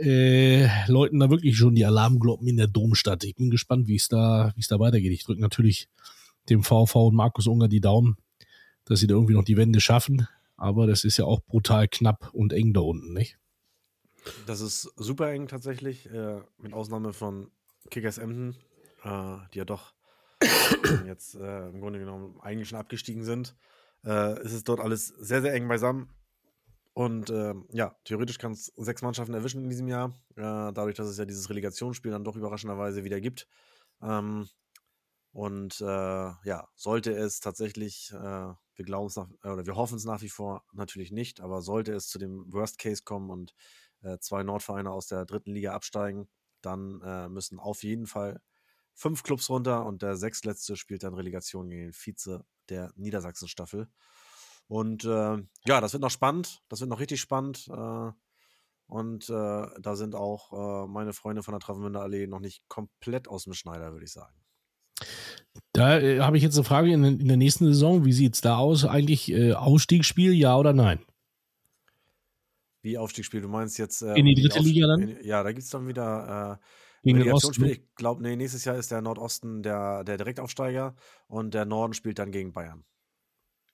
äh, 0.00 0.68
läuten 0.88 1.20
da 1.20 1.30
wirklich 1.30 1.56
schon 1.56 1.74
die 1.74 1.84
Alarmglocken 1.84 2.46
in 2.46 2.56
der 2.56 2.68
Domstadt. 2.68 3.24
Ich 3.24 3.34
bin 3.34 3.50
gespannt, 3.50 3.88
wie 3.88 3.96
es 3.96 4.08
da, 4.08 4.52
wie 4.54 4.60
es 4.60 4.68
da 4.68 4.78
weitergeht. 4.78 5.12
Ich 5.12 5.24
drücke 5.24 5.40
natürlich 5.40 5.88
dem 6.48 6.62
VV 6.62 6.94
und 7.08 7.14
Markus 7.14 7.46
Unger 7.46 7.68
die 7.68 7.80
Daumen, 7.80 8.16
dass 8.84 9.00
sie 9.00 9.06
da 9.06 9.14
irgendwie 9.14 9.34
noch 9.34 9.44
die 9.44 9.56
Wende 9.56 9.80
schaffen. 9.80 10.28
Aber 10.56 10.86
das 10.86 11.04
ist 11.04 11.16
ja 11.16 11.24
auch 11.24 11.40
brutal 11.40 11.88
knapp 11.88 12.30
und 12.32 12.52
eng 12.52 12.72
da 12.72 12.80
unten, 12.80 13.12
nicht? 13.12 13.38
Das 14.46 14.60
ist 14.60 14.92
super 14.96 15.30
eng 15.30 15.48
tatsächlich, 15.48 16.10
äh, 16.10 16.40
mit 16.58 16.72
Ausnahme 16.72 17.12
von 17.12 17.50
Kickers 17.90 18.18
Emden, 18.18 18.56
äh, 19.02 19.36
die 19.52 19.58
ja 19.58 19.64
doch 19.64 19.94
jetzt 21.06 21.34
äh, 21.34 21.68
im 21.68 21.80
Grunde 21.80 21.98
genommen 21.98 22.40
eigentlich 22.40 22.68
schon 22.68 22.78
abgestiegen 22.78 23.24
sind. 23.24 23.56
Äh, 24.04 24.42
ist 24.42 24.52
es 24.52 24.64
dort 24.64 24.80
alles 24.80 25.08
sehr, 25.08 25.42
sehr 25.42 25.54
eng 25.54 25.68
beisammen. 25.68 26.10
Und 26.92 27.30
ähm, 27.30 27.66
ja, 27.72 27.96
theoretisch 28.04 28.38
kann 28.38 28.52
es 28.52 28.66
sechs 28.76 29.02
Mannschaften 29.02 29.34
erwischen 29.34 29.64
in 29.64 29.70
diesem 29.70 29.88
Jahr, 29.88 30.10
äh, 30.36 30.72
dadurch, 30.72 30.94
dass 30.94 31.08
es 31.08 31.18
ja 31.18 31.24
dieses 31.24 31.50
Relegationsspiel 31.50 32.12
dann 32.12 32.22
doch 32.22 32.36
überraschenderweise 32.36 33.02
wieder 33.02 33.20
gibt. 33.20 33.48
Ähm, 34.00 34.48
und 35.32 35.80
äh, 35.80 35.84
ja, 35.84 36.68
sollte 36.76 37.12
es 37.12 37.40
tatsächlich, 37.40 38.12
wir 38.12 38.84
glauben 38.84 39.08
es 39.08 39.18
oder 39.18 39.66
wir 39.66 39.74
hoffen 39.74 39.96
es 39.96 40.04
nach 40.04 40.22
wie 40.22 40.28
vor 40.28 40.64
natürlich 40.72 41.10
nicht, 41.10 41.40
aber 41.40 41.60
sollte 41.60 41.92
es 41.92 42.06
zu 42.06 42.20
dem 42.20 42.52
Worst 42.52 42.78
Case 42.78 43.02
kommen 43.04 43.30
und 43.30 43.52
äh, 44.04 44.18
zwei 44.18 44.42
Nordvereine 44.42 44.90
aus 44.90 45.06
der 45.06 45.24
dritten 45.24 45.52
Liga 45.52 45.72
absteigen, 45.72 46.28
dann 46.60 47.00
äh, 47.02 47.28
müssen 47.28 47.58
auf 47.58 47.82
jeden 47.82 48.06
Fall 48.06 48.40
fünf 48.94 49.22
Clubs 49.22 49.50
runter 49.50 49.84
und 49.86 50.02
der 50.02 50.16
sechstletzte 50.16 50.76
spielt 50.76 51.02
dann 51.02 51.14
Relegation 51.14 51.68
gegen 51.68 51.82
den 51.84 51.92
Vize 51.92 52.44
der 52.68 52.92
Niedersachsen-Staffel. 52.96 53.88
Und 54.66 55.04
äh, 55.04 55.36
ja, 55.66 55.80
das 55.80 55.92
wird 55.92 56.02
noch 56.02 56.10
spannend, 56.10 56.62
das 56.68 56.80
wird 56.80 56.90
noch 56.90 57.00
richtig 57.00 57.20
spannend. 57.20 57.68
Äh, 57.68 58.12
und 58.86 59.28
äh, 59.30 59.66
da 59.80 59.96
sind 59.96 60.14
auch 60.14 60.86
meine 60.86 61.14
Freunde 61.14 61.42
von 61.42 61.52
der 61.52 61.60
Travemünder 61.60 62.02
Allee 62.02 62.26
noch 62.26 62.40
nicht 62.40 62.62
komplett 62.68 63.28
aus 63.28 63.44
dem 63.44 63.54
Schneider, 63.54 63.92
würde 63.92 64.04
ich 64.04 64.12
sagen. 64.12 64.44
Da 65.72 65.98
äh, 65.98 66.20
habe 66.20 66.36
ich 66.36 66.42
jetzt 66.42 66.56
eine 66.56 66.64
Frage 66.64 66.92
in, 66.92 67.04
in, 67.04 67.28
der 67.28 67.36
nächsten 67.36 67.66
Saison. 67.66 68.04
Wie 68.04 68.12
sieht 68.12 68.34
es 68.34 68.40
da 68.40 68.56
aus? 68.56 68.84
Eigentlich 68.84 69.30
äh, 69.30 69.52
Ausstiegsspiel, 69.52 70.32
ja 70.32 70.56
oder 70.56 70.72
nein? 70.72 71.00
Wie 72.84 72.98
Aufstiegsspiel? 72.98 73.40
Du 73.40 73.48
meinst 73.48 73.78
jetzt. 73.78 74.02
Ähm, 74.02 74.14
in 74.14 74.26
die 74.26 74.34
dritte 74.34 74.58
Liga 74.58 74.86
dann? 74.86 75.08
In, 75.08 75.24
ja, 75.24 75.42
da 75.42 75.52
gibt 75.52 75.64
es 75.64 75.70
dann 75.70 75.88
wieder 75.88 76.60
äh, 77.02 77.10
Relegationsspiel. 77.10 77.70
Ich 77.70 77.94
glaube, 77.94 78.22
nee, 78.22 78.36
nächstes 78.36 78.66
Jahr 78.66 78.76
ist 78.76 78.90
der 78.90 79.00
Nordosten 79.00 79.62
der, 79.62 80.04
der 80.04 80.18
Direktaufsteiger 80.18 80.94
und 81.26 81.54
der 81.54 81.64
Norden 81.64 81.94
spielt 81.94 82.18
dann 82.18 82.30
gegen 82.30 82.52
Bayern. 82.52 82.84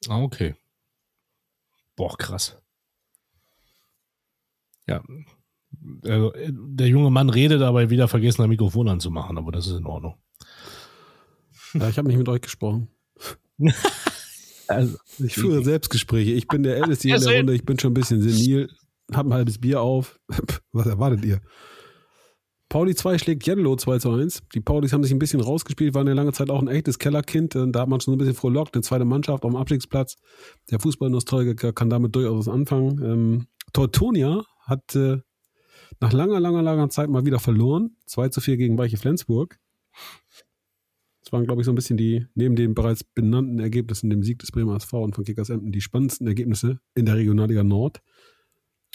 Ah, 0.08 0.22
okay. 0.22 0.54
Boah, 1.96 2.16
krass. 2.16 2.56
Ja. 4.86 5.02
Also, 6.04 6.32
der 6.36 6.86
junge 6.86 7.10
Mann 7.10 7.30
redet, 7.30 7.62
aber 7.62 7.90
wieder 7.90 8.06
vergessen, 8.06 8.42
ein 8.42 8.48
Mikrofon 8.48 8.88
anzumachen, 8.88 9.38
aber 9.38 9.50
das 9.50 9.66
ist 9.66 9.76
in 9.76 9.86
Ordnung. 9.86 10.14
Ja, 11.74 11.88
ich 11.88 11.98
habe 11.98 12.06
nicht 12.06 12.16
mit 12.16 12.28
euch 12.28 12.42
gesprochen. 12.42 12.88
also, 14.68 14.98
ich 15.18 15.34
führe 15.34 15.64
Selbstgespräche. 15.64 16.30
Ich 16.30 16.46
bin 16.46 16.62
der 16.62 16.76
Älteste 16.76 17.08
hier 17.08 17.16
in 17.16 17.22
der 17.22 17.38
Runde. 17.38 17.54
Ich 17.54 17.64
bin 17.64 17.76
schon 17.76 17.90
ein 17.90 17.94
bisschen 17.94 18.22
senil 18.22 18.68
hab 19.12 19.26
ein 19.26 19.34
halbes 19.34 19.58
Bier 19.58 19.80
auf. 19.80 20.18
Was 20.72 20.86
erwartet 20.86 21.24
ihr? 21.24 21.40
Pauli 22.70 22.94
2 22.94 23.18
schlägt 23.18 23.44
Jenlo 23.44 23.74
2 23.74 23.98
zu 23.98 24.12
1. 24.12 24.44
Die 24.54 24.60
Paulis 24.60 24.92
haben 24.92 25.02
sich 25.02 25.12
ein 25.12 25.18
bisschen 25.18 25.40
rausgespielt, 25.40 25.92
waren 25.92 26.06
ja 26.06 26.14
lange 26.14 26.32
Zeit 26.32 26.50
auch 26.50 26.62
ein 26.62 26.68
echtes 26.68 27.00
Kellerkind. 27.00 27.56
Da 27.56 27.80
hat 27.80 27.88
man 27.88 28.00
schon 28.00 28.14
ein 28.14 28.18
bisschen 28.18 28.34
frohlockt. 28.34 28.74
Eine 28.74 28.82
zweite 28.82 29.04
Mannschaft 29.04 29.44
auf 29.44 29.50
dem 29.50 29.56
Abstiegsplatz. 29.56 30.16
Der 30.70 30.78
Fußballnostalgiker 30.78 31.72
kann 31.72 31.90
damit 31.90 32.14
durchaus 32.14 32.46
was 32.46 32.54
anfangen. 32.54 33.02
Ähm, 33.02 33.46
Tortonia 33.72 34.44
hat 34.60 34.94
äh, 34.94 35.18
nach 35.98 36.12
langer, 36.12 36.38
langer, 36.38 36.62
langer 36.62 36.88
Zeit 36.90 37.10
mal 37.10 37.26
wieder 37.26 37.40
verloren. 37.40 37.96
2 38.06 38.28
zu 38.28 38.40
4 38.40 38.56
gegen 38.56 38.78
Weiche 38.78 38.98
Flensburg. 38.98 39.58
Das 41.22 41.32
waren, 41.32 41.44
glaube 41.44 41.62
ich, 41.62 41.66
so 41.66 41.72
ein 41.72 41.74
bisschen 41.74 41.96
die, 41.96 42.26
neben 42.34 42.54
den 42.54 42.74
bereits 42.74 43.02
benannten 43.02 43.58
Ergebnissen, 43.58 44.10
dem 44.10 44.22
Sieg 44.22 44.38
des 44.38 44.52
Bremer 44.52 44.76
SV 44.76 45.02
und 45.02 45.16
von 45.16 45.24
Kickers 45.24 45.50
Emden, 45.50 45.72
die 45.72 45.80
spannendsten 45.80 46.26
Ergebnisse 46.28 46.78
in 46.94 47.04
der 47.04 47.16
Regionalliga 47.16 47.64
Nord. 47.64 48.00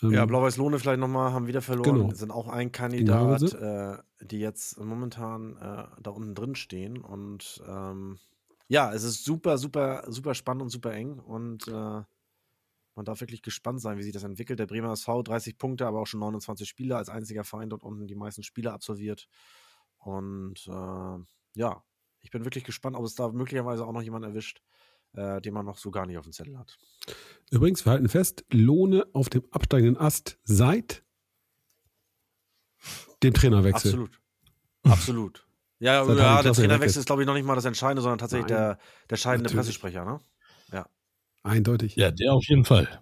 Ähm, 0.04 0.12
ja, 0.12 0.26
Blau-Weiß-Lohne 0.26 0.80
vielleicht 0.80 1.00
nochmal, 1.00 1.32
haben 1.34 1.48
wieder 1.48 1.62
verloren. 1.62 2.00
Genau. 2.02 2.14
Sind 2.14 2.32
auch 2.32 2.48
ein 2.48 2.72
Kandidat, 2.72 3.42
äh, 3.54 3.98
die 4.22 4.40
jetzt 4.40 4.80
momentan 4.80 5.56
äh, 5.58 5.88
da 6.02 6.12
unten 6.12 6.36
drin 6.36 6.56
stehen. 6.56 6.98
Und 6.98 7.64
ähm, 7.68 8.20
ja, 8.68 8.94
es 8.94 9.04
ist 9.04 9.24
super, 9.24 9.58
super, 9.58 10.04
super 10.08 10.34
spannend 10.34 10.64
und 10.64 10.70
super 10.70 10.94
eng. 10.94 11.20
Und 11.20 11.68
äh, 11.68 11.72
man 11.72 13.06
darf 13.06 13.22
wirklich 13.22 13.42
gespannt 13.42 13.82
sein, 13.82 13.98
wie 13.98 14.04
sich 14.04 14.14
das 14.14 14.24
entwickelt. 14.24 14.60
Der 14.60 14.68
Bremer 14.68 14.94
SV 14.94 15.24
30 15.24 15.58
Punkte, 15.58 15.86
aber 15.86 16.02
auch 16.02 16.08
schon 16.08 16.20
29 16.22 16.68
Spieler, 16.68 16.98
als 16.98 17.10
einziger 17.10 17.44
Verein 17.44 17.70
dort 17.70 17.84
unten 17.84 18.08
die 18.08 18.16
meisten 18.16 18.44
Spiele 18.44 18.74
absolviert. 18.74 19.28
Und 19.98 20.68
äh, 20.68 21.18
ja, 21.56 21.84
ich 22.22 22.32
bin 22.32 22.44
wirklich 22.44 22.64
gespannt, 22.64 22.96
ob 22.96 23.06
es 23.06 23.16
da 23.16 23.30
möglicherweise 23.30 23.86
auch 23.86 23.92
noch 23.92 24.02
jemand 24.02 24.26
erwischt, 24.26 24.62
äh, 25.16 25.42
den 25.42 25.54
man 25.54 25.66
noch 25.66 25.78
so 25.78 25.92
gar 25.92 26.06
nicht 26.06 26.18
auf 26.18 26.26
dem 26.26 26.34
Zettel 26.34 26.58
hat. 26.58 26.78
Übrigens, 27.52 27.86
wir 27.86 27.92
halten 27.92 28.10
fest, 28.10 28.46
Lohne 28.52 29.06
auf 29.14 29.30
dem 29.30 29.44
absteigenden 29.52 29.98
Ast 29.98 30.38
seit 30.44 31.04
dem 33.24 33.34
Trainerwechsel. 33.34 33.92
Absolut. 33.92 34.22
Absolut. 34.84 35.48
Ja, 35.80 36.06
ja 36.06 36.42
der 36.42 36.54
Trainerwechsel 36.54 37.00
ist, 37.00 37.06
glaube 37.06 37.24
ich, 37.24 37.28
noch 37.28 37.34
nicht 37.34 37.46
mal 37.46 37.56
das 37.56 37.66
Entscheidende, 37.66 38.02
sondern 38.02 38.20
tatsächlich 38.20 38.48
der, 38.48 38.80
der 39.10 39.18
scheidende 39.18 39.50
Natürlich. 39.50 39.66
Pressesprecher, 39.66 40.06
ne? 40.06 40.20
Ja. 40.72 40.88
Eindeutig. 41.44 41.96
Ja, 41.96 42.12
der 42.12 42.34
auf 42.34 42.46
jeden 42.48 42.66
Fall. 42.66 43.02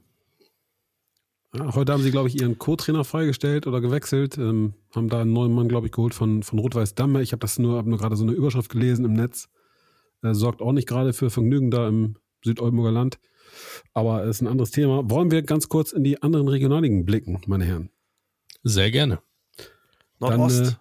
Ja, 1.56 1.76
heute 1.76 1.94
haben 1.94 2.02
sie, 2.02 2.10
glaube 2.10 2.30
ich, 2.30 2.42
ihren 2.42 2.58
Co-Trainer 2.58 3.04
freigestellt 3.04 3.68
oder 3.68 3.80
gewechselt. 3.80 4.38
Ähm, 4.38 4.74
haben 4.96 5.08
da 5.08 5.22
einen 5.22 5.34
neuen 5.34 5.54
Mann, 5.54 5.68
glaube 5.68 5.86
ich, 5.86 5.92
geholt 5.92 6.16
von, 6.16 6.42
von 6.42 6.58
Rot-Weiß 6.58 6.96
Damme. 6.96 7.22
Ich 7.22 7.32
habe 7.32 7.42
das 7.42 7.60
nur, 7.60 7.78
hab 7.78 7.86
nur 7.86 8.00
gerade 8.00 8.16
so 8.16 8.24
eine 8.24 8.34
Überschrift 8.34 8.72
gelesen 8.72 9.06
im 9.06 9.14
Netz. 9.14 9.50
Äh, 10.24 10.34
sorgt 10.34 10.62
auch 10.62 10.72
nicht 10.72 10.88
gerade 10.88 11.14
für 11.14 11.30
Vergnügen 11.30 11.70
da 11.70 11.88
im 11.88 12.16
Südoldenburger 12.44 12.92
Land. 12.92 13.20
Aber 13.94 14.24
ist 14.24 14.42
ein 14.42 14.48
anderes 14.48 14.72
Thema. 14.72 15.08
Wollen 15.10 15.30
wir 15.30 15.44
ganz 15.44 15.70
kurz 15.70 15.92
in 15.92 16.04
die 16.04 16.22
anderen 16.24 16.48
Regionalligen 16.48 17.06
blicken, 17.06 17.42
meine 17.46 17.66
Herren? 17.66 17.90
Sehr 18.64 18.90
gerne. 18.90 19.22
Nordost. 20.20 20.60
Dann, 20.60 20.68
äh, 20.68 20.76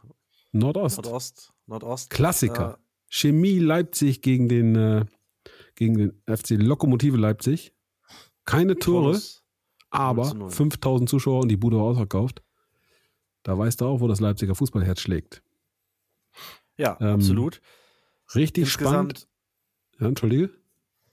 Nordost. 0.52 0.96
Nordost. 1.02 1.52
Nordost. 1.66 2.10
Klassiker. 2.10 2.78
Chemie 3.08 3.58
Leipzig 3.58 4.22
gegen 4.22 4.48
den, 4.48 4.74
äh, 4.76 5.04
gegen 5.74 5.98
den 5.98 6.22
FC 6.26 6.50
Lokomotive 6.52 7.16
Leipzig. 7.16 7.74
Keine 8.44 8.72
Äh, 8.72 8.76
Tore, 8.76 9.20
aber 9.90 10.22
0 10.22 10.30
zu 10.30 10.36
0. 10.36 10.50
5000 10.50 11.10
Zuschauer 11.10 11.40
und 11.42 11.48
die 11.48 11.56
Bude 11.56 11.76
war 11.76 11.84
ausverkauft. 11.84 12.42
Da 13.42 13.58
weißt 13.58 13.80
du 13.80 13.86
auch, 13.86 14.00
wo 14.00 14.08
das 14.08 14.20
Leipziger 14.20 14.54
Fußballherz 14.54 15.00
schlägt. 15.00 15.42
Ja, 16.78 16.96
Ähm, 17.00 17.08
absolut. 17.16 17.60
Richtig 18.34 18.70
spannend. 18.70 19.28
Ja, 20.02 20.08
Entschuldige. 20.08 20.50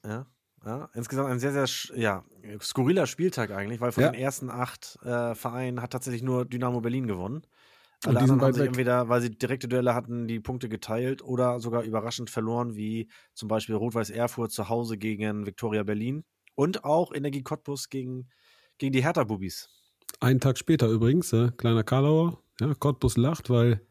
ja, 0.05 0.27
ja, 0.65 0.89
insgesamt 0.93 1.29
ein 1.29 1.39
sehr, 1.39 1.51
sehr 1.65 1.97
ja, 1.97 2.25
skurriler 2.61 3.07
Spieltag 3.07 3.51
eigentlich, 3.51 3.79
weil 3.81 3.91
von 3.91 4.03
Ja. 4.03 4.11
den 4.11 4.13
ersten 4.13 4.49
acht 4.49 4.97
äh, 5.03 5.35
Vereinen 5.35 5.81
hat 5.81 5.91
tatsächlich 5.91 6.23
nur 6.23 6.45
Dynamo 6.45 6.81
Berlin 6.81 7.07
gewonnen. 7.07 7.43
Alle 8.03 8.19
anderen 8.19 8.41
haben 8.41 8.53
sich 8.53 8.63
weg. 8.63 8.67
entweder, 8.67 9.09
weil 9.09 9.21
sie 9.21 9.31
direkte 9.31 9.67
Duelle 9.69 9.95
hatten, 9.95 10.27
die 10.27 10.39
Punkte 10.41 10.69
geteilt 10.69 11.23
oder 11.23 11.59
sogar 11.61 11.83
überraschend 11.83 12.29
verloren, 12.29 12.75
wie 12.75 13.09
zum 13.35 13.49
Beispiel 13.49 13.75
Rot-Weiß 13.75 14.09
Erfurt 14.11 14.51
zu 14.51 14.69
Hause 14.69 14.97
gegen 14.97 15.45
Viktoria 15.47 15.83
Berlin 15.83 16.25
und 16.55 16.83
auch 16.85 17.13
Energie 17.13 17.43
Cottbus 17.43 17.89
gegen, 17.89 18.29
gegen 18.79 18.93
die 18.93 19.03
Hertha-Bubis. 19.03 19.69
Einen 20.21 20.39
Tag 20.39 20.57
später 20.57 20.87
übrigens, 20.87 21.31
äh, 21.33 21.51
kleiner 21.57 21.83
Karlauer, 21.83 22.41
ja, 22.59 22.73
Cottbus 22.73 23.17
lacht, 23.17 23.49
weil 23.49 23.81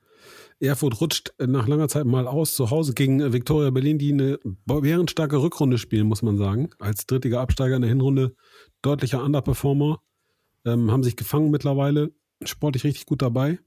Erfurt 0.61 1.01
rutscht 1.01 1.33
nach 1.39 1.69
langer 1.69 1.89
Zeit 1.89 2.05
mal 2.05 2.27
aus 2.27 2.55
zu 2.55 2.71
Hause 2.71 2.93
gegen 2.95 3.21
äh, 3.21 3.33
Viktoria 3.33 3.71
Berlin, 3.71 3.99
die 3.99 4.13
eine 4.13 4.41
bärenstarke 4.67 5.41
Rückrunde 5.41 5.79
spielen, 5.79 6.07
muss 6.09 6.23
man 6.23 6.37
sagen. 6.37 6.71
Als 6.81 7.07
drittiger 7.07 7.41
Absteiger 7.41 7.77
in 7.77 7.83
der 7.83 7.89
Hinrunde 7.91 8.35
deutlicher 8.83 9.23
Underperformer. 9.23 10.01
Ähm, 10.65 10.91
haben 10.91 11.05
sich 11.05 11.15
gefangen 11.17 11.51
mittlerweile, 11.51 12.13
sportlich 12.45 12.83
richtig 12.85 13.07
gut 13.07 13.23
dabei. 13.23 13.61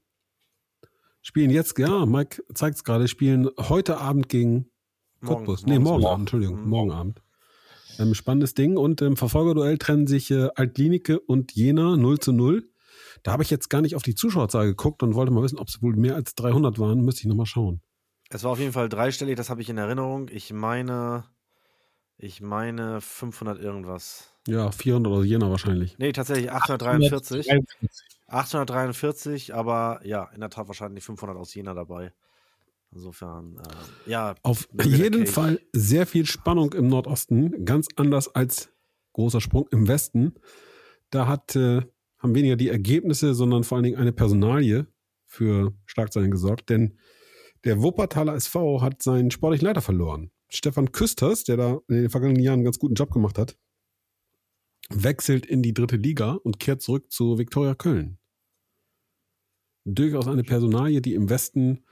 Spielen 1.22 1.50
jetzt, 1.50 1.78
ja, 1.78 2.04
Mike 2.04 2.42
zeigt 2.54 2.76
es 2.76 2.84
gerade, 2.84 3.08
spielen 3.08 3.48
heute 3.58 3.98
Abend 3.98 4.28
gegen 4.28 4.66
Morgen- 5.20 5.36
Cottbus. 5.46 5.64
Nee, 5.66 5.78
morgen 5.78 6.00
morgen. 6.02 6.06
Abend, 6.06 6.20
Entschuldigung, 6.24 6.62
Mhm. 6.64 6.68
morgen 6.68 6.90
Abend. 6.90 7.22
Ähm, 7.98 8.14
spannendes 8.14 8.54
Ding 8.54 8.76
und 8.76 9.00
im 9.02 9.16
Verfolgerduell 9.16 9.78
trennen 9.78 10.06
sich 10.06 10.30
äh, 10.30 10.48
Altlinike 10.56 11.20
und 11.20 11.52
Jena 11.52 11.96
0 11.96 12.18
zu 12.18 12.32
0. 12.32 12.68
Da 13.22 13.32
habe 13.32 13.42
ich 13.42 13.50
jetzt 13.50 13.70
gar 13.70 13.80
nicht 13.80 13.94
auf 13.94 14.02
die 14.02 14.14
Zuschauerzahl 14.14 14.66
geguckt 14.66 15.02
und 15.02 15.14
wollte 15.14 15.32
mal 15.32 15.42
wissen, 15.42 15.58
ob 15.58 15.68
es 15.68 15.80
wohl 15.82 15.94
mehr 15.94 16.16
als 16.16 16.34
300 16.34 16.78
waren. 16.78 17.04
Müsste 17.04 17.20
ich 17.22 17.26
nochmal 17.26 17.46
schauen. 17.46 17.80
Es 18.30 18.44
war 18.44 18.52
auf 18.52 18.58
jeden 18.58 18.72
Fall 18.72 18.88
dreistellig, 18.88 19.36
das 19.36 19.50
habe 19.50 19.60
ich 19.60 19.68
in 19.68 19.78
Erinnerung. 19.78 20.28
Ich 20.30 20.52
meine, 20.52 21.24
ich 22.16 22.40
meine 22.40 23.00
500 23.00 23.60
irgendwas. 23.60 24.32
Ja, 24.48 24.72
400 24.72 25.12
aus 25.12 25.26
Jena 25.26 25.50
wahrscheinlich. 25.50 25.98
Nee, 25.98 26.12
tatsächlich 26.12 26.50
843. 26.50 27.48
843, 28.26 29.54
aber 29.54 30.00
ja, 30.04 30.24
in 30.34 30.40
der 30.40 30.50
Tat 30.50 30.66
wahrscheinlich 30.66 31.04
500 31.04 31.36
aus 31.36 31.54
Jena 31.54 31.74
dabei. 31.74 32.12
Insofern, 32.94 33.58
äh, 33.58 34.10
ja. 34.10 34.34
Auf 34.42 34.68
jeden 34.82 35.24
Cage. 35.24 35.30
Fall 35.30 35.60
sehr 35.72 36.06
viel 36.06 36.26
Spannung 36.26 36.72
im 36.72 36.88
Nordosten, 36.88 37.64
ganz 37.64 37.88
anders 37.96 38.34
als 38.34 38.70
großer 39.12 39.40
Sprung 39.40 39.68
im 39.70 39.88
Westen. 39.88 40.34
Da 41.10 41.26
hat, 41.26 41.56
äh, 41.56 41.82
haben 42.22 42.34
weniger 42.34 42.56
die 42.56 42.68
Ergebnisse, 42.68 43.34
sondern 43.34 43.64
vor 43.64 43.76
allen 43.76 43.84
Dingen 43.84 43.98
eine 43.98 44.12
Personalie 44.12 44.86
für 45.26 45.74
Schlagzeilen 45.86 46.30
gesorgt, 46.30 46.70
denn 46.70 46.98
der 47.64 47.82
Wuppertaler 47.82 48.34
SV 48.34 48.80
hat 48.80 49.02
seinen 49.02 49.30
sportlichen 49.30 49.66
Leiter 49.66 49.82
verloren. 49.82 50.30
Stefan 50.48 50.92
Küsters, 50.92 51.44
der 51.44 51.56
da 51.56 51.80
in 51.88 51.96
den 51.96 52.10
vergangenen 52.10 52.42
Jahren 52.42 52.54
einen 52.54 52.64
ganz 52.64 52.78
guten 52.78 52.94
Job 52.94 53.10
gemacht 53.10 53.38
hat, 53.38 53.56
wechselt 54.90 55.46
in 55.46 55.62
die 55.62 55.74
dritte 55.74 55.96
Liga 55.96 56.32
und 56.32 56.60
kehrt 56.60 56.82
zurück 56.82 57.10
zu 57.10 57.38
Viktoria 57.38 57.74
Köln. 57.74 58.18
Durchaus 59.84 60.28
eine 60.28 60.44
Personalie, 60.44 61.00
die 61.00 61.14
im 61.14 61.30
Westen 61.30 61.84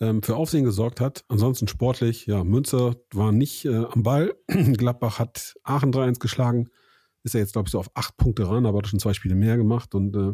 ähm, 0.00 0.22
für 0.22 0.36
Aufsehen 0.36 0.64
gesorgt 0.64 1.00
hat. 1.00 1.24
Ansonsten 1.28 1.68
sportlich, 1.68 2.26
ja, 2.26 2.44
Münster 2.44 2.96
war 3.12 3.32
nicht 3.32 3.64
äh, 3.64 3.84
am 3.84 4.02
Ball. 4.02 4.34
Gladbach 4.46 5.18
hat 5.18 5.54
Aachen 5.64 5.92
3-1 5.92 6.20
geschlagen. 6.20 6.68
Ist 7.28 7.34
ja 7.34 7.40
jetzt, 7.40 7.52
glaube 7.52 7.68
ich, 7.68 7.72
so 7.72 7.78
auf 7.78 7.90
acht 7.94 8.16
Punkte 8.16 8.48
ran, 8.48 8.64
aber 8.66 8.78
hat 8.78 8.86
schon 8.88 8.98
zwei 8.98 9.12
Spiele 9.12 9.34
mehr 9.34 9.56
gemacht. 9.58 9.94
Und 9.94 10.16
äh, 10.16 10.32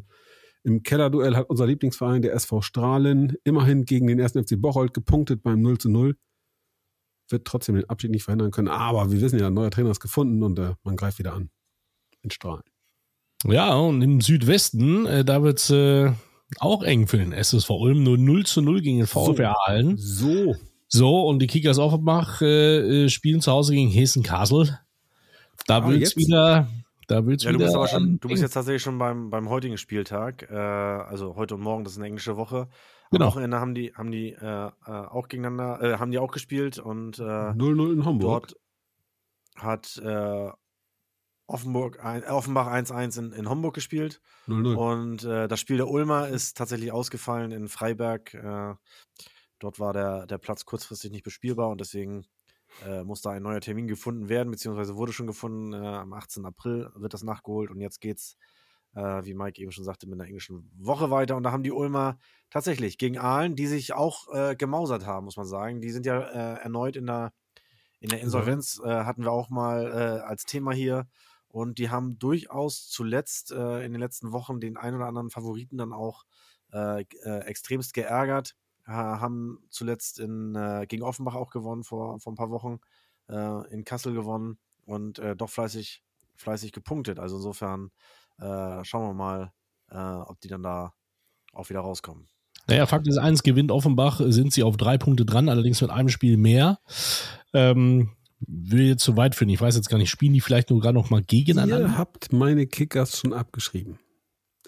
im 0.62 0.82
Kellerduell 0.82 1.34
hat 1.36 1.50
unser 1.50 1.66
Lieblingsverein, 1.66 2.22
der 2.22 2.32
SV 2.34 2.62
Strahlen, 2.62 3.34
immerhin 3.44 3.84
gegen 3.84 4.06
den 4.06 4.20
1. 4.20 4.32
FC 4.32 4.60
Bocholt 4.60 4.94
gepunktet 4.94 5.42
beim 5.42 5.60
0 5.60 5.78
zu 5.78 5.90
0. 5.90 6.16
Wird 7.30 7.46
trotzdem 7.46 7.74
den 7.74 7.88
Abschied 7.90 8.10
nicht 8.12 8.22
verhindern 8.22 8.50
können. 8.52 8.68
Aber 8.68 9.10
wir 9.10 9.20
wissen 9.20 9.38
ja, 9.40 9.48
ein 9.48 9.54
neuer 9.54 9.70
Trainer 9.70 9.90
ist 9.90 10.00
gefunden 10.00 10.42
und 10.42 10.58
äh, 10.58 10.74
man 10.84 10.96
greift 10.96 11.18
wieder 11.18 11.32
an. 11.34 11.50
In 12.22 12.30
Strahlen. 12.30 12.62
Ja, 13.46 13.74
und 13.74 14.00
im 14.02 14.20
Südwesten, 14.20 15.04
äh, 15.06 15.24
da 15.24 15.42
wird's 15.42 15.68
äh, 15.70 16.12
auch 16.60 16.82
eng 16.82 17.08
für 17.08 17.18
den 17.18 17.32
SSV 17.32 17.68
Ulm. 17.70 18.02
Nur 18.04 18.16
0 18.18 18.46
zu 18.46 18.62
0 18.62 18.80
gegen 18.80 18.98
den 18.98 19.06
VfR 19.06 19.54
Aalen. 19.66 19.96
So. 19.98 20.54
So, 20.88 21.26
und 21.26 21.40
die 21.40 21.46
Kickers 21.48 21.78
Offenbach 21.78 22.40
äh, 22.40 23.04
äh, 23.04 23.08
spielen 23.08 23.40
zu 23.40 23.50
Hause 23.50 23.74
gegen 23.74 23.90
Hessen 23.90 24.22
Kassel. 24.22 24.78
Da 25.66 25.78
Ah, 25.78 25.88
wird's 25.88 26.14
jetzt? 26.14 26.16
wieder, 26.16 26.68
da 27.06 27.26
wird's 27.26 27.44
Ja, 27.44 27.52
du 27.52 27.58
bist 27.58 27.74
aber 27.74 27.88
schon, 27.88 28.18
du 28.20 28.28
bist 28.28 28.42
jetzt 28.42 28.52
tatsächlich 28.52 28.82
schon 28.82 28.98
beim, 28.98 29.30
beim 29.30 29.48
heutigen 29.48 29.78
Spieltag. 29.78 30.50
Äh, 30.50 30.54
also 30.54 31.36
heute 31.36 31.54
und 31.54 31.60
morgen, 31.60 31.84
das 31.84 31.94
ist 31.94 31.98
eine 31.98 32.06
englische 32.06 32.36
Woche. 32.36 32.68
Genau. 33.10 33.26
Am 33.26 33.32
Wochenende 33.32 33.60
haben 33.60 33.74
die, 33.74 33.94
haben 33.94 34.10
die 34.10 34.32
äh, 34.32 34.66
äh, 34.66 34.70
auch 34.86 35.28
gegeneinander, 35.28 35.82
äh, 35.82 35.98
haben 35.98 36.10
die 36.10 36.18
auch 36.18 36.32
gespielt 36.32 36.78
und 36.78 37.18
äh, 37.18 37.22
0-0 37.22 37.92
in 37.92 38.04
Hamburg. 38.04 38.48
dort 38.48 38.56
hat 39.56 39.96
äh, 39.98 40.50
Offenburg 41.46 42.02
ein, 42.04 42.22
äh, 42.22 42.26
Offenbach 42.26 42.68
1-1 42.68 43.18
in, 43.18 43.32
in 43.32 43.48
Homburg 43.48 43.74
gespielt. 43.74 44.20
0-0. 44.48 44.74
Und 44.74 45.24
äh, 45.24 45.48
das 45.48 45.60
Spiel 45.60 45.76
der 45.76 45.88
Ulmer 45.88 46.28
ist 46.28 46.56
tatsächlich 46.56 46.92
ausgefallen 46.92 47.52
in 47.52 47.68
Freiberg. 47.68 48.34
Äh, 48.34 48.74
dort 49.58 49.78
war 49.78 49.92
der, 49.92 50.26
der 50.26 50.38
Platz 50.38 50.64
kurzfristig 50.64 51.10
nicht 51.10 51.24
bespielbar 51.24 51.68
und 51.68 51.80
deswegen 51.80 52.26
äh, 52.82 53.04
muss 53.04 53.22
da 53.22 53.30
ein 53.30 53.42
neuer 53.42 53.60
Termin 53.60 53.86
gefunden 53.86 54.28
werden, 54.28 54.50
beziehungsweise 54.50 54.96
wurde 54.96 55.12
schon 55.12 55.26
gefunden. 55.26 55.72
Äh, 55.72 55.76
am 55.76 56.12
18. 56.12 56.44
April 56.44 56.90
wird 56.94 57.14
das 57.14 57.22
nachgeholt 57.22 57.70
und 57.70 57.80
jetzt 57.80 58.00
geht's, 58.00 58.36
äh, 58.94 59.24
wie 59.24 59.34
Mike 59.34 59.60
eben 59.60 59.72
schon 59.72 59.84
sagte, 59.84 60.06
mit 60.06 60.14
einer 60.14 60.26
englischen 60.26 60.70
Woche 60.76 61.10
weiter. 61.10 61.36
Und 61.36 61.44
da 61.44 61.52
haben 61.52 61.62
die 61.62 61.72
Ulmer 61.72 62.18
tatsächlich 62.50 62.98
gegen 62.98 63.18
Aalen, 63.18 63.56
die 63.56 63.66
sich 63.66 63.92
auch 63.92 64.32
äh, 64.32 64.56
gemausert 64.56 65.06
haben, 65.06 65.24
muss 65.24 65.36
man 65.36 65.46
sagen. 65.46 65.80
Die 65.80 65.90
sind 65.90 66.06
ja 66.06 66.20
äh, 66.20 66.62
erneut 66.62 66.96
in 66.96 67.06
der, 67.06 67.32
in 68.00 68.08
der 68.08 68.20
Insolvenz, 68.20 68.80
äh, 68.84 68.88
hatten 68.88 69.22
wir 69.22 69.32
auch 69.32 69.50
mal 69.50 69.86
äh, 69.86 70.20
als 70.22 70.44
Thema 70.44 70.72
hier. 70.72 71.06
Und 71.48 71.78
die 71.78 71.88
haben 71.88 72.18
durchaus 72.18 72.88
zuletzt 72.88 73.52
in 73.52 73.92
den 73.92 74.00
letzten 74.00 74.32
Wochen 74.32 74.58
den 74.58 74.76
ein 74.76 74.92
oder 74.92 75.06
anderen 75.06 75.30
Favoriten 75.30 75.76
dann 75.76 75.92
auch 75.92 76.24
extremst 77.22 77.94
geärgert. 77.94 78.56
Äh, 78.86 78.92
haben 78.92 79.58
zuletzt 79.70 80.18
in, 80.20 80.54
äh, 80.54 80.86
gegen 80.86 81.02
Offenbach 81.02 81.34
auch 81.34 81.50
gewonnen 81.50 81.84
vor, 81.84 82.20
vor 82.20 82.32
ein 82.32 82.36
paar 82.36 82.50
Wochen, 82.50 82.80
äh, 83.28 83.72
in 83.72 83.84
Kassel 83.84 84.12
gewonnen 84.12 84.58
und 84.84 85.18
äh, 85.18 85.34
doch 85.34 85.48
fleißig, 85.48 86.02
fleißig 86.36 86.72
gepunktet. 86.72 87.18
Also 87.18 87.36
insofern 87.36 87.90
äh, 88.38 88.84
schauen 88.84 89.08
wir 89.08 89.14
mal, 89.14 89.52
äh, 89.90 89.96
ob 89.96 90.38
die 90.40 90.48
dann 90.48 90.62
da 90.62 90.92
auch 91.52 91.70
wieder 91.70 91.80
rauskommen. 91.80 92.28
Naja, 92.66 92.86
Fakt 92.86 93.06
ist 93.06 93.18
eins, 93.18 93.42
gewinnt 93.42 93.70
Offenbach, 93.70 94.20
sind 94.22 94.52
sie 94.52 94.62
auf 94.62 94.76
drei 94.76 94.98
Punkte 94.98 95.24
dran, 95.24 95.48
allerdings 95.48 95.80
mit 95.80 95.90
einem 95.90 96.08
Spiel 96.08 96.36
mehr. 96.36 96.78
Ähm, 97.52 98.10
will 98.46 98.88
jetzt 98.88 99.04
zu 99.04 99.16
weit 99.16 99.34
finden. 99.34 99.54
Ich 99.54 99.60
weiß 99.60 99.76
jetzt 99.76 99.88
gar 99.88 99.96
nicht, 99.98 100.10
spielen 100.10 100.32
die 100.34 100.40
vielleicht 100.40 100.70
nur 100.70 100.80
gerade 100.80 100.94
noch 100.98 101.08
mal 101.10 101.22
gegeneinander? 101.22 101.80
Ihr 101.88 101.98
habt 101.98 102.32
meine 102.32 102.66
Kickers 102.66 103.18
schon 103.18 103.32
abgeschrieben. 103.32 103.98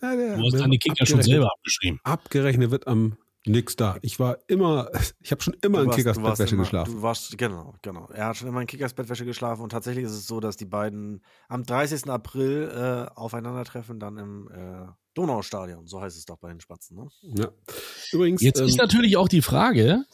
Ja, 0.00 0.14
der- 0.16 0.36
Du 0.36 0.44
hast 0.44 0.58
deine 0.60 0.78
Kicker 0.78 1.04
schon 1.06 1.22
selber 1.22 1.50
abgeschrieben. 1.52 2.00
Abgerechnet 2.04 2.70
wird 2.70 2.86
am 2.86 3.16
nix 3.46 3.76
da. 3.76 3.96
Ich 4.02 4.18
war 4.20 4.38
immer, 4.48 4.90
ich 5.22 5.30
habe 5.32 5.42
schon 5.42 5.54
immer 5.62 5.80
in 5.80 5.86
warst- 5.86 5.96
Kickers 5.98 6.16
du 6.16 6.22
warst 6.22 6.38
Bettwäsche 6.38 6.54
immer- 6.54 6.64
geschlafen. 6.64 6.94
Du 6.94 7.02
warst, 7.02 7.38
genau, 7.38 7.74
genau. 7.82 8.08
Er 8.12 8.26
hat 8.26 8.36
schon 8.36 8.48
immer 8.48 8.60
in 8.60 8.66
Kickers 8.66 8.94
Bettwäsche 8.94 9.24
geschlafen 9.24 9.62
und 9.62 9.70
tatsächlich 9.70 10.04
ist 10.04 10.12
es 10.12 10.26
so, 10.26 10.40
dass 10.40 10.56
die 10.56 10.64
beiden 10.66 11.22
am 11.48 11.64
30. 11.64 12.08
April 12.10 12.70
äh, 12.74 13.14
aufeinandertreffen, 13.18 13.98
dann 14.00 14.18
im 14.18 14.48
äh, 14.52 14.86
Donaustadion. 15.14 15.86
So 15.86 16.00
heißt 16.00 16.16
es 16.16 16.24
doch 16.26 16.36
bei 16.38 16.48
den 16.48 16.60
Spatzen, 16.60 16.96
ne? 16.96 17.08
Ja. 17.22 17.48
Übrigens, 18.12 18.42
Jetzt 18.42 18.60
ähm, 18.60 18.66
ist 18.66 18.76
natürlich 18.78 19.16
auch 19.16 19.28
die 19.28 19.42
Frage 19.42 20.04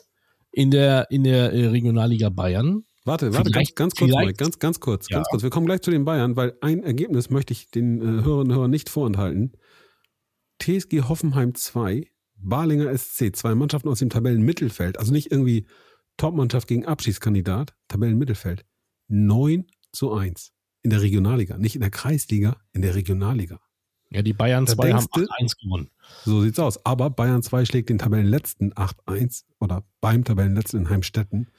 in 0.51 0.71
der, 0.71 1.11
in 1.11 1.25
der 1.25 1.53
äh, 1.53 1.67
Regionalliga 1.67 2.29
Bayern. 2.29 2.85
warte, 3.05 3.33
warte, 3.35 3.51
ganz, 3.51 3.55
vielleicht- 3.71 3.77
ganz 3.77 3.95
kurz, 3.95 4.11
Mike, 4.15 4.33
ganz, 4.35 4.59
ganz 4.59 4.79
kurz, 4.81 5.09
Ja. 5.09 5.17
ganz 5.17 5.29
kurz. 5.29 5.43
Wir 5.43 5.51
kommen 5.51 5.67
gleich 5.67 5.81
zu 5.81 5.91
den 5.91 6.05
Bayern, 6.05 6.37
weil 6.37 6.57
ein 6.61 6.83
Ergebnis 6.85 7.31
möchte 7.31 7.53
ich 7.53 7.71
den 7.71 8.01
äh, 8.01 8.23
Hörerinnen 8.23 8.51
und 8.53 8.55
Hörern 8.55 8.71
nicht 8.71 8.89
vorenthalten. 8.91 9.53
TSG 10.61 11.03
Hoffenheim 11.09 11.55
2, 11.57 12.07
Balinger 12.43 12.97
SC, 12.97 13.35
zwei 13.35 13.55
Mannschaften 13.55 13.89
aus 13.89 13.99
dem 14.01 14.11
Tabellenmittelfeld, 14.11 14.99
also 14.99 15.13
nicht 15.13 15.31
irgendwie 15.31 15.67
Topmannschaft 16.17 16.69
gegen 16.69 16.85
Abschiedskandidat, 16.87 17.75
Tabellenmittelfeld. 17.89 18.65
9 19.09 19.67
zu 19.93 20.13
1 20.13 20.53
in 20.83 20.91
der 20.91 21.03
Regionalliga, 21.03 21.59
nicht 21.59 21.75
in 21.75 21.81
der 21.81 21.91
Kreisliga, 21.91 22.57
in 22.73 22.83
der 22.83 22.95
Regionalliga. 22.95 23.61
Ja, 24.11 24.23
die 24.23 24.33
Bayern 24.33 24.67
Da 24.67 24.75
2 24.75 24.93
haben 24.93 25.07
denkst 25.07 25.07
du- 25.15 25.21
8-1 25.25 25.57
gewonnen. 25.59 25.91
So 26.25 26.43
sieht's 26.43 26.59
aus. 26.59 26.85
Aber 26.85 27.09
Bayern 27.09 27.43
2 27.43 27.65
schlägt 27.65 27.89
den 27.89 27.99
Tabellenletzten 27.99 28.73
8-1 28.75 29.45
oder 29.59 29.85
beim 30.01 30.25
Tabellenletzten 30.25 30.81
in 30.81 30.91
Heimstetten. 30.91 31.51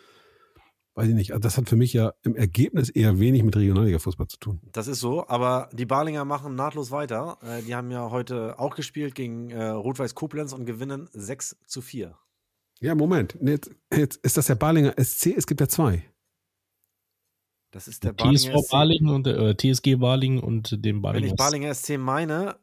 Weiß 0.96 1.08
ich 1.10 1.16
nicht. 1.16 1.32
Also 1.32 1.40
das 1.42 1.58
hat 1.58 1.68
für 1.70 1.76
mich 1.76 1.92
ja 1.94 2.14
im 2.22 2.36
Ergebnis 2.36 2.90
eher 2.90 3.18
wenig 3.20 3.42
mit 3.44 3.56
Regionalliga-Fußball 3.56 4.28
zu 4.28 4.38
tun. 4.38 4.62
Das 4.74 4.88
ist 4.88 5.00
so, 5.00 5.28
aber 5.28 5.70
die 5.74 5.88
Balinger 5.88 6.24
machen 6.24 6.54
nahtlos 6.56 6.92
weiter. 6.92 7.40
Äh, 7.42 7.64
die 7.64 7.74
haben 7.74 7.90
ja 7.90 8.12
heute 8.12 8.60
auch 8.60 8.76
gespielt 8.76 9.16
gegen 9.16 9.50
äh, 9.50 9.70
Rot-Weiß 9.70 10.14
Koblenz 10.14 10.54
und 10.54 10.66
gewinnen 10.66 11.10
6 11.14 11.58
zu 11.66 11.82
4. 11.82 12.16
Ja, 12.80 12.94
Moment. 12.94 13.36
Jetzt, 13.42 13.72
jetzt 13.92 14.18
ist 14.18 14.38
das 14.38 14.46
der 14.48 14.56
Balinger 14.56 14.94
SC. 15.02 15.34
Es 15.36 15.48
gibt 15.48 15.62
ja 15.62 15.68
zwei. 15.68 16.04
Das 17.72 17.88
ist 17.88 18.04
der 18.04 18.12
TSV 18.16 18.18
Balinger 18.24 18.62
SC. 18.62 18.72
Balingen 18.72 19.10
und 19.10 19.28
äh, 19.28 19.56
TSG 19.56 19.96
Balingen 19.96 20.40
und 20.44 20.72
dem 20.86 20.98
Wenn 20.98 21.02
Balingen. 21.02 21.30
ich 21.30 21.36
Balinger 21.36 21.74
SC 21.74 21.98
meine, 21.98 22.58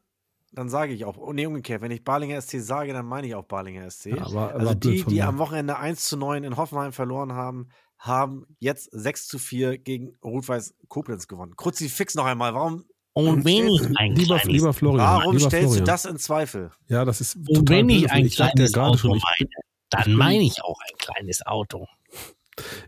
dann 0.53 0.69
sage 0.69 0.93
ich 0.93 1.05
auch, 1.05 1.17
oh, 1.17 1.33
nee, 1.33 1.47
umgekehrt, 1.47 1.81
wenn 1.83 1.91
ich 1.91 2.05
Balinger 2.05 2.41
SC 2.41 2.61
sage, 2.61 2.93
dann 2.93 3.07
meine 3.07 3.27
ich 3.27 3.35
auch 3.35 3.45
Balinger 3.45 3.91
SC. 3.91 4.07
Ja, 4.17 4.25
aber- 4.27 4.53
also 4.55 4.67
aber 4.69 4.75
die, 4.77 5.03
die 5.05 5.23
am 5.23 5.39
Wochenende 5.39 5.79
1 5.79 6.05
zu 6.05 6.17
9 6.17 6.45
in 6.45 6.57
Hoffenheim 6.57 6.93
verloren 6.93 7.33
haben, 7.33 7.69
haben 8.01 8.47
jetzt 8.59 8.89
6 8.93 9.29
zu 9.29 9.39
4 9.39 9.79
gegen 9.79 10.17
Rot-Weiß 10.25 10.75
Koblenz 10.89 11.29
gewonnen. 11.29 11.55
Kruzifix 11.57 12.15
noch 12.15 12.25
einmal, 12.25 12.55
warum, 12.55 12.85
und 13.13 13.45
wenn 13.45 13.69
ich 13.69 13.99
ein 13.99 14.15
Lieber, 14.15 14.37
kleines, 14.39 14.53
lieber 14.53 14.73
Florian. 14.73 15.07
warum 15.07 15.37
lieber 15.37 15.49
stellst 15.49 15.75
Florian. 15.75 15.85
du 15.85 15.91
das 15.91 16.05
in 16.05 16.17
Zweifel? 16.17 16.71
Ja, 16.89 17.05
das 17.05 17.21
ist 17.21 17.37
und 17.37 17.69
wenn 17.69 17.89
ich 17.89 18.11
ein 18.11 18.25
Ich 18.25 18.37
kleines 18.37 18.75
Auto 18.77 19.09
meine, 19.09 19.51
dann 19.91 20.13
meine 20.15 20.45
ich 20.45 20.63
auch 20.63 20.79
ein 20.81 20.97
kleines 20.99 21.45
Auto. 21.45 21.87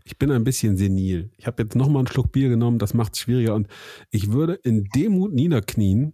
ich 0.05 0.17
bin 0.17 0.31
ein 0.31 0.43
bisschen 0.43 0.77
senil. 0.77 1.31
Ich 1.37 1.45
habe 1.45 1.63
jetzt 1.63 1.75
nochmal 1.75 1.99
einen 1.99 2.07
Schluck 2.07 2.31
Bier 2.31 2.49
genommen. 2.49 2.79
Das 2.79 2.93
macht 2.93 3.13
es 3.13 3.19
schwieriger. 3.19 3.53
Und 3.53 3.67
ich 4.11 4.31
würde 4.31 4.53
in 4.53 4.85
Demut 4.95 5.33
niederknien, 5.33 6.13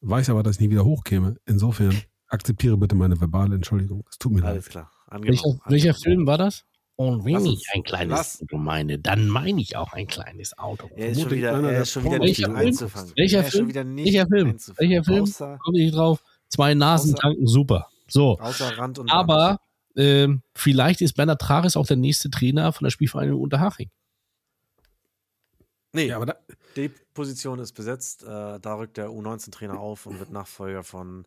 weiß 0.00 0.28
aber, 0.28 0.42
dass 0.42 0.56
ich 0.56 0.60
nie 0.60 0.70
wieder 0.70 0.84
hochkäme. 0.84 1.36
Insofern 1.46 1.98
akzeptiere 2.28 2.76
bitte 2.76 2.96
meine 2.96 3.18
verbale 3.18 3.54
Entschuldigung. 3.54 4.04
Es 4.10 4.18
tut 4.18 4.32
mir 4.32 4.40
leid. 4.40 4.50
Alles 4.50 4.68
klar. 4.68 4.92
Angenommen. 5.06 5.38
Welcher, 5.38 5.70
welcher 5.70 5.88
Angenommen. 5.90 6.02
Film 6.02 6.26
war 6.26 6.38
das? 6.38 6.64
Und 7.00 7.24
wenn 7.24 7.46
ich 7.46 7.64
ein 7.74 7.84
kleines 7.84 8.10
lass- 8.16 8.42
Auto 8.42 8.58
meine, 8.58 8.98
dann 8.98 9.28
meine 9.28 9.60
ich 9.60 9.76
auch 9.76 9.92
ein 9.92 10.08
kleines 10.08 10.58
Auto. 10.58 10.90
Er 10.96 11.10
ist 11.10 11.20
schon 11.20 11.30
wieder, 11.30 11.52
er 11.52 11.82
ist 11.82 11.92
schon 11.92 12.02
wieder 12.04 12.18
nicht 12.18 12.44
einzufangen. 12.44 13.12
Welcher 13.16 13.38
er 13.38 13.44
Film? 13.44 13.72
Welcher 13.72 14.26
Film? 14.26 14.56
Welcher 14.78 15.04
Film? 15.04 15.58
Komme 15.60 15.78
ich 15.78 15.92
drauf? 15.92 16.20
Zwei 16.48 16.74
Nasen 16.74 17.14
Außer- 17.14 17.20
tanken, 17.20 17.46
super. 17.46 17.88
So. 18.08 18.36
außer 18.40 18.76
Rand 18.78 18.98
und 18.98 19.12
Aber 19.12 19.60
ähm, 19.94 20.42
vielleicht 20.56 21.00
ist 21.00 21.12
Bernhard 21.14 21.40
Trares 21.40 21.76
auch 21.76 21.86
der 21.86 21.96
nächste 21.96 22.30
Trainer 22.30 22.72
von 22.72 22.84
der 22.84 22.90
Spielvereinigung 22.90 23.40
Unterhaching. 23.42 23.90
Nee, 25.92 26.06
Ja, 26.08 26.16
aber 26.16 26.26
da, 26.26 26.34
die 26.74 26.88
Position 27.14 27.60
ist 27.60 27.72
besetzt. 27.74 28.24
Äh, 28.24 28.58
da 28.60 28.74
rückt 28.74 28.96
der 28.96 29.08
U19-Trainer 29.10 29.78
auf 29.78 30.06
und 30.06 30.18
wird 30.18 30.32
Nachfolger 30.32 30.82
von 30.82 31.26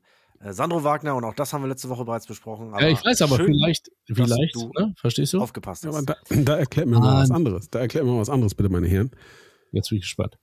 Sandro 0.50 0.84
Wagner. 0.84 1.16
Und 1.16 1.24
auch 1.24 1.34
das 1.34 1.54
haben 1.54 1.64
wir 1.64 1.68
letzte 1.68 1.90
Woche 1.90 2.06
bereits 2.06 2.26
besprochen. 2.26 2.72
ja, 2.80 2.90
ich 2.90 3.04
weiß 3.04 3.22
aber, 3.22 3.38
schön 3.38 3.48
vielleicht, 3.48 3.92
vielleicht, 4.08 4.56
du 4.56 4.72
ne? 4.78 4.94
verstehst 4.98 5.34
du? 5.34 5.42
aufgepasst 5.42 5.84
ja, 5.84 5.92
aber 5.92 6.02
da, 6.02 6.16
da 6.30 6.58
erklärt 6.58 6.88
mir 6.88 7.00
mal 7.00 7.22
was 7.24 7.32
anderes. 7.32 7.70
Da 7.70 7.80
erklärt 7.80 8.06
mir 8.06 8.12
mal 8.12 8.22
was 8.22 8.30
anderes, 8.30 8.56
bitte, 8.56 8.70
meine 8.70 8.88
Herren. 8.88 9.12
Jetzt 9.72 9.90
bin 9.90 9.98
ich 9.98 10.04
gespannt. 10.04 10.38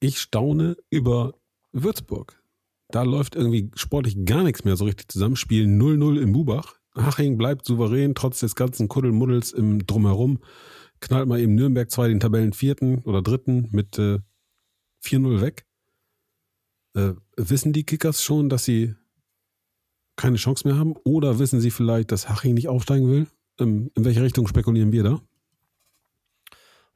Ich 0.00 0.18
staune 0.18 0.76
über 0.90 1.34
Würzburg. 1.72 2.40
Da 2.88 3.02
läuft 3.02 3.34
irgendwie 3.34 3.70
sportlich 3.74 4.24
gar 4.24 4.42
nichts 4.42 4.64
mehr 4.64 4.76
so 4.76 4.84
richtig 4.84 5.08
zusammen. 5.08 5.36
Spielen 5.36 5.80
0-0 5.80 6.20
in 6.20 6.32
Bubach. 6.32 6.76
Haching 6.96 7.36
bleibt 7.36 7.66
souverän, 7.66 8.14
trotz 8.14 8.40
des 8.40 8.54
ganzen 8.54 8.88
Kuddelmuddels 8.88 9.52
im 9.52 9.86
Drumherum. 9.86 10.38
Knallt 11.00 11.28
mal 11.28 11.40
eben 11.40 11.54
Nürnberg 11.54 11.90
2 11.90 12.08
den 12.08 12.20
Tabellenvierten 12.20 13.00
oder 13.00 13.22
Dritten 13.22 13.68
mit 13.72 13.98
äh, 13.98 14.20
4-0 15.04 15.40
weg. 15.40 15.66
Äh, 16.96 17.14
wissen 17.36 17.74
die 17.74 17.84
Kickers 17.84 18.22
schon, 18.22 18.48
dass 18.48 18.64
sie 18.64 18.94
keine 20.16 20.38
Chance 20.38 20.66
mehr 20.66 20.78
haben? 20.78 20.94
Oder 21.04 21.38
wissen 21.38 21.60
sie 21.60 21.70
vielleicht, 21.70 22.10
dass 22.10 22.28
Haching 22.28 22.54
nicht 22.54 22.68
aufsteigen 22.68 23.08
will? 23.10 23.26
Ähm, 23.60 23.90
in 23.94 24.04
welche 24.04 24.22
Richtung 24.22 24.46
spekulieren 24.48 24.92
wir 24.92 25.02
da? 25.02 25.20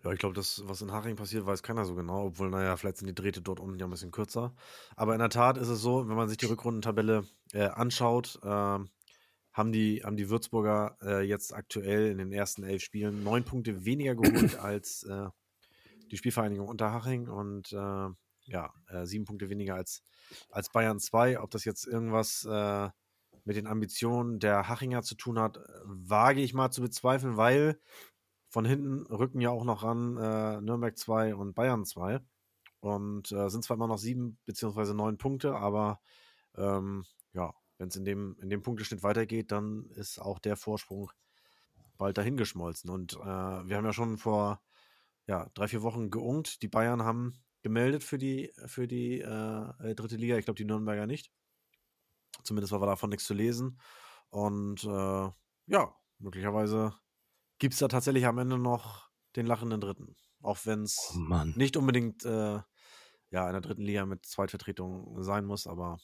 Ja, 0.03 0.13
ich 0.13 0.19
glaube, 0.19 0.35
das, 0.35 0.63
was 0.65 0.81
in 0.81 0.93
Haching 0.93 1.17
passiert, 1.17 1.45
weiß 1.45 1.63
keiner 1.63 1.85
so 1.85 1.95
genau, 1.95 2.29
obwohl, 2.29 2.49
naja, 2.49 2.75
vielleicht 2.79 2.97
sind 2.97 3.09
die 3.09 3.15
Drähte 3.15 3.43
dort 3.43 3.61
unten 3.61 3.79
ja 3.79 3.87
ein 3.87 3.91
bisschen 3.91 4.11
kürzer. 4.11 4.55
Aber 4.97 5.13
in 5.13 5.19
der 5.19 5.29
Tat 5.29 5.59
ist 5.59 5.69
es 5.69 5.83
so, 5.83 6.09
wenn 6.09 6.17
man 6.17 6.29
sich 6.29 6.39
die 6.39 6.47
Rückrundentabelle 6.47 7.25
äh, 7.53 7.67
anschaut, 7.67 8.41
ähm, 8.43 8.89
haben, 9.53 9.73
die, 9.73 10.03
haben 10.03 10.17
die 10.17 10.31
Würzburger 10.31 10.97
äh, 11.03 11.21
jetzt 11.21 11.55
aktuell 11.55 12.11
in 12.11 12.17
den 12.17 12.33
ersten 12.33 12.63
elf 12.63 12.83
Spielen 12.83 13.23
neun 13.23 13.45
Punkte 13.45 13.85
weniger 13.85 14.15
geholt 14.15 14.59
als 14.61 15.03
äh, 15.03 15.29
die 16.11 16.17
Spielvereinigung 16.17 16.69
Unterhaching 16.69 17.29
und 17.29 17.71
äh, 17.75 18.09
ja, 18.51 18.73
äh, 18.89 19.07
sieben 19.07 19.25
Punkte 19.25 19.49
weniger 19.49 19.75
als, 19.75 20.03
als 20.51 20.71
Bayern 20.71 20.99
2. 20.99 21.41
Ob 21.41 21.51
das 21.51 21.65
jetzt 21.65 21.87
irgendwas 21.87 22.45
äh, 22.45 22.89
mit 23.45 23.57
den 23.57 23.67
Ambitionen 23.67 24.39
der 24.39 24.69
Hachinger 24.69 25.03
zu 25.03 25.15
tun 25.15 25.39
hat, 25.39 25.61
wage 25.85 26.41
ich 26.41 26.53
mal 26.53 26.71
zu 26.71 26.83
bezweifeln, 26.83 27.37
weil 27.37 27.81
von 28.49 28.65
hinten 28.65 29.07
rücken 29.07 29.41
ja 29.41 29.51
auch 29.51 29.65
noch 29.65 29.85
ran 29.85 30.17
äh, 30.17 30.61
Nürnberg 30.61 30.99
2 30.99 31.35
und 31.35 31.55
Bayern 31.55 31.85
2. 31.85 32.21
Und 32.81 33.31
äh, 33.33 33.49
sind 33.49 33.63
zwar 33.63 33.77
immer 33.77 33.87
noch 33.87 33.99
sieben 33.99 34.39
beziehungsweise 34.47 34.95
neun 34.95 35.19
Punkte, 35.19 35.55
aber 35.55 36.01
ähm, 36.57 37.05
ja, 37.33 37.55
wenn 37.79 37.89
es 37.89 37.97
in 37.97 38.05
dem, 38.05 38.37
in 38.41 38.51
dem 38.51 38.63
Punkteschnitt 38.63 39.03
weitergeht, 39.03 39.53
dann 39.53 39.87
ist 39.91 40.19
auch 40.19 40.39
der 40.39 40.57
Vorsprung 40.57 41.11
bald 41.99 42.19
dahingeschmolzen. 42.19 42.91
Und 42.91 43.15
äh, 43.15 43.19
wir 43.19 43.77
haben 43.77 43.85
ja 43.85 43.93
schon 43.93 44.19
vor 44.19 44.61
ja, 45.27 45.49
drei, 45.55 45.69
vier 45.69 45.83
Wochen 45.83 46.11
geungt. 46.11 46.63
Die 46.63 46.69
Bayern 46.69 47.05
haben 47.05 47.35
gemeldet 47.63 48.03
für 48.03 48.19
die, 48.19 48.53
für 48.67 48.87
die 48.87 49.21
äh, 49.21 49.95
dritte 49.95 50.17
Liga. 50.17 50.37
Ich 50.37 50.45
glaube, 50.45 50.59
die 50.59 50.65
Nürnberger 50.65 51.07
nicht. 51.07 51.31
Zumindest 52.43 52.73
war 52.73 52.87
davon 52.87 53.11
nichts 53.11 53.27
zu 53.27 53.35
lesen. 53.35 53.81
Und 54.31 54.85
äh, 54.85 55.31
ja, 55.67 55.95
möglicherweise 56.19 56.95
gibt 57.59 57.75
es 57.75 57.81
da 57.81 57.89
tatsächlich 57.89 58.27
am 58.27 58.39
Ende 58.39 58.59
noch 58.59 59.11
den 59.37 59.47
lachenden 59.47 59.81
Dritten. 59.81 60.17
Auch 60.43 60.59
wenn 60.65 60.83
es 60.83 61.13
Oh 61.15 61.45
nicht 61.55 61.77
unbedingt 61.77 62.25
äh, 62.25 62.61
ja, 63.31 63.47
in 63.47 63.53
der 63.53 63.61
dritten 63.61 63.83
Liga 63.83 64.07
mit 64.07 64.27
Zweitvertretung 64.27 65.23
sein 65.23 65.45
muss, 65.45 65.67
aber 65.67 65.99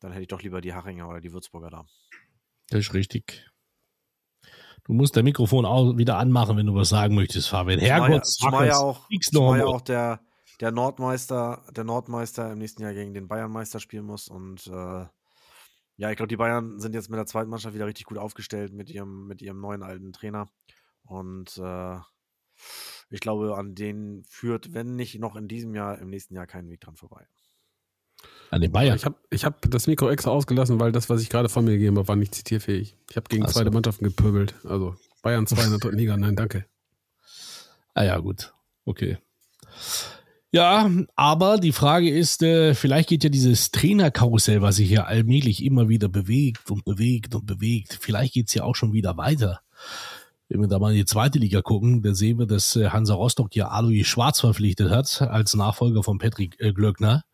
dann 0.00 0.12
hätte 0.12 0.22
ich 0.22 0.28
doch 0.28 0.42
lieber 0.42 0.60
die 0.60 0.74
Haringer 0.74 1.08
oder 1.08 1.20
die 1.20 1.32
Würzburger 1.32 1.70
da. 1.70 1.86
Das 2.68 2.80
ist 2.80 2.94
richtig. 2.94 3.48
Du 4.84 4.92
musst 4.92 5.16
dein 5.16 5.24
Mikrofon 5.24 5.64
auch 5.64 5.96
wieder 5.96 6.18
anmachen, 6.18 6.56
wenn 6.56 6.66
du 6.66 6.74
was 6.74 6.88
sagen 6.88 7.14
möchtest, 7.14 7.48
Fabian. 7.48 7.78
Herrgott, 7.78 8.26
zumal 8.26 8.66
ja 8.66 8.78
auch, 8.78 9.06
kriegst 9.06 9.32
noch 9.32 9.40
zumal 9.40 9.58
ja 9.60 9.66
auch 9.66 9.80
der, 9.80 10.20
der 10.60 10.72
Nordmeister, 10.72 11.64
der 11.70 11.84
Nordmeister 11.84 12.52
im 12.52 12.58
nächsten 12.58 12.82
Jahr 12.82 12.94
gegen 12.94 13.14
den 13.14 13.28
Bayernmeister 13.28 13.80
spielen 13.80 14.04
muss. 14.04 14.28
Und 14.28 14.66
äh, 14.66 15.06
ja, 15.96 16.10
ich 16.10 16.16
glaube, 16.16 16.28
die 16.28 16.36
Bayern 16.36 16.78
sind 16.80 16.94
jetzt 16.94 17.10
mit 17.10 17.18
der 17.18 17.26
zweiten 17.26 17.50
Mannschaft 17.50 17.74
wieder 17.74 17.86
richtig 17.86 18.06
gut 18.06 18.18
aufgestellt 18.18 18.72
mit 18.72 18.90
ihrem, 18.90 19.26
mit 19.26 19.42
ihrem 19.42 19.60
neuen 19.60 19.82
alten 19.82 20.12
Trainer. 20.12 20.48
Und 21.04 21.58
äh, 21.58 21.96
ich 23.10 23.20
glaube, 23.20 23.56
an 23.56 23.74
denen 23.74 24.24
führt, 24.24 24.72
wenn 24.72 24.96
nicht 24.96 25.18
noch 25.18 25.36
in 25.36 25.48
diesem 25.48 25.74
Jahr, 25.74 25.98
im 25.98 26.08
nächsten 26.08 26.34
Jahr 26.34 26.46
kein 26.46 26.68
Weg 26.68 26.80
dran 26.80 26.96
vorbei. 26.96 27.26
An 28.50 28.60
den 28.60 28.70
Bayern. 28.70 28.96
Ich 28.96 29.04
habe 29.04 29.16
ich 29.30 29.44
hab 29.44 29.70
das 29.70 29.86
Mikro 29.86 30.10
extra 30.10 30.30
ausgelassen, 30.30 30.78
weil 30.78 30.92
das, 30.92 31.08
was 31.08 31.22
ich 31.22 31.30
gerade 31.30 31.48
von 31.48 31.64
mir 31.64 31.72
gegeben 31.72 31.96
habe, 31.98 32.08
war 32.08 32.16
nicht 32.16 32.34
zitierfähig. 32.34 32.96
Ich 33.10 33.16
habe 33.16 33.28
gegen 33.28 33.44
so. 33.46 33.52
zweite 33.52 33.70
Mannschaften 33.70 34.04
gepöbelt. 34.04 34.54
Also 34.64 34.94
Bayern 35.22 35.46
2 35.46 35.64
in 35.64 35.70
der 35.70 35.78
dritten 35.78 35.98
Liga. 35.98 36.16
Nein, 36.16 36.36
danke. 36.36 36.66
Ah 37.94 38.04
ja, 38.04 38.18
gut. 38.18 38.52
Okay. 38.84 39.18
Ja, 40.54 40.90
aber 41.16 41.56
die 41.56 41.72
Frage 41.72 42.10
ist, 42.10 42.42
äh, 42.42 42.74
vielleicht 42.74 43.08
geht 43.08 43.24
ja 43.24 43.30
dieses 43.30 43.70
Trainerkarussell, 43.70 44.60
was 44.60 44.76
sich 44.76 44.90
ja 44.90 45.04
allmählich 45.04 45.64
immer 45.64 45.88
wieder 45.88 46.08
bewegt 46.08 46.70
und 46.70 46.84
bewegt 46.84 47.34
und 47.34 47.46
bewegt, 47.46 47.98
vielleicht 47.98 48.34
geht's 48.34 48.52
ja 48.52 48.62
auch 48.64 48.76
schon 48.76 48.92
wieder 48.92 49.16
weiter. 49.16 49.60
Wenn 50.50 50.60
wir 50.60 50.68
da 50.68 50.78
mal 50.78 50.90
in 50.90 50.98
die 50.98 51.06
zweite 51.06 51.38
Liga 51.38 51.62
gucken, 51.62 52.02
dann 52.02 52.14
sehen 52.14 52.38
wir, 52.38 52.44
dass 52.44 52.76
äh, 52.76 52.90
Hansa 52.90 53.14
Rostock 53.14 53.56
ja 53.56 53.68
Alois 53.68 54.04
Schwarz 54.04 54.40
verpflichtet 54.40 54.90
hat 54.90 55.22
als 55.22 55.54
Nachfolger 55.54 56.02
von 56.02 56.18
Patrick 56.18 56.60
äh, 56.60 56.74
Glöckner, 56.74 57.24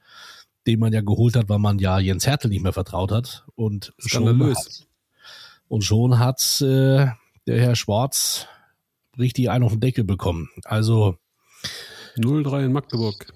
den 0.68 0.78
man 0.78 0.92
ja 0.92 1.00
geholt 1.00 1.34
hat, 1.34 1.48
weil 1.48 1.58
man 1.58 1.80
ja 1.80 1.98
Jens 1.98 2.24
Hertel 2.24 2.50
nicht 2.50 2.62
mehr 2.62 2.72
vertraut 2.72 3.10
hat. 3.10 3.44
Und 3.56 3.92
schon 3.98 4.26
Skandalös. 4.26 4.58
hat, 4.58 4.86
und 5.66 5.82
schon 5.82 6.20
hat 6.20 6.60
äh, 6.60 7.08
der 7.48 7.60
Herr 7.60 7.74
Schwarz 7.74 8.46
richtig 9.18 9.50
einen 9.50 9.64
auf 9.64 9.72
den 9.72 9.80
Deckel 9.80 10.04
bekommen. 10.04 10.50
Also 10.62 11.16
0-3 12.18 12.66
in 12.66 12.72
Magdeburg. 12.72 13.32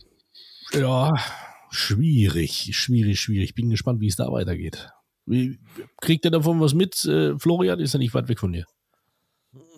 ja, 0.73 1.13
schwierig, 1.71 2.71
schwierig, 2.73 3.21
schwierig. 3.21 3.55
Bin 3.55 3.71
gespannt, 3.71 4.01
wie 4.01 4.09
es 4.09 4.17
da 4.17 4.31
weitergeht. 4.31 4.91
Kriegt 6.01 6.25
er 6.25 6.31
davon 6.31 6.61
was 6.61 6.75
mit? 6.75 7.05
Äh, 7.05 7.39
Florian 7.39 7.81
ist 7.81 7.93
ja 7.93 7.99
nicht 7.99 8.15
weit 8.15 8.29
weg 8.29 8.41
von 8.41 8.53
dir. 8.53 8.67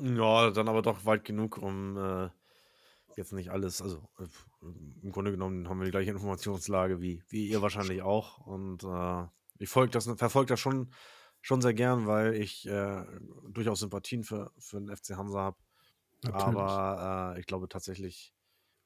Ja, 0.02 0.50
dann 0.50 0.68
aber 0.68 0.82
doch 0.82 1.04
weit 1.04 1.24
genug, 1.24 1.58
um 1.58 1.96
äh, 1.96 2.28
jetzt 3.16 3.32
nicht 3.32 3.50
alles, 3.50 3.82
also 3.82 4.08
äh, 4.18 4.26
im 5.02 5.12
Grunde 5.12 5.30
genommen 5.30 5.68
haben 5.68 5.78
wir 5.78 5.84
die 5.84 5.90
gleiche 5.90 6.10
Informationslage 6.10 7.00
wie, 7.00 7.22
wie 7.28 7.48
ihr 7.48 7.62
wahrscheinlich 7.62 8.02
auch. 8.02 8.38
Und 8.38 8.84
äh, 8.84 9.26
ich 9.58 9.68
folge 9.68 9.90
das, 9.90 10.06
verfolge 10.16 10.48
das 10.48 10.60
schon, 10.60 10.92
schon 11.40 11.60
sehr 11.60 11.74
gern, 11.74 12.06
weil 12.06 12.34
ich 12.34 12.66
äh, 12.66 13.04
durchaus 13.48 13.80
Sympathien 13.80 14.24
für, 14.24 14.52
für 14.58 14.80
den 14.80 14.94
FC 14.94 15.16
Hansa 15.16 15.40
habe. 15.40 15.58
Natürlich. 16.22 16.44
Aber 16.44 17.34
äh, 17.36 17.40
ich 17.40 17.46
glaube 17.46 17.68
tatsächlich, 17.68 18.32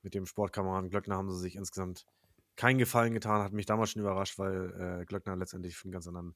mit 0.02 0.14
dem 0.14 0.26
Sportkameraden 0.26 0.90
Glöckner 0.90 1.16
haben 1.16 1.30
sie 1.30 1.38
sich 1.38 1.56
insgesamt 1.56 2.06
keinen 2.56 2.78
Gefallen 2.78 3.14
getan, 3.14 3.42
hat 3.42 3.52
mich 3.52 3.66
damals 3.66 3.90
schon 3.90 4.00
überrascht, 4.00 4.38
weil 4.38 5.00
äh, 5.00 5.04
Glöckner 5.04 5.36
letztendlich 5.36 5.76
für 5.76 5.84
einen 5.84 5.92
ganz 5.92 6.08
anderen, 6.08 6.34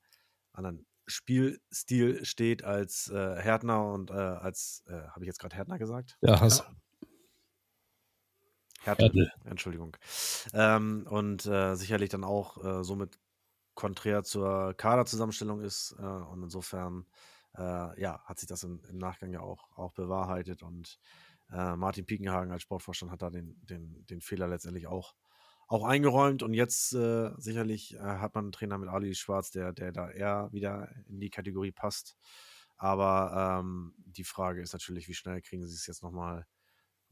anderen 0.52 0.86
Spielstil 1.06 2.24
steht 2.24 2.62
als 2.64 3.08
äh, 3.08 3.36
Härtner 3.36 3.92
und 3.92 4.10
äh, 4.10 4.14
als, 4.14 4.84
äh, 4.86 4.92
habe 4.92 5.24
ich 5.24 5.26
jetzt 5.26 5.40
gerade 5.40 5.56
Härtner 5.56 5.78
gesagt? 5.78 6.16
Ja, 6.20 6.40
hast 6.40 6.64
Härtner, 8.82 9.06
Härtl. 9.06 9.32
Entschuldigung. 9.44 9.96
Ähm, 10.52 11.06
und 11.08 11.46
äh, 11.46 11.74
sicherlich 11.76 12.10
dann 12.10 12.24
auch 12.24 12.62
äh, 12.64 12.84
somit 12.84 13.18
konträr 13.74 14.24
zur 14.24 14.74
Kaderzusammenstellung 14.74 15.60
ist. 15.60 15.94
Äh, 15.98 16.02
und 16.02 16.42
insofern, 16.42 17.06
äh, 17.56 18.00
ja, 18.00 18.20
hat 18.24 18.38
sich 18.38 18.48
das 18.48 18.64
im, 18.64 18.82
im 18.88 18.98
Nachgang 18.98 19.32
ja 19.32 19.40
auch, 19.40 19.70
auch 19.76 19.92
bewahrheitet. 19.92 20.62
Und 20.62 20.98
äh, 21.52 21.76
Martin 21.76 22.06
Piekenhagen 22.06 22.52
als 22.52 22.62
Sportvorstand 22.62 23.12
hat 23.12 23.22
da 23.22 23.30
den, 23.30 23.56
den, 23.64 24.04
den 24.06 24.20
Fehler 24.20 24.48
letztendlich 24.48 24.86
auch, 24.86 25.14
auch 25.68 25.84
eingeräumt. 25.84 26.42
Und 26.42 26.54
jetzt 26.54 26.94
äh, 26.94 27.30
sicherlich 27.36 27.94
äh, 27.94 27.98
hat 28.00 28.34
man 28.34 28.46
einen 28.46 28.52
Trainer 28.52 28.78
mit 28.78 28.88
Ali 28.88 29.14
Schwarz, 29.14 29.50
der, 29.50 29.72
der 29.72 29.92
da 29.92 30.10
eher 30.10 30.48
wieder 30.52 30.88
in 31.08 31.20
die 31.20 31.30
Kategorie 31.30 31.72
passt. 31.72 32.16
Aber 32.76 33.60
ähm, 33.60 33.94
die 33.98 34.24
Frage 34.24 34.60
ist 34.60 34.72
natürlich, 34.72 35.08
wie 35.08 35.14
schnell 35.14 35.40
kriegen 35.40 35.66
sie 35.66 35.74
es 35.74 35.86
jetzt 35.86 36.02
nochmal 36.02 36.46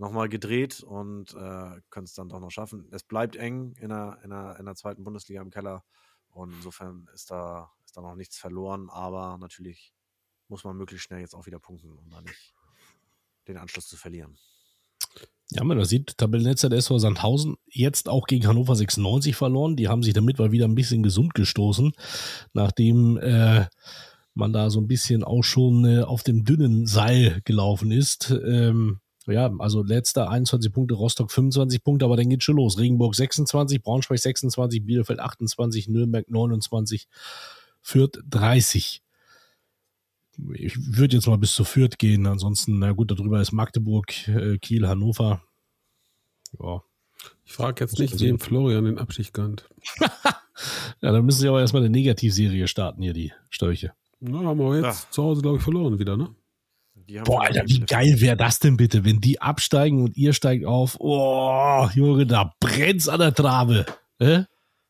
nochmal 0.00 0.30
gedreht 0.30 0.82
und 0.82 1.34
äh, 1.34 1.80
können 1.90 2.04
es 2.04 2.14
dann 2.14 2.30
doch 2.30 2.40
noch 2.40 2.50
schaffen. 2.50 2.88
Es 2.90 3.04
bleibt 3.04 3.36
eng 3.36 3.74
in 3.74 3.90
der, 3.90 4.18
in, 4.24 4.30
der, 4.30 4.56
in 4.58 4.64
der 4.64 4.74
zweiten 4.74 5.04
Bundesliga 5.04 5.42
im 5.42 5.50
Keller 5.50 5.84
und 6.30 6.54
insofern 6.54 7.06
ist 7.12 7.30
da, 7.30 7.70
ist 7.84 7.98
da 7.98 8.00
noch 8.00 8.14
nichts 8.14 8.38
verloren, 8.38 8.88
aber 8.88 9.36
natürlich 9.38 9.94
muss 10.48 10.64
man 10.64 10.78
möglichst 10.78 11.06
schnell 11.06 11.20
jetzt 11.20 11.34
auch 11.34 11.44
wieder 11.44 11.58
punkten, 11.58 11.98
um 11.98 12.08
da 12.08 12.22
nicht 12.22 12.54
den 13.48 13.56
Anschluss 13.56 13.88
zu 13.88 13.96
verlieren. 13.96 14.36
Ja, 15.52 15.64
man 15.64 15.84
sieht, 15.84 16.16
Tabellennetzer 16.16 16.68
der 16.68 16.78
SV 16.78 16.98
Sandhausen 16.98 17.56
jetzt 17.66 18.08
auch 18.08 18.26
gegen 18.28 18.46
Hannover 18.46 18.76
96 18.76 19.34
verloren. 19.34 19.74
Die 19.74 19.88
haben 19.88 20.04
sich 20.04 20.14
damit 20.14 20.38
mal 20.38 20.52
wieder 20.52 20.68
ein 20.68 20.76
bisschen 20.76 21.02
gesund 21.02 21.34
gestoßen, 21.34 21.92
nachdem 22.52 23.18
äh, 23.18 23.66
man 24.34 24.52
da 24.52 24.70
so 24.70 24.80
ein 24.80 24.86
bisschen 24.86 25.24
auch 25.24 25.42
schon 25.42 25.84
äh, 25.84 26.02
auf 26.02 26.22
dem 26.22 26.44
dünnen 26.44 26.86
Seil 26.86 27.40
gelaufen 27.44 27.90
ist. 27.90 28.30
Ähm, 28.30 29.00
ja, 29.26 29.52
also 29.58 29.82
letzter 29.82 30.30
21 30.30 30.72
Punkte, 30.72 30.94
Rostock 30.94 31.32
25 31.32 31.82
Punkte, 31.82 32.04
aber 32.04 32.16
dann 32.16 32.30
geht 32.30 32.44
schon 32.44 32.56
los. 32.56 32.78
Regenburg 32.78 33.16
26, 33.16 33.82
Braunschweig 33.82 34.18
26, 34.18 34.84
Bielefeld 34.84 35.18
28, 35.18 35.88
Nürnberg 35.88 36.28
29, 36.30 37.08
Fürth 37.82 38.20
30. 38.28 39.02
Ich 40.54 40.76
würde 40.96 41.16
jetzt 41.16 41.26
mal 41.26 41.38
bis 41.38 41.54
zu 41.54 41.64
Fürth 41.64 41.98
gehen, 41.98 42.26
ansonsten, 42.26 42.78
na 42.78 42.92
gut, 42.92 43.10
darüber 43.10 43.40
ist 43.40 43.52
Magdeburg, 43.52 44.28
äh, 44.28 44.58
Kiel, 44.58 44.86
Hannover. 44.88 45.42
Ja. 46.58 46.82
Ich 47.44 47.52
frage 47.52 47.84
jetzt 47.84 47.98
nicht, 47.98 48.18
wem 48.20 48.38
Florian 48.38 48.84
den 48.84 48.98
Abschied 48.98 49.32
gönnt. 49.34 49.68
ja, 50.00 51.12
dann 51.12 51.24
müssen 51.24 51.40
sie 51.40 51.48
aber 51.48 51.60
erstmal 51.60 51.82
eine 51.82 51.90
Negativserie 51.90 52.66
starten 52.68 53.02
hier, 53.02 53.12
die 53.12 53.32
Störche. 53.50 53.92
Na, 54.20 54.40
haben 54.40 54.58
wir 54.58 54.76
jetzt 54.76 55.04
Ja. 55.04 55.10
zu 55.10 55.22
Hause, 55.22 55.42
glaube 55.42 55.58
ich, 55.58 55.62
verloren 55.62 55.98
wieder, 55.98 56.16
ne? 56.16 56.34
Boah, 57.24 57.42
Alter, 57.42 57.64
wie 57.66 57.80
geil 57.80 58.20
wäre 58.20 58.36
das 58.36 58.60
denn 58.60 58.76
bitte, 58.76 59.04
wenn 59.04 59.20
die 59.20 59.40
absteigen 59.40 60.02
und 60.04 60.16
ihr 60.16 60.32
steigt 60.32 60.64
auf. 60.64 60.96
Oh, 61.00 61.88
Junge, 61.92 62.24
da 62.26 62.52
brennt's 62.60 63.08
an 63.08 63.18
der 63.18 63.34
Trabe. 63.34 63.84
Äh? 64.18 64.44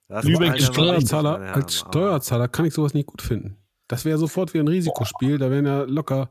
Lübeck 0.09 0.61
Steuerzahler, 0.61 1.39
als 1.55 1.79
Steuerzahler 1.79 2.49
kann 2.49 2.67
ich 2.67 2.75
sowas 2.75 2.95
nicht 2.95 3.07
gut 3.07 3.23
finden. 3.23 3.57
Das 3.91 4.05
wäre 4.05 4.19
sofort 4.19 4.55
wie 4.55 4.61
ein 4.61 4.69
Risikospiel, 4.69 5.39
da 5.39 5.51
wären 5.51 5.67
ja 5.67 5.83
locker 5.83 6.31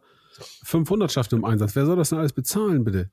500 0.63 1.11
Schaften 1.11 1.35
im 1.35 1.43
Einsatz. 1.43 1.75
Wer 1.75 1.85
soll 1.85 1.97
das 1.97 2.07
denn 2.07 2.17
alles 2.17 2.31
bezahlen, 2.31 2.85
bitte? 2.85 3.11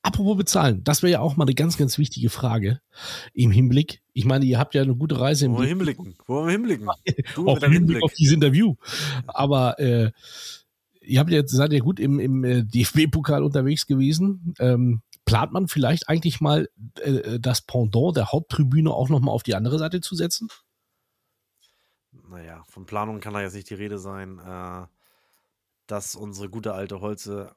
Apropos 0.00 0.36
bezahlen, 0.36 0.84
das 0.84 1.02
wäre 1.02 1.14
ja 1.14 1.20
auch 1.20 1.36
mal 1.36 1.42
eine 1.42 1.54
ganz, 1.54 1.76
ganz 1.76 1.98
wichtige 1.98 2.30
Frage 2.30 2.80
im 3.34 3.50
Hinblick. 3.50 4.00
Ich 4.12 4.26
meine, 4.26 4.44
ihr 4.44 4.60
habt 4.60 4.74
ja 4.74 4.82
eine 4.82 4.94
gute 4.94 5.18
Reise 5.18 5.46
im 5.46 5.54
Wo 5.54 5.56
Blick. 5.56 5.70
hinblicken? 5.70 6.14
Wo 6.28 6.44
wir 6.44 6.52
hinblicken? 6.52 6.88
Du 7.34 7.48
Auch 7.48 7.54
mit 7.54 7.56
im 7.56 7.60
deinem 7.62 7.72
Hinblick 7.72 8.04
auf 8.04 8.12
dieses 8.12 8.34
Interview. 8.34 8.76
Aber 9.26 9.76
äh, 9.80 10.12
ihr 11.00 11.18
habt 11.18 11.30
jetzt, 11.30 11.50
seid 11.50 11.72
ja 11.72 11.80
gut 11.80 11.98
im, 11.98 12.20
im 12.20 12.44
äh, 12.44 12.62
DFB-Pokal 12.62 13.42
unterwegs 13.42 13.88
gewesen. 13.88 14.54
Ähm, 14.60 15.02
plant 15.24 15.52
man 15.52 15.66
vielleicht 15.66 16.08
eigentlich 16.08 16.40
mal 16.40 16.68
äh, 17.00 17.40
das 17.40 17.60
Pendant 17.62 18.16
der 18.16 18.30
Haupttribüne 18.30 18.92
auch 18.92 19.08
nochmal 19.08 19.34
auf 19.34 19.42
die 19.42 19.56
andere 19.56 19.80
Seite 19.80 20.00
zu 20.00 20.14
setzen? 20.14 20.48
Naja, 22.36 22.64
von 22.68 22.84
Planung 22.84 23.20
kann 23.20 23.32
da 23.32 23.40
jetzt 23.40 23.54
nicht 23.54 23.70
die 23.70 23.74
Rede 23.74 23.98
sein. 23.98 24.38
Äh, 24.38 24.86
dass 25.86 26.16
unsere 26.16 26.50
gute 26.50 26.74
alte 26.74 27.00
Holze 27.00 27.54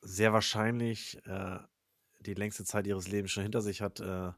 sehr 0.00 0.32
wahrscheinlich 0.32 1.20
äh, 1.26 1.58
die 2.20 2.34
längste 2.34 2.64
Zeit 2.64 2.86
ihres 2.86 3.08
Lebens 3.08 3.30
schon 3.30 3.42
hinter 3.44 3.60
sich 3.60 3.80
hat, 3.82 4.00
äh, 4.00 4.32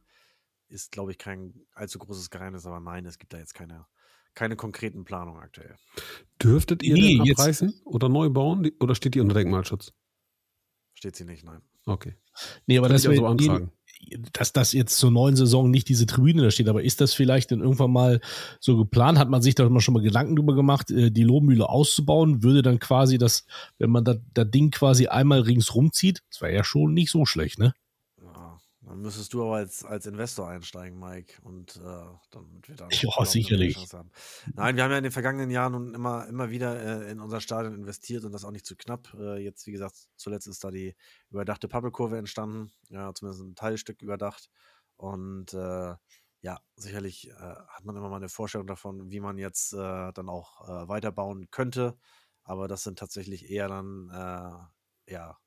ist, 0.68 0.90
glaube 0.92 1.12
ich, 1.12 1.18
kein 1.18 1.54
allzu 1.74 1.98
großes 1.98 2.28
Geheimnis. 2.30 2.66
Aber 2.66 2.80
nein, 2.80 3.06
es 3.06 3.18
gibt 3.18 3.32
da 3.32 3.38
jetzt 3.38 3.54
keine, 3.54 3.86
keine 4.34 4.56
konkreten 4.56 5.04
Planungen 5.04 5.40
aktuell. 5.42 5.76
Dürftet 6.42 6.82
ihr 6.82 6.94
Nee, 6.94 7.20
jetzt- 7.24 7.38
abreißen 7.40 7.80
oder 7.84 8.08
neu 8.08 8.28
bauen 8.30 8.70
oder 8.80 8.94
steht 8.94 9.14
die 9.14 9.20
unter 9.20 9.34
Denkmalschutz? 9.34 9.92
Steht 10.94 11.16
sie 11.16 11.24
nicht, 11.24 11.44
nein. 11.44 11.62
Okay. 11.86 12.16
Nee, 12.66 12.78
aber 12.78 12.88
Könnt 12.88 12.96
das 12.98 13.04
ihr 13.04 13.10
wär- 13.10 13.16
so 13.18 13.26
antragen. 13.26 13.72
Dass 14.32 14.52
das 14.52 14.72
jetzt 14.72 14.98
zur 14.98 15.10
neuen 15.10 15.36
Saison 15.36 15.70
nicht 15.70 15.88
diese 15.88 16.06
Tribüne 16.06 16.42
da 16.42 16.50
steht, 16.50 16.68
aber 16.68 16.82
ist 16.82 17.00
das 17.00 17.14
vielleicht 17.14 17.50
dann 17.52 17.60
irgendwann 17.60 17.92
mal 17.92 18.20
so 18.60 18.76
geplant? 18.76 19.18
Hat 19.18 19.30
man 19.30 19.42
sich 19.42 19.54
da 19.54 19.68
schon 19.80 19.94
mal 19.94 20.02
Gedanken 20.02 20.36
drüber 20.36 20.54
gemacht, 20.54 20.90
äh, 20.90 21.10
die 21.10 21.24
Lohmühle 21.24 21.68
auszubauen? 21.68 22.42
Würde 22.42 22.62
dann 22.62 22.78
quasi 22.78 23.18
das, 23.18 23.44
wenn 23.78 23.90
man 23.90 24.04
da, 24.04 24.14
das 24.32 24.50
Ding 24.50 24.70
quasi 24.70 25.06
einmal 25.06 25.40
ringsrum 25.40 25.92
zieht, 25.92 26.22
das 26.30 26.40
wäre 26.40 26.54
ja 26.54 26.64
schon 26.64 26.94
nicht 26.94 27.10
so 27.10 27.26
schlecht, 27.26 27.58
ne? 27.58 27.74
Dann 28.86 29.00
müsstest 29.00 29.32
du 29.32 29.42
aber 29.42 29.56
als, 29.56 29.82
als 29.84 30.04
Investor 30.06 30.48
einsteigen, 30.48 30.98
Mike. 30.98 31.40
Und 31.42 31.76
äh, 31.76 32.04
damit 32.30 32.68
wir 32.68 32.76
da 32.76 32.88
Ja, 32.90 33.24
sicherlich. 33.24 33.76
Nein, 34.54 34.76
wir 34.76 34.84
haben 34.84 34.90
ja 34.90 34.98
in 34.98 35.04
den 35.04 35.12
vergangenen 35.12 35.50
Jahren 35.50 35.72
nun 35.72 35.94
immer, 35.94 36.26
immer 36.28 36.50
wieder 36.50 37.06
äh, 37.06 37.10
in 37.10 37.20
unser 37.20 37.40
Stadion 37.40 37.74
investiert 37.74 38.24
und 38.24 38.32
das 38.32 38.44
auch 38.44 38.50
nicht 38.50 38.66
zu 38.66 38.76
knapp. 38.76 39.14
Äh, 39.18 39.38
jetzt, 39.42 39.66
wie 39.66 39.72
gesagt, 39.72 39.96
zuletzt 40.16 40.46
ist 40.48 40.64
da 40.64 40.70
die 40.70 40.94
überdachte 41.30 41.66
Pappelkurve 41.66 42.18
entstanden. 42.18 42.72
Ja, 42.90 43.14
zumindest 43.14 43.42
ein 43.42 43.54
Teilstück 43.54 44.02
überdacht. 44.02 44.50
Und 44.96 45.54
äh, 45.54 45.94
ja, 46.42 46.60
sicherlich 46.76 47.30
äh, 47.30 47.32
hat 47.32 47.84
man 47.84 47.96
immer 47.96 48.10
mal 48.10 48.16
eine 48.16 48.28
Vorstellung 48.28 48.66
davon, 48.66 49.10
wie 49.10 49.20
man 49.20 49.38
jetzt 49.38 49.72
äh, 49.72 50.12
dann 50.12 50.28
auch 50.28 50.88
weiterbauen 50.88 51.50
könnte. 51.50 51.96
Aber 52.42 52.68
das 52.68 52.82
sind 52.82 52.98
tatsächlich 52.98 53.48
eher 53.48 53.68
dann, 53.68 54.68
ja, 55.06 55.38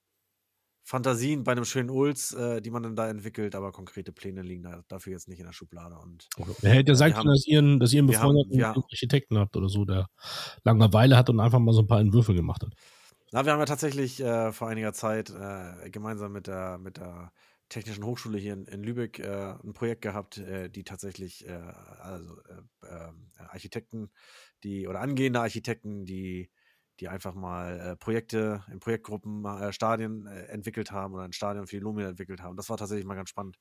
Fantasien 0.89 1.43
bei 1.43 1.51
einem 1.51 1.65
schönen 1.65 1.89
Ulz, 1.89 2.31
äh, 2.31 2.61
die 2.61 2.71
man 2.71 2.81
dann 2.81 2.95
da 2.95 3.09
entwickelt, 3.09 3.55
aber 3.55 3.73
konkrete 3.73 4.13
Pläne 4.13 4.41
liegen 4.41 4.63
da 4.63 4.83
dafür 4.87 5.11
jetzt 5.11 5.27
nicht 5.27 5.39
in 5.39 5.45
der 5.45 5.51
Schublade. 5.51 5.97
Und 5.97 6.29
Er 6.61 6.71
hätte 6.71 6.93
ja 6.93 6.95
sagen 6.95 7.13
wir 7.13 7.21
können, 7.23 7.33
dass 7.33 7.45
ihr, 7.45 7.59
einen- 7.59 7.79
dass 7.81 7.91
ihr 7.93 7.99
einen 7.99 8.07
haben- 8.15 8.35
befreundeten 8.35 8.57
wir- 8.57 8.67
Architekten 8.89 9.37
habt 9.37 9.57
oder 9.57 9.67
so, 9.67 9.83
der 9.83 10.07
Langeweile 10.63 11.17
hat 11.17 11.29
und 11.29 11.41
einfach 11.41 11.59
mal 11.59 11.73
so 11.73 11.81
ein 11.81 11.87
paar 11.87 11.99
Entwürfe 11.99 12.33
gemacht 12.33 12.63
hat. 12.63 12.73
na, 13.33 13.43
wir 13.45 13.51
haben 13.51 13.59
ja 13.59 13.65
tatsächlich 13.65 14.21
äh, 14.23 14.53
vor 14.53 14.69
einiger 14.69 14.93
Zeit 14.93 15.29
äh, 15.29 15.89
gemeinsam 15.89 16.31
mit 16.31 16.47
der, 16.47 16.77
mit 16.77 16.95
der 16.95 17.33
Technischen 17.67 18.05
Hochschule 18.05 18.37
hier 18.37 18.53
in, 18.53 18.63
in 18.63 18.81
Lübeck 18.81 19.19
äh, 19.19 19.55
ein 19.61 19.73
Projekt 19.73 20.01
gehabt, 20.01 20.37
äh, 20.37 20.69
die 20.69 20.85
tatsächlich, 20.85 21.45
äh, 21.45 21.51
also 21.99 22.37
äh, 22.83 22.85
äh, 22.87 23.11
Architekten, 23.49 24.09
die 24.63 24.87
oder 24.87 25.01
angehende 25.01 25.41
Architekten, 25.41 26.05
die 26.05 26.49
die 26.99 27.07
einfach 27.09 27.33
mal 27.35 27.79
äh, 27.79 27.95
Projekte 27.95 28.63
in 28.71 28.79
Projektgruppen 28.79 29.45
äh, 29.45 29.71
Stadien 29.73 30.25
äh, 30.27 30.45
entwickelt 30.45 30.91
haben 30.91 31.13
oder 31.13 31.23
ein 31.23 31.33
Stadion 31.33 31.67
für 31.67 31.75
die 31.77 31.81
Lumia 31.83 32.09
entwickelt 32.09 32.41
haben. 32.41 32.55
Das 32.55 32.69
war 32.69 32.77
tatsächlich 32.77 33.05
mal 33.05 33.15
ganz 33.15 33.29
spannend, 33.29 33.57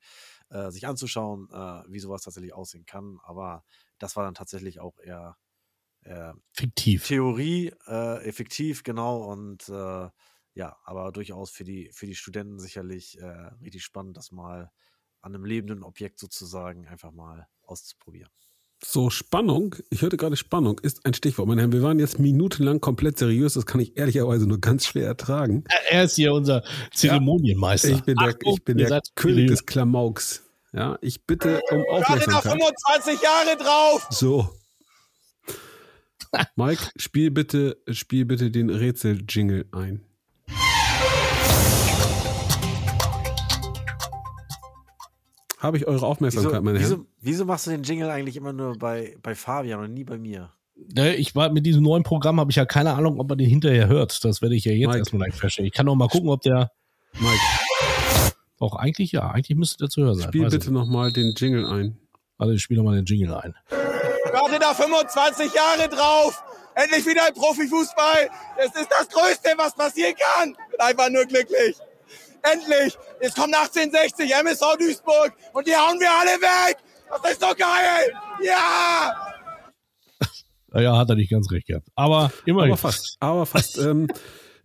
äh, 0.49 0.71
sich 0.71 0.87
anzuschauen, 0.87 1.49
äh, 1.51 1.83
wie 1.87 1.99
sowas 1.99 2.23
tatsächlich 2.23 2.53
aussehen 2.53 2.85
kann. 2.85 3.19
Aber 3.23 3.63
das 3.99 4.15
war 4.15 4.23
dann 4.23 4.33
tatsächlich 4.35 4.79
auch 4.79 4.99
eher 4.99 5.37
äh, 6.01 6.33
Fiktiv. 6.53 7.03
Theorie, 7.03 7.71
effektiv, 7.87 8.83
genau. 8.83 9.23
Und 9.31 9.67
ja, 9.67 10.77
aber 10.83 11.11
durchaus 11.11 11.51
für 11.51 11.63
die, 11.63 11.89
für 11.93 12.05
die 12.07 12.15
Studenten 12.15 12.59
sicherlich 12.59 13.17
richtig 13.61 13.83
spannend, 13.83 14.17
das 14.17 14.31
mal 14.31 14.71
an 15.21 15.35
einem 15.35 15.45
lebenden 15.45 15.83
Objekt 15.83 16.19
sozusagen 16.19 16.87
einfach 16.87 17.11
mal 17.11 17.47
auszuprobieren. 17.61 18.31
So, 18.83 19.09
Spannung, 19.09 19.75
ich 19.89 20.03
hörte 20.03 20.17
gerade 20.17 20.37
Spannung, 20.37 20.79
ist 20.79 21.05
ein 21.05 21.13
Stichwort. 21.15 21.47
Meine 21.47 21.61
Herren, 21.61 21.71
wir 21.71 21.81
waren 21.81 21.97
jetzt 21.97 22.19
minutenlang 22.19 22.79
komplett 22.79 23.17
seriös, 23.17 23.55
das 23.55 23.65
kann 23.65 23.81
ich 23.81 23.97
ehrlicherweise 23.97 24.45
nur 24.45 24.61
ganz 24.61 24.85
schwer 24.85 25.07
ertragen. 25.07 25.63
Er 25.89 26.03
ist 26.03 26.15
hier 26.15 26.31
unser 26.31 26.63
Zeremonienmeister. 26.93 27.89
Ich 27.89 28.03
bin 28.03 28.15
der, 28.17 28.29
Achtung, 28.29 28.53
ich 28.53 28.63
bin 28.63 28.77
der 28.77 29.01
König 29.15 29.47
des 29.47 29.65
Klamauks. 29.65 30.43
Ja, 30.73 30.99
ich 31.01 31.25
bitte 31.25 31.61
um 31.71 31.79
Warte 31.79 31.89
da 31.89 32.37
Aufmerksamkeit. 32.37 32.51
25 32.51 33.21
Jahre 33.21 33.57
drauf! 33.57 34.07
So. 34.11 34.49
Mike, 36.55 36.83
spiel 36.97 37.31
bitte, 37.31 37.77
spiel 37.89 38.25
bitte 38.25 38.51
den 38.51 38.69
Rätsel-Jingle 38.69 39.65
ein. 39.71 40.06
Habe 45.57 45.77
ich 45.77 45.85
eure 45.87 45.95
Wieso, 45.97 46.05
Aufmerksamkeit, 46.07 46.61
meine 46.63 46.79
Herren? 46.79 46.91
wieso, 46.91 47.05
wieso 47.21 47.45
machst 47.45 47.67
du 47.67 47.71
den 47.71 47.83
Jingle 47.83 48.09
eigentlich 48.09 48.35
immer 48.35 48.53
nur 48.53 48.77
bei, 48.77 49.17
bei 49.23 49.33
Fabian 49.35 49.79
und 49.79 49.93
nie 49.93 50.03
bei 50.03 50.17
mir? 50.17 50.51
Ne, 50.75 51.15
Ich 51.15 51.35
war 51.35 51.49
mit 51.51 51.65
diesem 51.65 51.81
neuen 51.83 52.03
Programm, 52.03 52.39
habe 52.39 52.51
ich 52.51 52.57
ja 52.57 52.65
keine 52.65 52.93
Ahnung, 52.93 53.19
ob 53.19 53.27
man 53.29 53.37
den 53.37 53.49
hinterher 53.49 53.87
hört. 53.87 54.23
Das 54.23 54.41
werde 54.43 54.55
ich 54.55 54.65
ja 54.65 54.71
jetzt 54.71 54.87
Mike. 54.87 54.99
erstmal 54.99 55.27
gleich 55.27 55.39
feststellen. 55.39 55.67
Ich 55.67 55.73
kann 55.73 55.87
auch 55.89 55.95
mal 55.95 56.07
gucken, 56.07 56.29
ob 56.29 56.41
der. 56.41 56.71
Mike, 57.19 57.39
Auch 58.59 58.75
eigentlich 58.75 59.11
ja, 59.11 59.29
eigentlich 59.31 59.57
müsste 59.57 59.77
der 59.77 59.89
zu 59.89 60.01
hören 60.03 60.15
sein. 60.15 60.27
Spiel 60.27 60.43
Weiß 60.45 60.51
bitte 60.51 60.71
nochmal 60.71 61.11
den 61.11 61.33
Jingle 61.35 61.65
ein. 61.65 61.97
Also 62.37 62.53
ich 62.53 62.61
spiele 62.61 62.83
mal 62.83 62.95
den 62.95 63.05
Jingle 63.05 63.33
ein. 63.33 63.55
Warte 64.31 64.59
da 64.59 64.73
25 64.73 65.51
Jahre 65.53 65.89
drauf. 65.89 66.43
Endlich 66.75 67.05
wieder 67.07 67.25
ein 67.25 67.33
Profifußball. 67.33 68.29
Das 68.57 68.67
ist 68.79 68.89
das 68.91 69.09
Größte, 69.09 69.49
was 69.57 69.73
passieren 69.73 70.13
kann. 70.15 70.53
Bin 70.69 70.79
einfach 70.79 71.09
nur 71.09 71.25
glücklich. 71.25 71.75
Endlich. 72.53 72.97
Jetzt 73.21 73.35
kommt 73.35 73.55
1860 73.55 74.31
MSV 74.31 74.77
Duisburg 74.79 75.33
und 75.53 75.67
die 75.67 75.75
hauen 75.75 75.99
wir 75.99 76.11
alle 76.11 76.39
weg. 76.41 76.77
Das 77.09 77.31
ist 77.31 77.41
doch 77.41 77.55
geil. 77.55 78.13
Ja. 78.43 79.15
Ja, 80.73 80.97
hat 80.97 81.09
er 81.09 81.15
nicht 81.15 81.31
ganz 81.31 81.49
recht 81.49 81.65
gehabt. 81.65 81.87
Aber 81.95 82.31
immerhin. 82.45 82.71
Aber 82.71 82.77
fast. 82.77 83.15
Aber 83.19 83.45
fast. 83.45 83.77
ähm, 83.81 84.09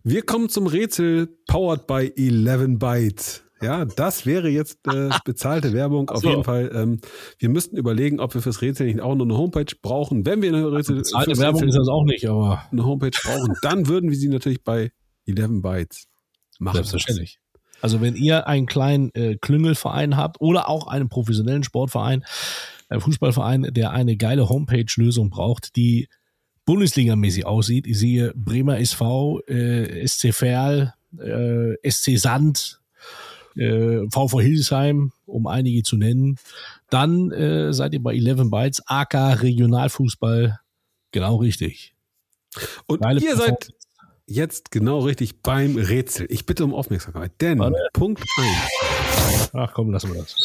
wir 0.03 0.21
kommen 0.23 0.49
zum 0.49 0.67
Rätsel 0.67 1.27
powered 1.47 1.87
by 1.87 2.13
11 2.15 2.77
Bytes. 2.77 3.43
Ja, 3.61 3.85
das 3.85 4.25
wäre 4.25 4.49
jetzt 4.49 4.85
äh, 4.87 5.09
bezahlte 5.23 5.71
Werbung. 5.71 6.09
Auf 6.09 6.21
so. 6.21 6.29
jeden 6.29 6.43
Fall. 6.43 6.69
Ähm, 6.73 6.99
wir 7.39 7.49
müssten 7.49 7.77
überlegen, 7.77 8.19
ob 8.19 8.33
wir 8.33 8.41
fürs 8.41 8.61
Rätsel 8.61 8.87
nicht 8.87 8.99
auch 8.99 9.15
noch 9.15 9.23
eine 9.23 9.37
Homepage 9.37 9.73
brauchen. 9.81 10.25
Wenn 10.25 10.41
wir 10.41 10.49
eine 10.49 10.71
Rätsel, 10.71 10.97
Bezahlte 10.97 11.37
Werbung 11.37 11.61
Rätsel 11.61 11.69
ist 11.69 11.77
das 11.77 11.87
auch 11.87 12.03
nicht, 12.03 12.27
aber 12.27 12.63
eine 12.69 12.85
Homepage 12.85 13.17
brauchen, 13.23 13.55
dann 13.61 13.87
würden 13.87 14.09
wir 14.09 14.17
sie 14.17 14.27
natürlich 14.27 14.61
bei 14.63 14.91
11 15.25 15.61
Bytes 15.61 16.07
machen. 16.59 16.75
selbstverständlich. 16.75 17.39
Also 17.83 17.99
wenn 17.99 18.15
ihr 18.15 18.47
einen 18.47 18.65
kleinen 18.65 19.13
äh, 19.13 19.35
Klüngelverein 19.35 20.15
habt 20.15 20.39
oder 20.39 20.69
auch 20.69 20.87
einen 20.87 21.09
professionellen 21.09 21.65
Sportverein, 21.65 22.23
einen 22.87 23.01
Fußballverein, 23.01 23.73
der 23.73 23.91
eine 23.91 24.15
geile 24.15 24.47
Homepage-Lösung 24.47 25.29
braucht, 25.29 25.75
die 25.75 26.07
Bundesligamäßig 26.63 27.45
aussieht. 27.45 27.85
Ich 27.85 27.99
sehe 27.99 28.31
Bremer 28.37 28.79
SV, 28.79 29.41
äh, 29.47 30.07
SC 30.07 30.33
Verl, 30.33 30.93
äh, 31.19 31.73
SC 31.83 32.17
Sand, 32.17 32.79
äh, 33.57 34.07
VV 34.09 34.39
Hildesheim, 34.39 35.11
um 35.25 35.45
einige 35.47 35.83
zu 35.83 35.97
nennen. 35.97 36.37
Dann 36.89 37.31
äh, 37.31 37.73
seid 37.73 37.91
ihr 37.91 38.01
bei 38.01 38.15
11 38.15 38.49
Bytes, 38.49 38.81
AK 38.85 39.41
Regionalfußball, 39.41 40.57
genau 41.11 41.35
richtig. 41.35 41.95
Und 42.87 43.01
Geile 43.01 43.19
ihr 43.19 43.35
seid. 43.35 43.73
Jetzt 44.27 44.71
genau 44.71 44.99
richtig 44.99 45.41
beim 45.41 45.75
Rätsel. 45.75 46.27
Ich 46.29 46.45
bitte 46.45 46.63
um 46.63 46.73
Aufmerksamkeit, 46.73 47.31
denn 47.41 47.59
Warte. 47.59 47.77
Punkt 47.93 48.23
1. 48.37 49.49
Ach 49.53 49.73
komm, 49.73 49.91
lassen 49.91 50.13
wir 50.13 50.21
das. 50.21 50.35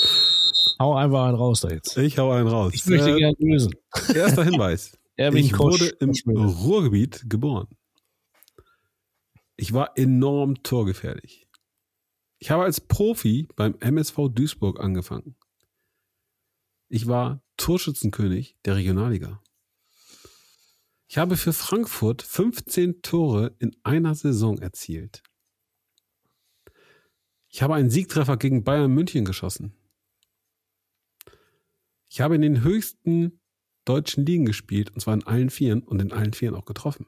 Hau 0.78 0.94
einfach 0.94 1.26
einen 1.26 1.36
raus 1.36 1.60
da 1.60 1.70
jetzt. 1.70 1.96
Ich 1.96 2.18
hau 2.18 2.30
einen 2.30 2.48
raus. 2.48 2.72
Ich 2.74 2.86
möchte 2.86 3.10
Äh, 3.10 3.18
gerne 3.18 3.36
lösen. 3.38 3.72
erster 4.14 4.44
Hinweis. 4.44 4.96
Erwin 5.16 5.44
ich 5.44 5.52
Kosch. 5.52 5.80
wurde 5.80 5.88
im 6.00 6.12
Ruhrgebiet 6.46 7.24
geboren. 7.28 7.66
Ich 9.56 9.72
war 9.72 9.98
enorm 9.98 10.62
torgefährlich. 10.62 11.48
Ich 12.38 12.52
habe 12.52 12.62
als 12.62 12.80
Profi 12.80 13.48
beim 13.56 13.74
MSV 13.80 14.28
Duisburg 14.30 14.78
angefangen. 14.78 15.34
Ich 16.88 17.08
war 17.08 17.42
Torschützenkönig 17.56 18.56
der 18.64 18.76
Regionalliga. 18.76 19.42
Ich 21.10 21.16
habe 21.16 21.38
für 21.38 21.54
Frankfurt 21.54 22.20
15 22.20 23.00
Tore 23.00 23.56
in 23.58 23.74
einer 23.82 24.14
Saison 24.14 24.58
erzielt. 24.58 25.22
Ich 27.48 27.62
habe 27.62 27.74
einen 27.74 27.88
Siegtreffer 27.88 28.36
gegen 28.36 28.62
Bayern 28.62 28.92
München 28.92 29.24
geschossen. 29.24 29.72
Ich 32.10 32.20
habe 32.20 32.34
in 32.34 32.42
den 32.42 32.62
höchsten 32.62 33.40
deutschen 33.86 34.26
Ligen 34.26 34.44
gespielt, 34.44 34.90
und 34.90 35.00
zwar 35.00 35.14
in 35.14 35.26
allen 35.26 35.48
Vieren 35.48 35.82
und 35.82 36.02
in 36.02 36.12
allen 36.12 36.34
Vieren 36.34 36.54
auch 36.54 36.66
getroffen. 36.66 37.06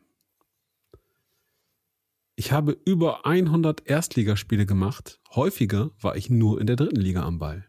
Ich 2.36 2.52
habe 2.52 2.72
über 2.86 3.26
100 3.26 3.86
Erstligaspiele 3.86 4.64
gemacht. 4.64 5.20
Häufiger 5.34 5.90
war 6.00 6.16
ich 6.16 6.30
nur 6.30 6.58
in 6.58 6.66
der 6.66 6.76
dritten 6.76 7.00
Liga 7.00 7.22
am 7.22 7.38
Ball. 7.38 7.68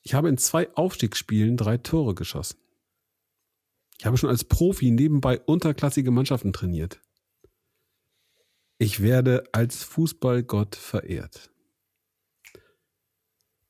Ich 0.00 0.14
habe 0.14 0.28
in 0.28 0.38
zwei 0.38 0.74
Aufstiegsspielen 0.74 1.56
drei 1.56 1.78
Tore 1.78 2.16
geschossen. 2.16 2.61
Ich 4.02 4.06
habe 4.06 4.18
schon 4.18 4.30
als 4.30 4.42
Profi 4.42 4.90
nebenbei 4.90 5.38
unterklassige 5.38 6.10
Mannschaften 6.10 6.52
trainiert. 6.52 7.00
Ich 8.76 9.00
werde 9.00 9.44
als 9.52 9.84
Fußballgott 9.84 10.74
verehrt. 10.74 11.52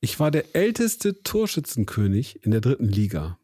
Ich 0.00 0.18
war 0.20 0.30
der 0.30 0.56
älteste 0.56 1.22
Torschützenkönig 1.22 2.46
in 2.46 2.50
der 2.50 2.62
dritten 2.62 2.86
Liga. 2.86 3.38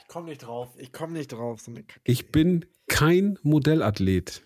Ich 0.00 0.08
komme 0.08 0.30
nicht 0.30 0.42
drauf. 0.42 0.74
Ich 0.76 0.92
komme 0.92 1.12
nicht 1.12 1.30
drauf. 1.30 1.60
So. 1.60 1.72
Ich 2.02 2.32
bin 2.32 2.66
kein 2.88 3.38
Modellathlet. 3.44 4.42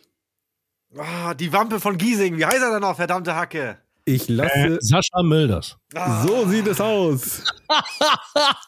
Ah, 0.95 1.33
die 1.33 1.55
Wampe 1.55 1.81
von 1.81 1.97
Giesing. 1.97 2.37
Wie 2.37 2.45
heißt 2.45 2.61
er 2.61 2.71
denn 2.71 2.83
noch, 2.83 2.97
verdammte 2.97 3.35
Hacke? 3.35 3.79
Ich 4.09 4.29
lasse. 4.29 4.79
Sascha 4.81 5.23
Mölders. 5.25 5.77
Ah, 5.95 6.25
So 6.25 6.47
sieht 6.49 6.67
es 6.69 6.81
aus. 6.81 7.43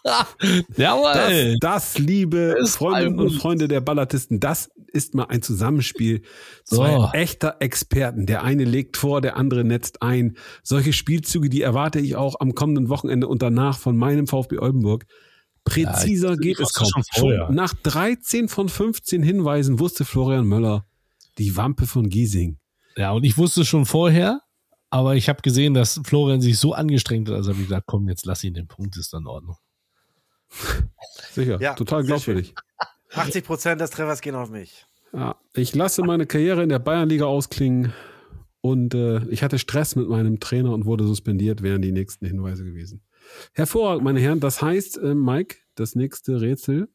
Das, 0.02 0.76
Jawohl. 0.76 1.56
das 1.60 1.98
liebe 1.98 2.56
Das 2.58 2.76
Freundinnen 2.76 3.18
und. 3.20 3.30
Freunde 3.30 3.68
der 3.68 3.80
Ballatisten, 3.80 4.40
das 4.40 4.70
ist 4.92 5.14
mal 5.14 5.24
ein 5.24 5.42
Zusammenspiel. 5.42 6.22
Zwei 6.64 6.94
So. 6.96 7.10
echter 7.12 7.56
Experten. 7.60 8.26
Der 8.26 8.42
eine 8.42 8.64
legt 8.64 8.96
vor, 8.96 9.20
der 9.20 9.36
andere 9.36 9.64
netzt 9.64 10.02
ein. 10.02 10.36
Solche 10.62 10.92
Spielzüge, 10.92 11.48
die 11.48 11.62
erwarte 11.62 12.00
ich 12.00 12.16
auch 12.16 12.36
am 12.40 12.54
kommenden 12.54 12.88
Wochenende 12.88 13.28
und 13.28 13.42
danach 13.42 13.78
von 13.78 13.96
meinem 13.96 14.26
VfB 14.26 14.58
Oldenburg. 14.58 15.04
Präziser 15.64 16.30
Ja, 16.30 16.36
geht 16.36 16.58
es 16.60 16.72
kaum. 16.72 16.88
schon 17.14 17.54
nach 17.54 17.74
13 17.74 18.48
von 18.48 18.68
15 18.68 19.22
Hinweisen 19.22 19.78
wusste 19.78 20.04
Florian 20.04 20.46
Möller, 20.46 20.86
die 21.38 21.56
Wampe 21.56 21.86
von 21.86 22.08
Giesing. 22.08 22.58
Ja, 22.96 23.12
und 23.12 23.24
ich 23.24 23.36
wusste 23.36 23.64
schon 23.64 23.84
vorher, 23.84 24.40
aber 24.90 25.16
ich 25.16 25.28
habe 25.28 25.42
gesehen, 25.42 25.74
dass 25.74 26.00
Florian 26.04 26.40
sich 26.40 26.58
so 26.58 26.72
angestrengt 26.72 27.28
hat, 27.28 27.36
also 27.36 27.50
habe 27.50 27.60
ich 27.60 27.68
gesagt, 27.68 27.86
komm, 27.86 28.08
jetzt 28.08 28.26
lass 28.26 28.44
ihn 28.44 28.54
den 28.54 28.68
Punkt, 28.68 28.96
ist 28.96 29.12
dann 29.12 29.22
in 29.22 29.26
Ordnung. 29.26 29.56
Sicher, 31.32 31.60
Ja, 31.60 31.74
total 31.74 32.04
glaubwürdig. 32.04 32.54
80 33.14 33.44
Prozent 33.44 33.80
des 33.80 33.90
Treffers 33.90 34.20
gehen 34.20 34.34
auf 34.34 34.50
mich. 34.50 34.86
Ja, 35.12 35.36
ich 35.54 35.74
lasse 35.74 36.02
meine 36.02 36.26
Karriere 36.26 36.62
in 36.62 36.68
der 36.68 36.78
Bayernliga 36.78 37.24
ausklingen 37.24 37.92
und 38.60 38.94
äh, 38.94 39.24
ich 39.28 39.42
hatte 39.42 39.58
Stress 39.58 39.96
mit 39.96 40.08
meinem 40.08 40.40
Trainer 40.40 40.72
und 40.72 40.84
wurde 40.84 41.06
suspendiert, 41.06 41.62
wären 41.62 41.80
die 41.80 41.92
nächsten 41.92 42.26
Hinweise 42.26 42.64
gewesen. 42.64 43.02
Hervorragend, 43.54 44.04
meine 44.04 44.20
Herren. 44.20 44.40
Das 44.40 44.60
heißt, 44.62 44.98
äh, 44.98 45.14
Mike, 45.14 45.56
das 45.74 45.94
nächste 45.94 46.40
Rätsel. 46.40 46.88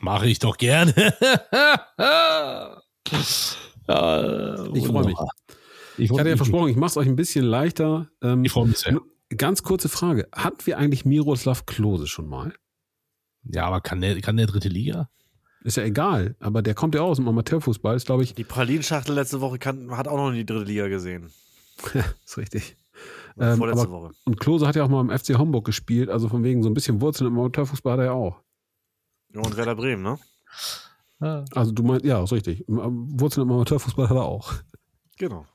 Mache 0.00 0.26
ich 0.26 0.40
doch 0.40 0.56
gerne. 0.56 0.92
ja, 3.88 4.66
Ich 4.74 4.86
freue 4.86 5.04
mich. 5.04 5.16
Wunderbar. 5.98 6.04
Ich 6.04 6.10
hatte 6.18 6.28
ja 6.28 6.34
ich, 6.34 6.38
versprochen, 6.38 6.68
ich 6.70 6.76
mache 6.76 6.90
es 6.90 6.96
euch 6.96 7.06
ein 7.08 7.16
bisschen 7.16 7.44
leichter. 7.44 8.08
Ähm, 8.22 8.44
ich 8.44 8.52
freue 8.52 8.66
mich 8.68 8.78
sehr. 8.78 9.00
ganz 9.36 9.62
kurze 9.62 9.88
Frage. 9.88 10.28
Hatten 10.32 10.64
wir 10.66 10.78
eigentlich 10.78 11.04
Miroslav 11.04 11.66
Klose 11.66 12.06
schon 12.06 12.28
mal? 12.28 12.54
Ja, 13.44 13.66
aber 13.66 13.80
kann 13.80 14.00
der, 14.00 14.20
kann 14.20 14.36
der 14.36 14.46
dritte 14.46 14.68
Liga? 14.68 15.10
Ist 15.62 15.76
ja 15.78 15.82
egal, 15.84 16.36
aber 16.40 16.60
der 16.62 16.74
kommt 16.74 16.94
ja 16.94 17.00
auch 17.02 17.08
aus 17.10 17.16
dem 17.16 17.26
Amateurfußball, 17.26 17.96
ist 17.96 18.06
glaube 18.06 18.22
ich, 18.22 18.34
Die 18.34 18.44
Pralinschachtel 18.44 19.14
letzte 19.14 19.40
Woche 19.40 19.58
kann, 19.58 19.96
hat 19.96 20.08
auch 20.08 20.16
noch 20.18 20.28
in 20.28 20.34
die 20.34 20.44
dritte 20.46 20.64
Liga 20.64 20.88
gesehen. 20.88 21.30
ist 22.24 22.36
richtig. 22.36 22.76
Ähm, 23.38 23.56
Vorletzte 23.56 23.88
aber, 23.88 23.92
Woche. 23.92 24.10
und 24.24 24.38
Klose 24.38 24.66
hat 24.66 24.76
ja 24.76 24.84
auch 24.84 24.88
mal 24.88 25.00
im 25.00 25.10
FC 25.18 25.36
Homburg 25.38 25.64
gespielt, 25.64 26.10
also 26.10 26.28
von 26.28 26.44
wegen 26.44 26.62
so 26.62 26.68
ein 26.70 26.74
bisschen 26.74 27.00
Wurzeln 27.00 27.28
im 27.28 27.38
Amateurfußball 27.38 27.94
hat 27.94 28.00
er 28.00 28.04
ja 28.06 28.12
auch. 28.12 28.40
Ja, 29.34 29.40
und 29.40 29.56
Werder 29.56 29.74
Bremen, 29.74 30.02
ne? 30.02 30.18
Ja. 31.20 31.44
Also 31.52 31.72
du 31.72 31.82
meinst, 31.82 32.04
ja, 32.04 32.22
ist 32.22 32.32
richtig. 32.32 32.68
Im- 32.68 33.18
Wurzeln 33.18 33.46
im 33.48 33.52
Amateurfußball 33.54 34.08
hat 34.08 34.16
er 34.16 34.24
auch. 34.24 34.52
Genau. 35.18 35.46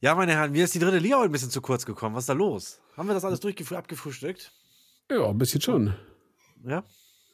Ja, 0.00 0.14
meine 0.14 0.32
Herren, 0.32 0.52
mir 0.52 0.62
ist 0.64 0.74
die 0.74 0.78
dritte 0.78 0.98
Liga 0.98 1.16
heute 1.16 1.28
ein 1.28 1.32
bisschen 1.32 1.50
zu 1.50 1.60
kurz 1.60 1.84
gekommen. 1.84 2.14
Was 2.14 2.22
ist 2.22 2.28
da 2.28 2.32
los? 2.34 2.80
Haben 2.96 3.08
wir 3.08 3.14
das 3.14 3.24
alles 3.24 3.40
abgefrühstückt? 3.72 4.52
Ja, 5.10 5.28
ein 5.28 5.38
bisschen 5.38 5.60
schon. 5.60 5.94
Ja? 6.64 6.84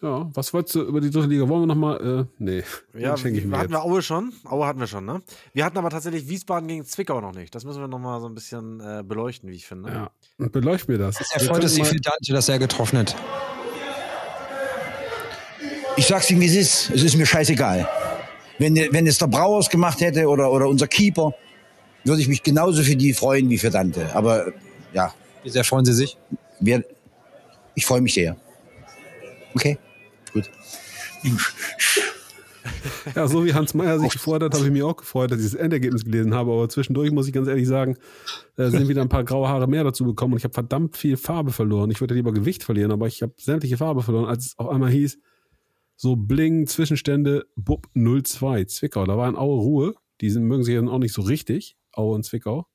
Ja, 0.00 0.30
was 0.32 0.52
wolltest 0.54 0.74
du 0.74 0.82
über 0.82 1.00
die 1.02 1.10
dritte 1.10 1.26
Liga? 1.28 1.46
Wollen 1.48 1.62
wir 1.62 1.66
nochmal? 1.66 2.20
Äh, 2.20 2.24
nee, 2.38 2.62
Ja, 2.94 3.16
schenke 3.18 3.38
ich 3.38 3.44
mir 3.44 3.56
hatten 3.58 3.70
jetzt. 3.72 3.78
wir 3.78 3.82
Aue 3.84 4.00
schon. 4.00 4.32
Aue 4.44 4.66
hatten 4.66 4.80
wir 4.80 4.86
schon, 4.86 5.04
ne? 5.04 5.22
Wir 5.52 5.64
hatten 5.64 5.76
aber 5.76 5.90
tatsächlich 5.90 6.26
Wiesbaden 6.28 6.66
gegen 6.66 6.84
Zwickau 6.86 7.20
noch 7.20 7.32
nicht. 7.34 7.54
Das 7.54 7.64
müssen 7.64 7.80
wir 7.80 7.88
nochmal 7.88 8.20
so 8.20 8.28
ein 8.28 8.34
bisschen 8.34 8.80
äh, 8.80 9.02
beleuchten, 9.02 9.50
wie 9.50 9.56
ich 9.56 9.66
finde. 9.66 9.90
Ja, 9.90 10.10
und 10.38 10.52
beleucht 10.52 10.88
mir 10.88 10.96
das. 10.98 11.16
Er 11.20 11.40
Wir 11.40 11.46
freut 11.48 11.58
können 11.60 11.68
sich 11.68 11.86
für 11.86 11.96
Dante, 11.96 12.32
dass 12.32 12.48
er 12.48 12.58
getroffen 12.58 12.98
hat. 12.98 13.14
Ich 15.96 16.06
sag's 16.06 16.30
Ihnen, 16.30 16.40
wie 16.40 16.46
es 16.46 16.56
ist. 16.56 16.90
Es 16.90 17.02
ist 17.02 17.16
mir 17.16 17.26
scheißegal. 17.26 17.86
Wenn, 18.58 18.74
wenn 18.76 19.06
es 19.06 19.18
der 19.18 19.26
Brauers 19.26 19.68
gemacht 19.68 20.00
hätte 20.00 20.26
oder, 20.28 20.50
oder 20.50 20.66
unser 20.68 20.86
Keeper, 20.86 21.34
würde 22.04 22.20
ich 22.20 22.28
mich 22.28 22.42
genauso 22.42 22.82
für 22.82 22.96
die 22.96 23.12
freuen 23.12 23.48
wie 23.50 23.58
für 23.58 23.70
Dante. 23.70 24.14
Aber 24.14 24.52
ja, 24.92 25.12
Wie 25.42 25.50
sehr 25.50 25.64
freuen 25.64 25.84
Sie 25.84 25.92
sich? 25.92 26.16
wir, 26.60 26.84
ich 27.74 27.84
freue 27.84 28.00
mich 28.00 28.14
sehr. 28.14 28.36
Okay? 29.54 29.78
Gut. 30.32 30.50
Ja, 33.14 33.26
so 33.28 33.44
wie 33.44 33.52
Hans 33.52 33.74
Meyer 33.74 33.98
sich 33.98 34.12
gefreut 34.12 34.42
hat, 34.42 34.54
habe 34.54 34.64
ich 34.64 34.72
mich 34.72 34.82
auch 34.82 34.96
gefreut, 34.96 35.30
dass 35.30 35.38
ich 35.38 35.52
das 35.52 35.54
Endergebnis 35.54 36.04
gelesen 36.04 36.34
habe. 36.34 36.52
Aber 36.52 36.68
zwischendurch 36.68 37.10
muss 37.10 37.26
ich 37.26 37.32
ganz 37.32 37.48
ehrlich 37.48 37.68
sagen, 37.68 37.96
äh, 38.56 38.70
sind 38.70 38.88
wieder 38.88 39.02
ein 39.02 39.08
paar 39.08 39.24
graue 39.24 39.48
Haare 39.48 39.66
mehr 39.66 39.84
dazu 39.84 40.04
gekommen 40.04 40.32
und 40.32 40.38
ich 40.38 40.44
habe 40.44 40.54
verdammt 40.54 40.96
viel 40.96 41.16
Farbe 41.16 41.52
verloren. 41.52 41.90
Ich 41.90 42.00
würde 42.00 42.14
lieber 42.14 42.32
Gewicht 42.32 42.62
verlieren, 42.62 42.90
aber 42.90 43.06
ich 43.06 43.22
habe 43.22 43.34
sämtliche 43.36 43.76
Farbe 43.76 44.02
verloren, 44.02 44.26
als 44.26 44.46
es 44.46 44.58
auf 44.58 44.68
einmal 44.68 44.90
hieß, 44.90 45.18
so 45.96 46.16
Bling, 46.16 46.66
Zwischenstände, 46.66 47.44
Bub 47.56 47.86
02, 47.94 48.64
Zwickau. 48.64 49.04
Da 49.04 49.16
war 49.16 49.28
in 49.28 49.36
Aue 49.36 49.60
Ruhe. 49.60 49.94
Die 50.20 50.30
sind, 50.30 50.44
mögen 50.44 50.64
sich 50.64 50.74
dann 50.74 50.88
auch 50.88 50.98
nicht 50.98 51.12
so 51.12 51.22
richtig, 51.22 51.76
Aue 51.96 52.14
und 52.14 52.24
Zwickau. 52.24 52.66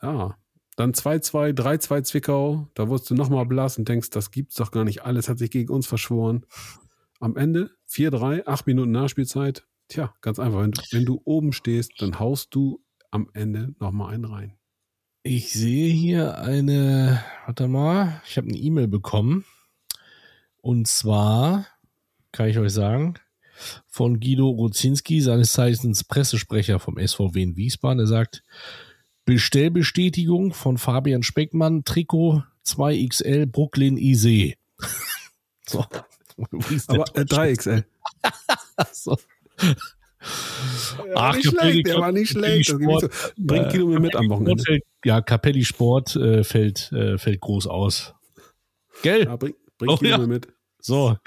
Ja, 0.00 0.36
dann 0.76 0.92
2-2, 0.92 1.52
3-2 1.52 2.02
Zwickau. 2.02 2.68
Da 2.74 2.88
wurdest 2.88 3.10
du 3.10 3.14
nochmal 3.14 3.46
blass 3.46 3.78
und 3.78 3.88
denkst, 3.88 4.10
das 4.10 4.30
gibt's 4.30 4.56
doch 4.56 4.70
gar 4.70 4.84
nicht. 4.84 5.04
Alles 5.04 5.28
hat 5.28 5.38
sich 5.38 5.50
gegen 5.50 5.72
uns 5.72 5.86
verschworen. 5.86 6.46
Am 7.20 7.36
Ende 7.36 7.70
4-3, 7.88 8.46
8 8.46 8.66
Minuten 8.66 8.90
Nachspielzeit. 8.90 9.66
Tja, 9.88 10.14
ganz 10.22 10.38
einfach. 10.38 10.60
Wenn 10.60 10.72
du, 10.72 10.82
wenn 10.90 11.04
du 11.04 11.20
oben 11.24 11.52
stehst, 11.52 12.00
dann 12.00 12.18
haust 12.18 12.54
du 12.54 12.82
am 13.10 13.28
Ende 13.34 13.74
nochmal 13.78 14.14
einen 14.14 14.24
rein. 14.24 14.58
Ich 15.22 15.52
sehe 15.52 15.92
hier 15.92 16.38
eine, 16.38 17.22
warte 17.46 17.68
mal, 17.68 18.20
ich 18.26 18.36
habe 18.38 18.48
eine 18.48 18.56
E-Mail 18.56 18.88
bekommen. 18.88 19.44
Und 20.56 20.88
zwar, 20.88 21.66
kann 22.32 22.48
ich 22.48 22.58
euch 22.58 22.72
sagen, 22.72 23.14
von 23.86 24.20
Guido 24.20 24.48
Ruzinski, 24.48 25.20
seines 25.20 25.52
Zeichens 25.52 26.04
Pressesprecher 26.04 26.78
vom 26.78 26.98
SVW 26.98 27.42
in 27.42 27.56
Wiesbaden. 27.56 28.00
Er 28.00 28.06
sagt, 28.06 28.42
Bestellbestätigung 29.24 30.52
von 30.52 30.78
Fabian 30.78 31.22
Speckmann, 31.22 31.84
Trikot 31.84 32.42
2XL 32.66 33.46
Brooklyn 33.46 33.96
Isee. 33.96 34.56
so. 35.66 35.84
Aber 36.88 37.04
äh, 37.14 37.20
3XL. 37.20 37.84
so. 38.92 39.16
Ach, 41.14 41.34
nicht 41.34 41.48
schlecht, 41.48 41.86
der 41.86 41.98
war 41.98 42.12
nicht 42.12 42.30
schlecht. 42.30 42.70
Sport. 42.70 43.34
Bringt 43.36 43.70
Kilo 43.70 43.86
mir 43.86 44.00
mit 44.00 44.14
am 44.16 44.28
Wochenende. 44.28 44.62
Fällt, 44.62 44.84
ja, 45.04 45.20
Capelli 45.20 45.64
Sport 45.64 46.16
äh, 46.16 46.44
fällt, 46.44 46.92
äh, 46.92 47.18
fällt 47.18 47.40
groß 47.40 47.66
aus. 47.66 48.14
Gell? 49.02 49.24
Ja, 49.24 49.36
bring, 49.36 49.54
bring 49.78 49.90
Oh, 49.90 49.96
Kilo 49.96 50.10
ja. 50.10 50.26
mit. 50.26 50.48
So. 50.80 51.16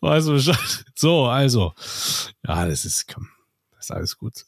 weißt 0.00 0.28
du 0.28 0.32
Bescheid? 0.32 0.84
So, 0.94 1.26
also. 1.26 1.72
Ja, 2.46 2.66
das 2.66 2.84
ist, 2.84 3.06
komm, 3.12 3.28
das 3.72 3.84
ist 3.86 3.90
alles 3.90 4.18
gut. 4.18 4.44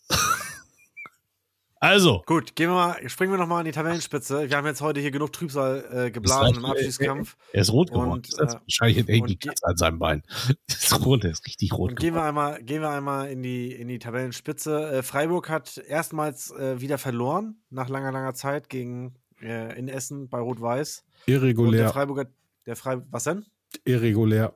also. 1.81 2.23
Gut, 2.27 2.57
gehen 2.57 2.71
wir 2.71 2.75
mal, 2.75 3.09
springen 3.11 3.33
wir 3.33 3.39
nochmal 3.39 3.61
an 3.61 3.65
die 3.67 3.73
Tabellenspitze. 3.73 4.49
Wir 4.49 4.57
haben 4.57 4.67
jetzt 4.67 4.81
heute 4.81 5.01
hier 5.01 5.11
genug 5.11 5.33
Trübsal 5.33 5.85
äh, 6.07 6.11
geblasen 6.11 6.57
im 6.57 6.65
Abschiedskampf. 6.65 7.37
Er 7.53 7.61
ist 7.63 7.73
rot 7.73 7.91
geworden. 7.91 8.11
Und, 8.13 8.33
das 8.33 8.49
ist 8.49 8.55
äh, 8.55 8.61
wahrscheinlich 8.61 9.09
ey, 9.09 9.21
und 9.21 9.29
die 9.31 9.39
ge- 9.39 9.51
Katze 9.51 9.67
an 9.67 9.77
seinem 9.77 9.99
Bein. 9.99 10.23
Das 10.67 10.85
ist 10.93 11.05
rot, 11.07 11.25
der 11.25 11.31
ist 11.33 11.47
richtig 11.47 11.73
rot 11.73 11.91
Und 11.91 12.01
gehen 12.01 12.15
geworden. 12.15 12.25
wir 12.25 12.29
einmal, 12.29 12.63
gehen 12.63 12.81
wir 12.83 12.91
einmal 12.91 13.31
in 13.31 13.43
die, 13.43 13.73
in 13.73 13.89
die 13.89 13.99
Tabellenspitze. 13.99 14.93
Äh, 14.99 15.03
Freiburg 15.03 15.49
hat 15.51 15.77
erstmals 15.79 16.51
äh, 16.53 16.81
wieder 16.81 16.99
verloren, 16.99 17.57
nach 17.71 17.89
langer, 17.89 18.13
langer 18.13 18.35
Zeit 18.35 18.69
gegen 18.69 19.15
äh, 19.43 19.79
in 19.79 19.89
Essen 19.89 20.29
bei 20.29 20.39
Rot-Weiß. 20.39 21.05
Und 21.05 21.27
der 21.29 21.35
Irregulär. 21.37 21.89
Freiburger, 21.91 22.27
der 22.67 22.77
Frei, 22.77 23.01
was 23.11 23.25
denn? 23.25 23.45
Irregulär. 23.85 24.55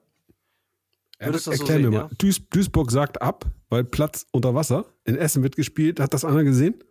Würdest 1.20 1.46
du 1.46 1.50
das 1.50 1.58
so 1.60 1.64
Erklär 1.64 1.78
mir 1.78 1.84
sehen, 1.84 1.92
mal. 2.02 2.08
ja? 2.10 2.16
Duis, 2.18 2.48
Duisburg 2.48 2.90
sagt 2.90 3.20
ab, 3.22 3.44
weil 3.68 3.84
Platz 3.84 4.26
unter 4.32 4.54
Wasser. 4.54 4.86
In 5.04 5.16
Essen 5.16 5.42
wird 5.42 5.56
gespielt. 5.56 5.98
Hat 6.00 6.14
das 6.14 6.24
einer 6.24 6.44
gesehen? 6.44 6.82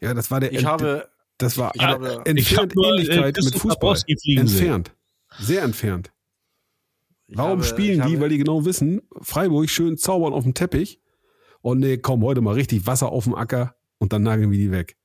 Ja, 0.00 0.14
das 0.14 0.30
war 0.30 0.40
der. 0.40 0.52
Ich 0.52 0.58
Ent- 0.58 0.66
habe, 0.66 1.08
das 1.38 1.58
war 1.58 1.72
ich 1.74 1.82
habe- 1.82 2.22
entfernt 2.26 2.72
Ich 2.72 2.74
nur, 2.76 2.86
äh, 2.86 2.88
Ähnlichkeit 2.90 3.36
mit 3.42 3.54
Fußball. 3.56 3.96
Fliegen 3.96 4.18
sehen. 4.20 4.38
Entfernt. 4.40 4.92
Sehr 5.40 5.62
entfernt. 5.62 6.12
ich 7.26 7.36
Warum 7.36 7.52
habe, 7.52 7.64
spielen 7.64 7.96
die? 8.06 8.14
habe, 8.14 8.20
Weil 8.20 8.28
die 8.28 8.38
genau 8.38 8.64
wissen, 8.64 9.00
Freiburg 9.20 9.68
schön 9.70 9.96
zaubern 9.96 10.32
auf 10.32 10.44
dem 10.44 10.54
Teppich. 10.54 11.00
Und 11.60 11.80
nee, 11.80 11.96
komm, 11.96 12.22
heute 12.22 12.40
mal 12.42 12.52
richtig 12.54 12.86
Wasser 12.86 13.08
auf 13.10 13.24
dem 13.24 13.34
Acker 13.34 13.74
und 13.98 14.12
dann 14.12 14.22
nageln 14.22 14.50
wir 14.50 14.58
die 14.58 14.70
weg. 14.70 14.96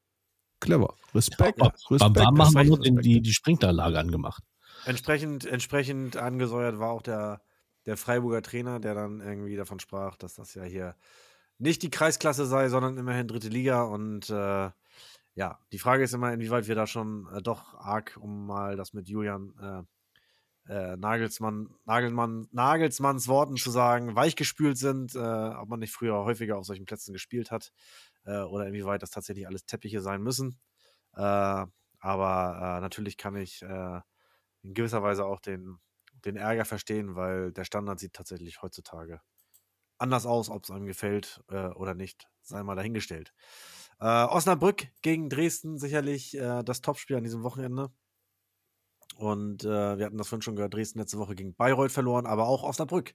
Clever. 0.59 0.93
Respekt. 1.15 1.57
Beim 1.57 1.69
Respekt. 1.89 2.17
Warm 2.17 2.35
machen 2.35 2.53
wir 2.55 2.63
nur 2.65 2.79
die, 3.01 3.21
die 3.21 3.33
Sprinkleranlage 3.33 3.97
angemacht. 3.97 4.43
Entsprechend, 4.85 5.45
entsprechend 5.45 6.17
angesäuert 6.17 6.77
war 6.77 6.91
auch 6.91 7.01
der, 7.01 7.41
der 7.89 7.97
Freiburger 7.97 8.41
Trainer, 8.41 8.79
der 8.79 8.93
dann 8.93 9.19
irgendwie 9.19 9.55
davon 9.55 9.79
sprach, 9.79 10.15
dass 10.15 10.35
das 10.35 10.53
ja 10.53 10.63
hier 10.63 10.95
nicht 11.57 11.81
die 11.81 11.89
Kreisklasse 11.89 12.45
sei, 12.45 12.69
sondern 12.69 12.97
immerhin 12.97 13.27
dritte 13.27 13.49
Liga. 13.49 13.81
Und 13.81 14.29
äh, 14.29 14.69
ja, 15.33 15.59
die 15.71 15.79
Frage 15.79 16.03
ist 16.03 16.13
immer, 16.13 16.31
inwieweit 16.31 16.67
wir 16.67 16.75
da 16.75 16.85
schon 16.87 17.27
äh, 17.33 17.41
doch 17.41 17.73
arg, 17.73 18.17
um 18.21 18.45
mal 18.45 18.77
das 18.77 18.93
mit 18.93 19.09
Julian 19.09 19.53
äh, 20.67 20.71
äh, 20.71 20.97
Nagelsmann, 20.97 21.73
Nagelmann, 21.85 22.47
Nagelsmanns 22.51 23.27
Worten 23.27 23.57
zu 23.57 23.71
sagen, 23.71 24.15
weichgespült 24.15 24.77
sind, 24.77 25.15
äh, 25.15 25.17
ob 25.17 25.67
man 25.67 25.79
nicht 25.79 25.91
früher 25.91 26.23
häufiger 26.23 26.57
auf 26.57 26.65
solchen 26.65 26.85
Plätzen 26.85 27.11
gespielt 27.11 27.49
hat 27.49 27.71
äh, 28.25 28.41
oder 28.41 28.67
inwieweit 28.67 29.01
das 29.01 29.09
tatsächlich 29.09 29.47
alles 29.47 29.65
Teppiche 29.65 30.01
sein 30.01 30.21
müssen. 30.21 30.59
Aber 31.11 32.79
natürlich 32.81 33.17
kann 33.17 33.35
ich 33.35 33.61
in 33.61 34.73
gewisser 34.73 35.03
Weise 35.03 35.25
auch 35.25 35.41
den, 35.41 35.79
den 36.25 36.35
Ärger 36.35 36.65
verstehen, 36.65 37.15
weil 37.15 37.51
der 37.51 37.65
Standard 37.65 37.99
sieht 37.99 38.13
tatsächlich 38.13 38.61
heutzutage 38.61 39.21
anders 39.99 40.25
aus, 40.25 40.49
ob 40.49 40.63
es 40.63 40.71
einem 40.71 40.85
gefällt 40.85 41.43
äh, 41.49 41.67
oder 41.67 41.93
nicht, 41.93 42.27
sei 42.41 42.63
mal 42.63 42.75
dahingestellt. 42.75 43.33
Äh, 43.99 44.05
Osnabrück 44.05 44.87
gegen 45.01 45.29
Dresden 45.29 45.77
sicherlich 45.77 46.35
äh, 46.37 46.63
das 46.63 46.81
Topspiel 46.81 47.17
an 47.17 47.23
diesem 47.23 47.43
Wochenende. 47.43 47.91
Und 49.17 49.65
äh, 49.65 49.97
wir 49.97 50.05
hatten 50.05 50.17
das 50.17 50.29
vorhin 50.29 50.41
schon 50.41 50.55
gehört, 50.55 50.73
Dresden 50.73 50.99
letzte 50.99 51.17
Woche 51.17 51.35
gegen 51.35 51.53
Bayreuth 51.53 51.91
verloren, 51.91 52.25
aber 52.25 52.47
auch 52.47 52.63
Osnabrück 52.63 53.13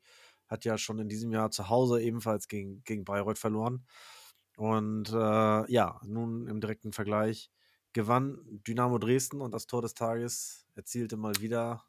hat 0.48 0.66
ja 0.66 0.76
schon 0.76 0.98
in 0.98 1.09
diesem 1.09 1.32
Jahr 1.32 1.50
zu 1.50 1.70
Hause 1.70 2.02
ebenfalls 2.02 2.48
gegen, 2.48 2.84
gegen 2.84 3.05
Bayreuth 3.05 3.38
verloren. 3.38 3.86
Und 4.57 5.11
äh, 5.11 5.72
ja, 5.72 6.00
nun 6.05 6.46
im 6.46 6.61
direkten 6.61 6.92
Vergleich 6.92 7.50
gewann 7.94 8.38
Dynamo 8.66 8.98
Dresden 8.98 9.40
und 9.40 9.55
das 9.55 9.66
Tor 9.66 9.80
des 9.80 9.94
Tages 9.94 10.66
erzielte 10.74 11.16
mal 11.16 11.34
wieder. 11.40 11.84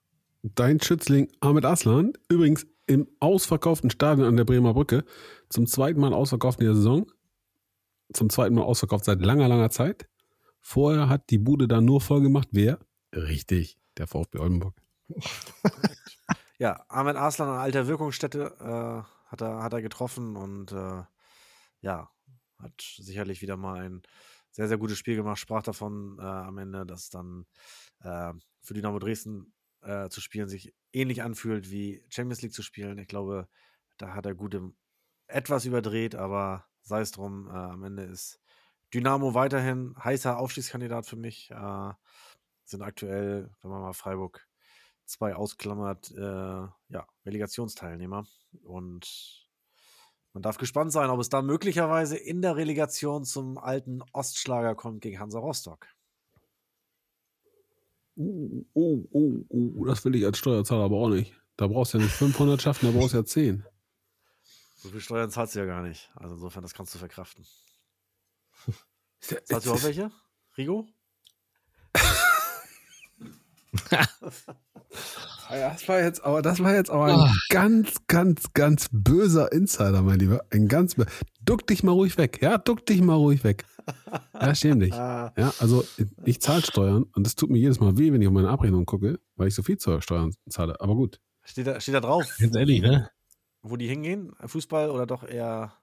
Dein 0.54 0.80
Schützling 0.80 1.32
Ahmed 1.40 1.66
Aslan, 1.66 2.14
übrigens 2.30 2.68
im 2.86 3.08
ausverkauften 3.20 3.90
Stadion 3.90 4.28
an 4.28 4.38
der 4.38 4.44
Bremer 4.44 4.76
Brücke, 4.76 5.04
zum 5.50 5.66
zweiten 5.66 6.00
Mal 6.00 6.14
ausverkauft 6.14 6.60
in 6.60 6.68
der 6.68 6.76
Saison. 6.76 7.12
Zum 8.14 8.30
zweiten 8.30 8.54
Mal 8.54 8.62
ausverkauft 8.62 9.06
seit 9.06 9.22
langer, 9.22 9.48
langer 9.48 9.72
Zeit. 9.72 10.08
Vorher 10.62 11.10
hat 11.10 11.32
die 11.32 11.40
Bude 11.40 11.68
da 11.68 11.82
nur 11.82 12.00
voll 12.00 12.22
gemacht. 12.22 12.50
Wer? 12.52 12.78
Richtig, 13.12 13.80
der 13.98 14.06
VfB 14.06 14.38
Oldenburg. 14.38 14.76
Ja, 16.58 16.86
Ahmed 16.88 17.18
Arslan 17.18 17.50
an 17.50 17.60
alter 17.60 17.88
Wirkungsstätte 17.88 18.56
äh, 18.62 19.30
hat, 19.30 19.42
er, 19.42 19.62
hat 19.62 19.74
er 19.74 19.82
getroffen 19.82 20.38
und 20.38 20.72
äh, 20.72 21.04
ja, 21.82 22.10
hat 22.60 22.82
sicherlich 22.98 23.42
wieder 23.42 23.58
mal 23.58 23.82
ein 23.82 24.04
sehr, 24.52 24.70
sehr 24.70 24.78
gutes 24.78 24.98
Spiel 24.98 25.18
gemacht. 25.18 25.38
Sprach 25.38 25.64
davon 25.64 26.18
äh, 26.18 26.24
am 26.24 26.58
Ende, 26.58 26.86
dass 26.86 27.10
dann 27.10 27.46
äh, 28.00 28.32
für 28.62 28.74
Dynamo 28.74 29.00
Dresden 29.00 29.54
äh, 29.86 30.10
zu 30.10 30.22
spielen 30.22 30.50
sich 30.50 30.74
ähnlich 30.94 31.22
anfühlt 31.24 31.72
wie 31.72 32.04
Champions 32.10 32.42
League 32.42 32.54
zu 32.54 32.64
spielen. 32.64 32.98
Ich 32.98 33.08
glaube, 33.08 33.48
da 33.98 34.14
hat 34.14 34.26
er 34.26 34.36
gut 34.36 34.54
im, 34.54 34.76
etwas 35.28 35.66
überdreht, 35.66 36.16
aber 36.16 36.66
sei 36.82 37.02
es 37.02 37.12
drum, 37.12 37.48
äh, 37.48 37.52
am 37.52 37.84
Ende 37.84 38.04
ist 38.04 38.40
Dynamo 38.94 39.34
weiterhin 39.34 39.96
heißer 40.04 40.38
Aufstiegskandidat 40.38 41.06
für 41.06 41.16
mich. 41.16 41.50
Äh, 41.52 41.94
sind 42.64 42.82
aktuell, 42.82 43.52
wenn 43.62 43.72
man 43.72 43.82
mal 43.82 43.94
Freiburg 43.94 44.48
zwei 45.06 45.36
ausklammert, 45.36 46.12
äh, 46.12 46.22
ja, 46.90 47.08
Relegationsteilnehmer. 47.26 48.26
Und 48.64 49.48
man 50.34 50.42
darf 50.42 50.58
gespannt 50.58 50.92
sein, 50.92 51.10
ob 51.10 51.20
es 51.20 51.30
da 51.30 51.42
möglicherweise 51.42 52.18
in 52.18 52.42
der 52.42 52.56
Relegation 52.56 53.24
zum 53.24 53.58
alten 53.58 54.02
Ostschlager 54.14 54.76
kommt 54.76 55.02
gegen 55.02 55.20
Hansa 55.20 55.40
Rostock. 55.40 55.88
Oh, 58.18 58.66
oh, 58.74 59.04
oh, 59.12 59.46
oh, 59.50 59.86
das 59.86 60.06
will 60.06 60.16
ich 60.16 60.26
als 60.26 60.38
Steuerzahler 60.38 60.86
aber 60.86 60.98
auch 60.98 61.10
nicht. 61.10 61.34
Da 61.58 61.68
brauchst 61.68 61.94
du 61.94 61.98
ja 61.98 62.04
nicht 62.06 62.14
500 62.14 62.62
schaffen, 62.62 62.92
da 62.92 62.98
brauchst 62.98 63.14
du 63.14 63.18
ja 63.18 63.26
10. 63.26 63.66
So 64.78 64.90
viel 64.90 65.02
Steuern 65.02 65.32
zahlst 65.32 65.56
du 65.56 65.60
ja 65.60 65.66
gar 65.66 65.82
nicht. 65.82 66.12
Also 66.16 66.36
insofern, 66.36 66.62
das 66.64 66.74
kannst 66.74 66.94
du 66.94 67.00
verkraften. 67.00 67.46
Zahlst 69.20 69.68
du 69.68 69.74
auch 69.74 69.84
welche? 69.84 70.12
Rigo? 70.58 70.88
Ja, 75.52 75.70
Das 75.72 75.88
war 75.88 76.00
jetzt, 76.02 76.24
aber 76.24 76.42
das 76.42 76.60
war 76.64 76.74
jetzt 76.74 76.90
aber 76.90 77.06
ein 77.06 77.32
ganz, 77.50 77.98
ganz, 78.08 78.52
ganz 78.54 78.88
böser 78.92 79.52
Insider, 79.52 80.02
mein 80.02 80.20
Lieber. 80.20 80.44
Ein 80.50 80.68
ganz, 80.68 80.96
duck 81.44 81.68
dich 81.68 81.84
mal 81.84 81.92
ruhig 81.92 82.18
weg. 82.18 82.40
Ja, 82.42 82.58
duck 82.58 82.86
dich 82.86 83.02
mal 83.02 83.14
ruhig 83.16 83.44
weg. 83.44 83.66
Ja, 84.34 84.56
schäm 84.56 84.80
dich. 84.80 84.94
Ah, 84.96 85.34
Ja, 85.38 85.54
also 85.60 85.84
ich 86.24 86.42
zahle 86.42 86.64
Steuern 86.64 87.04
und 87.14 87.28
es 87.28 87.36
tut 87.36 87.50
mir 87.52 87.60
jedes 87.60 87.80
Mal 87.80 87.98
weh, 87.98 88.12
wenn 88.12 88.22
ich 88.22 88.28
auf 88.28 88.34
meine 88.34 88.50
Abrechnung 88.50 88.86
gucke, 88.86 89.20
weil 89.36 89.48
ich 89.50 89.56
so 89.56 89.62
viel 89.62 89.78
zur 89.78 90.02
Steuern 90.02 90.34
zahle. 90.50 90.80
Aber 90.82 90.96
gut. 90.96 91.20
steht, 91.44 91.68
da, 91.68 91.80
steht 91.80 91.94
da 91.96 92.00
drauf, 92.02 92.26
Ganz 92.40 92.56
ehrlich, 92.56 92.82
ne? 92.82 93.10
wo 93.62 93.76
die 93.78 93.88
hingehen? 93.88 94.32
Fußball 94.46 94.90
oder 94.90 95.06
doch 95.06 95.24
eher. 95.24 95.74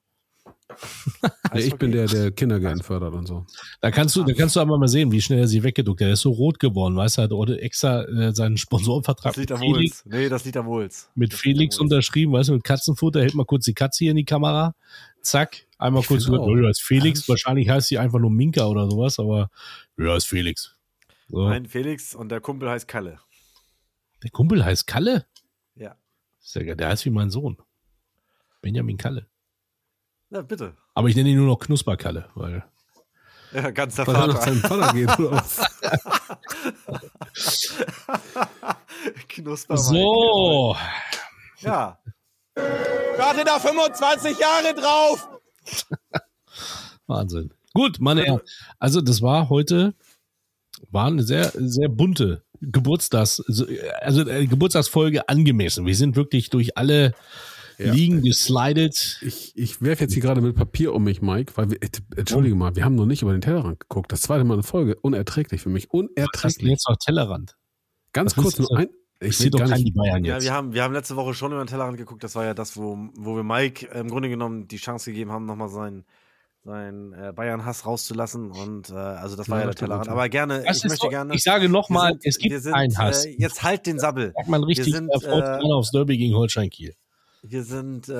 Ja, 1.52 1.58
ich 1.60 1.74
bin 1.76 1.92
der, 1.92 2.06
der 2.06 2.30
Kindergärten 2.30 2.82
fördert 2.82 3.12
und 3.12 3.26
so. 3.26 3.44
Da 3.82 3.90
kannst 3.90 4.16
du, 4.16 4.24
da 4.24 4.32
kannst 4.32 4.56
du 4.56 4.60
aber 4.60 4.78
mal 4.78 4.88
sehen, 4.88 5.12
wie 5.12 5.20
schnell 5.20 5.40
er 5.40 5.46
sich 5.46 5.62
weggeduckt 5.62 6.00
hat. 6.00 6.06
Er 6.08 6.12
ist 6.14 6.22
so 6.22 6.30
rot 6.30 6.58
geworden, 6.58 6.96
weißt 6.96 7.18
du, 7.18 7.22
hat 7.22 7.30
heute 7.32 7.60
extra 7.60 8.04
äh, 8.04 8.32
seinen 8.34 8.56
Sponsorenvertrag 8.56 9.32
Das 9.34 9.36
liegt 9.36 9.52
am 9.52 9.58
Felix, 9.60 10.04
Wohls. 10.06 10.14
Nee, 10.14 10.28
das 10.30 10.44
liegt 10.46 10.56
am 10.56 10.66
Wohls. 10.66 11.10
mit 11.14 11.32
Das 11.34 11.40
Felix 11.40 11.76
Wohls. 11.76 11.82
unterschrieben, 11.82 12.32
weißt 12.32 12.48
du, 12.48 12.54
mit 12.54 12.64
Katzenfutter, 12.64 13.20
hält 13.20 13.34
mal 13.34 13.44
kurz 13.44 13.66
die 13.66 13.74
Katze 13.74 13.98
hier 14.04 14.12
in 14.12 14.16
die 14.16 14.24
Kamera. 14.24 14.74
Zack, 15.20 15.66
einmal 15.78 16.00
Ich 16.02 16.08
kurz 16.08 16.24
gesagt, 16.24 16.40
auch. 16.42 16.46
oh, 16.46 16.56
das 16.56 16.78
ist 16.78 16.82
Felix. 16.82 17.28
Wahrscheinlich 17.28 17.68
heißt 17.68 17.88
sie 17.88 17.98
einfach 17.98 18.18
nur 18.18 18.30
Minka 18.30 18.64
oder 18.66 18.90
sowas, 18.90 19.18
aber 19.18 19.50
ja, 19.98 20.16
ist 20.16 20.26
Felix. 20.26 20.74
So. 21.28 21.48
Nein, 21.48 21.66
Felix 21.66 22.14
und 22.14 22.30
der 22.30 22.40
Kumpel 22.40 22.70
heißt 22.70 22.88
Kalle. 22.88 23.18
Der 24.22 24.30
Kumpel 24.30 24.64
heißt 24.64 24.86
Kalle. 24.86 25.26
Ja. 25.76 25.96
Sehr 26.40 26.64
geil. 26.64 26.76
Der 26.76 26.88
heißt 26.88 27.04
wie 27.04 27.10
mein 27.10 27.28
Sohn. 27.30 27.58
Benjamin 28.62 28.96
Kalle. 28.96 29.26
Ja, 30.32 30.40
bitte. 30.40 30.72
Aber 30.94 31.08
ich 31.08 31.16
nenne 31.16 31.28
ihn 31.28 31.36
nur 31.36 31.46
noch 31.46 31.58
Knusperkalle, 31.58 32.26
weil. 32.34 32.64
Ja, 33.52 33.70
ganz 33.70 33.96
der 33.96 34.06
Weil 34.06 34.14
er 34.16 34.26
nach 34.28 34.38
Vater. 34.42 34.54
Vater 34.56 34.92
geht, 34.94 35.18
oder? 35.18 35.44
Knusper 39.28 39.76
So. 39.76 40.74
Ich 41.58 41.62
Ja. 41.64 41.98
warte 42.54 43.44
da 43.44 43.58
25 43.58 44.38
Jahre 44.38 44.74
drauf. 44.74 45.28
Wahnsinn. 47.06 47.52
Gut, 47.74 48.00
meine 48.00 48.22
Herren. 48.24 48.40
Also, 48.78 49.02
das 49.02 49.20
war 49.20 49.50
heute, 49.50 49.92
war 50.90 51.08
eine 51.08 51.22
sehr, 51.22 51.52
sehr 51.54 51.90
bunte 51.90 52.42
Geburtstags, 52.62 53.42
also 54.00 54.26
äh, 54.28 54.46
Geburtstagsfolge 54.46 55.28
angemessen. 55.28 55.84
Wir 55.84 55.96
sind 55.96 56.16
wirklich 56.16 56.48
durch 56.48 56.78
alle 56.78 57.12
Ligen 57.78 58.22
geslidet. 58.22 59.18
Ich, 59.22 59.52
ich 59.56 59.80
werfe 59.82 60.04
jetzt 60.04 60.12
hier 60.12 60.22
gerade 60.22 60.40
mit 60.40 60.54
Papier 60.56 60.92
um 60.94 61.04
mich, 61.04 61.22
Mike, 61.22 61.52
weil 61.56 61.70
wir, 61.70 61.78
entschuldige 62.16 62.54
mal, 62.54 62.74
wir 62.76 62.84
haben 62.84 62.94
noch 62.94 63.06
nicht 63.06 63.22
über 63.22 63.32
den 63.32 63.40
Tellerrand 63.40 63.80
geguckt. 63.80 64.12
Das 64.12 64.22
zweite 64.22 64.44
Mal 64.44 64.54
eine 64.54 64.62
Folge. 64.62 64.96
Unerträglich 65.00 65.60
für 65.62 65.68
mich. 65.68 65.84
Was 65.84 65.92
hast 65.92 65.92
du 65.92 65.98
Unerträglich. 66.16 66.70
jetzt 66.70 66.88
noch 66.88 66.96
Tellerrand? 66.96 67.56
Ganz 68.12 68.36
was 68.36 68.42
kurz 68.44 68.58
nur 68.58 68.76
ein. 68.78 68.88
Ich 69.20 69.36
sehe 69.36 69.50
doch 69.50 69.60
gar 69.60 69.68
keine 69.68 69.82
nicht. 69.84 69.94
Bayern 69.94 70.24
Ja, 70.24 70.34
jetzt. 70.34 70.44
wir 70.44 70.52
haben, 70.52 70.74
wir 70.74 70.82
haben 70.82 70.92
letzte 70.94 71.14
Woche 71.16 71.32
schon 71.34 71.52
über 71.52 71.62
den 71.64 71.68
Tellerrand 71.68 71.96
geguckt. 71.96 72.24
Das 72.24 72.34
war 72.34 72.44
ja 72.44 72.54
das, 72.54 72.76
wo, 72.76 72.98
wo 73.14 73.36
wir 73.36 73.44
Mike 73.44 73.86
äh, 73.94 74.00
im 74.00 74.08
Grunde 74.08 74.28
genommen 74.28 74.66
die 74.66 74.78
Chance 74.78 75.10
gegeben 75.12 75.30
haben, 75.30 75.46
nochmal 75.46 75.68
seinen, 75.68 76.04
seinen 76.64 77.12
äh, 77.12 77.32
Bayern-Hass 77.34 77.86
rauszulassen. 77.86 78.50
Und 78.50 78.90
äh, 78.90 78.94
also 78.94 79.36
das 79.36 79.48
war 79.48 79.58
Ja, 79.58 79.62
ja 79.64 79.70
der 79.70 79.76
Tellerrand. 79.76 80.06
ja. 80.06 80.12
Aber 80.12 80.28
gerne, 80.28 80.64
Das 80.66 80.78
ich 80.78 80.84
möchte 80.90 81.06
doch- 81.06 81.10
gerne. 81.10 81.34
ich 81.36 81.42
sage 81.44 81.68
noch 81.68 81.88
wir 81.88 81.94
mal, 81.94 82.08
sind- 82.12 82.26
es 82.26 82.38
gibt 82.38 82.50
wir 82.52 82.60
sind, 82.60 82.74
einen 82.74 82.98
Hass. 82.98 83.24
Äh, 83.24 83.36
jetzt 83.38 83.62
halt 83.62 83.86
den 83.86 84.00
Sabbel. 84.00 84.32
Sagt 84.34 84.48
man 84.48 84.64
richtig, 84.64 84.86
Wir 84.86 84.94
sind, 84.94 85.08
äh, 85.08 85.72
aufs 85.72 85.92
Derby 85.92 86.18
gegen 86.18 86.34
Holstein 86.34 86.68
Kiel. 86.68 86.92
Wir 87.42 87.64
sind, 87.64 88.08
äh, 88.08 88.12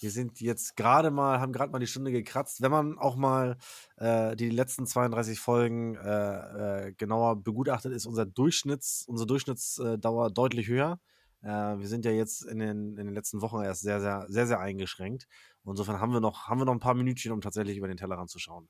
wir 0.00 0.10
sind 0.10 0.40
jetzt 0.40 0.76
gerade 0.76 1.10
mal, 1.10 1.40
haben 1.40 1.52
gerade 1.52 1.72
mal 1.72 1.78
die 1.78 1.86
Stunde 1.86 2.12
gekratzt. 2.12 2.62
Wenn 2.62 2.70
man 2.70 2.98
auch 2.98 3.16
mal 3.16 3.58
äh, 3.96 4.36
die 4.36 4.50
letzten 4.50 4.86
32 4.86 5.38
Folgen 5.38 5.96
äh, 5.96 6.88
äh, 6.88 6.92
genauer 6.92 7.42
begutachtet, 7.42 7.92
ist 7.92 8.06
unser 8.06 8.24
Durchschnitts, 8.24 9.04
unsere 9.06 9.26
Durchschnittsdauer 9.26 10.30
deutlich 10.30 10.68
höher. 10.68 11.00
Äh, 11.42 11.48
wir 11.48 11.88
sind 11.88 12.04
ja 12.04 12.12
jetzt 12.12 12.44
in 12.44 12.58
den, 12.58 12.96
in 12.98 13.06
den 13.06 13.14
letzten 13.14 13.40
Wochen 13.42 13.62
erst 13.62 13.82
sehr, 13.82 14.00
sehr, 14.00 14.26
sehr, 14.28 14.46
sehr 14.46 14.60
eingeschränkt. 14.60 15.26
Insofern 15.66 16.00
haben 16.00 16.12
wir 16.12 16.20
noch, 16.20 16.48
haben 16.48 16.60
wir 16.60 16.64
noch 16.64 16.72
ein 16.72 16.80
paar 16.80 16.94
Minütchen, 16.94 17.32
um 17.32 17.40
tatsächlich 17.40 17.76
über 17.76 17.88
den 17.88 17.96
Tellerrand 17.96 18.30
zu 18.30 18.38
schauen. 18.38 18.68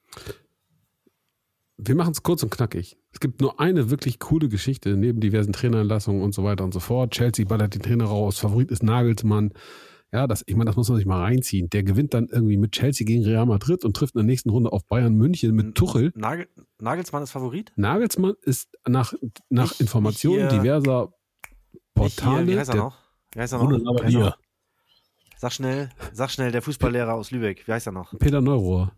Wir 1.83 1.95
machen 1.95 2.13
es 2.13 2.23
kurz 2.23 2.43
und 2.43 2.51
knackig. 2.51 2.99
Es 3.13 3.21
gibt 3.21 3.41
nur 3.41 3.59
eine 3.59 3.91
wirklich 3.91 4.19
coole 4.19 4.49
Geschichte, 4.49 4.97
neben 4.97 5.21
diversen 5.21 5.53
Trainerentlassungen 5.53 6.23
und 6.23 6.35
so 6.35 6.45
weiter 6.45 6.65
und 6.65 6.73
so 6.75 6.81
fort. 6.81 7.13
Chelsea 7.13 7.45
ballert 7.47 7.75
den 7.75 7.83
Trainer 7.83 8.05
raus, 8.05 8.39
Favorit 8.39 8.71
ist 8.71 8.83
Nagelsmann. 8.83 9.53
Ja, 10.13 10.27
das, 10.27 10.43
ich 10.47 10.57
meine, 10.57 10.67
das 10.69 10.77
muss 10.77 10.89
man 10.89 10.97
sich 10.99 11.07
mal 11.07 11.21
reinziehen. 11.21 11.71
Der 11.71 11.83
gewinnt 11.85 12.15
dann 12.15 12.27
irgendwie 12.27 12.57
mit 12.57 12.73
Chelsea 12.73 13.07
gegen 13.07 13.25
Real 13.25 13.47
Madrid 13.47 13.85
und 13.85 13.97
trifft 13.97 14.15
in 14.15 14.19
der 14.19 14.27
nächsten 14.27 14.51
Runde 14.51 14.73
auf 14.73 14.85
Bayern 14.87 15.15
München 15.15 15.55
mit 15.55 15.77
Tuchel. 15.77 16.13
Nagel, 16.17 16.49
Nagelsmann 16.81 17.23
ist 17.23 17.31
Favorit? 17.31 17.73
Nagelsmann 17.77 18.35
ist 18.43 18.69
nach, 18.87 19.15
nach 19.49 19.71
Nicht- 19.71 19.81
Informationen 19.81 20.51
hier- 20.51 20.59
diverser 20.61 21.13
Portale. 21.95 22.39
Hier, 22.45 22.55
wie 22.55 22.59
heißt 22.59 22.71
er 22.71 22.75
der- 22.75 22.83
noch? 22.83 22.99
Wie 23.33 23.41
heißt 23.41 23.53
er 23.53 23.61
heißt 23.61 24.15
er 24.15 24.21
noch? 24.21 24.39
Sag 25.39 25.53
schnell, 25.53 25.89
sag 26.13 26.31
schnell, 26.31 26.51
der 26.53 26.61
Fußballlehrer 26.61 27.15
aus 27.15 27.31
Lübeck. 27.31 27.67
Wie 27.67 27.73
heißt 27.73 27.87
er 27.87 27.93
noch? 27.93 28.13
Peter 28.19 28.41
Neurohr. 28.41 28.93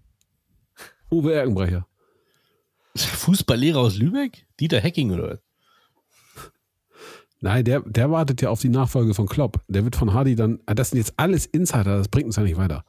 Uwe 1.10 1.34
Erkenbrecher. 1.34 1.86
Fußballlehrer 2.96 3.80
aus 3.80 3.96
Lübeck? 3.96 4.46
Dieter 4.60 4.80
Hecking 4.80 5.12
oder 5.12 5.30
was? 5.30 5.38
Nein, 7.40 7.64
der, 7.64 7.80
der 7.80 8.10
wartet 8.10 8.40
ja 8.40 8.50
auf 8.50 8.60
die 8.60 8.68
Nachfolge 8.68 9.14
von 9.14 9.26
Klopp. 9.26 9.64
Der 9.66 9.82
wird 9.82 9.96
von 9.96 10.12
Hardy 10.12 10.36
dann, 10.36 10.60
ah, 10.66 10.74
das 10.74 10.90
sind 10.90 10.98
jetzt 10.98 11.14
alles 11.16 11.44
Insider, 11.46 11.98
das 11.98 12.08
bringt 12.08 12.26
uns 12.26 12.36
ja 12.36 12.44
nicht 12.44 12.56
weiter. 12.56 12.84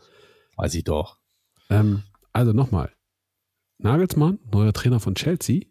Weiß 0.57 0.75
ich 0.75 0.83
doch. 0.83 1.17
Ähm, 1.71 2.03
also 2.33 2.53
nochmal. 2.53 2.91
Nagelsmann, 3.79 4.37
neuer 4.51 4.71
Trainer 4.71 4.99
von 4.99 5.15
Chelsea, 5.15 5.61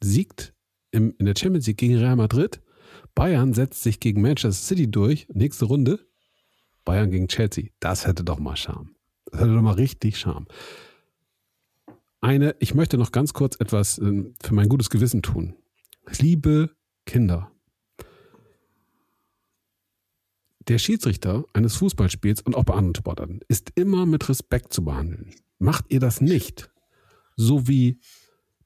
siegt 0.00 0.54
im, 0.92 1.14
in 1.18 1.26
der 1.26 1.34
Champions 1.36 1.66
League 1.66 1.78
gegen 1.78 1.98
Real 1.98 2.14
Madrid. 2.14 2.60
Bayern 3.16 3.52
setzt 3.52 3.82
sich 3.82 3.98
gegen 3.98 4.22
Manchester 4.22 4.52
City 4.52 4.88
durch. 4.88 5.26
Nächste 5.32 5.64
Runde. 5.64 5.98
Bayern 6.84 7.10
gegen 7.10 7.26
Chelsea. 7.26 7.70
Das 7.80 8.06
hätte 8.06 8.22
doch 8.22 8.38
mal 8.38 8.56
Charme. 8.56 8.94
Das 9.26 9.40
hätte 9.40 9.54
doch 9.54 9.62
mal 9.62 9.74
richtig 9.74 10.18
Charme. 10.18 10.46
Eine, 12.30 12.54
ich 12.60 12.76
möchte 12.76 12.96
noch 12.96 13.10
ganz 13.10 13.32
kurz 13.32 13.56
etwas 13.58 13.98
ähm, 13.98 14.34
für 14.40 14.54
mein 14.54 14.68
gutes 14.68 14.88
Gewissen 14.88 15.20
tun. 15.20 15.56
Liebe 16.20 16.70
Kinder, 17.04 17.50
der 20.68 20.78
Schiedsrichter 20.78 21.44
eines 21.54 21.74
Fußballspiels 21.74 22.42
und 22.42 22.54
auch 22.54 22.62
bei 22.62 22.74
anderen 22.74 22.94
Sportarten 22.94 23.40
ist 23.48 23.72
immer 23.74 24.06
mit 24.06 24.28
Respekt 24.28 24.72
zu 24.72 24.84
behandeln. 24.84 25.34
Macht 25.58 25.86
ihr 25.88 25.98
das 25.98 26.20
nicht, 26.20 26.70
so 27.34 27.66
wie 27.66 27.98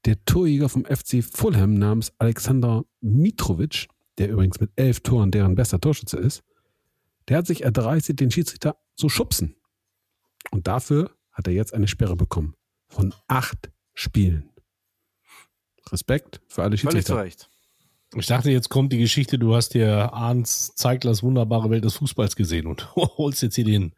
der 0.05 0.23
Torjäger 0.27 0.69
vom 0.69 0.85
FC 0.85 1.25
Fulham 1.25 1.73
namens 1.73 2.13
Alexander 2.19 2.85
Mitrovic, 3.01 3.89
der 4.19 4.29
übrigens 4.29 4.61
mit 4.61 4.73
elf 4.77 5.01
Toren 5.01 5.31
deren 5.31 5.55
bester 5.55 5.81
Torschütze 5.81 6.19
ist, 6.19 6.43
der 7.29 7.39
hat 7.39 7.47
sich 7.47 7.65
erdreistet, 7.65 8.21
den 8.21 8.31
Schiedsrichter 8.31 8.77
zu 8.95 9.09
schubsen. 9.09 9.57
Und 10.51 10.67
dafür 10.67 11.13
hat 11.33 11.47
er 11.47 11.55
jetzt 11.55 11.73
eine 11.73 11.89
Sperre 11.89 12.15
bekommen 12.15 12.55
von 12.95 13.15
acht 13.29 13.71
Spielen. 13.93 14.51
Respekt 15.91 16.41
für 16.49 16.63
alle 16.63 16.77
Völlig 16.77 17.05
zu 17.05 17.13
Schiedsrichter. 17.15 17.23
Recht. 17.23 17.51
Ich 18.17 18.27
dachte, 18.27 18.51
jetzt 18.51 18.69
kommt 18.69 18.93
die 18.93 18.99
Geschichte, 18.99 19.39
du 19.39 19.55
hast 19.55 19.75
dir 19.75 20.13
Arns 20.13 20.75
Zeiglers 20.77 21.23
wunderbare 21.23 21.71
Welt 21.71 21.85
des 21.85 21.95
Fußballs 21.95 22.37
gesehen 22.37 22.67
und 22.67 22.95
holst 22.97 23.43
jetzt 23.43 23.57
hier 23.57 23.65
den, 23.65 23.83
den 23.83 23.93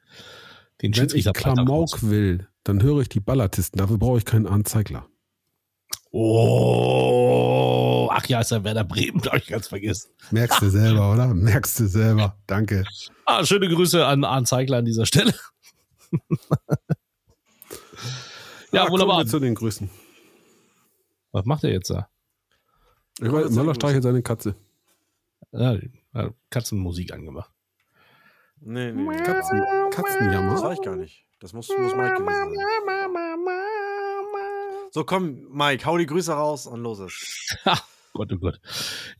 Wenn 0.82 0.90
ich 0.90 0.96
Schiedsrichter 0.96 1.32
Klamauk 1.32 2.02
will, 2.02 2.48
dann 2.64 2.82
höre 2.82 3.02
ich 3.02 3.08
die 3.08 3.20
Ballatisten. 3.20 3.78
Dafür 3.78 3.98
brauche 3.98 4.18
ich 4.18 4.24
keinen 4.24 4.46
Anzeigler. 4.46 5.06
Oh, 6.10 8.08
ach 8.10 8.26
ja, 8.26 8.40
ist 8.40 8.50
ja 8.50 8.64
Werder 8.64 8.84
Bremen, 8.84 9.22
habe 9.26 9.38
ich 9.38 9.48
ganz 9.48 9.68
vergessen. 9.68 10.10
Merkst 10.30 10.62
du 10.62 10.70
selber, 10.70 11.12
oder? 11.12 11.34
Merkst 11.34 11.78
du 11.80 11.86
selber. 11.86 12.38
Danke. 12.46 12.84
Ah, 13.26 13.44
schöne 13.44 13.68
Grüße 13.68 14.06
an 14.06 14.24
Arndt 14.24 14.48
Zeigler 14.48 14.78
an 14.78 14.86
dieser 14.86 15.04
Stelle. 15.04 15.34
ja, 18.76 18.86
Ah, 18.86 18.90
wunderbar. 18.90 19.16
Kommen 19.16 19.26
wir 19.26 19.30
zu 19.30 19.40
den 19.40 19.54
Grüßen. 19.54 19.90
Was 21.32 21.44
macht 21.44 21.64
er 21.64 21.70
jetzt 21.72 21.90
da? 21.90 22.08
Ich 23.20 23.30
weiß, 23.32 23.50
Möller 23.50 23.74
streichelt 23.74 24.02
seine 24.02 24.22
Katze. 24.22 24.54
Ja, 25.52 25.76
hat 26.14 26.34
Katzenmusik 26.50 27.12
angemacht. 27.12 27.50
Nee, 28.60 28.92
nee, 28.92 29.02
nee. 29.02 29.16
Katzen, 29.22 29.58
Das 29.90 29.94
Katzenjammer. 29.96 30.62
war 30.62 30.72
ich 30.72 30.80
gar 30.82 30.96
nicht. 30.96 31.24
Das 31.40 31.52
muss, 31.52 31.68
muss 31.68 31.94
Mike 31.94 32.14
gewesen 32.16 32.54
sein. 32.54 32.66
So, 34.92 35.04
komm, 35.04 35.46
Mike, 35.52 35.84
hau 35.84 35.98
die 35.98 36.06
Grüße 36.06 36.32
raus 36.32 36.66
und 36.66 36.80
los 36.80 37.00
ist. 37.00 37.56
Gott, 38.14 38.32
oh 38.32 38.38
Gott. 38.38 38.60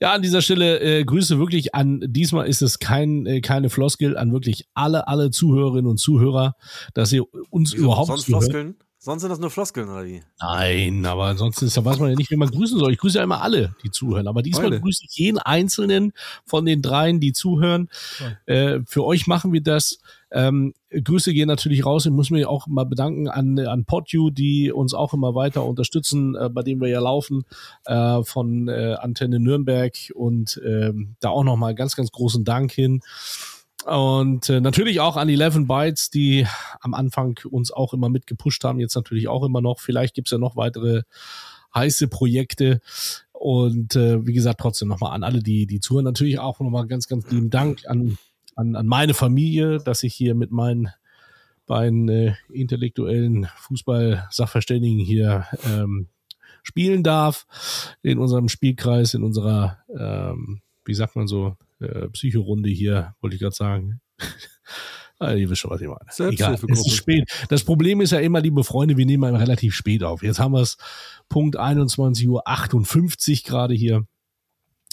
Ja, 0.01 0.13
an 0.15 0.23
dieser 0.23 0.41
Stelle 0.41 0.81
äh, 0.81 1.05
Grüße 1.05 1.39
wirklich 1.39 1.75
an, 1.75 2.01
diesmal 2.07 2.47
ist 2.49 2.63
es 2.63 2.79
kein, 2.79 3.27
äh, 3.27 3.41
keine 3.43 3.69
Floskel, 3.69 4.17
an 4.17 4.33
wirklich 4.33 4.67
alle, 4.73 5.07
alle 5.07 5.31
Zuhörerinnen 5.31 5.87
und 5.91 5.99
Zuhörer, 5.99 6.55
dass 6.95 7.13
ihr 7.13 7.25
uns 7.51 7.75
Wieso? 7.75 7.85
überhaupt 7.85 8.07
Sonst 8.09 8.25
zuhört. 8.27 8.45
Floskeln? 8.45 8.77
Sonst 9.07 9.21
sind 9.23 9.31
das 9.31 9.39
nur 9.39 9.51
Floskeln, 9.51 9.89
oder 9.89 10.05
wie? 10.05 10.21
Nein, 10.41 11.07
aber 11.07 11.27
ansonsten 11.27 11.67
ist, 11.67 11.77
weiß 11.77 12.01
man 12.01 12.11
ja 12.11 12.17
nicht, 12.17 12.33
wie 12.33 12.37
man 12.37 12.51
grüßen 12.51 12.77
soll. 12.77 12.91
Ich 12.91 12.99
grüße 12.99 13.19
ja 13.19 13.23
immer 13.23 13.41
alle, 13.41 13.77
die 13.85 13.93
zuhören. 13.93 14.27
Aber 14.27 14.43
diesmal 14.43 14.65
Beide. 14.65 14.81
grüße 14.81 15.05
ich 15.09 15.17
jeden 15.17 15.39
einzelnen 15.39 16.13
von 16.45 16.67
den 16.67 16.83
dreien, 16.83 17.21
die 17.21 17.33
zuhören. 17.33 17.89
Äh, 18.47 18.81
für 18.85 19.05
euch 19.05 19.29
machen 19.29 19.53
wir 19.53 19.63
das. 19.63 20.01
Ähm, 20.33 20.75
Grüße 20.91 21.33
gehen 21.33 21.47
natürlich 21.47 21.87
raus. 21.87 22.05
Ich 22.05 22.11
muss 22.11 22.31
mich 22.31 22.47
auch 22.47 22.67
mal 22.67 22.83
bedanken 22.83 23.29
an, 23.29 23.57
an 23.61 23.85
PodU, 23.85 24.31
die 24.31 24.73
uns 24.73 24.93
auch 24.93 25.15
immer 25.15 25.37
weiter 25.37 25.65
unterstützen, 25.65 26.35
äh, 26.35 26.49
bei 26.49 26.63
dem 26.63 26.81
wir 26.81 26.89
ja 26.89 26.99
laufen, 26.99 27.45
äh, 27.85 28.25
von 28.25 28.67
äh, 28.67 28.97
Antenne 28.99 29.39
Nürnberg. 29.39 29.95
Und 30.17 30.61
ähm, 30.67 31.15
da 31.21 31.29
auch 31.29 31.45
nochmal 31.45 31.77
ganz, 31.77 31.95
ganz 31.95 32.11
großen 32.11 32.45
Dank 32.45 32.73
hin. 32.73 33.03
Und 33.87 34.51
äh, 34.51 34.61
natürlich 34.61 34.99
auch 34.99 35.17
an 35.17 35.29
11 35.29 35.69
Bytes, 35.69 36.11
die 36.11 36.45
am 36.81 36.93
Anfang 36.93 37.39
uns 37.49 37.71
auch 37.71 37.95
immer 37.95 38.09
mitgepusht 38.09 38.65
haben, 38.65 38.81
jetzt 38.81 38.97
natürlich 38.97 39.29
auch 39.29 39.45
immer 39.45 39.61
noch. 39.61 39.79
Vielleicht 39.79 40.15
gibt's 40.15 40.33
ja 40.33 40.39
noch 40.39 40.57
weitere 40.57 41.03
heiße 41.73 42.09
Projekte. 42.09 42.81
Und 43.31 43.95
äh, 43.95 44.27
wie 44.27 44.33
gesagt, 44.33 44.59
trotzdem 44.61 44.89
nochmal 44.89 45.13
an 45.13 45.23
alle, 45.23 45.39
die, 45.39 45.69
die 45.69 45.79
zuhören. 45.79 46.05
Natürlich 46.05 46.41
auch 46.41 46.59
nochmal 46.59 46.89
ganz, 46.89 47.07
ganz 47.07 47.31
lieben 47.31 47.49
Dank 47.49 47.83
an, 47.87 48.19
an, 48.57 48.75
an 48.75 48.87
meine 48.89 49.15
Familie, 49.15 49.79
dass 49.79 50.03
ich 50.03 50.15
hier 50.15 50.35
mit 50.35 50.51
meinen 50.51 50.91
beiden 51.67 52.09
äh, 52.09 52.35
intellektuellen 52.49 53.47
Fußball-Sachverständigen 53.57 54.99
hier 54.99 55.47
ähm, 55.65 56.09
spielen 56.65 57.05
darf. 57.05 57.47
In 58.03 58.19
unserem 58.19 58.49
Spielkreis, 58.49 59.15
in 59.15 59.23
unserer, 59.23 59.79
ähm, 59.97 60.61
wie 60.85 60.95
sagt 60.95 61.15
man 61.15 61.29
so, 61.29 61.57
äh, 61.81 62.09
Psychorunde 62.09 62.71
hier, 62.71 63.15
wollte 63.21 63.37
ich 63.37 63.43
gerade 63.43 63.57
sagen. 63.57 64.01
Ah, 65.19 65.33
ihr 65.33 65.49
wisst 65.49 65.63
schon, 65.63 65.71
was 65.71 65.81
ich 65.81 65.89
meine. 65.89 66.31
Egal, 66.31 66.59
es 66.69 66.87
ist 66.87 66.95
spät. 66.95 67.25
Das 67.49 67.65
Problem 67.65 68.03
ist 68.03 68.13
ja 68.13 68.19
immer, 68.19 68.41
liebe 68.43 68.63
Freunde, 68.65 68.99
wir 68.99 69.07
nehmen 69.07 69.23
mal 69.23 69.35
relativ 69.35 69.75
spät 69.75 70.03
auf. 70.03 70.23
Jetzt 70.23 70.39
haben 70.39 70.53
wir 70.53 70.61
es 70.61 70.77
Punkt 71.31 71.59
21.58 71.59 72.27
Uhr 72.29 73.43
gerade 73.47 73.73
hier. 73.73 74.07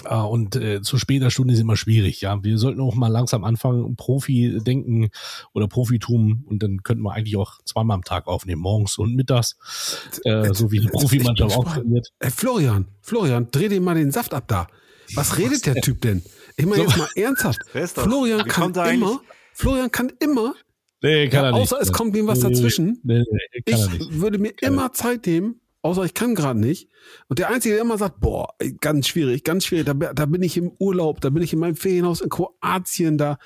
Ah, 0.06 0.24
und 0.24 0.56
äh, 0.56 0.82
zu 0.82 0.98
später 0.98 1.30
Stunde 1.30 1.54
ist 1.54 1.60
immer 1.60 1.78
schwierig, 1.78 2.22
ja. 2.22 2.44
Wir 2.44 2.58
sollten 2.58 2.82
auch 2.82 2.96
mal 2.96 3.10
langsam 3.10 3.44
anfangen, 3.44 3.96
Profi 3.96 4.60
denken 4.66 5.10
oder 5.54 5.68
Profitum 5.68 6.44
und 6.48 6.64
dann 6.64 6.84
könnten 6.84 7.04
wir 7.04 7.14
eigentlich 7.14 7.38
auch 7.38 7.60
zweimal 7.64 7.96
am 7.96 8.04
Tag 8.04 8.28
aufnehmen, 8.28 8.62
morgens 8.62 8.98
und 8.98 9.16
mittags, 9.16 9.56
äh, 10.24 10.54
so 10.54 10.72
wie 10.72 10.80
die 10.80 10.88
Profimannschaft 10.88 11.56
auch 11.56 11.76
trainiert. 11.76 12.10
Florian, 12.22 12.88
Florian, 13.02 13.48
dreh 13.52 13.70
dir 13.70 13.80
mal 13.82 13.96
den 13.96 14.12
Saft 14.12 14.34
ab 14.34 14.46
da. 14.48 14.68
Was 15.16 15.38
redet 15.38 15.66
der 15.66 15.76
Typ 15.76 16.02
denn? 16.02 16.24
Ich 16.58 16.66
meine 16.66 16.84
So. 16.84 16.84
jetzt 16.90 16.98
mal 16.98 17.10
ernsthaft. 17.16 17.62
Florian 17.96 18.46
kann 18.48 18.74
er 18.76 18.92
immer, 18.92 19.22
Florian 19.54 19.92
kann 19.92 20.12
immer, 20.20 20.54
Nee, 21.02 21.28
kann 21.28 21.44
ja, 21.44 21.50
er 21.50 21.52
nicht. 21.54 21.62
außer 21.62 21.82
es 21.82 21.92
kommt 21.92 22.16
ihm 22.16 22.28
was 22.28 22.40
dazwischen. 22.40 23.00
Nee, 23.04 23.20
nee, 23.30 23.62
kann 23.72 23.80
er 23.80 23.94
ich 23.94 24.22
würde 24.22 24.38
mir 24.40 24.54
immer 24.62 24.94
Zeit 24.94 25.26
nehmen, 25.28 25.60
außer 25.82 26.04
ich 26.06 26.14
kann 26.14 26.34
gerade 26.34 26.60
nicht. 26.60 26.88
Und 27.28 27.40
der 27.40 27.50
Einzige, 27.50 27.76
der 27.76 27.84
immer 27.84 27.98
sagt, 27.98 28.22
boah, 28.22 28.54
ganz 28.80 29.08
schwierig, 29.10 29.44
ganz 29.44 29.66
schwierig, 29.66 29.86
da, 29.86 29.94
da 29.94 30.26
bin 30.26 30.42
ich 30.42 30.56
im 30.56 30.72
Urlaub, 30.80 31.20
da 31.20 31.30
bin 31.30 31.44
ich 31.44 31.52
in 31.52 31.60
meinem 31.60 31.76
Ferienhaus 31.76 32.22
in 32.22 32.30
Kroatien, 32.30 33.18
da, 33.18 33.38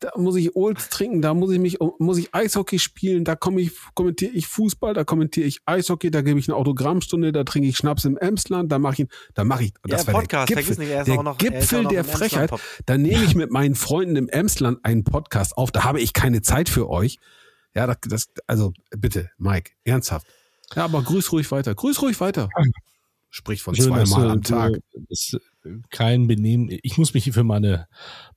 da 0.00 0.10
muss 0.16 0.36
ich 0.36 0.54
Olds 0.54 0.88
trinken, 0.90 1.22
da 1.22 1.34
muss 1.34 1.50
ich 1.50 1.58
mich, 1.58 1.78
muss 1.98 2.18
ich 2.18 2.32
Eishockey 2.34 2.78
spielen, 2.78 3.24
da 3.24 3.34
komme 3.34 3.60
ich, 3.60 3.72
kommentiere 3.94 4.30
ich 4.32 4.46
Fußball, 4.46 4.94
da 4.94 5.04
kommentiere 5.04 5.46
ich 5.46 5.60
Eishockey, 5.66 6.10
da 6.10 6.22
gebe 6.22 6.38
ich 6.38 6.48
eine 6.48 6.56
Autogrammstunde, 6.56 7.32
da 7.32 7.42
trinke 7.44 7.68
ich 7.68 7.76
Schnaps 7.76 8.04
im 8.04 8.16
Emsland, 8.16 8.70
da 8.70 8.78
mache 8.78 9.02
ich, 9.02 9.08
da 9.34 9.44
mache 9.44 9.64
ich, 9.64 9.72
das 9.82 10.06
Ja, 10.06 10.12
war 10.12 10.20
Podcast, 10.20 10.50
der 10.50 10.56
Gipfel, 10.58 10.78
nicht, 10.78 10.90
er 10.90 11.00
ist 11.00 11.06
der 11.08 11.22
noch- 11.22 11.38
Gipfel 11.38 11.84
der 11.86 12.04
Frechheit. 12.04 12.50
Da 12.86 12.96
nehme 12.96 13.24
ich 13.24 13.34
mit 13.34 13.50
meinen 13.50 13.74
Freunden 13.74 14.16
im 14.16 14.28
Emsland 14.28 14.84
einen 14.84 15.02
Podcast 15.04 15.56
auf, 15.56 15.72
da 15.72 15.82
habe 15.84 16.00
ich 16.00 16.12
keine 16.12 16.42
Zeit 16.42 16.68
für 16.68 16.88
euch. 16.88 17.18
Ja, 17.74 17.86
das, 17.86 17.96
das 18.06 18.28
also 18.46 18.72
bitte, 18.96 19.30
Mike, 19.36 19.72
ernsthaft. 19.84 20.26
Ja, 20.74 20.84
aber 20.84 21.02
grüß 21.02 21.32
ruhig 21.32 21.50
weiter. 21.50 21.74
Grüß 21.74 22.02
ruhig 22.02 22.20
weiter. 22.20 22.48
Sprich 23.30 23.62
von 23.62 23.74
zweimal 23.74 24.30
am 24.30 24.42
Tag. 24.42 24.72
du- 24.92 25.00
Das, 25.08 25.36
kein 25.90 26.26
Benehmen. 26.26 26.68
Ich 26.82 26.98
muss 26.98 27.14
mich 27.14 27.24
hier 27.24 27.32
für 27.32 27.44
meine 27.44 27.88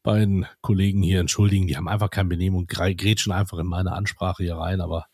beiden 0.03 0.45
Kollegen 0.61 1.01
hier 1.01 1.19
entschuldigen. 1.19 1.67
Die 1.67 1.77
haben 1.77 1.87
einfach 1.87 2.09
kein 2.09 2.29
Benehmen 2.29 2.57
und 2.57 2.67
grätschen 2.67 3.31
einfach 3.31 3.59
in 3.59 3.67
meine 3.67 3.93
Ansprache 3.93 4.43
hier 4.43 4.55
rein. 4.55 4.81
Aber 4.81 5.05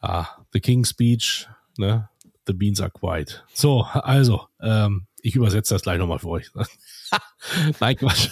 ah, 0.00 0.26
the 0.52 0.60
King's 0.60 0.90
Speech, 0.90 1.48
ne? 1.78 2.08
The 2.46 2.52
beans 2.52 2.80
are 2.80 2.90
quiet. 2.90 3.42
So, 3.54 3.84
also, 3.84 4.48
ähm, 4.60 5.06
ich 5.22 5.34
übersetze 5.34 5.74
das 5.74 5.82
gleich 5.82 5.98
nochmal 5.98 6.18
für 6.18 6.28
euch. 6.28 6.50
Nein, 7.80 7.96
Quatsch. 7.96 8.28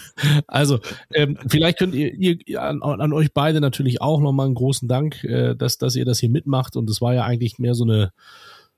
Also, 0.47 0.81
ähm, 1.15 1.39
vielleicht 1.49 1.79
könnt 1.79 1.95
ihr, 1.95 2.13
ihr 2.47 2.63
an, 2.63 2.83
an 2.83 3.13
euch 3.15 3.33
beide 3.33 3.63
natürlich 3.63 4.03
auch 4.03 4.21
nochmal 4.21 4.47
einen 4.47 4.55
großen 4.55 4.89
Dank, 4.89 5.25
äh, 5.25 5.55
dass, 5.55 5.79
dass 5.79 5.97
ihr 5.97 6.05
das 6.05 6.19
hier 6.19 6.29
mitmacht. 6.29 6.77
Und 6.77 6.91
es 6.91 7.01
war 7.01 7.15
ja 7.15 7.25
eigentlich 7.25 7.59
mehr 7.59 7.75
so 7.75 7.85
eine, 7.85 8.13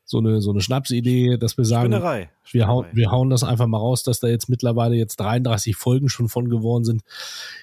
so 0.05 0.19
eine, 0.19 0.41
so 0.41 0.51
eine 0.51 0.61
Schnapsidee, 0.61 1.39
dass 1.39 1.57
wir 1.57 1.65
sagen, 1.65 1.93
Spinnerei. 1.93 2.31
wir 2.51 2.67
hauen, 2.67 2.85
Spinnerei. 2.85 2.97
wir 2.97 3.11
hauen 3.11 3.31
das 3.31 3.43
einfach 3.43 3.67
mal 3.67 3.79
raus, 3.79 4.03
dass 4.03 4.21
da 4.21 4.29
jetzt 4.29 4.49
mittlerweile 4.49 4.97
jetzt 4.97 5.17
33 5.17 5.77
Folgen 5.77 6.09
schon 6.09 6.29
von 6.29 6.49
geworden 6.49 6.85
sind. 6.85 7.03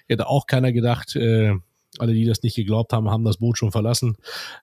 Hätte 0.08 0.28
auch 0.28 0.48
keiner 0.48 0.72
gedacht. 0.72 1.16
Äh, 1.16 1.56
alle, 2.00 2.14
die 2.14 2.26
das 2.26 2.42
nicht 2.42 2.56
geglaubt 2.56 2.94
haben, 2.94 3.10
haben 3.10 3.26
das 3.26 3.38
Boot 3.38 3.58
schon 3.58 3.72
verlassen, 3.72 4.16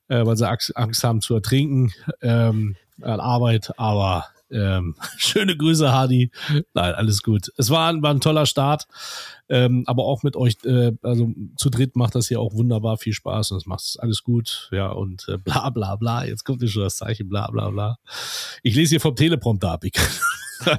äh, 0.08 0.24
weil 0.24 0.36
sie 0.36 0.48
Angst, 0.48 0.76
Angst 0.76 1.04
haben 1.04 1.20
zu 1.20 1.34
ertrinken 1.34 1.92
ähm, 2.22 2.76
an 3.02 3.20
Arbeit. 3.20 3.72
Aber 3.78 4.26
ähm, 4.50 4.94
schöne 5.16 5.56
Grüße, 5.56 5.92
Hardy. 5.92 6.30
Nein, 6.74 6.94
alles 6.94 7.22
gut. 7.22 7.52
Es 7.56 7.70
war, 7.70 7.88
ein- 7.92 8.02
war 8.02 8.10
ein 8.12 8.20
toller 8.20 8.46
Start. 8.46 8.86
Ähm, 9.50 9.84
aber 9.86 10.04
auch 10.04 10.22
mit 10.22 10.36
euch, 10.36 10.56
äh, 10.64 10.92
also 11.02 11.32
zu 11.56 11.70
dritt 11.70 11.96
macht 11.96 12.14
das 12.14 12.28
hier 12.28 12.40
auch 12.40 12.52
wunderbar 12.54 12.98
viel 12.98 13.14
Spaß 13.14 13.52
und 13.52 13.56
es 13.58 13.66
macht 13.66 13.96
alles 13.98 14.22
gut. 14.22 14.68
Ja, 14.72 14.88
und 14.90 15.26
äh, 15.28 15.38
bla 15.38 15.70
bla 15.70 15.96
bla. 15.96 16.24
Jetzt 16.24 16.44
kommt 16.44 16.60
hier 16.60 16.68
schon 16.68 16.82
das 16.82 16.96
Zeichen, 16.96 17.28
bla 17.28 17.50
bla 17.50 17.70
bla. 17.70 17.96
Ich 18.62 18.74
lese 18.74 18.90
hier 18.90 19.00
vom 19.00 19.16
Teleprompter 19.16 19.70
ab. 19.72 19.84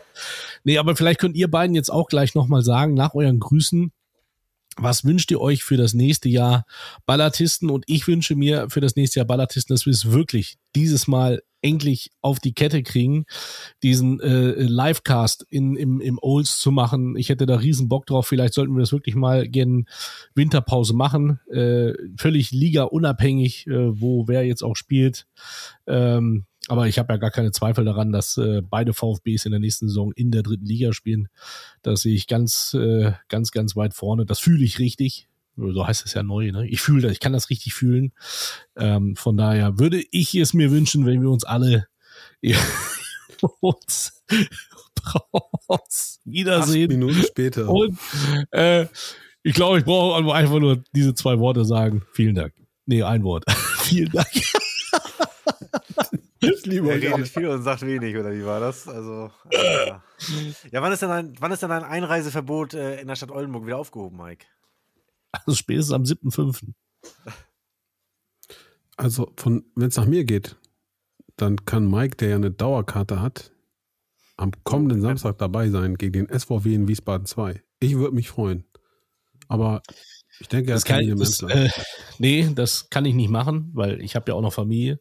Nee, 0.65 0.77
aber 0.77 0.95
vielleicht 0.95 1.19
könnt 1.21 1.37
ihr 1.37 1.49
beiden 1.49 1.73
jetzt 1.73 1.89
auch 1.89 2.07
gleich 2.07 2.35
nochmal 2.35 2.61
sagen, 2.63 2.93
nach 2.95 3.13
euren 3.15 3.39
Grüßen, 3.39 3.91
was 4.75 5.05
wünscht 5.05 5.31
ihr 5.31 5.39
euch 5.39 5.63
für 5.63 5.77
das 5.77 5.93
nächste 5.93 6.27
Jahr 6.29 6.65
Ballatisten? 7.05 7.69
Und 7.69 7.85
ich 7.87 8.05
wünsche 8.07 8.35
mir 8.35 8.69
für 8.69 8.81
das 8.81 8.95
nächste 8.97 9.19
Jahr 9.19 9.25
Ballatisten, 9.27 9.73
dass 9.73 9.85
wir 9.85 9.91
es 9.93 10.11
wirklich 10.11 10.57
dieses 10.75 11.07
Mal 11.07 11.41
endlich 11.61 12.11
auf 12.21 12.39
die 12.39 12.53
Kette 12.53 12.83
kriegen, 12.83 13.25
diesen 13.83 14.19
äh, 14.19 14.51
Livecast 14.51 15.45
in, 15.49 15.75
im, 15.75 15.99
im 16.01 16.19
Olds 16.21 16.59
zu 16.59 16.71
machen. 16.71 17.15
Ich 17.17 17.29
hätte 17.29 17.45
da 17.45 17.55
riesen 17.55 17.89
Bock 17.89 18.05
drauf. 18.05 18.27
Vielleicht 18.27 18.53
sollten 18.53 18.73
wir 18.73 18.79
das 18.79 18.91
wirklich 18.91 19.15
mal 19.15 19.47
gern 19.47 19.85
Winterpause 20.35 20.93
machen. 20.93 21.39
Äh, 21.51 21.93
völlig 22.17 22.51
Liga-unabhängig, 22.51 23.67
äh, 23.67 24.01
wo 24.01 24.27
wer 24.27 24.45
jetzt 24.45 24.63
auch 24.63 24.75
spielt. 24.75 25.27
Ähm, 25.87 26.45
aber 26.67 26.87
ich 26.87 26.99
habe 26.99 27.13
ja 27.13 27.17
gar 27.17 27.31
keine 27.31 27.51
Zweifel 27.51 27.83
daran, 27.83 28.11
dass 28.11 28.37
äh, 28.37 28.61
beide 28.61 28.93
VfBs 28.93 29.45
in 29.45 29.51
der 29.51 29.59
nächsten 29.59 29.87
Saison 29.87 30.11
in 30.11 30.29
der 30.29 30.43
dritten 30.43 30.65
Liga 30.65 30.93
spielen. 30.93 31.27
Das 31.81 32.01
sehe 32.01 32.13
ich 32.13 32.27
ganz, 32.27 32.73
äh, 32.75 33.13
ganz, 33.27 33.51
ganz 33.51 33.75
weit 33.75 33.93
vorne. 33.93 34.25
Das 34.25 34.39
fühle 34.39 34.63
ich 34.63 34.77
richtig. 34.77 35.27
So 35.59 35.85
heißt 35.85 36.05
es 36.05 36.13
ja 36.13 36.23
neu. 36.23 36.51
Ne? 36.51 36.67
Ich 36.67 36.81
fühle 36.81 37.01
das, 37.01 37.11
ich 37.11 37.19
kann 37.19 37.33
das 37.33 37.49
richtig 37.49 37.73
fühlen. 37.73 38.13
Ähm, 38.75 39.15
von 39.15 39.37
daher 39.37 39.79
würde 39.79 40.03
ich 40.11 40.35
es 40.35 40.53
mir 40.53 40.71
wünschen, 40.71 41.05
wenn 41.05 41.21
wir 41.21 41.29
uns 41.29 41.43
alle 41.43 41.87
uns, 43.59 44.23
uns 45.67 46.19
Acht 46.19 46.19
wiedersehen. 46.25 46.89
Minuten 46.89 47.23
später. 47.23 47.69
Und 47.69 47.97
äh, 48.51 48.87
ich 49.43 49.53
glaube, 49.53 49.79
ich 49.79 49.85
brauche 49.85 50.33
einfach 50.33 50.59
nur 50.59 50.83
diese 50.93 51.13
zwei 51.13 51.39
Worte 51.39 51.65
sagen. 51.65 52.03
Vielen 52.11 52.35
Dank. 52.35 52.53
Nee, 52.85 53.03
ein 53.03 53.23
Wort. 53.23 53.45
Vielen 53.79 54.11
Dank. 54.11 54.27
Ich 56.41 56.65
liebe 56.65 56.89
Er 56.89 56.95
redet 56.95 57.27
viel 57.27 57.47
und 57.47 57.63
sagt 57.63 57.81
wenig, 57.81 58.15
oder 58.15 58.31
wie 58.31 58.45
war 58.45 58.61
das? 58.61 58.87
Also, 58.87 59.29
äh, 59.49 59.87
ja, 60.71 60.81
wann 60.81 60.93
ist 60.93 61.01
denn 61.01 61.11
ein, 61.11 61.35
wann 61.37 61.51
ist 61.51 61.61
denn 61.61 61.71
ein 61.71 61.83
Einreiseverbot 61.83 62.73
äh, 62.73 63.01
in 63.01 63.09
der 63.09 63.15
Stadt 63.17 63.29
Oldenburg 63.29 63.65
wieder 63.65 63.77
aufgehoben, 63.77 64.15
Mike? 64.15 64.45
Also 65.31 65.55
spätestens 65.55 65.93
am 65.93 66.03
7.5. 66.03 66.73
Also, 68.97 69.31
von, 69.37 69.63
wenn 69.75 69.87
es 69.87 69.97
nach 69.97 70.05
mir 70.05 70.25
geht, 70.25 70.57
dann 71.37 71.65
kann 71.65 71.89
Mike, 71.89 72.17
der 72.17 72.29
ja 72.29 72.35
eine 72.35 72.51
Dauerkarte 72.51 73.21
hat, 73.21 73.51
am 74.35 74.51
kommenden 74.63 75.01
Samstag 75.01 75.37
dabei 75.37 75.69
sein 75.69 75.95
gegen 75.95 76.27
den 76.27 76.39
SVW 76.39 76.73
in 76.73 76.87
Wiesbaden 76.87 77.25
2. 77.25 77.61
Ich 77.79 77.95
würde 77.95 78.15
mich 78.15 78.29
freuen. 78.29 78.65
Aber 79.47 79.81
ich 80.39 80.47
denke, 80.47 80.71
er 80.71 80.75
Das 80.75 80.85
kann, 80.85 81.01
im 81.01 81.19
das, 81.19 81.41
äh, 81.43 81.69
nee, 82.17 82.49
das 82.53 82.89
kann 82.89 83.05
ich 83.05 83.15
nicht 83.15 83.29
machen, 83.29 83.71
weil 83.73 84.01
ich 84.01 84.15
habe 84.15 84.31
ja 84.31 84.35
auch 84.35 84.41
noch 84.41 84.53
Familie 84.53 84.99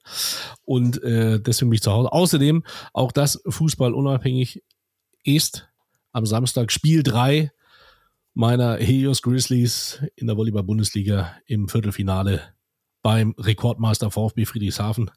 und 0.65 1.03
äh, 1.03 1.41
deswegen 1.41 1.71
bin 1.71 1.77
ich 1.77 1.83
zu 1.83 1.93
Hause. 1.93 2.13
Außerdem 2.13 2.65
auch 2.93 3.13
das 3.13 3.41
Fußball 3.47 3.95
unabhängig 3.95 4.65
ist 5.23 5.69
am 6.13 6.27
Samstag 6.27 6.73
Spiel 6.73 7.03
3 7.03 7.53
meiner 8.39 8.77
Helios 8.77 9.21
Grizzlies 9.21 10.01
in 10.15 10.29
der 10.29 10.37
Volleyball-Bundesliga 10.37 11.35
im 11.47 11.69
Viertelfinale 11.69 12.55
beim 13.03 13.35
Rekordmeister 13.37 14.13
VfB 14.13 14.45
Friedrichshafen. 14.45 15.11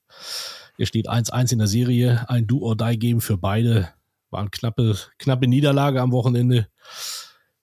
Er 0.80 0.88
steht 0.88 1.08
1-1 1.08 1.52
in 1.52 1.60
der 1.60 1.68
Serie, 1.68 2.28
ein 2.30 2.48
Do-or-Die-Game 2.48 3.22
für 3.22 3.38
beide. 3.38 3.90
War 4.32 4.40
eine 4.40 4.50
knappe, 4.50 4.98
knappe 5.20 5.48
Niederlage 5.48 6.02
am 6.02 6.12
Wochenende 6.12 6.68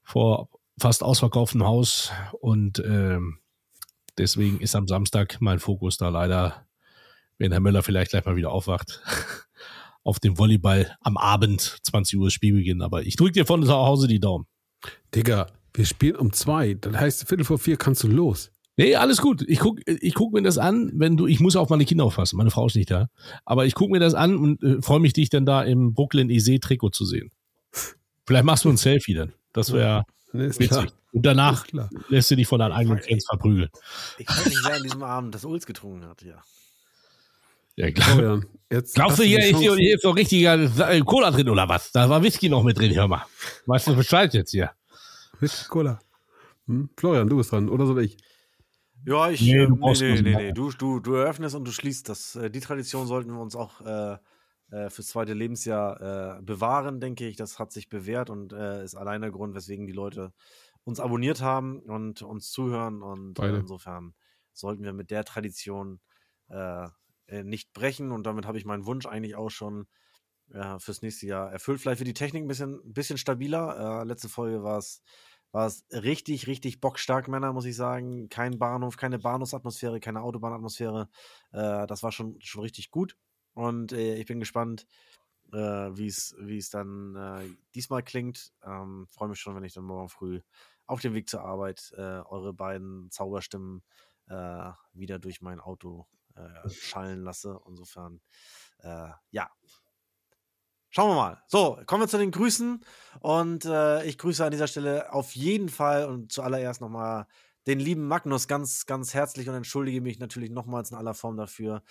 vor 0.04 0.48
fast 0.78 1.02
ausverkauftem 1.02 1.64
Haus 1.64 2.12
und 2.40 2.78
ähm, 2.78 3.38
deswegen 4.16 4.60
ist 4.60 4.76
am 4.76 4.86
Samstag 4.86 5.38
mein 5.40 5.58
Fokus 5.58 5.96
da 5.96 6.08
leider, 6.08 6.68
wenn 7.38 7.50
Herr 7.50 7.60
Möller 7.60 7.82
vielleicht 7.82 8.12
gleich 8.12 8.24
mal 8.24 8.36
wieder 8.36 8.52
aufwacht, 8.52 9.02
auf 10.04 10.20
dem 10.20 10.38
Volleyball 10.38 10.96
am 11.00 11.16
Abend, 11.16 11.80
20 11.82 12.16
Uhr 12.16 12.30
Spielbeginn. 12.30 12.80
Aber 12.80 13.02
ich 13.02 13.16
drücke 13.16 13.32
dir 13.32 13.44
von 13.44 13.64
zu 13.64 13.72
Hause 13.72 14.06
die 14.06 14.20
Daumen. 14.20 14.46
Digga, 15.14 15.46
wir 15.74 15.84
spielen 15.86 16.16
um 16.16 16.32
zwei. 16.32 16.74
Das 16.74 16.94
heißt, 16.96 17.28
Viertel 17.28 17.44
vor 17.44 17.58
vier 17.58 17.76
kannst 17.76 18.02
du 18.02 18.08
los. 18.08 18.50
Nee, 18.76 18.94
alles 18.94 19.18
gut. 19.20 19.42
Ich 19.48 19.58
guck, 19.58 19.80
ich 19.86 20.14
guck 20.14 20.32
mir 20.32 20.42
das 20.42 20.56
an, 20.56 20.92
wenn 20.94 21.16
du, 21.16 21.26
ich 21.26 21.40
muss 21.40 21.56
auf 21.56 21.68
meine 21.68 21.84
Kinder 21.84 22.04
aufpassen, 22.04 22.36
meine 22.36 22.50
Frau 22.50 22.66
ist 22.66 22.76
nicht 22.76 22.90
da. 22.90 23.08
Aber 23.44 23.66
ich 23.66 23.74
guck 23.74 23.90
mir 23.90 23.98
das 23.98 24.14
an 24.14 24.36
und 24.36 24.62
äh, 24.62 24.80
freue 24.82 25.00
mich, 25.00 25.12
dich 25.12 25.30
dann 25.30 25.44
da 25.46 25.62
im 25.62 25.94
Brooklyn 25.94 26.30
EC 26.30 26.60
Trikot 26.60 26.90
zu 26.90 27.04
sehen. 27.04 27.30
Vielleicht 28.24 28.44
machst 28.44 28.64
du 28.64 28.68
ein 28.68 28.76
Selfie 28.76 29.14
dann. 29.14 29.32
Das 29.52 29.72
wäre 29.72 30.04
ist 30.32 30.60
witzig. 30.60 30.68
klar. 30.68 30.86
Und 31.12 31.24
danach 31.26 31.64
Ist 31.64 31.70
klar. 31.70 31.90
lässt 32.08 32.30
du 32.30 32.36
dich 32.36 32.46
von 32.46 32.58
deinen 32.60 32.72
eigenen 32.72 32.98
Fans 33.00 33.24
verprügeln. 33.28 33.70
Ich 34.18 34.28
weiß 34.28 34.44
nicht, 34.46 34.60
wer 34.64 34.76
an 34.76 34.82
diesem 34.82 35.02
Abend 35.02 35.34
das 35.34 35.44
Ulz 35.44 35.64
getrunken 35.66 36.06
hat, 36.06 36.22
ja. 36.22 36.40
Ja, 37.78 37.92
klar. 37.92 38.08
Florian, 38.08 38.46
jetzt 38.72 38.94
Glaubst 38.96 39.20
du, 39.20 39.22
hier 39.22 39.38
ist, 39.38 39.52
Chance. 39.52 39.76
hier 39.76 39.94
ist 39.94 40.04
doch 40.04 40.16
richtiger 40.16 40.68
Cola 41.04 41.30
drin 41.30 41.48
oder 41.48 41.68
was? 41.68 41.92
Da 41.92 42.08
war 42.10 42.20
Whisky 42.22 42.48
noch 42.48 42.64
mit 42.64 42.76
drin, 42.76 42.92
hör 42.94 43.06
mal. 43.06 43.24
Weißt 43.66 43.86
du 43.86 43.94
Bescheid 43.94 44.34
jetzt 44.34 44.50
hier? 44.50 44.72
Mit 45.40 45.66
Cola. 45.68 46.00
Hm? 46.66 46.90
Florian, 46.96 47.28
du 47.28 47.36
bist 47.36 47.52
dran, 47.52 47.68
oder 47.68 47.86
soll 47.86 48.02
ich? 48.02 48.16
Ja, 49.06 49.30
ich. 49.30 49.40
Nee, 49.40 49.54
Nee, 49.54 49.66
du 49.66 49.74
nee, 49.74 49.78
brauchst 49.80 50.02
nee, 50.02 50.20
nee, 50.20 50.32
machen. 50.32 50.44
nee. 50.46 50.52
Du, 50.52 50.72
du, 50.72 50.98
du 50.98 51.14
eröffnest 51.14 51.54
und 51.54 51.64
du 51.66 51.70
schließt 51.70 52.08
das. 52.08 52.34
Äh, 52.34 52.50
die 52.50 52.58
Tradition 52.58 53.06
sollten 53.06 53.30
wir 53.32 53.40
uns 53.40 53.54
auch 53.54 53.80
äh, 53.86 54.16
äh, 54.72 54.90
fürs 54.90 55.06
zweite 55.06 55.34
Lebensjahr 55.34 56.38
äh, 56.38 56.42
bewahren, 56.42 56.98
denke 56.98 57.28
ich. 57.28 57.36
Das 57.36 57.60
hat 57.60 57.70
sich 57.72 57.88
bewährt 57.88 58.28
und 58.28 58.52
äh, 58.52 58.82
ist 58.82 58.96
allein 58.96 59.20
der 59.20 59.30
Grund, 59.30 59.54
weswegen 59.54 59.86
die 59.86 59.92
Leute 59.92 60.32
uns 60.82 60.98
abonniert 60.98 61.40
haben 61.42 61.78
und 61.78 62.22
uns 62.22 62.50
zuhören. 62.50 63.02
Und 63.02 63.38
äh, 63.38 63.42
Beide. 63.42 63.58
insofern 63.58 64.14
sollten 64.52 64.82
wir 64.82 64.92
mit 64.92 65.12
der 65.12 65.24
Tradition 65.24 66.00
äh, 66.48 66.88
äh, 67.28 67.44
nicht 67.44 67.72
brechen. 67.72 68.12
Und 68.12 68.24
damit 68.24 68.46
habe 68.46 68.58
ich 68.58 68.64
meinen 68.64 68.86
Wunsch 68.86 69.06
eigentlich 69.06 69.36
auch 69.36 69.50
schon 69.50 69.86
ja, 70.52 70.78
fürs 70.78 71.02
nächste 71.02 71.26
Jahr 71.26 71.52
erfüllt. 71.52 71.80
Vielleicht 71.80 72.00
wird 72.00 72.08
die 72.08 72.14
Technik 72.14 72.42
ein 72.42 72.48
bisschen, 72.48 72.80
bisschen 72.92 73.18
stabiler. 73.18 74.02
Äh, 74.02 74.04
letzte 74.04 74.28
Folge 74.28 74.62
war 74.62 74.78
es 74.78 75.02
war 75.50 75.66
es 75.66 75.86
richtig, 75.90 76.46
richtig 76.46 76.80
bockstark, 76.80 77.28
Männer, 77.28 77.52
muss 77.52 77.64
ich 77.64 77.76
sagen. 77.76 78.28
Kein 78.28 78.58
Bahnhof, 78.58 78.96
keine 78.96 79.18
Bahnhofsatmosphäre, 79.18 80.00
keine 80.00 80.20
Autobahnatmosphäre. 80.20 81.08
Äh, 81.52 81.86
das 81.86 82.02
war 82.02 82.12
schon, 82.12 82.38
schon 82.40 82.62
richtig 82.62 82.90
gut. 82.90 83.16
Und 83.54 83.92
äh, 83.92 84.16
ich 84.16 84.26
bin 84.26 84.40
gespannt, 84.40 84.86
äh, 85.52 85.56
wie 85.56 86.06
es 86.06 86.70
dann 86.70 87.16
äh, 87.16 87.48
diesmal 87.74 88.02
klingt. 88.02 88.52
Ähm, 88.62 89.06
Freue 89.10 89.30
mich 89.30 89.40
schon, 89.40 89.56
wenn 89.56 89.64
ich 89.64 89.72
dann 89.72 89.84
morgen 89.84 90.08
früh 90.10 90.40
auf 90.86 91.00
dem 91.00 91.14
Weg 91.14 91.28
zur 91.28 91.42
Arbeit 91.42 91.92
äh, 91.96 92.00
eure 92.00 92.52
beiden 92.52 93.10
Zauberstimmen 93.10 93.82
äh, 94.26 94.70
wieder 94.92 95.18
durch 95.18 95.40
mein 95.40 95.60
Auto 95.60 96.06
äh, 96.38 96.68
schallen 96.70 97.24
lasse. 97.24 97.58
Insofern, 97.66 98.20
äh, 98.78 99.08
ja. 99.30 99.50
Schauen 100.90 101.10
wir 101.10 101.16
mal. 101.16 101.42
So, 101.48 101.78
kommen 101.86 102.02
wir 102.02 102.08
zu 102.08 102.18
den 102.18 102.30
Grüßen. 102.30 102.84
Und 103.20 103.64
äh, 103.64 104.04
ich 104.04 104.16
grüße 104.18 104.44
an 104.44 104.50
dieser 104.50 104.66
Stelle 104.66 105.12
auf 105.12 105.34
jeden 105.36 105.68
Fall 105.68 106.06
und 106.06 106.32
zuallererst 106.32 106.80
nochmal 106.80 107.26
den 107.68 107.80
lieben 107.80 108.08
Magnus 108.08 108.48
ganz, 108.48 108.86
ganz 108.86 109.12
herzlich 109.12 109.46
und 109.46 109.54
entschuldige 109.54 110.00
mich 110.00 110.18
natürlich 110.18 110.50
nochmals 110.50 110.90
in 110.90 110.96
aller 110.96 111.12
Form 111.12 111.36
dafür, 111.36 111.82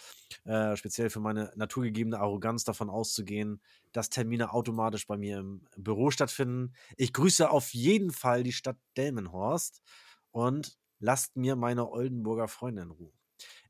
äh, 0.43 0.75
speziell 0.75 1.11
für 1.11 1.19
meine 1.19 1.51
naturgegebene 1.55 2.19
Arroganz 2.19 2.63
davon 2.63 2.89
auszugehen, 2.89 3.61
dass 3.91 4.09
Termine 4.09 4.53
automatisch 4.53 5.05
bei 5.05 5.17
mir 5.17 5.37
im 5.37 5.67
Büro 5.77 6.09
stattfinden. 6.09 6.73
Ich 6.95 7.13
grüße 7.13 7.51
auf 7.51 7.75
jeden 7.75 8.09
Fall 8.09 8.41
die 8.41 8.53
Stadt 8.53 8.77
Delmenhorst 8.97 9.83
und 10.31 10.79
lasst 10.97 11.35
mir 11.35 11.55
meine 11.55 11.91
Oldenburger 11.91 12.47
Freunde 12.47 12.81
in 12.81 12.89
Ruhe. 12.89 13.13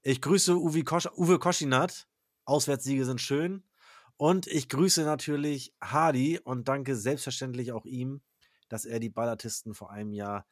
Ich 0.02 0.22
grüße 0.22 0.58
Uwe, 0.58 0.84
Kosch, 0.84 1.08
Uwe 1.18 1.40
Koschinat. 1.40 2.08
Auswärtssiege 2.46 3.06
sind 3.06 3.22
schön. 3.22 3.64
Und 4.16 4.48
ich 4.48 4.70
grüße 4.70 5.04
natürlich 5.04 5.74
Hardy 5.82 6.40
und 6.40 6.68
danke 6.68 6.96
selbstverständlich 6.96 7.72
auch 7.72 7.86
ihm, 7.86 8.22
dass 8.70 8.86
er 8.86 9.00
die 9.00 9.10
Ballatisten 9.10 9.74
vor 9.74 9.92
einem 9.92 10.14
Jahr 10.14 10.48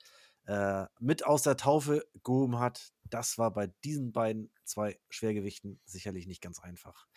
äh, 0.46 0.86
mit 1.00 1.26
aus 1.26 1.42
der 1.42 1.58
Taufe 1.58 2.06
gehoben 2.24 2.60
hat. 2.60 2.92
Das 3.10 3.38
war 3.38 3.52
bei 3.52 3.68
diesen 3.84 4.12
beiden 4.12 4.52
zwei 4.64 5.00
Schwergewichten 5.10 5.80
sicherlich 5.86 6.28
nicht 6.28 6.42
ganz 6.42 6.60
einfach. 6.60 7.08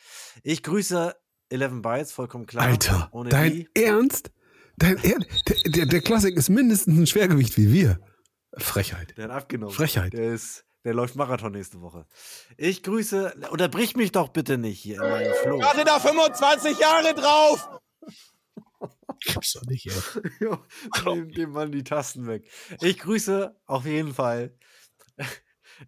Ich 0.43 0.63
grüße 0.63 1.15
11 1.51 1.83
Bytes, 1.83 2.13
vollkommen 2.13 2.47
klar. 2.47 2.65
Alter, 2.67 3.11
dein 3.29 3.53
die. 3.53 3.69
Ernst? 3.75 4.31
Dein 4.77 4.97
er 4.99 5.19
der, 5.19 5.57
der, 5.67 5.87
der 5.87 6.01
Klassik 6.01 6.37
ist 6.37 6.49
mindestens 6.49 6.97
ein 6.97 7.07
Schwergewicht 7.07 7.57
wie 7.57 7.73
wir. 7.73 8.01
Frechheit. 8.57 9.17
Der 9.17 9.25
hat 9.25 9.31
abgenommen. 9.33 9.75
Frechheit. 9.75 10.13
Der 10.13 10.33
ist, 10.33 10.65
der 10.89 10.95
läuft 10.95 11.17
Marathon 11.17 11.53
nächste 11.53 11.83
Woche. 11.83 12.07
Ich 12.57 12.83
grüße, 12.83 13.35
unterbrich 13.51 13.95
mich 13.95 14.11
doch 14.11 14.29
bitte 14.29 14.57
nicht 14.57 14.81
hier 14.81 15.03
in 15.03 15.11
meinem 15.11 15.35
Flow. 15.43 15.59
Ich 15.59 15.65
hatte 15.67 15.85
da 15.85 16.01
25 16.01 16.79
Jahre 16.79 17.13
drauf. 17.13 17.69
Gibt's 19.21 19.53
doch 19.53 19.67
nicht, 19.67 19.87
ey. 19.87 20.31
jo, 20.41 20.57
nehm 21.05 21.31
dem 21.31 21.51
Mann 21.51 21.73
die 21.73 21.85
Tasten 21.85 22.27
weg. 22.27 22.51
Ich 22.81 22.99
grüße 23.01 23.55
auf 23.67 23.85
jeden 23.85 24.15
Fall 24.15 24.57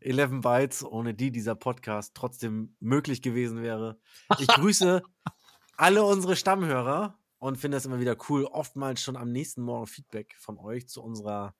11 0.01 0.43
Bytes, 0.43 0.85
ohne 0.85 1.15
die 1.15 1.31
dieser 1.31 1.55
Podcast 1.55 2.13
trotzdem 2.15 2.77
möglich 2.79 3.23
gewesen 3.23 3.63
wäre. 3.63 3.99
Ich 4.39 4.49
grüße 4.49 5.03
alle 5.79 6.05
unsere 6.05 6.37
Stammhörer 6.37 7.19
und 7.39 7.57
finde 7.57 7.79
es 7.79 7.87
immer 7.87 8.01
wieder 8.01 8.19
cool, 8.29 8.45
oftmals 8.45 9.01
schon 9.01 9.17
am 9.17 9.33
nächsten 9.33 9.63
Morgen 9.63 9.87
Feedback 9.87 10.37
von 10.37 10.59
euch 10.59 10.89
zu 10.89 11.03
unserer 11.03 11.55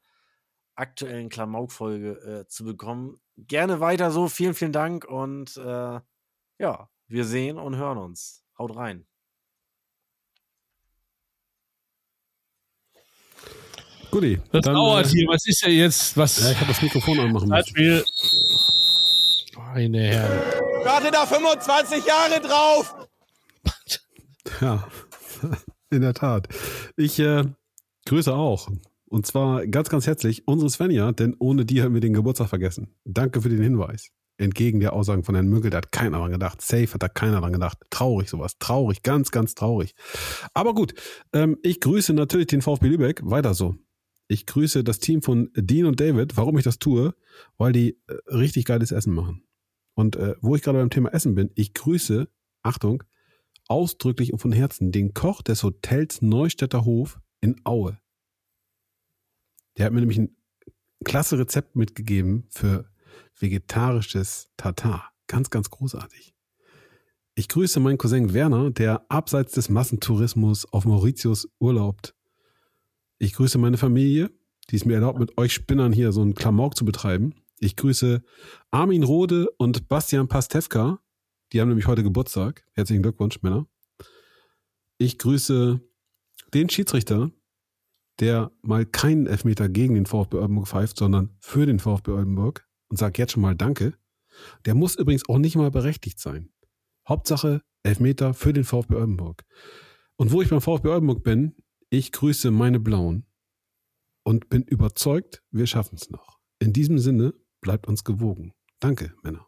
aktuellen 0.81 1.29
Klamauk-Folge 1.29 2.43
äh, 2.43 2.49
zu 2.49 2.65
bekommen. 2.65 3.21
Gerne 3.47 3.81
weiter 3.81 4.11
so. 4.11 4.29
Vielen, 4.29 4.55
vielen 4.55 4.73
Dank 4.73 5.05
und 5.05 5.57
äh, 5.57 6.01
ja, 6.59 6.89
wir 7.09 7.25
sehen 7.25 7.59
und 7.59 7.77
hören 7.77 7.99
uns. 7.99 8.45
Haut 8.59 8.77
rein. 8.77 9.07
Guti. 14.11 14.41
Das 14.53 14.65
dann, 14.65 14.75
dauert 14.75 15.07
äh, 15.07 15.11
hier. 15.11 15.29
Was 15.29 15.47
ist 15.47 15.63
ja 15.63 15.69
jetzt? 15.69 16.17
Was? 16.17 16.43
Ja, 16.43 16.51
ich 16.51 16.57
habe 16.57 16.69
das 16.69 16.83
Mikrofon 16.83 17.21
anmachen 17.21 17.49
müssen. 17.49 18.05
Meine 19.57 20.03
Herren. 20.03 20.61
Ich 20.81 20.87
warte 20.87 21.11
da 21.11 21.27
25 21.27 22.05
Jahre 22.05 22.41
drauf. 22.41 22.95
Ja, 24.61 24.89
in 25.91 26.01
der 26.03 26.15
Tat. 26.15 26.49
Ich 26.97 27.19
äh, 27.19 27.45
grüße 28.07 28.35
auch. 28.35 28.69
Und 29.11 29.27
zwar 29.27 29.67
ganz, 29.67 29.89
ganz 29.89 30.07
herzlich 30.07 30.47
unsere 30.47 30.71
Svenja, 30.71 31.11
denn 31.11 31.35
ohne 31.41 31.67
die 31.67 31.83
haben 31.83 31.95
wir 31.95 32.01
den 32.01 32.15
Geburtstag 32.15 32.49
vergessen. 32.49 32.95
Danke 33.05 33.43
für 33.43 33.49
den 33.49 33.61
Hinweis. 33.61 34.13
Entgegen 34.39 34.79
der 34.79 34.93
Aussagen 34.93 35.25
von 35.25 35.35
Herrn 35.35 35.49
Mügel, 35.49 35.71
da 35.71 35.79
hat 35.79 35.91
keiner 35.91 36.19
dran 36.19 36.31
gedacht. 36.31 36.63
Safe 36.63 36.87
hat 36.95 37.03
da 37.03 37.09
keiner 37.09 37.41
dran 37.41 37.53
gedacht. 37.53 37.79
Traurig 37.91 38.31
sowas. 38.31 38.57
Traurig, 38.59 39.03
ganz, 39.03 39.33
ganz 39.33 39.57
traurig. 39.57 39.97
Aber 40.55 40.75
gut, 40.75 40.95
ähm, 41.33 41.59
ich 41.65 41.81
grüße 41.81 42.15
natürlich 42.15 42.47
den 42.47 42.63
VfB 42.63 42.87
Lübeck. 42.87 43.21
Weiter 43.25 43.53
so. 43.53 43.75
Ich 44.29 44.47
grüße 44.47 44.85
das 44.85 45.01
Team 45.01 45.23
von 45.23 45.51
Dean 45.57 45.87
und 45.87 45.99
David. 45.99 46.37
Warum 46.37 46.57
ich 46.57 46.65
das 46.65 46.79
tue? 46.79 47.13
Weil 47.59 47.73
die 47.73 47.99
äh, 48.07 48.15
richtig 48.33 48.65
geiles 48.65 48.93
Essen 48.93 49.13
machen. 49.13 49.43
Und 49.95 50.15
äh, 50.15 50.37
wo 50.41 50.55
ich 50.55 50.63
gerade 50.63 50.79
beim 50.79 50.91
Thema 50.91 51.13
Essen 51.13 51.35
bin, 51.35 51.51
ich 51.57 51.75
grüße, 51.75 52.29
Achtung, 52.63 53.03
ausdrücklich 53.67 54.33
und 54.33 54.39
von 54.39 54.53
Herzen 54.53 54.93
den 54.93 55.15
Koch 55.15 55.43
des 55.43 55.65
Hotels 55.65 56.23
Neustädter 56.23 56.85
Hof 56.85 57.19
in 57.41 57.57
Aue. 57.65 57.99
Der 59.77 59.87
hat 59.87 59.93
mir 59.93 60.01
nämlich 60.01 60.19
ein 60.19 60.37
klasse 61.05 61.39
Rezept 61.39 61.77
mitgegeben 61.77 62.47
für 62.51 62.91
vegetarisches 63.39 64.51
Tatar. 64.57 65.11
Ganz, 65.27 65.51
ganz 65.51 65.71
großartig. 65.71 66.35
Ich 67.35 67.49
grüße 67.49 67.81
meinen 67.81 67.99
Cousin 67.99 68.35
Werner, 68.35 68.71
der 68.71 69.07
abseits 69.09 69.53
des 69.53 69.69
Massentourismus 69.69 70.71
auf 70.73 70.85
Mauritius 70.85 71.49
urlaubt 71.59 72.15
ich 73.23 73.35
grüße 73.35 73.59
meine 73.59 73.77
Familie, 73.77 74.31
die 74.71 74.77
es 74.77 74.87
mir 74.87 74.95
erlaubt, 74.95 75.19
mit 75.19 75.37
euch 75.37 75.53
Spinnern 75.53 75.93
hier 75.93 76.11
so 76.11 76.23
einen 76.23 76.35
Klamauk 76.35 76.75
zu 76.75 76.87
betreiben. 76.87 77.35
Ich 77.59 77.77
grüße 77.77 78.23
Armin 78.71 79.03
Rode 79.03 79.51
und 79.59 79.89
Bastian 79.89 80.27
Pastewka. 80.27 81.01
Die 81.53 81.61
haben 81.61 81.69
nämlich 81.69 81.87
heute 81.87 82.03
Geburtstag. 82.03 82.65
Herzlichen 82.73 83.03
Glückwunsch, 83.03 83.43
Männer. 83.43 83.67
Ich 84.97 85.19
grüße 85.19 85.83
den 86.55 86.71
Schiedsrichter, 86.71 87.31
der 88.21 88.53
mal 88.63 88.87
keinen 88.87 89.27
Elfmeter 89.27 89.69
gegen 89.69 89.95
den 89.95 90.07
VfB 90.07 90.37
Oldenburg 90.37 90.69
pfeift, 90.69 90.99
sondern 90.99 91.31
für 91.41 91.67
den 91.67 91.79
VfB 91.79 92.13
Oldenburg 92.13 92.67
und 92.89 92.99
sagt 92.99 93.19
jetzt 93.19 93.33
schon 93.33 93.43
mal 93.43 93.55
Danke. 93.55 93.95
Der 94.65 94.75
muss 94.75 94.97
übrigens 94.97 95.29
auch 95.29 95.39
nicht 95.39 95.57
mal 95.57 95.71
berechtigt 95.71 96.21
sein. 96.21 96.51
Hauptsache 97.09 97.63
Elfmeter 97.83 98.35
für 98.35 98.53
den 98.53 98.65
VfB 98.65 98.95
Oldenburg. 98.95 99.45
Und 100.17 100.33
wo 100.33 100.43
ich 100.43 100.51
beim 100.51 100.61
VfB 100.61 100.89
Oldenburg 100.89 101.23
bin, 101.23 101.57
ich 101.89 102.13
grüße 102.13 102.51
meine 102.51 102.79
Blauen 102.79 103.27
und 104.23 104.49
bin 104.49 104.63
überzeugt, 104.63 105.43
wir 105.51 105.67
schaffen 105.67 105.97
es 106.01 106.11
noch. 106.11 106.39
In 106.59 106.73
diesem 106.73 106.99
Sinne, 106.99 107.35
bleibt 107.61 107.89
uns 107.89 108.05
gewogen. 108.05 108.53
Danke, 108.81 109.15
Männer. 109.23 109.47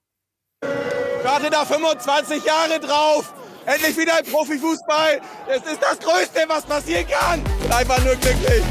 Warte 1.23 1.51
da 1.51 1.65
25 1.65 2.45
Jahre 2.45 2.81
drauf. 2.81 3.35
Endlich 3.65 3.97
wieder 3.97 4.17
ein 4.17 4.25
Profifußball. 4.25 5.21
Es 5.49 5.63
ist 5.71 5.81
das 5.81 5.99
Größte, 5.99 6.45
was 6.49 6.65
passieren 6.65 7.07
kann. 7.09 7.43
Bin 7.63 7.73
einfach 7.73 8.03
nur 8.05 8.17
glücklich. 8.17 8.63